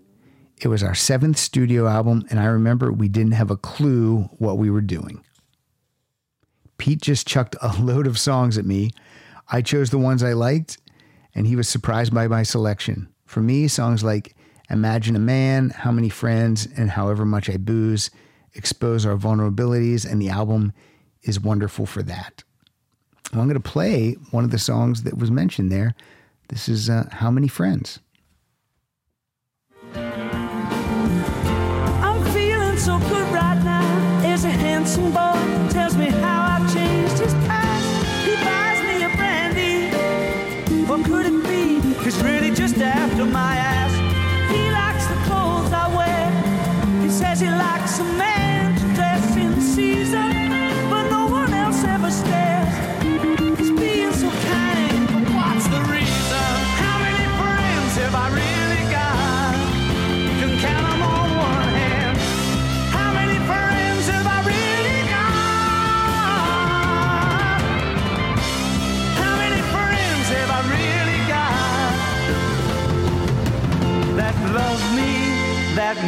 It 0.61 0.69
was 0.69 0.83
our 0.83 0.95
seventh 0.95 1.37
studio 1.37 1.89
album, 1.89 2.25
and 2.31 2.39
I 2.39 2.45
remember 2.45 2.93
we 2.93 3.09
didn't 3.09 3.33
have 3.33 3.51
a 3.51 3.57
clue 3.57 4.23
what 4.39 4.59
we 4.59 4.71
were 4.71 4.81
doing. 4.81 5.25
Pete 6.79 7.03
just 7.03 7.27
chucked 7.27 7.57
a 7.61 7.73
load 7.81 8.07
of 8.07 8.19
songs 8.19 8.57
at 8.59 8.65
me. 8.65 8.91
I 9.51 9.63
chose 9.63 9.91
the 9.91 9.99
ones 9.99 10.23
I 10.23 10.33
liked, 10.33 10.79
and 11.35 11.47
he 11.47 11.57
was 11.57 11.69
surprised 11.69 12.15
by 12.15 12.29
my 12.29 12.43
selection. 12.43 13.09
For 13.27 13.41
me, 13.41 13.67
songs 13.69 14.05
like 14.05 14.37
Imagine 14.71 15.17
a 15.17 15.19
Man, 15.19 15.71
How 15.71 15.91
Many 15.93 16.09
Friends, 16.09 16.69
and 16.77 16.91
However 16.91 17.25
Much 17.25 17.51
I 17.51 17.57
Booze 17.57 18.11
expose 18.55 19.07
our 19.07 19.17
vulnerabilities, 19.17 20.11
and 20.11 20.21
the 20.21 20.29
album 20.29 20.73
is 21.23 21.41
wonderful 21.41 21.87
for 21.87 22.03
that. 22.03 22.43
I'm 23.33 23.49
going 23.49 23.55
to 23.55 23.61
play 23.61 24.13
one 24.31 24.45
of 24.45 24.51
the 24.51 24.59
songs 24.59 25.05
that 25.05 25.17
was 25.17 25.31
mentioned 25.31 25.73
there. 25.73 25.95
This 26.49 26.69
is 26.69 26.91
uh, 26.91 27.09
How 27.11 27.31
Many 27.31 27.49
Friends. 27.49 27.99
I'm 29.95 30.03
feeling 32.33 32.77
so 32.77 32.99
good 32.99 33.33
right 33.33 33.63
now. 33.65 34.21
There's 34.21 34.45
a 34.45 34.51
handsome 34.51 35.13
boy 35.13 35.32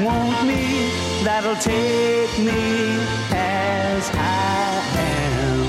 want 0.04 0.46
me, 0.46 0.90
that'll 1.24 1.56
take 1.56 2.38
me 2.38 2.98
as 3.30 4.10
I 4.14 4.80
am. 4.96 5.64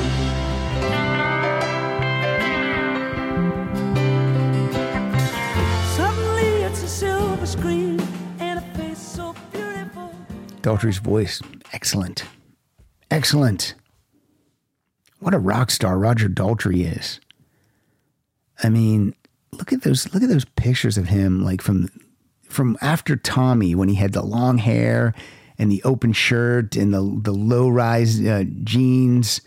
Suddenly 5.95 6.63
it's 6.63 6.83
a 6.83 6.87
silver 6.87 7.45
screen 7.45 7.99
and 8.39 8.59
a 8.59 8.61
face 8.77 8.99
so 8.99 9.35
beautiful. 9.51 10.11
Daltrey's 10.61 10.99
voice, 10.99 11.41
excellent. 11.73 12.25
Excellent. 13.11 13.75
What 15.19 15.33
a 15.33 15.39
rock 15.39 15.71
star 15.71 15.97
Roger 15.97 16.29
Daltrey 16.29 16.85
is. 16.97 17.19
I 18.63 18.69
mean, 18.69 19.13
look 19.51 19.73
at 19.73 19.81
those 19.81 20.13
look 20.13 20.23
at 20.23 20.29
those 20.29 20.45
pictures 20.45 20.97
of 20.97 21.07
him 21.07 21.43
like 21.43 21.61
from 21.61 21.89
from 22.49 22.77
after 22.81 23.15
Tommy 23.15 23.75
when 23.75 23.89
he 23.89 23.95
had 23.95 24.13
the 24.13 24.23
long 24.23 24.57
hair 24.57 25.13
and 25.57 25.71
the 25.71 25.83
open 25.83 26.13
shirt 26.13 26.75
and 26.75 26.93
the 26.93 27.19
the 27.21 27.33
low 27.33 27.69
rise 27.69 28.19
uh, 28.25 28.43
jeans. 28.63 29.41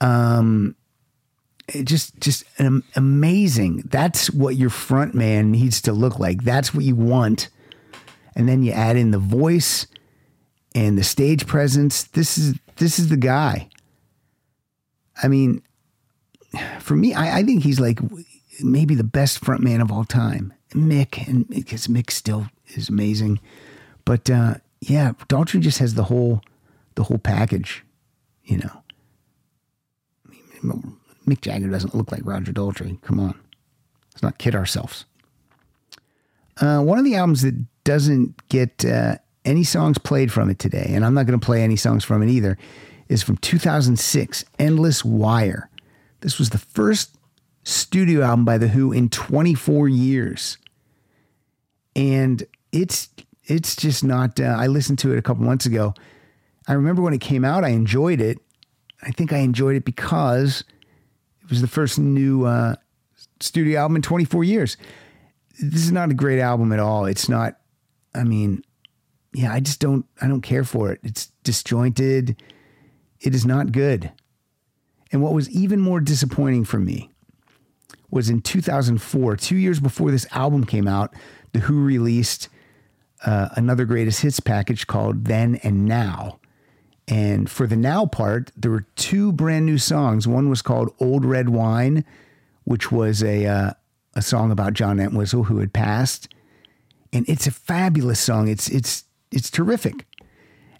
Um 0.00 0.76
just 1.82 2.18
just 2.20 2.44
an, 2.58 2.82
amazing. 2.94 3.84
That's 3.86 4.30
what 4.30 4.56
your 4.56 4.70
front 4.70 5.14
man 5.14 5.50
needs 5.50 5.80
to 5.82 5.92
look 5.92 6.18
like. 6.18 6.44
That's 6.44 6.74
what 6.74 6.84
you 6.84 6.94
want. 6.94 7.48
And 8.36 8.48
then 8.48 8.62
you 8.62 8.72
add 8.72 8.96
in 8.96 9.12
the 9.12 9.18
voice 9.18 9.86
and 10.74 10.98
the 10.98 11.04
stage 11.04 11.46
presence. 11.46 12.02
This 12.04 12.36
is 12.36 12.54
this 12.76 12.98
is 12.98 13.08
the 13.08 13.16
guy. 13.16 13.68
I 15.22 15.28
mean, 15.28 15.62
for 16.80 16.96
me, 16.96 17.14
I, 17.14 17.38
I 17.38 17.42
think 17.44 17.62
he's 17.62 17.80
like 17.80 18.00
maybe 18.60 18.94
the 18.94 19.04
best 19.04 19.44
front 19.44 19.62
man 19.62 19.80
of 19.80 19.90
all 19.90 20.04
time. 20.04 20.52
Mick, 20.74 21.26
and 21.28 21.48
because 21.48 21.86
Mick 21.86 22.10
still 22.10 22.48
is 22.74 22.88
amazing, 22.88 23.40
but 24.04 24.28
uh, 24.28 24.54
yeah, 24.80 25.12
Daltrey 25.28 25.60
just 25.60 25.78
has 25.78 25.94
the 25.94 26.04
whole 26.04 26.42
the 26.94 27.04
whole 27.04 27.18
package. 27.18 27.84
You 28.44 28.58
know, 28.58 28.82
Mick 31.26 31.40
Jagger 31.40 31.68
doesn't 31.68 31.94
look 31.94 32.12
like 32.12 32.22
Roger 32.24 32.52
Daltrey. 32.52 33.00
Come 33.02 33.20
on, 33.20 33.34
let's 34.12 34.22
not 34.22 34.38
kid 34.38 34.54
ourselves. 34.54 35.04
Uh, 36.60 36.80
one 36.80 36.98
of 36.98 37.04
the 37.04 37.16
albums 37.16 37.42
that 37.42 37.54
doesn't 37.84 38.48
get 38.48 38.84
uh, 38.84 39.16
any 39.44 39.64
songs 39.64 39.98
played 39.98 40.32
from 40.32 40.50
it 40.50 40.58
today, 40.58 40.86
and 40.90 41.04
I'm 41.04 41.14
not 41.14 41.26
going 41.26 41.38
to 41.38 41.44
play 41.44 41.62
any 41.62 41.76
songs 41.76 42.04
from 42.04 42.22
it 42.22 42.30
either, 42.30 42.56
is 43.08 43.22
from 43.22 43.36
2006, 43.38 44.44
Endless 44.58 45.04
Wire. 45.04 45.68
This 46.20 46.38
was 46.38 46.50
the 46.50 46.58
first 46.58 47.16
studio 47.64 48.22
album 48.22 48.44
by 48.44 48.58
The 48.58 48.68
Who 48.68 48.92
in 48.92 49.08
24 49.08 49.88
years. 49.88 50.58
And 51.96 52.42
it's 52.72 53.08
it's 53.44 53.76
just 53.76 54.02
not 54.02 54.40
uh, 54.40 54.56
I 54.58 54.66
listened 54.66 54.98
to 55.00 55.12
it 55.12 55.18
a 55.18 55.22
couple 55.22 55.44
months 55.44 55.66
ago. 55.66 55.94
I 56.66 56.72
remember 56.72 57.02
when 57.02 57.14
it 57.14 57.20
came 57.20 57.44
out, 57.44 57.64
I 57.64 57.68
enjoyed 57.68 58.20
it. 58.20 58.38
I 59.02 59.10
think 59.10 59.32
I 59.32 59.38
enjoyed 59.38 59.76
it 59.76 59.84
because 59.84 60.64
it 61.42 61.50
was 61.50 61.60
the 61.60 61.68
first 61.68 61.98
new 61.98 62.46
uh, 62.46 62.76
studio 63.40 63.80
album 63.80 63.96
in 63.96 64.02
24 64.02 64.44
years. 64.44 64.76
This 65.60 65.84
is 65.84 65.92
not 65.92 66.10
a 66.10 66.14
great 66.14 66.40
album 66.40 66.72
at 66.72 66.80
all. 66.80 67.04
It's 67.04 67.28
not 67.28 67.58
I 68.14 68.24
mean, 68.24 68.62
yeah, 69.34 69.52
I 69.52 69.60
just 69.60 69.80
don't 69.80 70.06
I 70.20 70.28
don't 70.28 70.40
care 70.40 70.64
for 70.64 70.90
it. 70.92 71.00
It's 71.02 71.26
disjointed. 71.42 72.42
It 73.20 73.34
is 73.34 73.44
not 73.44 73.72
good. 73.72 74.12
And 75.12 75.22
what 75.22 75.32
was 75.32 75.48
even 75.50 75.80
more 75.80 76.00
disappointing 76.00 76.64
for 76.64 76.78
me 76.78 77.10
was 78.10 78.28
in 78.30 78.40
2004, 78.40 79.36
two 79.36 79.56
years 79.56 79.80
before 79.80 80.10
this 80.10 80.26
album 80.32 80.64
came 80.64 80.86
out, 80.86 81.14
The 81.54 81.60
Who 81.60 81.82
released 81.84 82.48
uh, 83.24 83.48
another 83.52 83.84
greatest 83.84 84.20
hits 84.20 84.40
package 84.40 84.86
called 84.86 85.24
Then 85.24 85.56
and 85.62 85.86
Now. 85.86 86.40
And 87.06 87.48
for 87.48 87.66
the 87.66 87.76
now 87.76 88.06
part, 88.06 88.50
there 88.56 88.70
were 88.70 88.86
two 88.96 89.32
brand 89.32 89.64
new 89.64 89.78
songs. 89.78 90.26
One 90.26 90.50
was 90.50 90.62
called 90.62 90.94
Old 90.98 91.24
Red 91.24 91.48
Wine, 91.48 92.04
which 92.64 92.90
was 92.90 93.22
a, 93.22 93.46
uh, 93.46 93.70
a 94.14 94.20
song 94.22 94.50
about 94.50 94.72
John 94.72 94.98
Entwistle 94.98 95.44
who 95.44 95.58
had 95.58 95.72
passed. 95.72 96.28
And 97.12 97.24
it's 97.28 97.46
a 97.46 97.52
fabulous 97.52 98.18
song. 98.18 98.48
It's, 98.48 98.68
it's, 98.68 99.04
it's 99.30 99.50
terrific. 99.50 100.06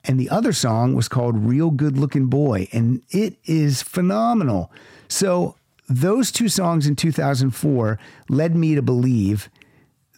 And 0.03 0.19
the 0.19 0.29
other 0.29 0.53
song 0.53 0.95
was 0.95 1.09
called 1.09 1.37
Real 1.37 1.71
Good 1.71 1.97
Looking 1.97 2.27
Boy, 2.27 2.69
and 2.73 3.01
it 3.11 3.39
is 3.45 3.81
phenomenal. 3.81 4.71
So, 5.09 5.57
those 5.89 6.33
two 6.33 6.49
songs 6.49 6.87
in 6.87 6.97
2004 6.97 7.99
led 8.29 8.57
me 8.57 8.75
to 8.75 8.83
believe 8.83 9.49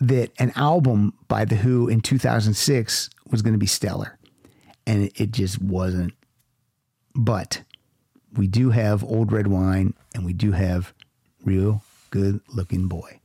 that 0.01 0.31
an 0.39 0.53
album 0.57 1.15
by 1.29 1.45
The 1.45 1.57
Who 1.57 1.89
in 1.89 2.01
2006 2.01 3.11
was 3.31 3.43
going 3.43 3.55
to 3.55 3.59
be 3.59 3.67
stellar. 3.67 4.19
And 4.87 5.11
it 5.17 5.33
just 5.33 5.61
wasn't. 5.61 6.13
But 7.15 7.63
we 8.37 8.47
do 8.47 8.71
have 8.71 9.03
Old 9.03 9.33
Red 9.33 9.47
Wine 9.47 9.95
and 10.15 10.25
we 10.25 10.33
do 10.33 10.53
have 10.53 10.93
Real 11.45 11.83
Good 12.11 12.41
Looking 12.49 12.89
Boy. 12.89 13.21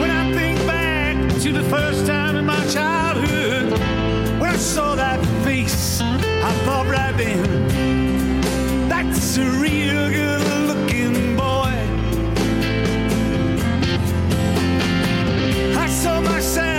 When 0.00 0.10
I 0.10 0.32
think 0.32 0.58
back 0.66 1.40
to 1.42 1.52
the 1.52 1.62
first 1.64 2.06
time 2.06 2.36
in 2.36 2.46
my 2.46 2.64
childhood, 2.68 3.72
when 4.40 4.50
I 4.50 4.56
saw 4.56 4.94
that 4.94 5.24
face, 5.44 6.00
That's 8.88 9.36
a 9.38 9.44
real 9.44 10.10
good 10.10 10.42
looking 10.68 11.36
boy. 11.36 11.74
I 15.76 15.86
saw 15.88 16.20
myself 16.20 16.73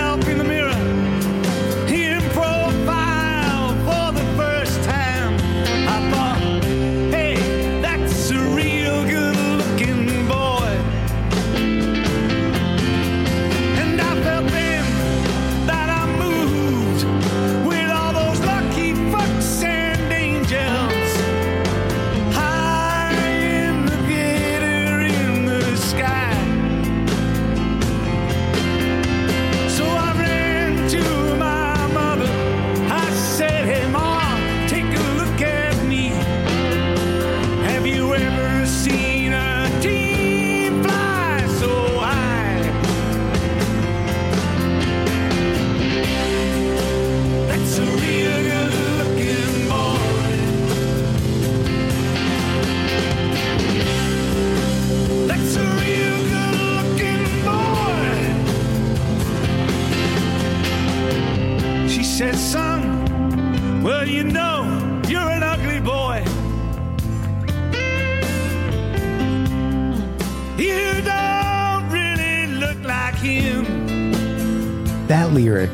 That 75.08 75.32
lyric 75.32 75.70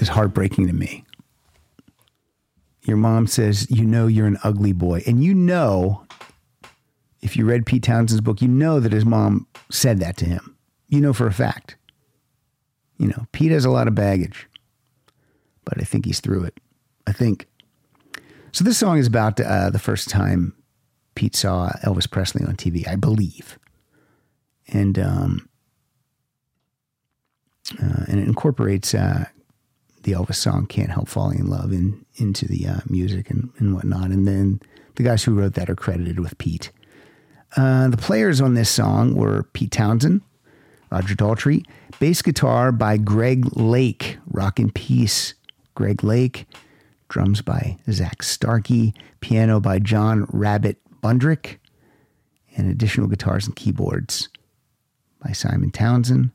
is 0.00 0.08
heartbreaking 0.08 0.66
to 0.66 0.72
me. 0.72 1.04
Your 2.84 2.96
mom 2.96 3.26
says, 3.26 3.70
You 3.70 3.84
know, 3.84 4.06
you're 4.06 4.26
an 4.26 4.38
ugly 4.42 4.72
boy. 4.72 5.02
And 5.06 5.22
you 5.22 5.34
know, 5.34 6.06
if 7.20 7.36
you 7.36 7.44
read 7.44 7.66
Pete 7.66 7.82
Townshend's 7.82 8.22
book, 8.22 8.40
you 8.40 8.48
know 8.48 8.80
that 8.80 8.92
his 8.92 9.04
mom 9.04 9.46
said 9.70 9.98
that 9.98 10.16
to 10.16 10.24
him. 10.24 10.56
You 10.88 11.02
know 11.02 11.12
for 11.12 11.26
a 11.26 11.32
fact. 11.34 11.76
You 12.96 13.08
know, 13.08 13.26
Pete 13.32 13.52
has 13.52 13.66
a 13.66 13.70
lot 13.70 13.88
of 13.88 13.94
baggage, 13.94 14.48
but 15.66 15.78
I 15.78 15.84
think 15.84 16.06
he's 16.06 16.20
through 16.20 16.44
it. 16.44 16.58
I 17.06 17.12
think. 17.12 17.46
So 18.52 18.64
this 18.64 18.78
song 18.78 18.96
is 18.96 19.06
about 19.06 19.38
uh, 19.38 19.68
the 19.68 19.78
first 19.78 20.08
time 20.08 20.54
Pete 21.14 21.36
saw 21.36 21.72
Elvis 21.84 22.10
Presley 22.10 22.46
on 22.46 22.56
TV, 22.56 22.88
I 22.88 22.96
believe. 22.96 23.58
And 24.66 24.98
um, 24.98 25.49
uh, 27.82 28.04
and 28.08 28.20
it 28.20 28.26
incorporates 28.26 28.94
uh, 28.94 29.26
the 30.02 30.12
Elvis 30.12 30.36
song 30.36 30.66
"Can't 30.66 30.90
Help 30.90 31.08
Falling 31.08 31.38
in 31.38 31.48
Love" 31.48 31.72
in, 31.72 32.04
into 32.16 32.46
the 32.46 32.66
uh, 32.66 32.80
music 32.88 33.30
and, 33.30 33.50
and 33.58 33.74
whatnot. 33.74 34.10
And 34.10 34.26
then 34.26 34.60
the 34.96 35.02
guys 35.02 35.24
who 35.24 35.34
wrote 35.34 35.54
that 35.54 35.70
are 35.70 35.76
credited 35.76 36.20
with 36.20 36.36
Pete. 36.38 36.70
Uh, 37.56 37.88
the 37.88 37.96
players 37.96 38.40
on 38.40 38.54
this 38.54 38.70
song 38.70 39.14
were 39.14 39.44
Pete 39.52 39.72
Townshend, 39.72 40.20
Roger 40.90 41.14
Daltrey, 41.14 41.64
bass 41.98 42.22
guitar 42.22 42.70
by 42.70 42.96
Greg 42.96 43.56
Lake, 43.56 44.18
Rock 44.26 44.60
in 44.60 44.70
Peace, 44.70 45.34
Greg 45.74 46.04
Lake, 46.04 46.46
drums 47.08 47.42
by 47.42 47.76
Zak 47.90 48.22
Starkey, 48.22 48.94
piano 49.20 49.60
by 49.60 49.78
John 49.78 50.26
Rabbit 50.30 50.78
Bundrick, 51.02 51.56
and 52.56 52.70
additional 52.70 53.08
guitars 53.08 53.46
and 53.46 53.56
keyboards 53.56 54.28
by 55.24 55.32
Simon 55.32 55.70
Townshend. 55.70 56.30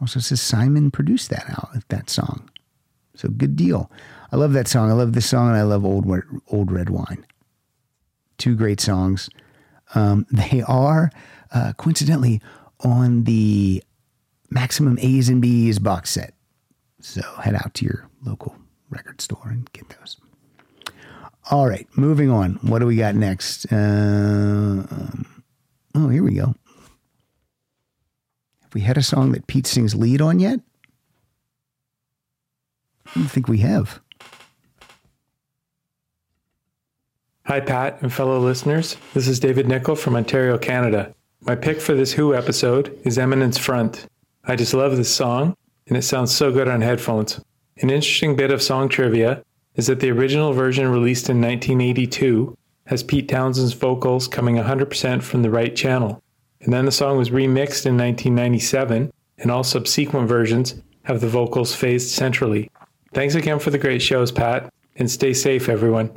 Also 0.00 0.20
says 0.20 0.40
Simon 0.40 0.90
produced 0.90 1.30
that 1.30 1.48
out 1.50 1.70
that 1.88 2.08
song. 2.08 2.48
So 3.14 3.28
good 3.28 3.56
deal. 3.56 3.90
I 4.32 4.36
love 4.36 4.52
that 4.54 4.68
song. 4.68 4.90
I 4.90 4.94
love 4.94 5.12
this 5.12 5.28
song 5.28 5.48
and 5.48 5.56
I 5.56 5.62
love 5.62 5.84
Old 5.84 6.06
Old 6.48 6.72
Red 6.72 6.88
Wine. 6.88 7.26
Two 8.38 8.56
great 8.56 8.80
songs. 8.80 9.28
Um, 9.94 10.26
they 10.32 10.62
are 10.66 11.10
uh, 11.52 11.72
coincidentally 11.74 12.40
on 12.80 13.24
the 13.24 13.82
Maximum 14.48 14.98
A's 15.00 15.28
and 15.28 15.42
B's 15.42 15.78
box 15.78 16.10
set. 16.10 16.34
So 17.00 17.22
head 17.42 17.54
out 17.54 17.74
to 17.74 17.84
your 17.84 18.08
local 18.22 18.56
record 18.88 19.20
store 19.20 19.48
and 19.48 19.70
get 19.72 19.88
those. 19.90 20.16
All 21.50 21.66
right, 21.66 21.86
moving 21.96 22.30
on. 22.30 22.54
What 22.62 22.78
do 22.80 22.86
we 22.86 22.96
got 22.96 23.14
next? 23.14 23.66
Uh, 23.72 23.76
um, 23.76 25.42
oh, 25.94 26.08
here 26.08 26.22
we 26.22 26.34
go. 26.34 26.54
Have 28.70 28.76
we 28.76 28.82
had 28.82 28.96
a 28.98 29.02
song 29.02 29.32
that 29.32 29.48
Pete 29.48 29.66
sings 29.66 29.96
lead 29.96 30.20
on 30.20 30.38
yet? 30.38 30.60
I 33.04 33.10
don't 33.16 33.26
think 33.26 33.48
we 33.48 33.58
have. 33.58 34.00
Hi, 37.46 37.58
Pat 37.58 38.00
and 38.00 38.12
fellow 38.12 38.38
listeners. 38.38 38.96
This 39.12 39.26
is 39.26 39.40
David 39.40 39.66
Nickel 39.66 39.96
from 39.96 40.14
Ontario, 40.14 40.56
Canada. 40.56 41.12
My 41.40 41.56
pick 41.56 41.80
for 41.80 41.94
this 41.94 42.12
Who 42.12 42.32
episode 42.32 42.96
is 43.02 43.18
Eminence 43.18 43.58
Front. 43.58 44.06
I 44.44 44.54
just 44.54 44.72
love 44.72 44.96
this 44.96 45.12
song, 45.12 45.56
and 45.88 45.96
it 45.96 46.02
sounds 46.02 46.32
so 46.32 46.52
good 46.52 46.68
on 46.68 46.80
headphones. 46.80 47.40
An 47.78 47.90
interesting 47.90 48.36
bit 48.36 48.52
of 48.52 48.62
song 48.62 48.88
trivia 48.88 49.42
is 49.74 49.88
that 49.88 49.98
the 49.98 50.12
original 50.12 50.52
version 50.52 50.86
released 50.86 51.28
in 51.28 51.40
1982 51.40 52.56
has 52.86 53.02
Pete 53.02 53.28
Townshend's 53.28 53.72
vocals 53.72 54.28
coming 54.28 54.54
100% 54.54 55.24
from 55.24 55.42
the 55.42 55.50
right 55.50 55.74
channel. 55.74 56.19
And 56.62 56.72
then 56.72 56.84
the 56.84 56.92
song 56.92 57.16
was 57.16 57.30
remixed 57.30 57.86
in 57.86 57.96
1997, 57.96 59.12
and 59.38 59.50
all 59.50 59.64
subsequent 59.64 60.28
versions 60.28 60.74
have 61.04 61.20
the 61.20 61.28
vocals 61.28 61.74
phased 61.74 62.10
centrally. 62.10 62.70
Thanks 63.14 63.34
again 63.34 63.58
for 63.58 63.70
the 63.70 63.78
great 63.78 64.02
shows, 64.02 64.30
Pat, 64.30 64.72
and 64.96 65.10
stay 65.10 65.32
safe, 65.32 65.68
everyone. 65.68 66.10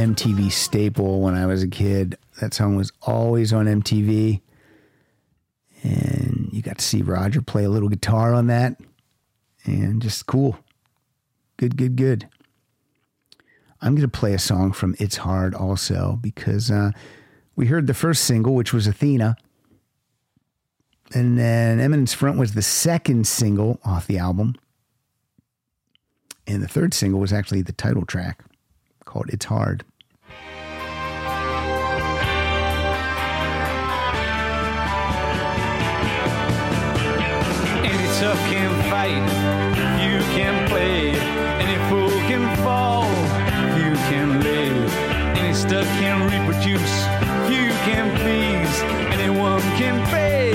MTV 0.00 0.50
staple 0.50 1.20
when 1.20 1.34
I 1.34 1.44
was 1.44 1.62
a 1.62 1.68
kid. 1.68 2.16
That 2.40 2.54
song 2.54 2.74
was 2.74 2.90
always 3.02 3.52
on 3.52 3.66
MTV. 3.66 4.40
And 5.82 6.48
you 6.52 6.62
got 6.62 6.78
to 6.78 6.84
see 6.84 7.02
Roger 7.02 7.42
play 7.42 7.64
a 7.64 7.70
little 7.70 7.90
guitar 7.90 8.32
on 8.32 8.46
that. 8.46 8.80
And 9.66 10.00
just 10.00 10.24
cool. 10.24 10.58
Good, 11.58 11.76
good, 11.76 11.96
good. 11.96 12.28
I'm 13.82 13.94
going 13.94 14.08
to 14.08 14.18
play 14.18 14.32
a 14.32 14.38
song 14.38 14.72
from 14.72 14.96
It's 14.98 15.18
Hard 15.18 15.54
also 15.54 16.18
because 16.22 16.70
uh, 16.70 16.92
we 17.54 17.66
heard 17.66 17.86
the 17.86 17.92
first 17.92 18.24
single, 18.24 18.54
which 18.54 18.72
was 18.72 18.86
Athena. 18.86 19.36
And 21.12 21.38
then 21.38 21.78
Eminence 21.78 22.14
Front 22.14 22.38
was 22.38 22.54
the 22.54 22.62
second 22.62 23.26
single 23.26 23.80
off 23.84 24.06
the 24.06 24.16
album. 24.16 24.54
And 26.46 26.62
the 26.62 26.68
third 26.68 26.94
single 26.94 27.20
was 27.20 27.34
actually 27.34 27.60
the 27.60 27.72
title 27.72 28.06
track 28.06 28.42
called 29.04 29.28
It's 29.28 29.44
Hard. 29.44 29.84
Tough 38.20 38.38
can 38.50 38.70
fight, 38.90 39.24
you 40.04 40.18
can 40.36 40.68
play. 40.68 41.12
Any 41.64 41.78
fool 41.88 42.10
can 42.28 42.54
fall, 42.62 43.08
you 43.80 43.94
can 44.10 44.42
live. 44.42 44.92
Any 45.38 45.54
stuff 45.54 45.86
can 45.98 46.28
reproduce, 46.28 46.96
you 47.48 47.70
can 47.88 48.14
please. 48.18 48.74
Anyone 49.16 49.62
can 49.80 50.06
pay, 50.08 50.50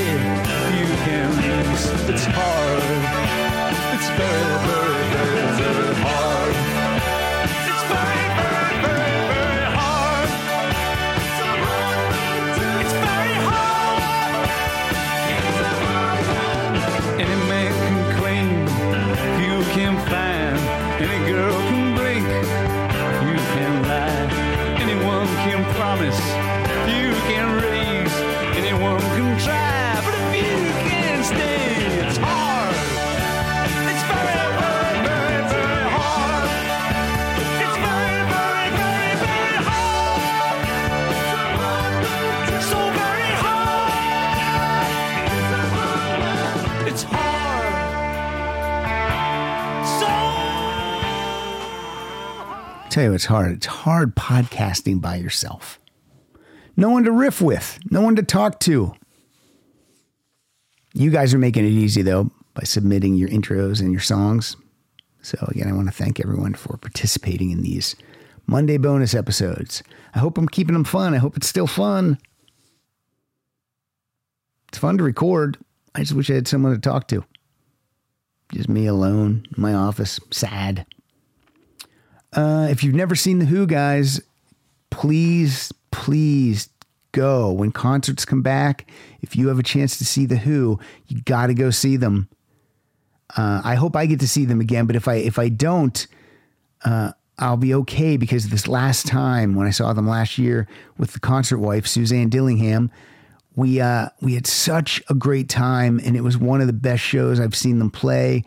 you 0.78 0.88
can 1.06 1.28
lease. 1.42 1.88
It's 2.08 2.26
hard, 2.38 2.84
it's 3.96 4.10
very, 4.20 4.58
very, 4.70 5.04
very, 5.16 5.58
very 5.58 5.96
hard. 6.06 6.65
Promise, 25.74 26.20
you 26.88 27.12
can 27.28 27.48
raise. 27.62 28.14
Anyone 28.58 29.00
can 29.16 29.38
try, 29.40 29.85
Tell 52.96 53.04
you 53.04 53.14
it's 53.14 53.26
hard. 53.26 53.52
It's 53.52 53.66
hard 53.66 54.16
podcasting 54.16 55.02
by 55.02 55.18
yourself. 55.18 55.82
No 56.78 56.90
one 56.90 57.04
to 57.04 57.12
riff 57.12 57.42
with, 57.42 57.78
no 57.92 58.00
one 58.00 58.16
to 58.16 58.24
talk 58.24 58.62
to. 58.62 58.96
You 60.94 61.12
guys 61.12 61.34
are 61.34 61.38
making 61.38 61.66
it 61.66 61.72
easy 61.72 62.04
though 62.04 62.32
by 62.54 62.64
submitting 62.64 63.16
your 63.16 63.28
intros 63.28 63.82
and 63.82 63.92
your 63.92 64.00
songs. 64.00 64.56
So 65.22 65.38
again, 65.50 65.68
I 65.68 65.74
want 65.74 65.90
to 65.90 65.94
thank 65.94 66.22
everyone 66.22 66.54
for 66.54 66.78
participating 66.78 67.52
in 67.52 67.64
these 67.64 67.98
Monday 68.48 68.78
bonus 68.78 69.14
episodes. 69.14 69.84
I 70.14 70.20
hope 70.20 70.38
I'm 70.38 70.48
keeping 70.48 70.72
them 70.72 70.86
fun. 70.86 71.14
I 71.14 71.18
hope 71.18 71.36
it's 71.36 71.50
still 71.50 71.68
fun. 71.68 72.18
It's 74.70 74.78
fun 74.78 74.98
to 75.00 75.04
record. 75.04 75.58
I 75.96 76.00
just 76.00 76.14
wish 76.14 76.30
I 76.30 76.36
had 76.36 76.48
someone 76.48 76.72
to 76.72 76.80
talk 76.80 77.10
to. 77.10 77.26
Just 78.54 78.70
me 78.70 78.86
alone 78.86 79.46
in 79.54 79.62
my 79.62 79.74
office, 79.74 80.18
sad. 80.32 80.86
Uh, 82.36 82.68
if 82.70 82.84
you've 82.84 82.96
never 82.96 83.16
seen 83.16 83.40
The 83.40 83.46
Who, 83.46 83.66
guys, 83.66 84.22
please, 84.90 85.72
please 85.92 86.70
go. 87.12 87.52
When 87.52 87.72
concerts 87.72 88.26
come 88.26 88.42
back, 88.42 88.90
if 89.22 89.36
you 89.36 89.48
have 89.48 89.60
a 89.60 89.64
chance 89.64 89.98
to 89.98 90.06
see 90.06 90.26
The 90.26 90.38
Who, 90.38 90.80
you 91.08 91.22
got 91.22 91.48
to 91.48 91.54
go 91.54 91.70
see 91.70 91.98
them. 91.98 92.30
Uh, 93.36 93.62
I 93.64 93.76
hope 93.76 93.96
I 93.96 94.06
get 94.06 94.20
to 94.20 94.28
see 94.28 94.46
them 94.46 94.62
again, 94.62 94.86
but 94.86 94.96
if 94.96 95.08
I 95.08 95.16
if 95.16 95.40
I 95.40 95.50
don't, 95.50 96.06
uh, 96.84 97.12
I'll 97.40 97.58
be 97.58 97.74
okay 97.74 98.18
because 98.18 98.50
this 98.50 98.68
last 98.68 99.08
time 99.08 99.56
when 99.56 99.68
I 99.68 99.72
saw 99.72 99.94
them 99.94 100.08
last 100.08 100.38
year 100.38 100.68
with 100.98 101.14
the 101.14 101.20
concert 101.20 101.58
wife 101.58 101.88
Suzanne 101.88 102.30
Dillingham, 102.30 102.92
we 103.56 103.82
uh, 103.82 104.10
we 104.22 104.36
had 104.36 104.46
such 104.46 105.02
a 105.10 105.16
great 105.16 105.50
time, 105.50 106.00
and 106.04 106.16
it 106.16 106.22
was 106.22 106.38
one 106.38 106.62
of 106.62 106.68
the 106.68 106.74
best 106.74 107.02
shows 107.02 107.40
I've 107.40 107.56
seen 107.56 107.80
them 107.80 107.90
play. 107.90 108.44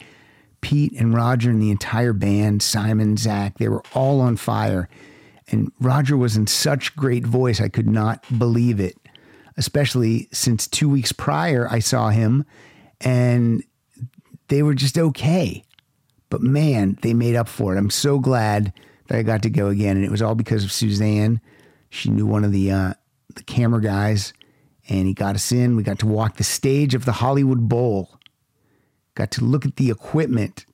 Pete 0.60 0.92
and 0.98 1.14
Roger 1.14 1.50
and 1.50 1.62
the 1.62 1.70
entire 1.70 2.12
band, 2.12 2.62
Simon, 2.62 3.16
Zak, 3.16 3.58
they 3.58 3.68
were 3.68 3.82
all 3.94 4.20
on 4.20 4.36
fire. 4.36 4.88
And 5.50 5.72
Roger 5.80 6.16
was 6.16 6.36
in 6.36 6.46
such 6.46 6.94
great 6.96 7.24
voice, 7.24 7.60
I 7.60 7.68
could 7.68 7.88
not 7.88 8.24
believe 8.38 8.80
it, 8.80 8.96
especially 9.56 10.28
since 10.32 10.66
two 10.66 10.88
weeks 10.88 11.12
prior 11.12 11.68
I 11.70 11.78
saw 11.78 12.10
him 12.10 12.44
and 13.00 13.62
they 14.48 14.62
were 14.62 14.74
just 14.74 14.98
okay. 14.98 15.64
But 16.30 16.42
man, 16.42 16.98
they 17.02 17.14
made 17.14 17.36
up 17.36 17.48
for 17.48 17.74
it. 17.74 17.78
I'm 17.78 17.90
so 17.90 18.18
glad 18.18 18.72
that 19.06 19.18
I 19.18 19.22
got 19.22 19.42
to 19.42 19.50
go 19.50 19.68
again. 19.68 19.96
And 19.96 20.04
it 20.04 20.10
was 20.10 20.20
all 20.20 20.34
because 20.34 20.64
of 20.64 20.72
Suzanne. 20.72 21.40
She 21.88 22.10
knew 22.10 22.26
one 22.26 22.44
of 22.44 22.52
the, 22.52 22.70
uh, 22.70 22.94
the 23.34 23.42
camera 23.44 23.80
guys 23.80 24.34
and 24.88 25.06
he 25.06 25.14
got 25.14 25.34
us 25.34 25.52
in. 25.52 25.76
We 25.76 25.82
got 25.82 25.98
to 26.00 26.06
walk 26.06 26.36
the 26.36 26.44
stage 26.44 26.94
of 26.94 27.04
the 27.04 27.12
Hollywood 27.12 27.68
Bowl 27.68 28.17
got 29.18 29.32
to 29.32 29.44
look 29.44 29.66
at 29.66 29.74
the 29.74 29.90
equipment, 29.90 30.64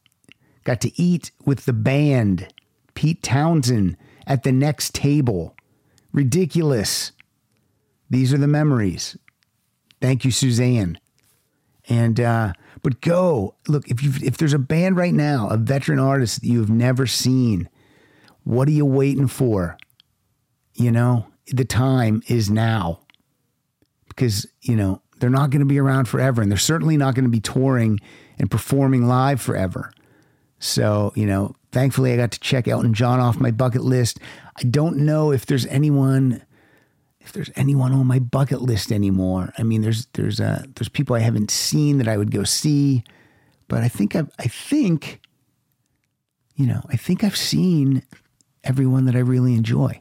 got 0.64 0.78
to 0.82 0.92
eat 1.00 1.30
with 1.46 1.64
the 1.64 1.72
band, 1.72 2.52
Pete 2.92 3.22
Townshend 3.22 3.96
at 4.26 4.42
the 4.42 4.52
next 4.52 4.94
table. 4.94 5.56
Ridiculous. 6.12 7.12
These 8.10 8.34
are 8.34 8.38
the 8.38 8.46
memories. 8.46 9.16
Thank 10.02 10.26
you, 10.26 10.30
Suzanne. 10.30 11.00
And 11.88 12.20
uh, 12.20 12.52
but 12.82 13.00
go 13.00 13.54
look 13.66 13.88
if 13.88 14.02
you 14.02 14.12
if 14.22 14.36
there's 14.36 14.52
a 14.52 14.58
band 14.58 14.98
right 14.98 15.14
now, 15.14 15.48
a 15.48 15.56
veteran 15.56 15.98
artist 15.98 16.42
that 16.42 16.46
you've 16.46 16.68
never 16.68 17.06
seen, 17.06 17.70
what 18.42 18.68
are 18.68 18.72
you 18.72 18.84
waiting 18.84 19.26
for? 19.26 19.78
You 20.74 20.92
know, 20.92 21.28
the 21.46 21.64
time 21.64 22.22
is 22.28 22.50
now 22.50 23.00
because 24.08 24.46
you 24.60 24.76
know 24.76 25.00
they're 25.18 25.30
not 25.30 25.48
going 25.48 25.60
to 25.60 25.66
be 25.66 25.80
around 25.80 26.08
forever, 26.08 26.42
and 26.42 26.50
they're 26.50 26.58
certainly 26.58 26.98
not 26.98 27.14
going 27.14 27.24
to 27.24 27.30
be 27.30 27.40
touring 27.40 28.00
and 28.38 28.50
performing 28.50 29.06
live 29.06 29.40
forever. 29.40 29.92
So, 30.58 31.12
you 31.14 31.26
know, 31.26 31.54
thankfully 31.72 32.12
I 32.12 32.16
got 32.16 32.32
to 32.32 32.40
check 32.40 32.68
Elton 32.68 32.94
John 32.94 33.20
off 33.20 33.38
my 33.38 33.50
bucket 33.50 33.82
list. 33.82 34.18
I 34.56 34.62
don't 34.62 34.98
know 34.98 35.30
if 35.30 35.46
there's 35.46 35.66
anyone 35.66 36.42
if 37.20 37.32
there's 37.32 37.50
anyone 37.56 37.92
on 37.92 38.06
my 38.06 38.18
bucket 38.18 38.60
list 38.60 38.92
anymore. 38.92 39.52
I 39.58 39.62
mean, 39.62 39.80
there's 39.80 40.06
there's 40.12 40.40
uh 40.40 40.64
there's 40.74 40.88
people 40.88 41.16
I 41.16 41.20
haven't 41.20 41.50
seen 41.50 41.98
that 41.98 42.08
I 42.08 42.16
would 42.16 42.30
go 42.30 42.44
see, 42.44 43.02
but 43.68 43.82
I 43.82 43.88
think 43.88 44.14
I've, 44.14 44.30
I 44.38 44.44
think 44.44 45.20
you 46.54 46.66
know, 46.66 46.82
I 46.88 46.96
think 46.96 47.24
I've 47.24 47.36
seen 47.36 48.02
everyone 48.62 49.06
that 49.06 49.16
I 49.16 49.20
really 49.20 49.54
enjoy. 49.54 50.00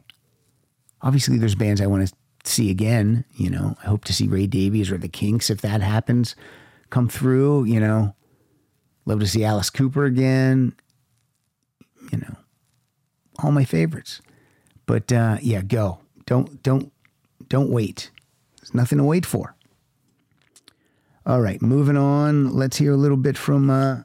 Obviously, 1.02 1.36
there's 1.36 1.56
bands 1.56 1.80
I 1.80 1.86
want 1.86 2.08
to 2.08 2.14
see 2.44 2.70
again. 2.70 3.24
You 3.34 3.50
know, 3.50 3.76
I 3.82 3.86
hope 3.86 4.04
to 4.04 4.12
see 4.12 4.28
Ray 4.28 4.46
Davies 4.46 4.90
or 4.90 4.98
the 4.98 5.08
Kinks 5.08 5.50
if 5.50 5.60
that 5.62 5.80
happens 5.80 6.36
come 6.90 7.08
through. 7.08 7.64
You 7.64 7.80
know, 7.80 8.14
Love 9.06 9.20
to 9.20 9.26
see 9.26 9.44
Alice 9.44 9.70
Cooper 9.70 10.04
again. 10.04 10.74
You 12.12 12.18
know, 12.18 12.36
all 13.42 13.52
my 13.52 13.64
favorites. 13.64 14.20
But 14.86 15.12
uh, 15.12 15.38
yeah, 15.40 15.62
go. 15.62 16.00
Don't 16.26 16.62
don't 16.62 16.92
don't 17.48 17.70
wait. 17.70 18.10
There's 18.60 18.74
nothing 18.74 18.98
to 18.98 19.04
wait 19.04 19.26
for. 19.26 19.54
All 21.26 21.40
right, 21.40 21.60
moving 21.62 21.96
on. 21.96 22.54
Let's 22.54 22.76
hear 22.76 22.92
a 22.92 22.96
little 22.98 23.16
bit 23.16 23.38
from 23.38 23.70
uh, 23.70 24.02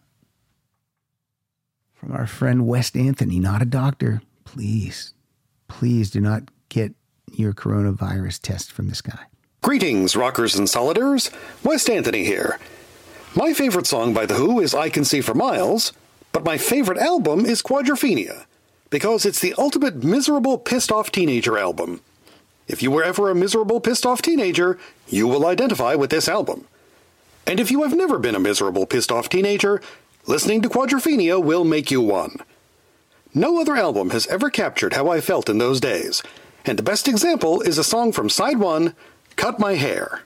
from 1.93 2.13
our 2.13 2.27
friend 2.27 2.65
West 2.65 2.95
Anthony. 2.95 3.39
Not 3.39 3.61
a 3.61 3.65
doctor, 3.65 4.21
please, 4.45 5.13
please 5.67 6.09
do 6.09 6.21
not 6.21 6.43
get 6.69 6.93
your 7.34 7.53
coronavirus 7.53 8.41
test 8.41 8.71
from 8.71 8.88
this 8.88 9.01
guy. 9.01 9.26
Greetings, 9.61 10.15
rockers 10.15 10.55
and 10.55 10.69
soliders. 10.69 11.30
West 11.63 11.89
Anthony 11.89 12.23
here. 12.23 12.57
My 13.35 13.53
favorite 13.53 13.85
song 13.85 14.11
by 14.11 14.26
The 14.26 14.34
Who 14.34 14.60
is 14.60 14.73
I 14.73 14.89
Can 14.89 15.06
See 15.06 15.22
for 15.22 15.35
Miles, 15.35 15.93
but 16.31 16.43
my 16.43 16.57
favorite 16.57 16.97
album 16.97 17.45
is 17.45 17.61
Quadrophenia, 17.61 18.45
because 18.89 19.23
it's 19.23 19.39
the 19.39 19.53
ultimate 19.56 20.03
miserable, 20.03 20.57
pissed 20.57 20.91
off 20.91 21.11
teenager 21.11 21.56
album. 21.56 22.01
If 22.68 22.81
you 22.81 22.89
were 22.89 23.03
ever 23.03 23.30
a 23.30 23.35
miserable, 23.35 23.81
pissed 23.81 24.03
off 24.03 24.23
teenager, 24.23 24.80
you 25.07 25.27
will 25.27 25.45
identify 25.45 25.93
with 25.93 26.10
this 26.10 26.27
album. 26.27 26.65
And 27.45 27.60
if 27.60 27.69
you 27.69 27.84
have 27.84 27.95
never 27.95 28.18
been 28.18 28.34
a 28.34 28.39
miserable, 28.39 28.88
pissed 28.88 29.11
off 29.11 29.30
teenager, 29.30 29.80
listening 30.26 30.64
to 30.64 30.69
Quadrophenia 30.69 31.41
will 31.41 31.64
make 31.64 31.91
you 31.91 32.01
one. 32.01 32.38
No 33.35 33.61
other 33.61 33.76
album 33.76 34.10
has 34.10 34.26
ever 34.26 34.49
captured 34.49 34.93
how 34.93 35.07
I 35.07 35.22
felt 35.22 35.49
in 35.49 35.60
those 35.60 35.80
days, 35.80 36.23
and 36.65 36.80
the 36.80 36.84
best 36.84 37.07
example 37.07 37.61
is 37.61 37.77
a 37.77 37.84
song 37.84 38.11
from 38.11 38.27
Side 38.27 38.57
1, 38.57 38.95
Cut 39.35 39.60
My 39.60 39.76
Hair. 39.76 40.23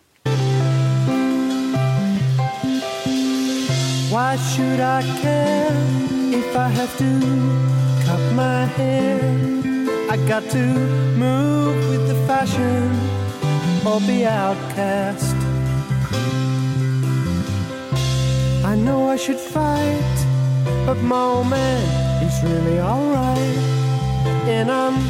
Why 4.13 4.35
should 4.35 4.79
I 4.79 5.01
care 5.23 5.75
if 6.39 6.55
I 6.55 6.67
have 6.67 6.95
to 6.99 7.11
cut 8.05 8.21
my 8.35 8.65
hair? 8.77 9.17
I 10.07 10.17
got 10.27 10.43
to 10.51 10.65
move 11.17 11.89
with 11.89 12.07
the 12.07 12.13
fashion 12.27 12.91
or 13.83 13.99
be 14.01 14.23
outcast. 14.27 15.35
I 18.63 18.75
know 18.75 19.09
I 19.09 19.15
should 19.15 19.39
fight, 19.39 20.17
but 20.85 20.99
my 21.01 21.19
old 21.19 21.49
man 21.49 21.81
is 22.21 22.35
really 22.43 22.79
alright. 22.79 23.57
And 24.45 24.69
I'm 24.69 25.01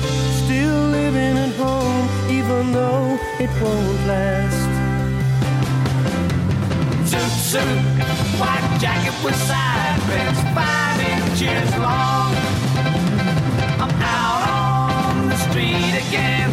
still 0.45 0.79
living 0.99 1.35
at 1.45 1.53
home, 1.55 2.07
even 2.29 2.71
though 2.71 3.19
it 3.37 3.51
won't 3.61 4.07
last. 4.07 4.72
Suit, 7.13 7.29
suit, 7.29 7.79
white 8.39 8.77
jacket 8.81 9.13
with 9.23 9.35
side 9.35 9.99
pants, 10.09 10.41
five 10.57 10.99
inches 11.13 11.69
long. 11.77 12.33
I'm 13.79 13.91
out 14.01 14.41
on 14.49 15.29
the 15.29 15.35
street 15.35 15.93
again, 16.07 16.49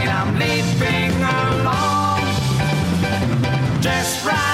and 0.00 0.10
I'm 0.10 0.34
leaping 0.34 1.14
along. 1.22 2.22
Just 3.80 4.26
right 4.26 4.49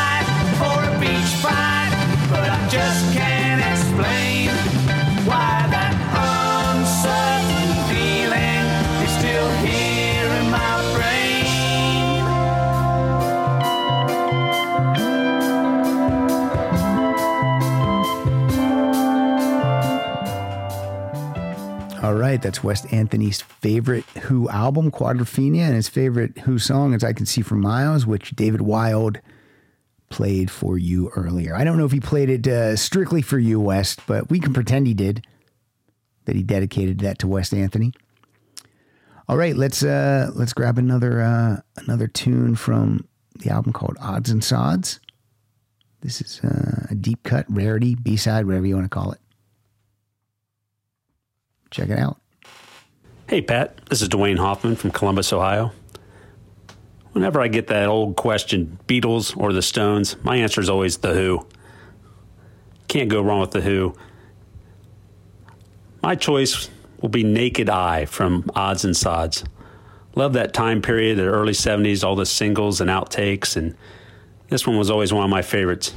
All 22.06 22.14
right, 22.14 22.40
that's 22.40 22.62
West 22.62 22.86
Anthony's 22.92 23.40
favorite 23.40 24.04
Who 24.04 24.48
album, 24.48 24.92
Quadrophenia, 24.92 25.62
and 25.62 25.74
his 25.74 25.88
favorite 25.88 26.38
Who 26.38 26.56
song 26.56 26.94
is 26.94 27.02
I 27.02 27.12
Can 27.12 27.26
See 27.26 27.42
for 27.42 27.56
Miles, 27.56 28.06
which 28.06 28.30
David 28.36 28.60
Wild 28.60 29.18
played 30.08 30.48
for 30.48 30.78
you 30.78 31.10
earlier. 31.16 31.56
I 31.56 31.64
don't 31.64 31.76
know 31.76 31.84
if 31.84 31.90
he 31.90 31.98
played 31.98 32.30
it 32.30 32.46
uh, 32.46 32.76
strictly 32.76 33.22
for 33.22 33.40
you, 33.40 33.58
West, 33.58 34.02
but 34.06 34.30
we 34.30 34.38
can 34.38 34.54
pretend 34.54 34.86
he 34.86 34.94
did, 34.94 35.26
that 36.26 36.36
he 36.36 36.44
dedicated 36.44 37.00
that 37.00 37.18
to 37.18 37.26
West 37.26 37.52
Anthony. 37.52 37.92
All 39.28 39.36
right, 39.36 39.56
let's 39.56 39.82
uh, 39.82 40.30
let's 40.32 40.52
grab 40.52 40.78
another 40.78 41.20
uh, 41.20 41.56
another 41.74 42.06
tune 42.06 42.54
from 42.54 43.08
the 43.40 43.50
album 43.50 43.72
called 43.72 43.96
Odds 44.00 44.30
and 44.30 44.44
Sods. 44.44 45.00
This 46.02 46.20
is 46.20 46.38
uh, 46.44 46.86
a 46.88 46.94
deep 46.94 47.24
cut, 47.24 47.46
rarity, 47.48 47.96
B 47.96 48.16
side, 48.16 48.46
whatever 48.46 48.64
you 48.64 48.76
want 48.76 48.84
to 48.84 48.96
call 48.96 49.10
it. 49.10 49.18
Check 51.70 51.90
it 51.90 51.98
out. 51.98 52.18
Hey, 53.28 53.42
Pat. 53.42 53.80
This 53.90 54.02
is 54.02 54.08
Dwayne 54.08 54.38
Hoffman 54.38 54.76
from 54.76 54.90
Columbus, 54.92 55.32
Ohio. 55.32 55.72
Whenever 57.12 57.40
I 57.40 57.48
get 57.48 57.66
that 57.68 57.88
old 57.88 58.16
question, 58.16 58.78
Beatles 58.86 59.36
or 59.36 59.52
the 59.52 59.62
Stones, 59.62 60.16
my 60.22 60.36
answer 60.36 60.60
is 60.60 60.68
always 60.68 60.98
The 60.98 61.14
Who. 61.14 61.46
Can't 62.88 63.08
go 63.08 63.22
wrong 63.22 63.40
with 63.40 63.50
The 63.50 63.62
Who. 63.62 63.94
My 66.02 66.14
choice 66.14 66.68
will 67.00 67.08
be 67.08 67.24
Naked 67.24 67.68
Eye 67.68 68.04
from 68.04 68.48
Odds 68.54 68.84
and 68.84 68.96
Sods. 68.96 69.44
Love 70.14 70.34
that 70.34 70.54
time 70.54 70.80
period, 70.80 71.18
the 71.18 71.24
early 71.24 71.52
70s, 71.52 72.04
all 72.04 72.16
the 72.16 72.26
singles 72.26 72.80
and 72.80 72.88
outtakes, 72.88 73.56
and 73.56 73.74
this 74.48 74.66
one 74.66 74.78
was 74.78 74.90
always 74.90 75.12
one 75.12 75.24
of 75.24 75.30
my 75.30 75.42
favorites. 75.42 75.94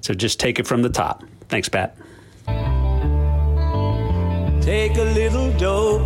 So 0.00 0.14
just 0.14 0.40
take 0.40 0.58
it 0.58 0.66
from 0.66 0.82
the 0.82 0.90
top. 0.90 1.22
Thanks, 1.48 1.68
Pat. 1.68 1.96
Take 4.62 4.96
a 4.96 5.02
little 5.02 5.50
dope, 5.58 6.02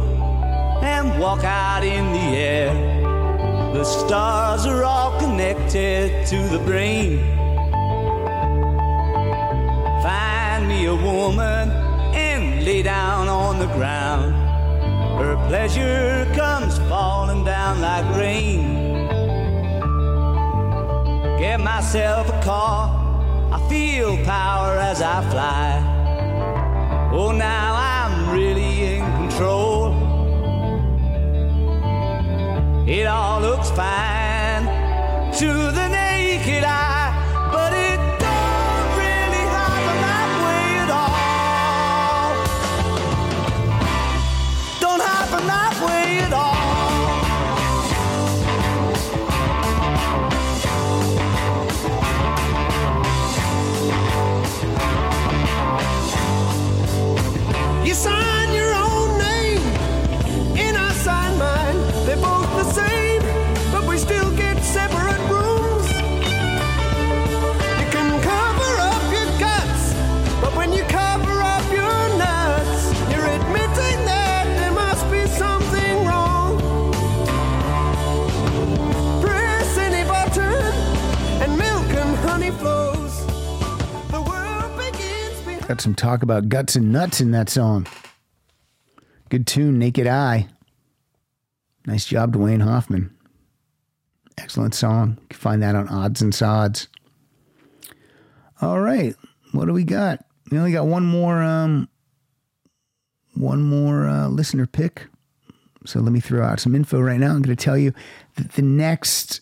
and 0.82 1.20
walk 1.20 1.44
out 1.44 1.84
in 1.84 2.10
the 2.14 2.36
air. 2.38 2.72
The 3.74 3.84
stars 3.84 4.64
are 4.64 4.82
all 4.82 5.20
connected 5.20 6.26
to 6.28 6.38
the 6.48 6.58
brain. 6.60 7.18
Find 10.02 10.66
me 10.66 10.86
a 10.86 10.94
woman 10.94 11.68
and 12.14 12.64
lay 12.64 12.82
down 12.82 13.28
on 13.28 13.58
the 13.58 13.66
ground. 13.66 14.34
Her 15.20 15.36
pleasure 15.48 16.26
comes 16.34 16.78
falling 16.88 17.44
down 17.44 17.82
like 17.82 18.06
rain. 18.16 19.06
Get 21.38 21.60
myself 21.60 22.26
a 22.30 22.40
car. 22.42 22.88
I 23.52 23.68
feel 23.68 24.16
power 24.24 24.78
as 24.78 25.02
I 25.02 25.20
fly. 25.30 25.95
Oh, 27.18 27.32
now 27.32 27.74
I'm 27.74 28.30
really 28.30 28.96
in 28.96 29.02
control. 29.14 29.94
It 32.86 33.06
all 33.06 33.40
looks 33.40 33.70
fine 33.70 34.66
to 35.38 35.46
the 35.46 35.88
naked 35.88 36.62
eye, 36.62 36.95
You 57.96 58.35
Got 85.66 85.80
some 85.80 85.96
talk 85.96 86.22
about 86.22 86.48
guts 86.48 86.76
and 86.76 86.92
nuts 86.92 87.20
in 87.20 87.32
that 87.32 87.48
song. 87.48 87.88
Good 89.30 89.48
tune, 89.48 89.80
Naked 89.80 90.06
Eye. 90.06 90.46
Nice 91.86 92.06
job, 92.06 92.34
Dwayne 92.34 92.62
Hoffman. 92.62 93.12
Excellent 94.38 94.76
song. 94.76 95.18
You 95.22 95.26
can 95.30 95.38
find 95.40 95.62
that 95.62 95.74
on 95.74 95.88
Odds 95.88 96.22
and 96.22 96.32
Sods. 96.32 96.86
All 98.60 98.78
right, 98.78 99.16
what 99.50 99.64
do 99.64 99.72
we 99.72 99.82
got? 99.82 100.24
We 100.52 100.58
only 100.58 100.70
got 100.70 100.86
one 100.86 101.04
more, 101.04 101.42
um, 101.42 101.88
one 103.34 103.62
more 103.62 104.06
uh, 104.06 104.28
listener 104.28 104.66
pick. 104.66 105.08
So 105.84 105.98
let 105.98 106.12
me 106.12 106.20
throw 106.20 106.44
out 106.44 106.60
some 106.60 106.76
info 106.76 107.00
right 107.00 107.18
now. 107.18 107.32
I'm 107.32 107.42
going 107.42 107.56
to 107.56 107.64
tell 107.64 107.76
you 107.76 107.92
that 108.36 108.52
the 108.52 108.62
next 108.62 109.40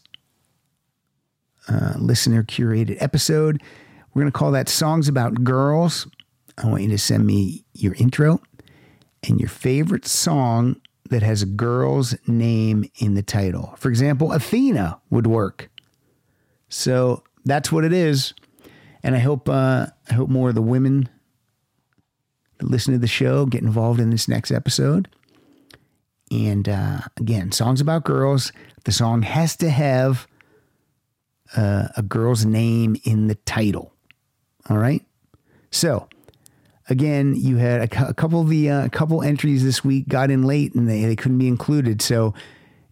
uh, 1.69 1.95
listener 1.99 2.43
curated 2.43 2.97
episode, 3.03 3.63
we're 4.15 4.23
going 4.23 4.33
to 4.33 4.39
call 4.39 4.53
that 4.53 4.71
Songs 4.71 5.07
About 5.07 5.45
Girls. 5.45 6.07
I 6.59 6.67
want 6.67 6.83
you 6.83 6.91
to 6.91 6.99
send 6.99 7.27
me 7.27 7.65
your 7.73 7.95
intro 7.95 8.41
and 9.29 9.41
your 9.41 9.49
favorite 9.49 10.07
song 10.07 10.81
that 11.11 11.23
has 11.23 11.43
a 11.43 11.47
girl's 11.47 12.15
name 12.27 12.85
in 12.99 13.15
the 13.15 13.23
title. 13.23 13.75
For 13.79 13.89
example, 13.89 14.33
Athena 14.33 15.01
would 15.11 15.27
work. 15.27 15.71
So 16.69 17.23
that's 17.45 17.71
what 17.71 17.85
it 17.85 17.93
is. 17.93 18.35
And 19.03 19.15
I 19.15 19.19
hope 19.19 19.49
uh, 19.49 19.87
I 20.11 20.15
hope 20.15 20.31
more 20.31 20.49
of 20.49 20.55
the 20.55 20.63
women 20.63 21.09
that 22.59 22.71
listen 22.71 22.95
to 22.95 22.99
the 22.99 23.07
show 23.07 23.45
get 23.47 23.63
involved 23.63 24.01
in 24.01 24.11
this 24.11 24.29
next 24.29 24.51
episode. 24.51 25.09
And 26.31 26.69
uh, 26.69 27.01
again, 27.19 27.53
songs 27.53 27.81
about 27.81 28.05
girls. 28.05 28.51
The 28.85 28.93
song 28.93 29.23
has 29.23 29.57
to 29.57 29.69
have 29.69 30.27
uh, 31.57 31.89
a 31.97 32.03
girl's 32.03 32.47
name 32.47 32.97
in 33.05 33.29
the 33.29 33.35
title. 33.35 33.93
All 34.71 34.79
right. 34.79 35.05
So 35.71 36.09
again, 36.89 37.35
you 37.37 37.57
had 37.57 37.81
a, 37.81 38.09
a 38.09 38.15
couple 38.15 38.41
of 38.41 38.49
the 38.49 38.71
uh, 38.71 38.89
couple 38.89 39.23
entries 39.23 39.65
this 39.65 39.85
week 39.85 40.09
got 40.09 40.31
in 40.31 40.43
late 40.43 40.75
and 40.75 40.89
they, 40.89 41.05
they 41.05 41.17
couldn't 41.17 41.39
be 41.39 41.49
included. 41.49 42.03
So 42.03 42.35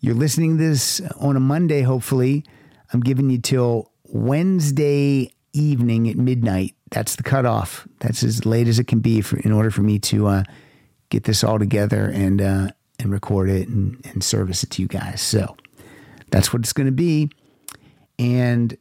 you're 0.00 0.14
listening 0.14 0.58
to 0.58 0.64
this 0.64 1.00
on 1.20 1.36
a 1.36 1.40
Monday, 1.40 1.82
hopefully. 1.82 2.44
I'm 2.92 3.00
giving 3.00 3.30
you 3.30 3.38
till 3.38 3.90
Wednesday 4.04 5.32
evening 5.52 6.08
at 6.08 6.16
midnight. 6.16 6.74
That's 6.90 7.16
the 7.16 7.22
cutoff. 7.22 7.86
That's 8.00 8.22
as 8.22 8.44
late 8.44 8.68
as 8.68 8.78
it 8.78 8.86
can 8.86 9.00
be 9.00 9.20
for 9.20 9.38
in 9.38 9.52
order 9.52 9.70
for 9.70 9.82
me 9.82 9.98
to 10.00 10.26
uh, 10.26 10.42
get 11.08 11.24
this 11.24 11.44
all 11.44 11.58
together 11.58 12.06
and 12.06 12.42
uh, 12.42 12.68
and 12.98 13.12
record 13.12 13.48
it 13.48 13.68
and, 13.68 14.00
and 14.04 14.22
service 14.22 14.62
it 14.62 14.70
to 14.70 14.82
you 14.82 14.88
guys. 14.88 15.20
So 15.20 15.56
that's 16.30 16.52
what 16.52 16.60
it's 16.60 16.72
going 16.72 16.86
to 16.86 16.92
be. 16.92 17.30
And 18.18 18.76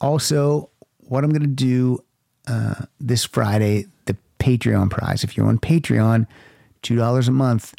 also, 0.00 0.70
what 0.98 1.24
I'm 1.24 1.30
going 1.30 1.42
to 1.42 1.46
do 1.48 1.98
uh, 2.46 2.86
this 3.00 3.24
Friday, 3.24 3.86
Patreon 4.42 4.90
prize. 4.90 5.22
If 5.22 5.36
you're 5.36 5.46
on 5.46 5.58
Patreon, 5.58 6.26
$2 6.82 7.28
a 7.28 7.30
month, 7.30 7.74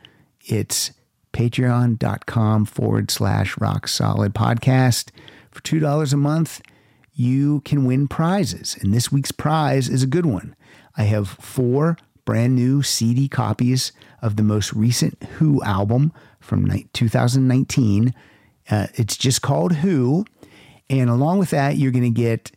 it's 0.46 0.92
patreon.com 1.34 2.66
forward 2.66 3.12
slash 3.12 3.58
rock 3.60 3.88
solid 3.88 4.34
podcast. 4.34 5.10
For 5.52 5.62
$2 5.62 6.14
a 6.14 6.18
month, 6.18 6.62
you 7.14 7.60
can 7.62 7.86
win 7.86 8.08
prizes. 8.08 8.78
And 8.80 8.94
this 8.94 9.12
week's 9.12 9.34
prize 9.34 9.90
is 9.90 10.04
a 10.04 10.08
good 10.08 10.26
one. 10.26 10.56
I 10.96 11.04
have 11.04 11.28
four 11.28 11.98
brand 12.24 12.56
new 12.56 12.82
CD 12.82 13.28
copies 13.28 13.92
of 14.22 14.38
the 14.38 14.44
most 14.44 14.72
recent 14.72 15.22
Who 15.38 15.62
album 15.64 16.14
from 16.40 16.72
2019. 16.94 18.14
Uh, 18.70 18.88
it's 18.96 19.18
just 19.18 19.42
called 19.42 19.74
Who. 19.74 20.26
And 20.90 21.10
along 21.10 21.40
with 21.40 21.50
that, 21.50 21.76
you're 21.76 21.92
going 21.92 22.04
to 22.14 22.22
get 22.22 22.52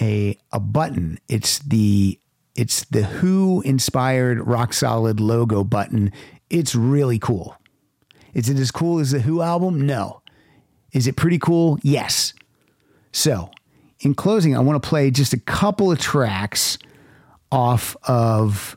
a 0.00 0.36
a 0.50 0.58
button. 0.58 1.18
It's 1.28 1.60
the 1.60 2.18
it's 2.54 2.84
the 2.84 3.02
Who 3.02 3.62
inspired 3.62 4.46
rock 4.46 4.72
solid 4.72 5.20
logo 5.20 5.64
button. 5.64 6.12
It's 6.50 6.74
really 6.74 7.18
cool. 7.18 7.56
Is 8.32 8.48
it 8.48 8.58
as 8.58 8.70
cool 8.70 8.98
as 8.98 9.10
the 9.10 9.20
Who 9.20 9.42
album? 9.42 9.86
No. 9.86 10.22
Is 10.92 11.06
it 11.06 11.16
pretty 11.16 11.38
cool? 11.38 11.78
Yes. 11.82 12.32
So, 13.12 13.50
in 14.00 14.14
closing, 14.14 14.56
I 14.56 14.60
want 14.60 14.80
to 14.82 14.88
play 14.88 15.10
just 15.10 15.32
a 15.32 15.40
couple 15.40 15.90
of 15.90 15.98
tracks 15.98 16.78
off 17.50 17.96
of 18.04 18.76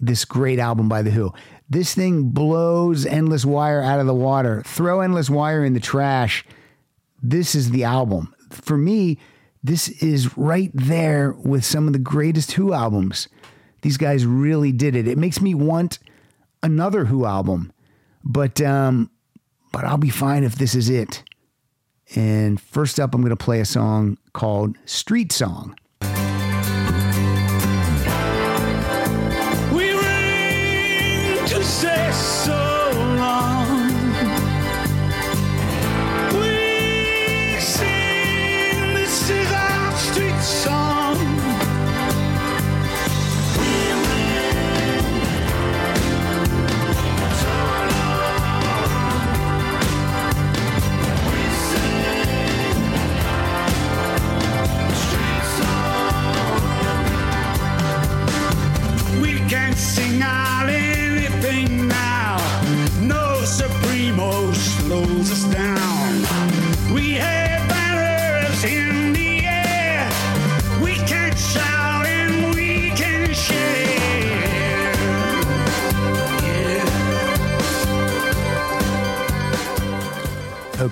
this 0.00 0.24
great 0.24 0.58
album 0.58 0.88
by 0.88 1.02
The 1.02 1.10
Who. 1.10 1.32
This 1.68 1.94
thing 1.94 2.30
blows 2.30 3.04
Endless 3.04 3.44
Wire 3.44 3.82
out 3.82 4.00
of 4.00 4.06
the 4.06 4.14
water. 4.14 4.62
Throw 4.64 5.00
Endless 5.00 5.28
Wire 5.28 5.64
in 5.64 5.74
the 5.74 5.80
trash. 5.80 6.44
This 7.22 7.54
is 7.54 7.70
the 7.70 7.84
album. 7.84 8.34
For 8.50 8.76
me, 8.76 9.18
this 9.62 9.88
is 10.02 10.36
right 10.36 10.70
there 10.74 11.32
with 11.32 11.64
some 11.64 11.86
of 11.86 11.92
the 11.92 11.98
greatest 11.98 12.52
Who 12.52 12.72
albums. 12.72 13.28
These 13.82 13.96
guys 13.96 14.26
really 14.26 14.72
did 14.72 14.96
it. 14.96 15.06
It 15.08 15.18
makes 15.18 15.40
me 15.40 15.54
want 15.54 15.98
another 16.62 17.06
Who 17.06 17.24
album, 17.24 17.72
but 18.24 18.60
um, 18.60 19.10
but 19.72 19.84
I'll 19.84 19.98
be 19.98 20.10
fine 20.10 20.44
if 20.44 20.56
this 20.56 20.74
is 20.74 20.88
it. 20.88 21.22
And 22.14 22.60
first 22.60 22.98
up, 22.98 23.14
I'm 23.14 23.20
going 23.20 23.30
to 23.30 23.36
play 23.36 23.60
a 23.60 23.64
song 23.66 24.16
called 24.32 24.76
Street 24.86 25.30
Song. 25.30 25.76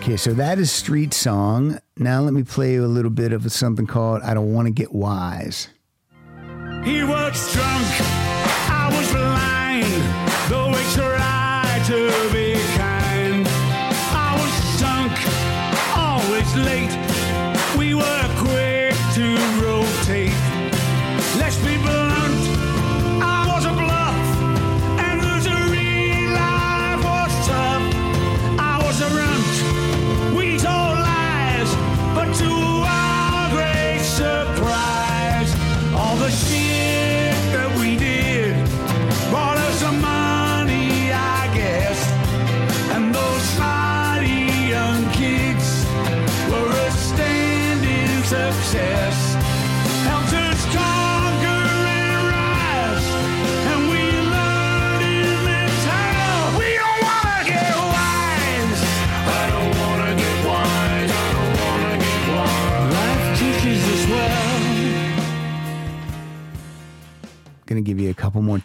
Okay, 0.06 0.16
so 0.16 0.32
that 0.34 0.60
is 0.60 0.70
Street 0.70 1.12
Song. 1.12 1.80
Now 1.96 2.20
let 2.20 2.32
me 2.32 2.44
play 2.44 2.74
you 2.74 2.84
a 2.84 2.86
little 2.86 3.10
bit 3.10 3.32
of 3.32 3.50
something 3.50 3.88
called 3.88 4.22
I 4.22 4.34
Don't 4.34 4.52
Want 4.52 4.66
to 4.66 4.72
Get 4.72 4.92
Wise. 4.92 5.66
He 6.84 7.00
drunk, 7.52 8.25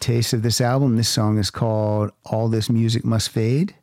tastes 0.02 0.32
of 0.32 0.42
this 0.42 0.60
album. 0.60 0.96
This 0.96 1.08
song 1.08 1.38
is 1.38 1.50
called 1.50 2.10
All 2.24 2.48
This 2.48 2.68
Music 2.68 3.04
Must 3.04 3.30
Fade. 3.30 3.76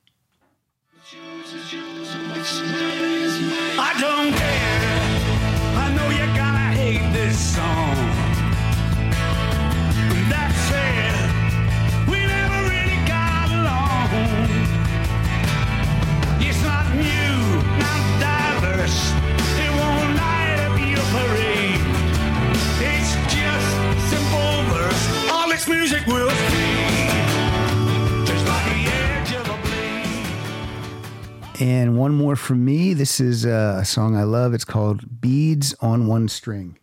And 31.59 31.97
one 31.97 32.13
more 32.15 32.37
from 32.37 32.63
me. 32.63 32.93
This 32.93 33.19
is 33.19 33.45
uh, 33.45 33.79
a 33.81 33.85
song 33.85 34.15
I 34.15 34.23
love. 34.23 34.53
It's 34.53 34.63
called 34.63 35.19
Beads 35.19 35.75
on 35.81 36.07
One 36.07 36.29
String. 36.29 36.79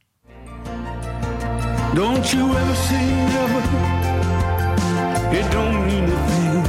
Don't 1.95 2.31
you 2.35 2.55
ever 2.55 2.75
say 2.75 3.07
never. 3.33 3.61
It 5.35 5.51
don't 5.51 5.87
mean 5.87 6.05
a 6.05 6.29
thing. 6.29 6.63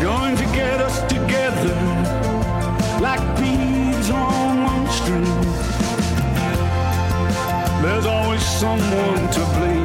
Going 0.00 0.36
to 0.36 0.44
get 0.54 0.80
us 0.80 1.00
together 1.08 1.74
like 3.00 3.20
beads 3.36 4.10
on 4.10 4.62
one 4.62 4.86
string. 4.88 5.24
There's 7.82 8.06
always 8.06 8.46
someone 8.46 9.30
to 9.32 9.40
blame. 9.58 9.77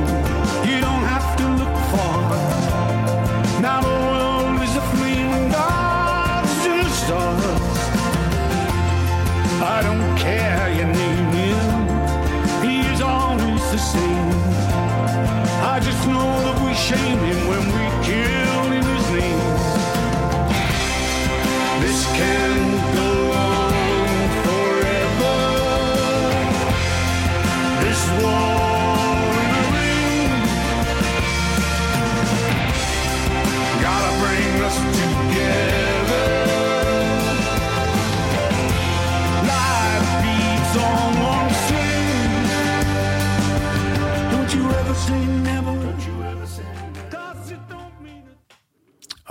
Shame 16.96 17.20
him 17.20 17.48
when 17.48 17.66
we 17.76 17.86
kill 18.06 18.72
in 18.78 18.84
his 18.84 19.06
name. 19.12 19.40
This 21.82 22.06
can 22.18 22.63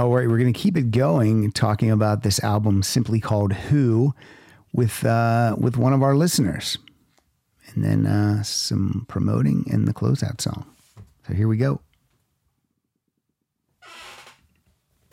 All 0.02 0.10
right, 0.10 0.26
we're 0.28 0.38
going 0.38 0.52
to 0.52 0.58
keep 0.58 0.76
it 0.76 0.90
going, 0.90 1.52
talking 1.52 1.88
about 1.88 2.24
this 2.24 2.42
album 2.42 2.82
simply 2.82 3.20
called 3.20 3.52
Who 3.52 4.16
with, 4.72 5.04
uh, 5.04 5.54
with 5.56 5.76
one 5.76 5.92
of 5.92 6.02
our 6.02 6.16
listeners. 6.16 6.76
And 7.68 7.84
then 7.84 8.06
uh, 8.06 8.42
some 8.42 9.06
promoting 9.06 9.64
and 9.70 9.86
the 9.86 9.94
closeout 9.94 10.40
song. 10.40 10.66
So 11.28 11.34
here 11.34 11.46
we 11.46 11.56
go. 11.56 11.82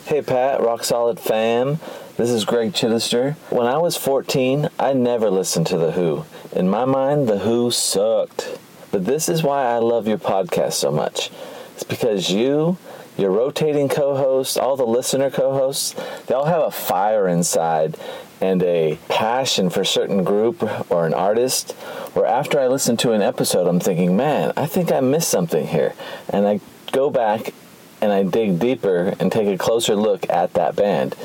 Hey 0.05 0.23
Pat, 0.23 0.59
Rock 0.59 0.83
Solid 0.83 1.19
fam. 1.19 1.77
This 2.17 2.31
is 2.31 2.43
Greg 2.43 2.73
Chittister. 2.73 3.35
When 3.51 3.67
I 3.67 3.77
was 3.77 3.95
14, 3.95 4.69
I 4.79 4.93
never 4.93 5.29
listened 5.29 5.67
to 5.67 5.77
The 5.77 5.91
Who. 5.91 6.25
In 6.51 6.67
my 6.67 6.85
mind, 6.85 7.29
The 7.29 7.37
Who 7.37 7.69
sucked. 7.69 8.57
But 8.91 9.05
this 9.05 9.29
is 9.29 9.43
why 9.43 9.65
I 9.65 9.77
love 9.77 10.07
your 10.07 10.17
podcast 10.17 10.73
so 10.73 10.91
much. 10.91 11.29
It's 11.75 11.83
because 11.83 12.31
you, 12.31 12.79
your 13.19 13.31
rotating 13.31 13.89
co 13.89 14.15
hosts, 14.15 14.57
all 14.57 14.75
the 14.75 14.85
listener 14.85 15.29
co 15.29 15.51
hosts, 15.51 15.95
they 16.27 16.33
all 16.33 16.45
have 16.45 16.63
a 16.63 16.71
fire 16.71 17.27
inside 17.27 17.97
and 18.41 18.63
a 18.63 18.97
passion 19.09 19.69
for 19.69 19.81
a 19.81 19.85
certain 19.85 20.23
group 20.23 20.63
or 20.89 21.05
an 21.05 21.13
artist. 21.13 21.73
Where 22.13 22.25
after 22.25 22.59
I 22.59 22.67
listen 22.67 22.97
to 22.97 23.11
an 23.11 23.21
episode, 23.21 23.67
I'm 23.67 23.79
thinking, 23.79 24.15
man, 24.15 24.53
I 24.55 24.65
think 24.65 24.91
I 24.91 25.01
missed 25.01 25.29
something 25.29 25.67
here. 25.67 25.93
And 26.29 26.47
I 26.47 26.59
go 26.91 27.09
back 27.09 27.53
and 28.01 28.11
I 28.11 28.23
dig 28.23 28.59
deeper 28.59 29.13
and 29.19 29.31
take 29.31 29.47
a 29.47 29.57
closer 29.57 29.95
look 29.95 30.29
at 30.29 30.53
that 30.53 30.75
band. 30.75 31.15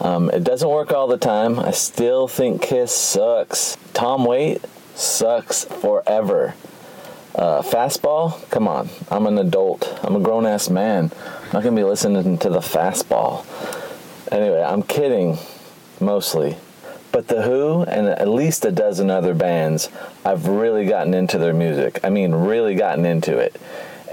Um, 0.00 0.30
it 0.30 0.44
doesn't 0.44 0.68
work 0.68 0.92
all 0.92 1.08
the 1.08 1.18
time. 1.18 1.58
I 1.58 1.72
still 1.72 2.28
think 2.28 2.62
Kiss 2.62 2.94
sucks. 2.94 3.76
Tom 3.92 4.24
Waits 4.24 4.64
sucks 4.94 5.64
forever. 5.64 6.54
Uh, 7.34 7.62
fastball? 7.62 8.48
Come 8.50 8.66
on. 8.66 8.88
I'm 9.10 9.26
an 9.26 9.38
adult. 9.38 9.98
I'm 10.02 10.16
a 10.16 10.20
grown 10.20 10.46
ass 10.46 10.68
man. 10.68 11.12
I'm 11.14 11.52
not 11.52 11.62
going 11.62 11.74
to 11.74 11.80
be 11.80 11.84
listening 11.84 12.38
to 12.38 12.50
the 12.50 12.60
fastball. 12.60 13.46
Anyway, 14.32 14.62
I'm 14.62 14.82
kidding 14.82 15.38
mostly. 16.00 16.56
But 17.12 17.28
The 17.28 17.42
Who 17.42 17.82
and 17.82 18.06
at 18.06 18.28
least 18.28 18.64
a 18.64 18.70
dozen 18.70 19.10
other 19.10 19.34
bands, 19.34 19.88
I've 20.24 20.46
really 20.46 20.86
gotten 20.86 21.14
into 21.14 21.38
their 21.38 21.54
music. 21.54 22.00
I 22.04 22.10
mean, 22.10 22.32
really 22.32 22.74
gotten 22.74 23.04
into 23.04 23.36
it. 23.38 23.60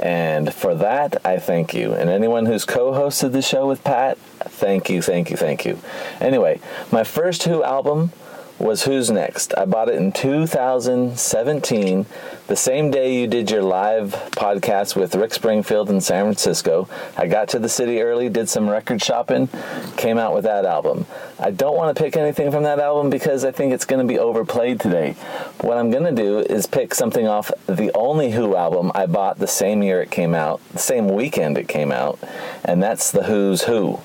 And 0.01 0.53
for 0.53 0.75
that, 0.75 1.25
I 1.25 1.37
thank 1.37 1.73
you. 1.73 1.93
And 1.93 2.09
anyone 2.09 2.45
who's 2.45 2.65
co 2.65 2.91
hosted 2.91 3.31
the 3.31 3.41
show 3.41 3.67
with 3.67 3.83
Pat, 3.83 4.17
thank 4.39 4.89
you, 4.89 5.01
thank 5.01 5.31
you, 5.31 5.37
thank 5.37 5.65
you. 5.65 5.79
Anyway, 6.21 6.59
my 6.91 7.03
first 7.03 7.43
Who 7.43 7.63
album 7.63 8.11
was 8.59 8.83
Who's 8.83 9.11
Next. 9.11 9.55
I 9.55 9.65
bought 9.65 9.89
it 9.89 9.95
in 9.95 10.11
2017, 10.11 12.05
the 12.47 12.55
same 12.55 12.89
day 12.89 13.19
you 13.19 13.27
did 13.27 13.51
your 13.51 13.61
live 13.61 14.13
podcast 14.31 14.95
with 14.95 15.13
Rick 15.13 15.33
Springfield 15.33 15.89
in 15.91 16.01
San 16.01 16.25
Francisco. 16.25 16.89
I 17.15 17.27
got 17.27 17.49
to 17.49 17.59
the 17.59 17.69
city 17.69 18.01
early, 18.01 18.29
did 18.29 18.49
some 18.49 18.67
record 18.67 19.01
shopping, 19.01 19.49
came 19.95 20.17
out 20.17 20.33
with 20.33 20.45
that 20.45 20.65
album. 20.65 21.05
I 21.39 21.51
don't 21.51 21.77
want 21.77 21.95
to 21.95 22.03
pick 22.03 22.17
anything 22.17 22.51
from 22.51 22.63
that 22.63 22.79
album 22.79 23.11
because 23.11 23.45
I 23.45 23.51
think 23.51 23.73
it's 23.73 23.85
going 23.85 24.05
to 24.05 24.11
be 24.11 24.17
overplayed 24.17 24.79
today. 24.79 25.13
What 25.61 25.77
I'm 25.77 25.91
going 25.91 26.05
to 26.05 26.23
do 26.23 26.39
is 26.39 26.65
pick 26.65 26.95
something 26.95 27.27
off 27.27 27.51
the 27.67 27.91
only 27.93 28.31
Who 28.31 28.55
album 28.55 28.91
I 28.95 29.05
bought 29.05 29.37
the 29.37 29.47
same 29.47 29.83
year 29.83 30.01
it 30.01 30.09
came 30.09 30.33
out, 30.33 30.61
the 30.71 30.79
same 30.79 31.09
weekend 31.09 31.57
it 31.59 31.67
came 31.67 31.91
out, 31.91 32.19
and 32.65 32.81
that's 32.81 33.11
The 33.11 33.23
Who's 33.23 33.63
Who. 33.63 33.99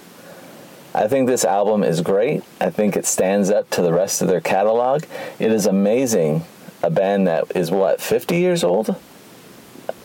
I 0.95 1.09
think 1.09 1.27
this 1.27 1.45
album 1.45 1.83
is 1.83 2.01
great. 2.01 2.43
I 2.61 2.71
think 2.71 2.97
it 2.97 3.07
stands 3.07 3.51
up 3.51 3.71
to 3.71 3.83
the 3.83 3.93
rest 3.93 4.21
of 4.21 4.29
their 4.29 4.41
catalog. 4.41 5.05
It 5.39 5.51
is 5.51 5.67
amazing. 5.67 6.45
A 6.83 6.91
band 6.91 7.27
that 7.29 7.57
is 7.57 7.71
what, 7.71 8.01
50 8.01 8.37
years 8.37 8.63
old? 8.63 8.97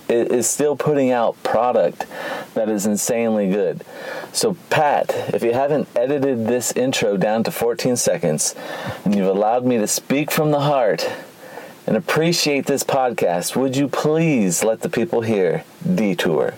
is 0.09 0.49
still 0.49 0.75
putting 0.75 1.11
out 1.11 1.41
product 1.43 2.05
that 2.53 2.69
is 2.69 2.85
insanely 2.85 3.49
good. 3.49 3.83
So, 4.31 4.55
Pat, 4.69 5.13
if 5.33 5.43
you 5.43 5.53
haven't 5.53 5.87
edited 5.95 6.47
this 6.47 6.71
intro 6.71 7.17
down 7.17 7.43
to 7.43 7.51
14 7.51 7.97
seconds 7.97 8.55
and 9.03 9.15
you've 9.15 9.27
allowed 9.27 9.65
me 9.65 9.77
to 9.77 9.87
speak 9.87 10.31
from 10.31 10.51
the 10.51 10.61
heart 10.61 11.09
and 11.85 11.97
appreciate 11.97 12.65
this 12.65 12.83
podcast, 12.83 13.55
would 13.55 13.75
you 13.75 13.87
please 13.87 14.63
let 14.63 14.81
the 14.81 14.89
people 14.89 15.21
hear 15.21 15.63
Detour? 15.83 16.53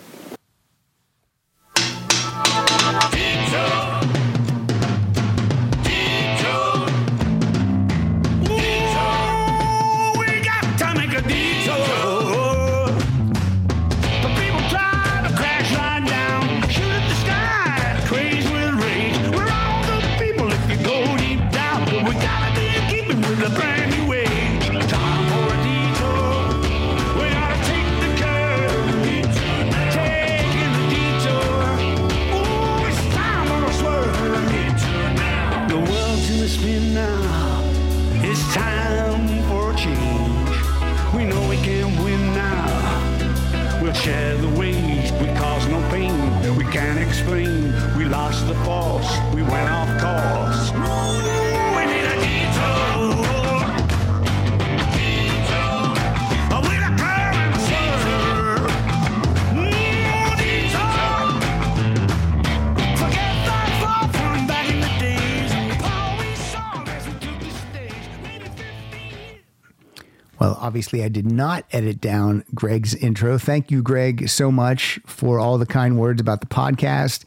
Well, 70.40 70.56
obviously, 70.58 71.04
I 71.04 71.08
did 71.08 71.30
not 71.30 71.66
edit 71.70 72.00
down 72.00 72.44
Greg's 72.54 72.94
intro. 72.94 73.36
Thank 73.36 73.70
you, 73.70 73.82
Greg, 73.82 74.28
so 74.30 74.50
much 74.50 74.98
for 75.04 75.38
all 75.38 75.58
the 75.58 75.66
kind 75.66 75.98
words 75.98 76.18
about 76.18 76.40
the 76.40 76.46
podcast 76.46 77.24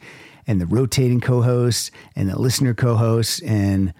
and 0.48 0.60
the 0.60 0.66
rotating 0.66 1.20
co 1.20 1.40
hosts 1.40 1.92
and 2.16 2.28
the 2.28 2.38
listener 2.38 2.74
co 2.74 2.96
hosts. 2.96 3.40
And 3.42 3.94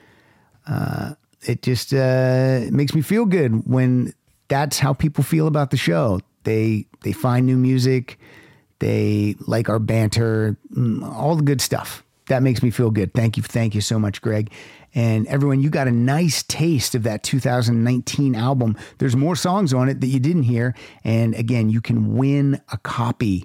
uh, 0.66 1.14
it 1.42 1.62
just 1.62 1.94
uh, 1.94 2.62
makes 2.70 2.92
me 2.92 3.02
feel 3.02 3.24
good 3.24 3.70
when 3.70 4.12
that's 4.48 4.80
how 4.80 4.92
people 4.92 5.22
feel 5.22 5.46
about 5.46 5.70
the 5.70 5.76
show. 5.76 6.20
They, 6.42 6.86
they 7.04 7.12
find 7.12 7.46
new 7.46 7.56
music, 7.56 8.18
they 8.80 9.36
like 9.46 9.68
our 9.68 9.78
banter, 9.78 10.56
mm, 10.76 11.08
all 11.08 11.36
the 11.36 11.42
good 11.42 11.60
stuff. 11.60 12.02
That 12.26 12.42
makes 12.42 12.62
me 12.62 12.70
feel 12.70 12.90
good. 12.90 13.14
Thank 13.14 13.36
you. 13.36 13.42
Thank 13.42 13.74
you 13.74 13.80
so 13.80 13.98
much, 13.98 14.20
Greg. 14.22 14.50
And 14.94 15.26
everyone, 15.26 15.60
you 15.60 15.70
got 15.70 15.88
a 15.88 15.92
nice 15.92 16.42
taste 16.44 16.94
of 16.94 17.02
that 17.02 17.22
2019 17.24 18.34
album. 18.36 18.76
There's 18.98 19.16
more 19.16 19.34
songs 19.34 19.74
on 19.74 19.88
it 19.88 20.00
that 20.00 20.06
you 20.06 20.20
didn't 20.20 20.44
hear. 20.44 20.74
And 21.02 21.34
again, 21.34 21.68
you 21.68 21.80
can 21.80 22.16
win 22.16 22.60
a 22.70 22.78
copy 22.78 23.44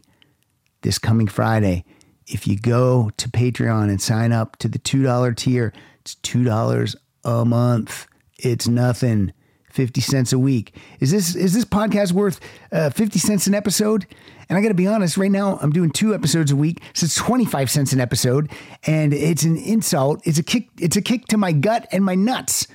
this 0.81 0.99
coming 0.99 1.27
Friday. 1.27 1.85
If 2.27 2.47
you 2.47 2.57
go 2.59 3.09
to 3.17 3.30
Patreon 3.30 3.89
and 3.89 4.01
sign 4.01 4.31
up 4.31 4.57
to 4.57 4.67
the 4.67 4.77
$2 4.77 5.35
tier, 5.35 5.73
it's 6.01 6.15
$2 6.15 6.95
a 7.23 7.45
month. 7.45 8.07
It's 8.38 8.67
nothing. 8.67 9.34
50 9.80 10.01
cents 10.01 10.34
a 10.34 10.38
week. 10.38 10.76
Is 10.99 11.10
this 11.10 11.38
is 11.38 11.53
this 11.53 11.64
podcast 11.64 12.11
worth 12.11 12.41
uh, 12.73 12.89
50 12.89 13.18
cents 13.18 13.47
an 13.47 13.56
episode? 13.56 14.06
And 14.49 14.57
I 14.57 14.61
got 14.61 14.68
to 14.68 14.73
be 14.73 14.88
honest, 14.88 15.15
right 15.15 15.31
now 15.31 15.57
I'm 15.61 15.72
doing 15.72 15.89
two 15.89 16.14
episodes 16.14 16.51
a 16.51 16.56
week, 16.57 16.84
so 16.93 17.06
it's 17.06 17.15
25 17.15 17.72
cents 17.72 17.93
an 17.93 18.01
episode, 18.01 18.51
and 18.85 19.14
it's 19.14 19.43
an 19.43 19.56
insult. 19.56 20.19
It's 20.26 20.38
a 20.38 20.43
kick. 20.43 20.68
It's 20.81 20.97
a 20.97 21.01
kick 21.01 21.27
to 21.27 21.38
my 21.38 21.53
gut 21.53 21.88
and 21.93 22.03
my 22.03 22.15
nuts. 22.15 22.68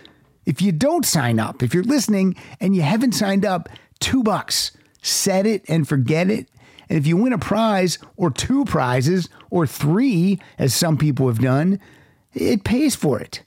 If 0.47 0.62
you 0.62 0.72
don't 0.72 1.05
sign 1.05 1.39
up, 1.39 1.62
if 1.62 1.74
you're 1.74 1.82
listening 1.82 2.36
and 2.59 2.74
you 2.74 2.81
haven't 2.81 3.12
signed 3.12 3.44
up, 3.44 3.68
two 4.01 4.22
bucks. 4.22 4.72
Set 5.02 5.44
it 5.44 5.62
and 5.68 5.86
forget 5.86 6.31
it. 6.31 6.48
And 6.89 6.97
if 6.97 7.06
you 7.06 7.18
win 7.18 7.35
a 7.35 7.39
prize 7.39 7.98
or 8.16 8.31
two 8.31 8.64
prizes 8.64 9.28
or 9.51 9.66
three, 9.66 10.40
as 10.59 10.74
some 10.74 10.97
people 10.97 11.26
have 11.26 11.40
done, 11.40 11.81
it 12.32 12.64
pays 12.64 12.97
for 12.97 13.20
it. 13.20 13.43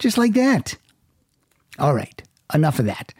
Just 0.00 0.18
like 0.18 0.32
that. 0.32 0.76
All 1.78 1.94
right, 1.94 2.20
enough 2.54 2.78
of 2.78 2.86
that. 2.86 3.12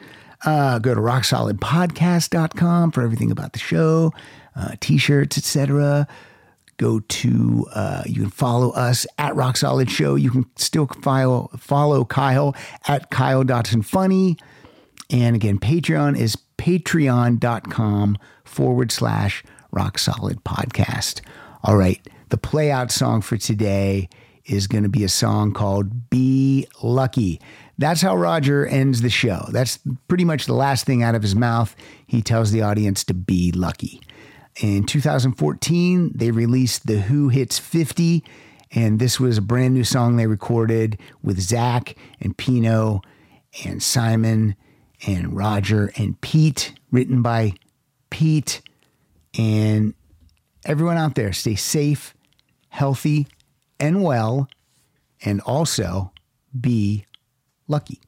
Uh, 0.44 0.78
go 0.78 0.94
to 0.94 1.00
rocksolidpodcast.com 1.00 2.92
for 2.92 3.02
everything 3.02 3.30
about 3.30 3.52
the 3.52 3.58
show, 3.58 4.12
uh, 4.54 4.74
t-shirts, 4.80 5.36
etc. 5.36 6.06
Go 6.76 7.00
to 7.00 7.66
uh, 7.74 8.04
you 8.06 8.22
can 8.22 8.30
follow 8.30 8.70
us 8.70 9.04
at 9.18 9.34
Rock 9.34 9.56
Solid 9.56 9.90
Show. 9.90 10.14
You 10.14 10.30
can 10.30 10.46
still 10.54 10.86
follow 10.86 11.50
follow 11.58 12.04
Kyle 12.04 12.54
at 12.86 13.10
Kyle 13.10 13.42
Dotson 13.42 13.84
Funny. 13.84 14.36
And 15.10 15.34
again, 15.34 15.58
Patreon 15.58 16.16
is 16.16 16.36
patreon.com 16.56 18.18
forward 18.44 18.92
slash 18.92 19.42
rock 19.72 19.98
solid 19.98 20.44
podcast. 20.44 21.20
All 21.64 21.76
right. 21.76 22.00
The 22.28 22.36
play 22.36 22.70
out 22.70 22.92
song 22.92 23.22
for 23.22 23.36
today 23.36 24.08
is 24.44 24.66
going 24.66 24.82
to 24.82 24.88
be 24.88 25.04
a 25.04 25.08
song 25.08 25.52
called 25.52 26.10
Be 26.10 26.66
Lucky. 26.82 27.40
That's 27.78 28.02
how 28.02 28.16
Roger 28.16 28.66
ends 28.66 29.02
the 29.02 29.10
show. 29.10 29.46
That's 29.50 29.78
pretty 30.08 30.24
much 30.24 30.46
the 30.46 30.54
last 30.54 30.84
thing 30.84 31.04
out 31.04 31.14
of 31.14 31.22
his 31.22 31.36
mouth. 31.36 31.76
He 32.06 32.22
tells 32.22 32.50
the 32.50 32.62
audience 32.62 33.04
to 33.04 33.14
be 33.14 33.52
lucky. 33.52 34.00
In 34.60 34.84
2014, 34.84 36.12
they 36.14 36.32
released 36.32 36.88
The 36.88 36.98
Who 37.02 37.28
Hits 37.28 37.60
50, 37.60 38.24
and 38.72 38.98
this 38.98 39.20
was 39.20 39.38
a 39.38 39.42
brand 39.42 39.74
new 39.74 39.84
song 39.84 40.16
they 40.16 40.26
recorded 40.26 40.98
with 41.22 41.38
Zak 41.40 41.96
and 42.20 42.36
Pino 42.36 43.00
and 43.64 43.80
Simon 43.80 44.56
and 45.06 45.36
Roger 45.36 45.92
and 45.96 46.20
Pete, 46.20 46.74
written 46.90 47.22
by 47.22 47.52
Pete. 48.10 48.60
And 49.38 49.94
everyone 50.64 50.96
out 50.96 51.14
there, 51.14 51.32
stay 51.32 51.54
safe, 51.54 52.12
healthy, 52.70 53.28
and 53.78 54.02
well, 54.02 54.48
and 55.24 55.40
also 55.42 56.10
be 56.60 57.06
lucky. 57.68 58.00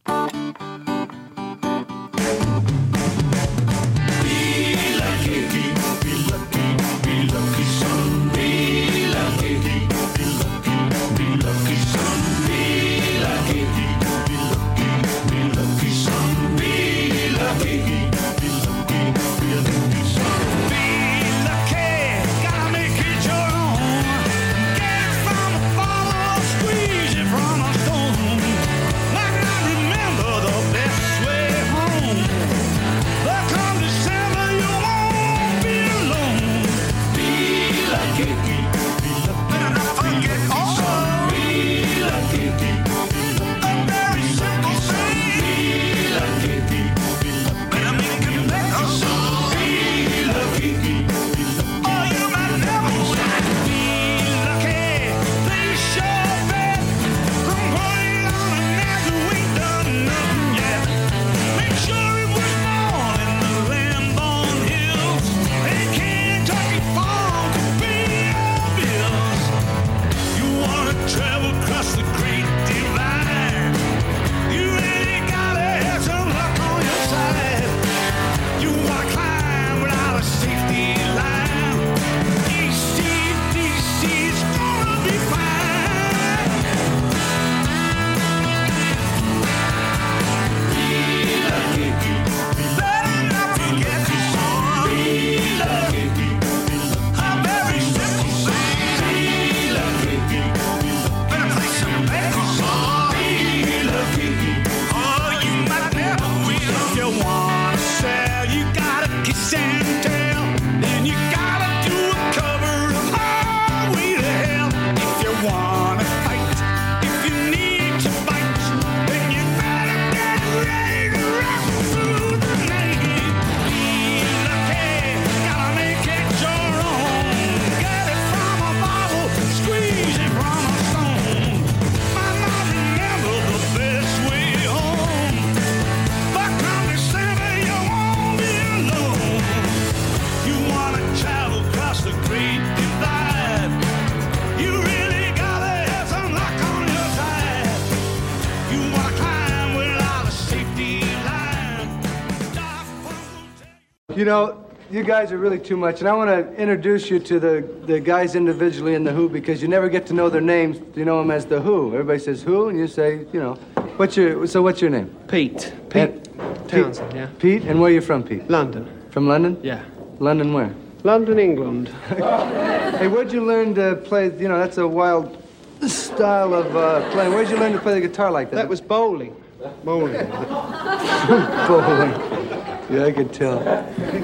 You 155.00 155.06
guys 155.06 155.32
are 155.32 155.38
really 155.38 155.58
too 155.58 155.78
much, 155.78 156.00
and 156.00 156.08
I 156.10 156.12
want 156.12 156.28
to 156.28 156.54
introduce 156.60 157.08
you 157.08 157.18
to 157.20 157.40
the, 157.40 157.66
the 157.86 158.00
guys 158.00 158.34
individually 158.34 158.92
in 158.92 159.02
the 159.02 159.12
Who 159.12 159.30
because 159.30 159.62
you 159.62 159.66
never 159.66 159.88
get 159.88 160.04
to 160.08 160.12
know 160.12 160.28
their 160.28 160.42
names. 160.42 160.76
You 160.94 161.06
know 161.06 161.16
them 161.20 161.30
as 161.30 161.46
the 161.46 161.58
Who. 161.58 161.94
Everybody 161.94 162.18
says 162.18 162.42
Who, 162.42 162.68
and 162.68 162.78
you 162.78 162.86
say, 162.86 163.24
you 163.32 163.40
know, 163.40 163.54
what's 163.96 164.14
your 164.18 164.46
so 164.46 164.60
what's 164.60 164.82
your 164.82 164.90
name? 164.90 165.06
Pete. 165.26 165.72
Pete 165.88 166.22
Townshend, 166.68 167.14
yeah. 167.14 167.30
Pete, 167.38 167.62
and 167.62 167.80
where 167.80 167.90
are 167.90 167.94
you 167.94 168.02
from, 168.02 168.22
Pete? 168.22 168.46
London. 168.50 168.86
From 169.08 169.26
London? 169.26 169.58
Yeah. 169.62 169.82
London 170.18 170.52
where? 170.52 170.74
London, 171.02 171.38
England. 171.38 171.88
hey, 172.08 173.06
where'd 173.08 173.32
you 173.32 173.42
learn 173.42 173.74
to 173.76 173.96
play? 174.04 174.26
You 174.38 174.48
know, 174.48 174.58
that's 174.58 174.76
a 174.76 174.86
wild 174.86 175.42
style 175.86 176.52
of 176.52 176.76
uh, 176.76 177.10
playing. 177.12 177.32
Where'd 177.32 177.48
you 177.48 177.56
learn 177.56 177.72
to 177.72 177.78
play 177.78 177.94
the 177.94 178.06
guitar 178.06 178.30
like 178.30 178.50
that? 178.50 178.56
That 178.56 178.68
was 178.68 178.82
bowling. 178.82 179.34
Bowling. 179.82 180.12
bowling. 181.66 182.59
Yeah, 182.90 183.04
I 183.06 183.12
could 183.12 183.32
tell. 183.32 183.60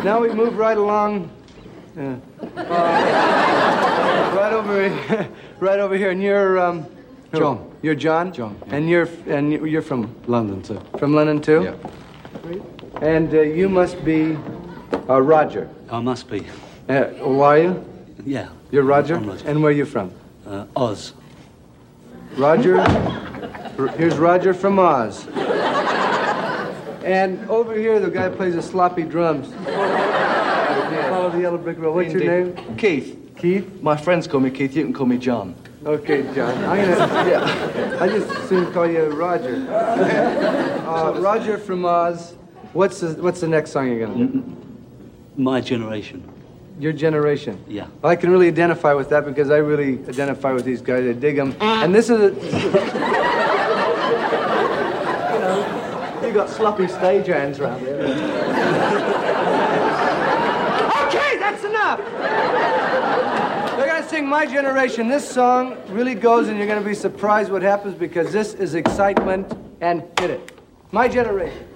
Now 0.05 0.21
we 0.21 0.33
move 0.33 0.57
right 0.59 0.77
along. 0.77 1.31
Yeah. 1.97 2.17
Uh, 2.57 4.33
right 4.37 4.53
over, 4.53 4.89
here, 4.89 5.29
right 5.61 5.79
over 5.79 5.97
here, 5.97 6.11
and 6.11 6.23
you're 6.23 6.59
um. 6.59 6.87
John. 7.35 7.71
You're 7.83 7.95
John. 7.95 8.33
John, 8.33 8.57
And 8.69 8.89
you're 8.89 9.09
and 9.27 9.53
you're 9.53 9.83
from 9.83 10.15
London, 10.27 10.63
too. 10.63 10.81
from 10.99 11.15
London 11.15 11.41
too. 11.41 11.63
Yeah. 11.65 13.03
And 13.03 13.33
uh, 13.35 13.41
you 13.43 13.69
must 13.69 14.03
be 14.05 14.37
uh, 15.09 15.21
Roger. 15.21 15.69
I 15.91 16.01
must 16.01 16.31
be. 16.31 16.47
Uh, 16.89 17.05
who 17.21 17.41
are 17.41 17.59
you? 17.59 17.85
Yeah. 18.25 18.49
You're 18.71 18.85
Roger. 18.85 19.17
I'm 19.17 19.27
Roger. 19.29 19.49
And 19.49 19.63
where 19.63 19.71
are 19.71 19.75
you 19.77 19.85
from? 19.85 20.11
Uh, 20.47 20.67
Oz. 20.77 21.13
Roger. 22.39 22.79
R- 22.79 23.89
Here's 23.99 24.17
Roger 24.17 24.55
from 24.55 24.79
Oz. 24.79 25.27
And 27.07 27.49
over 27.49 27.73
here, 27.79 28.01
the 28.01 28.11
guy 28.11 28.29
plays 28.29 28.57
the 28.57 28.63
sloppy 28.63 29.05
drums. 29.05 29.47
Follow 31.09 31.31
the 31.31 31.39
yellow 31.41 31.57
brick 31.57 31.79
road. 31.79 31.95
What's 31.95 32.13
your 32.13 32.25
name? 32.25 32.77
Keith. 32.77 33.33
Keith. 33.39 33.81
My 33.81 33.97
friends 33.97 34.27
call 34.27 34.41
me 34.41 34.51
Keith. 34.51 34.75
You 34.75 34.83
can 34.83 34.93
call 34.93 35.07
me 35.07 35.17
John. 35.17 35.55
Okay, 35.85 36.23
John. 36.35 36.53
I'm 36.65 36.99
gonna. 36.99 37.31
Yeah. 37.31 37.99
I 38.01 38.09
just 38.09 38.49
soon 38.49 38.73
call 38.73 38.89
you 38.91 39.05
Roger. 39.05 39.55
Uh, 40.87 41.13
Roger 41.21 41.59
from 41.59 41.85
Oz. 41.85 42.35
What's 42.73 43.01
the 43.01 43.09
What's 43.21 43.41
the 43.41 43.49
next 43.49 43.73
song 43.73 43.89
you're 43.89 44.07
gonna 44.07 44.27
do? 44.27 44.57
My 45.37 45.61
generation. 45.61 46.23
Your 46.79 46.93
generation. 46.93 47.63
Yeah. 47.69 47.89
Well, 48.01 48.13
I 48.13 48.17
can 48.17 48.31
really 48.31 48.47
identify 48.47 48.95
with 48.95 49.09
that 49.11 49.27
because 49.27 49.51
I 49.51 49.57
really 49.57 49.99
identify 50.09 50.53
with 50.53 50.65
these 50.65 50.81
guys. 50.81 51.05
I 51.09 51.13
dig 51.13 51.37
them. 51.37 51.57
And 51.61 51.93
this 51.95 52.09
is 52.09 52.21
a. 52.21 53.37
You 56.23 56.26
got 56.37 56.51
sloppy 56.51 56.87
stage 56.87 57.29
hands 57.29 57.59
round 57.59 57.85
there. 57.87 58.03
Okay, 61.07 61.39
that's 61.39 61.65
enough. 61.65 61.99
They're 63.77 63.87
gonna 63.87 64.07
sing 64.07 64.27
My 64.27 64.45
Generation. 64.45 65.09
This 65.09 65.27
song 65.29 65.79
really 65.89 66.15
goes, 66.15 66.49
and 66.49 66.59
you're 66.59 66.67
gonna 66.67 66.83
be 66.83 66.95
surprised 66.95 67.51
what 67.51 67.63
happens 67.63 67.95
because 67.95 68.33
this 68.33 68.53
is 68.53 68.75
excitement 68.75 69.51
and 69.81 70.03
hit 70.21 70.31
it. 70.31 70.53
My 70.93 71.09
Generation. 71.09 71.67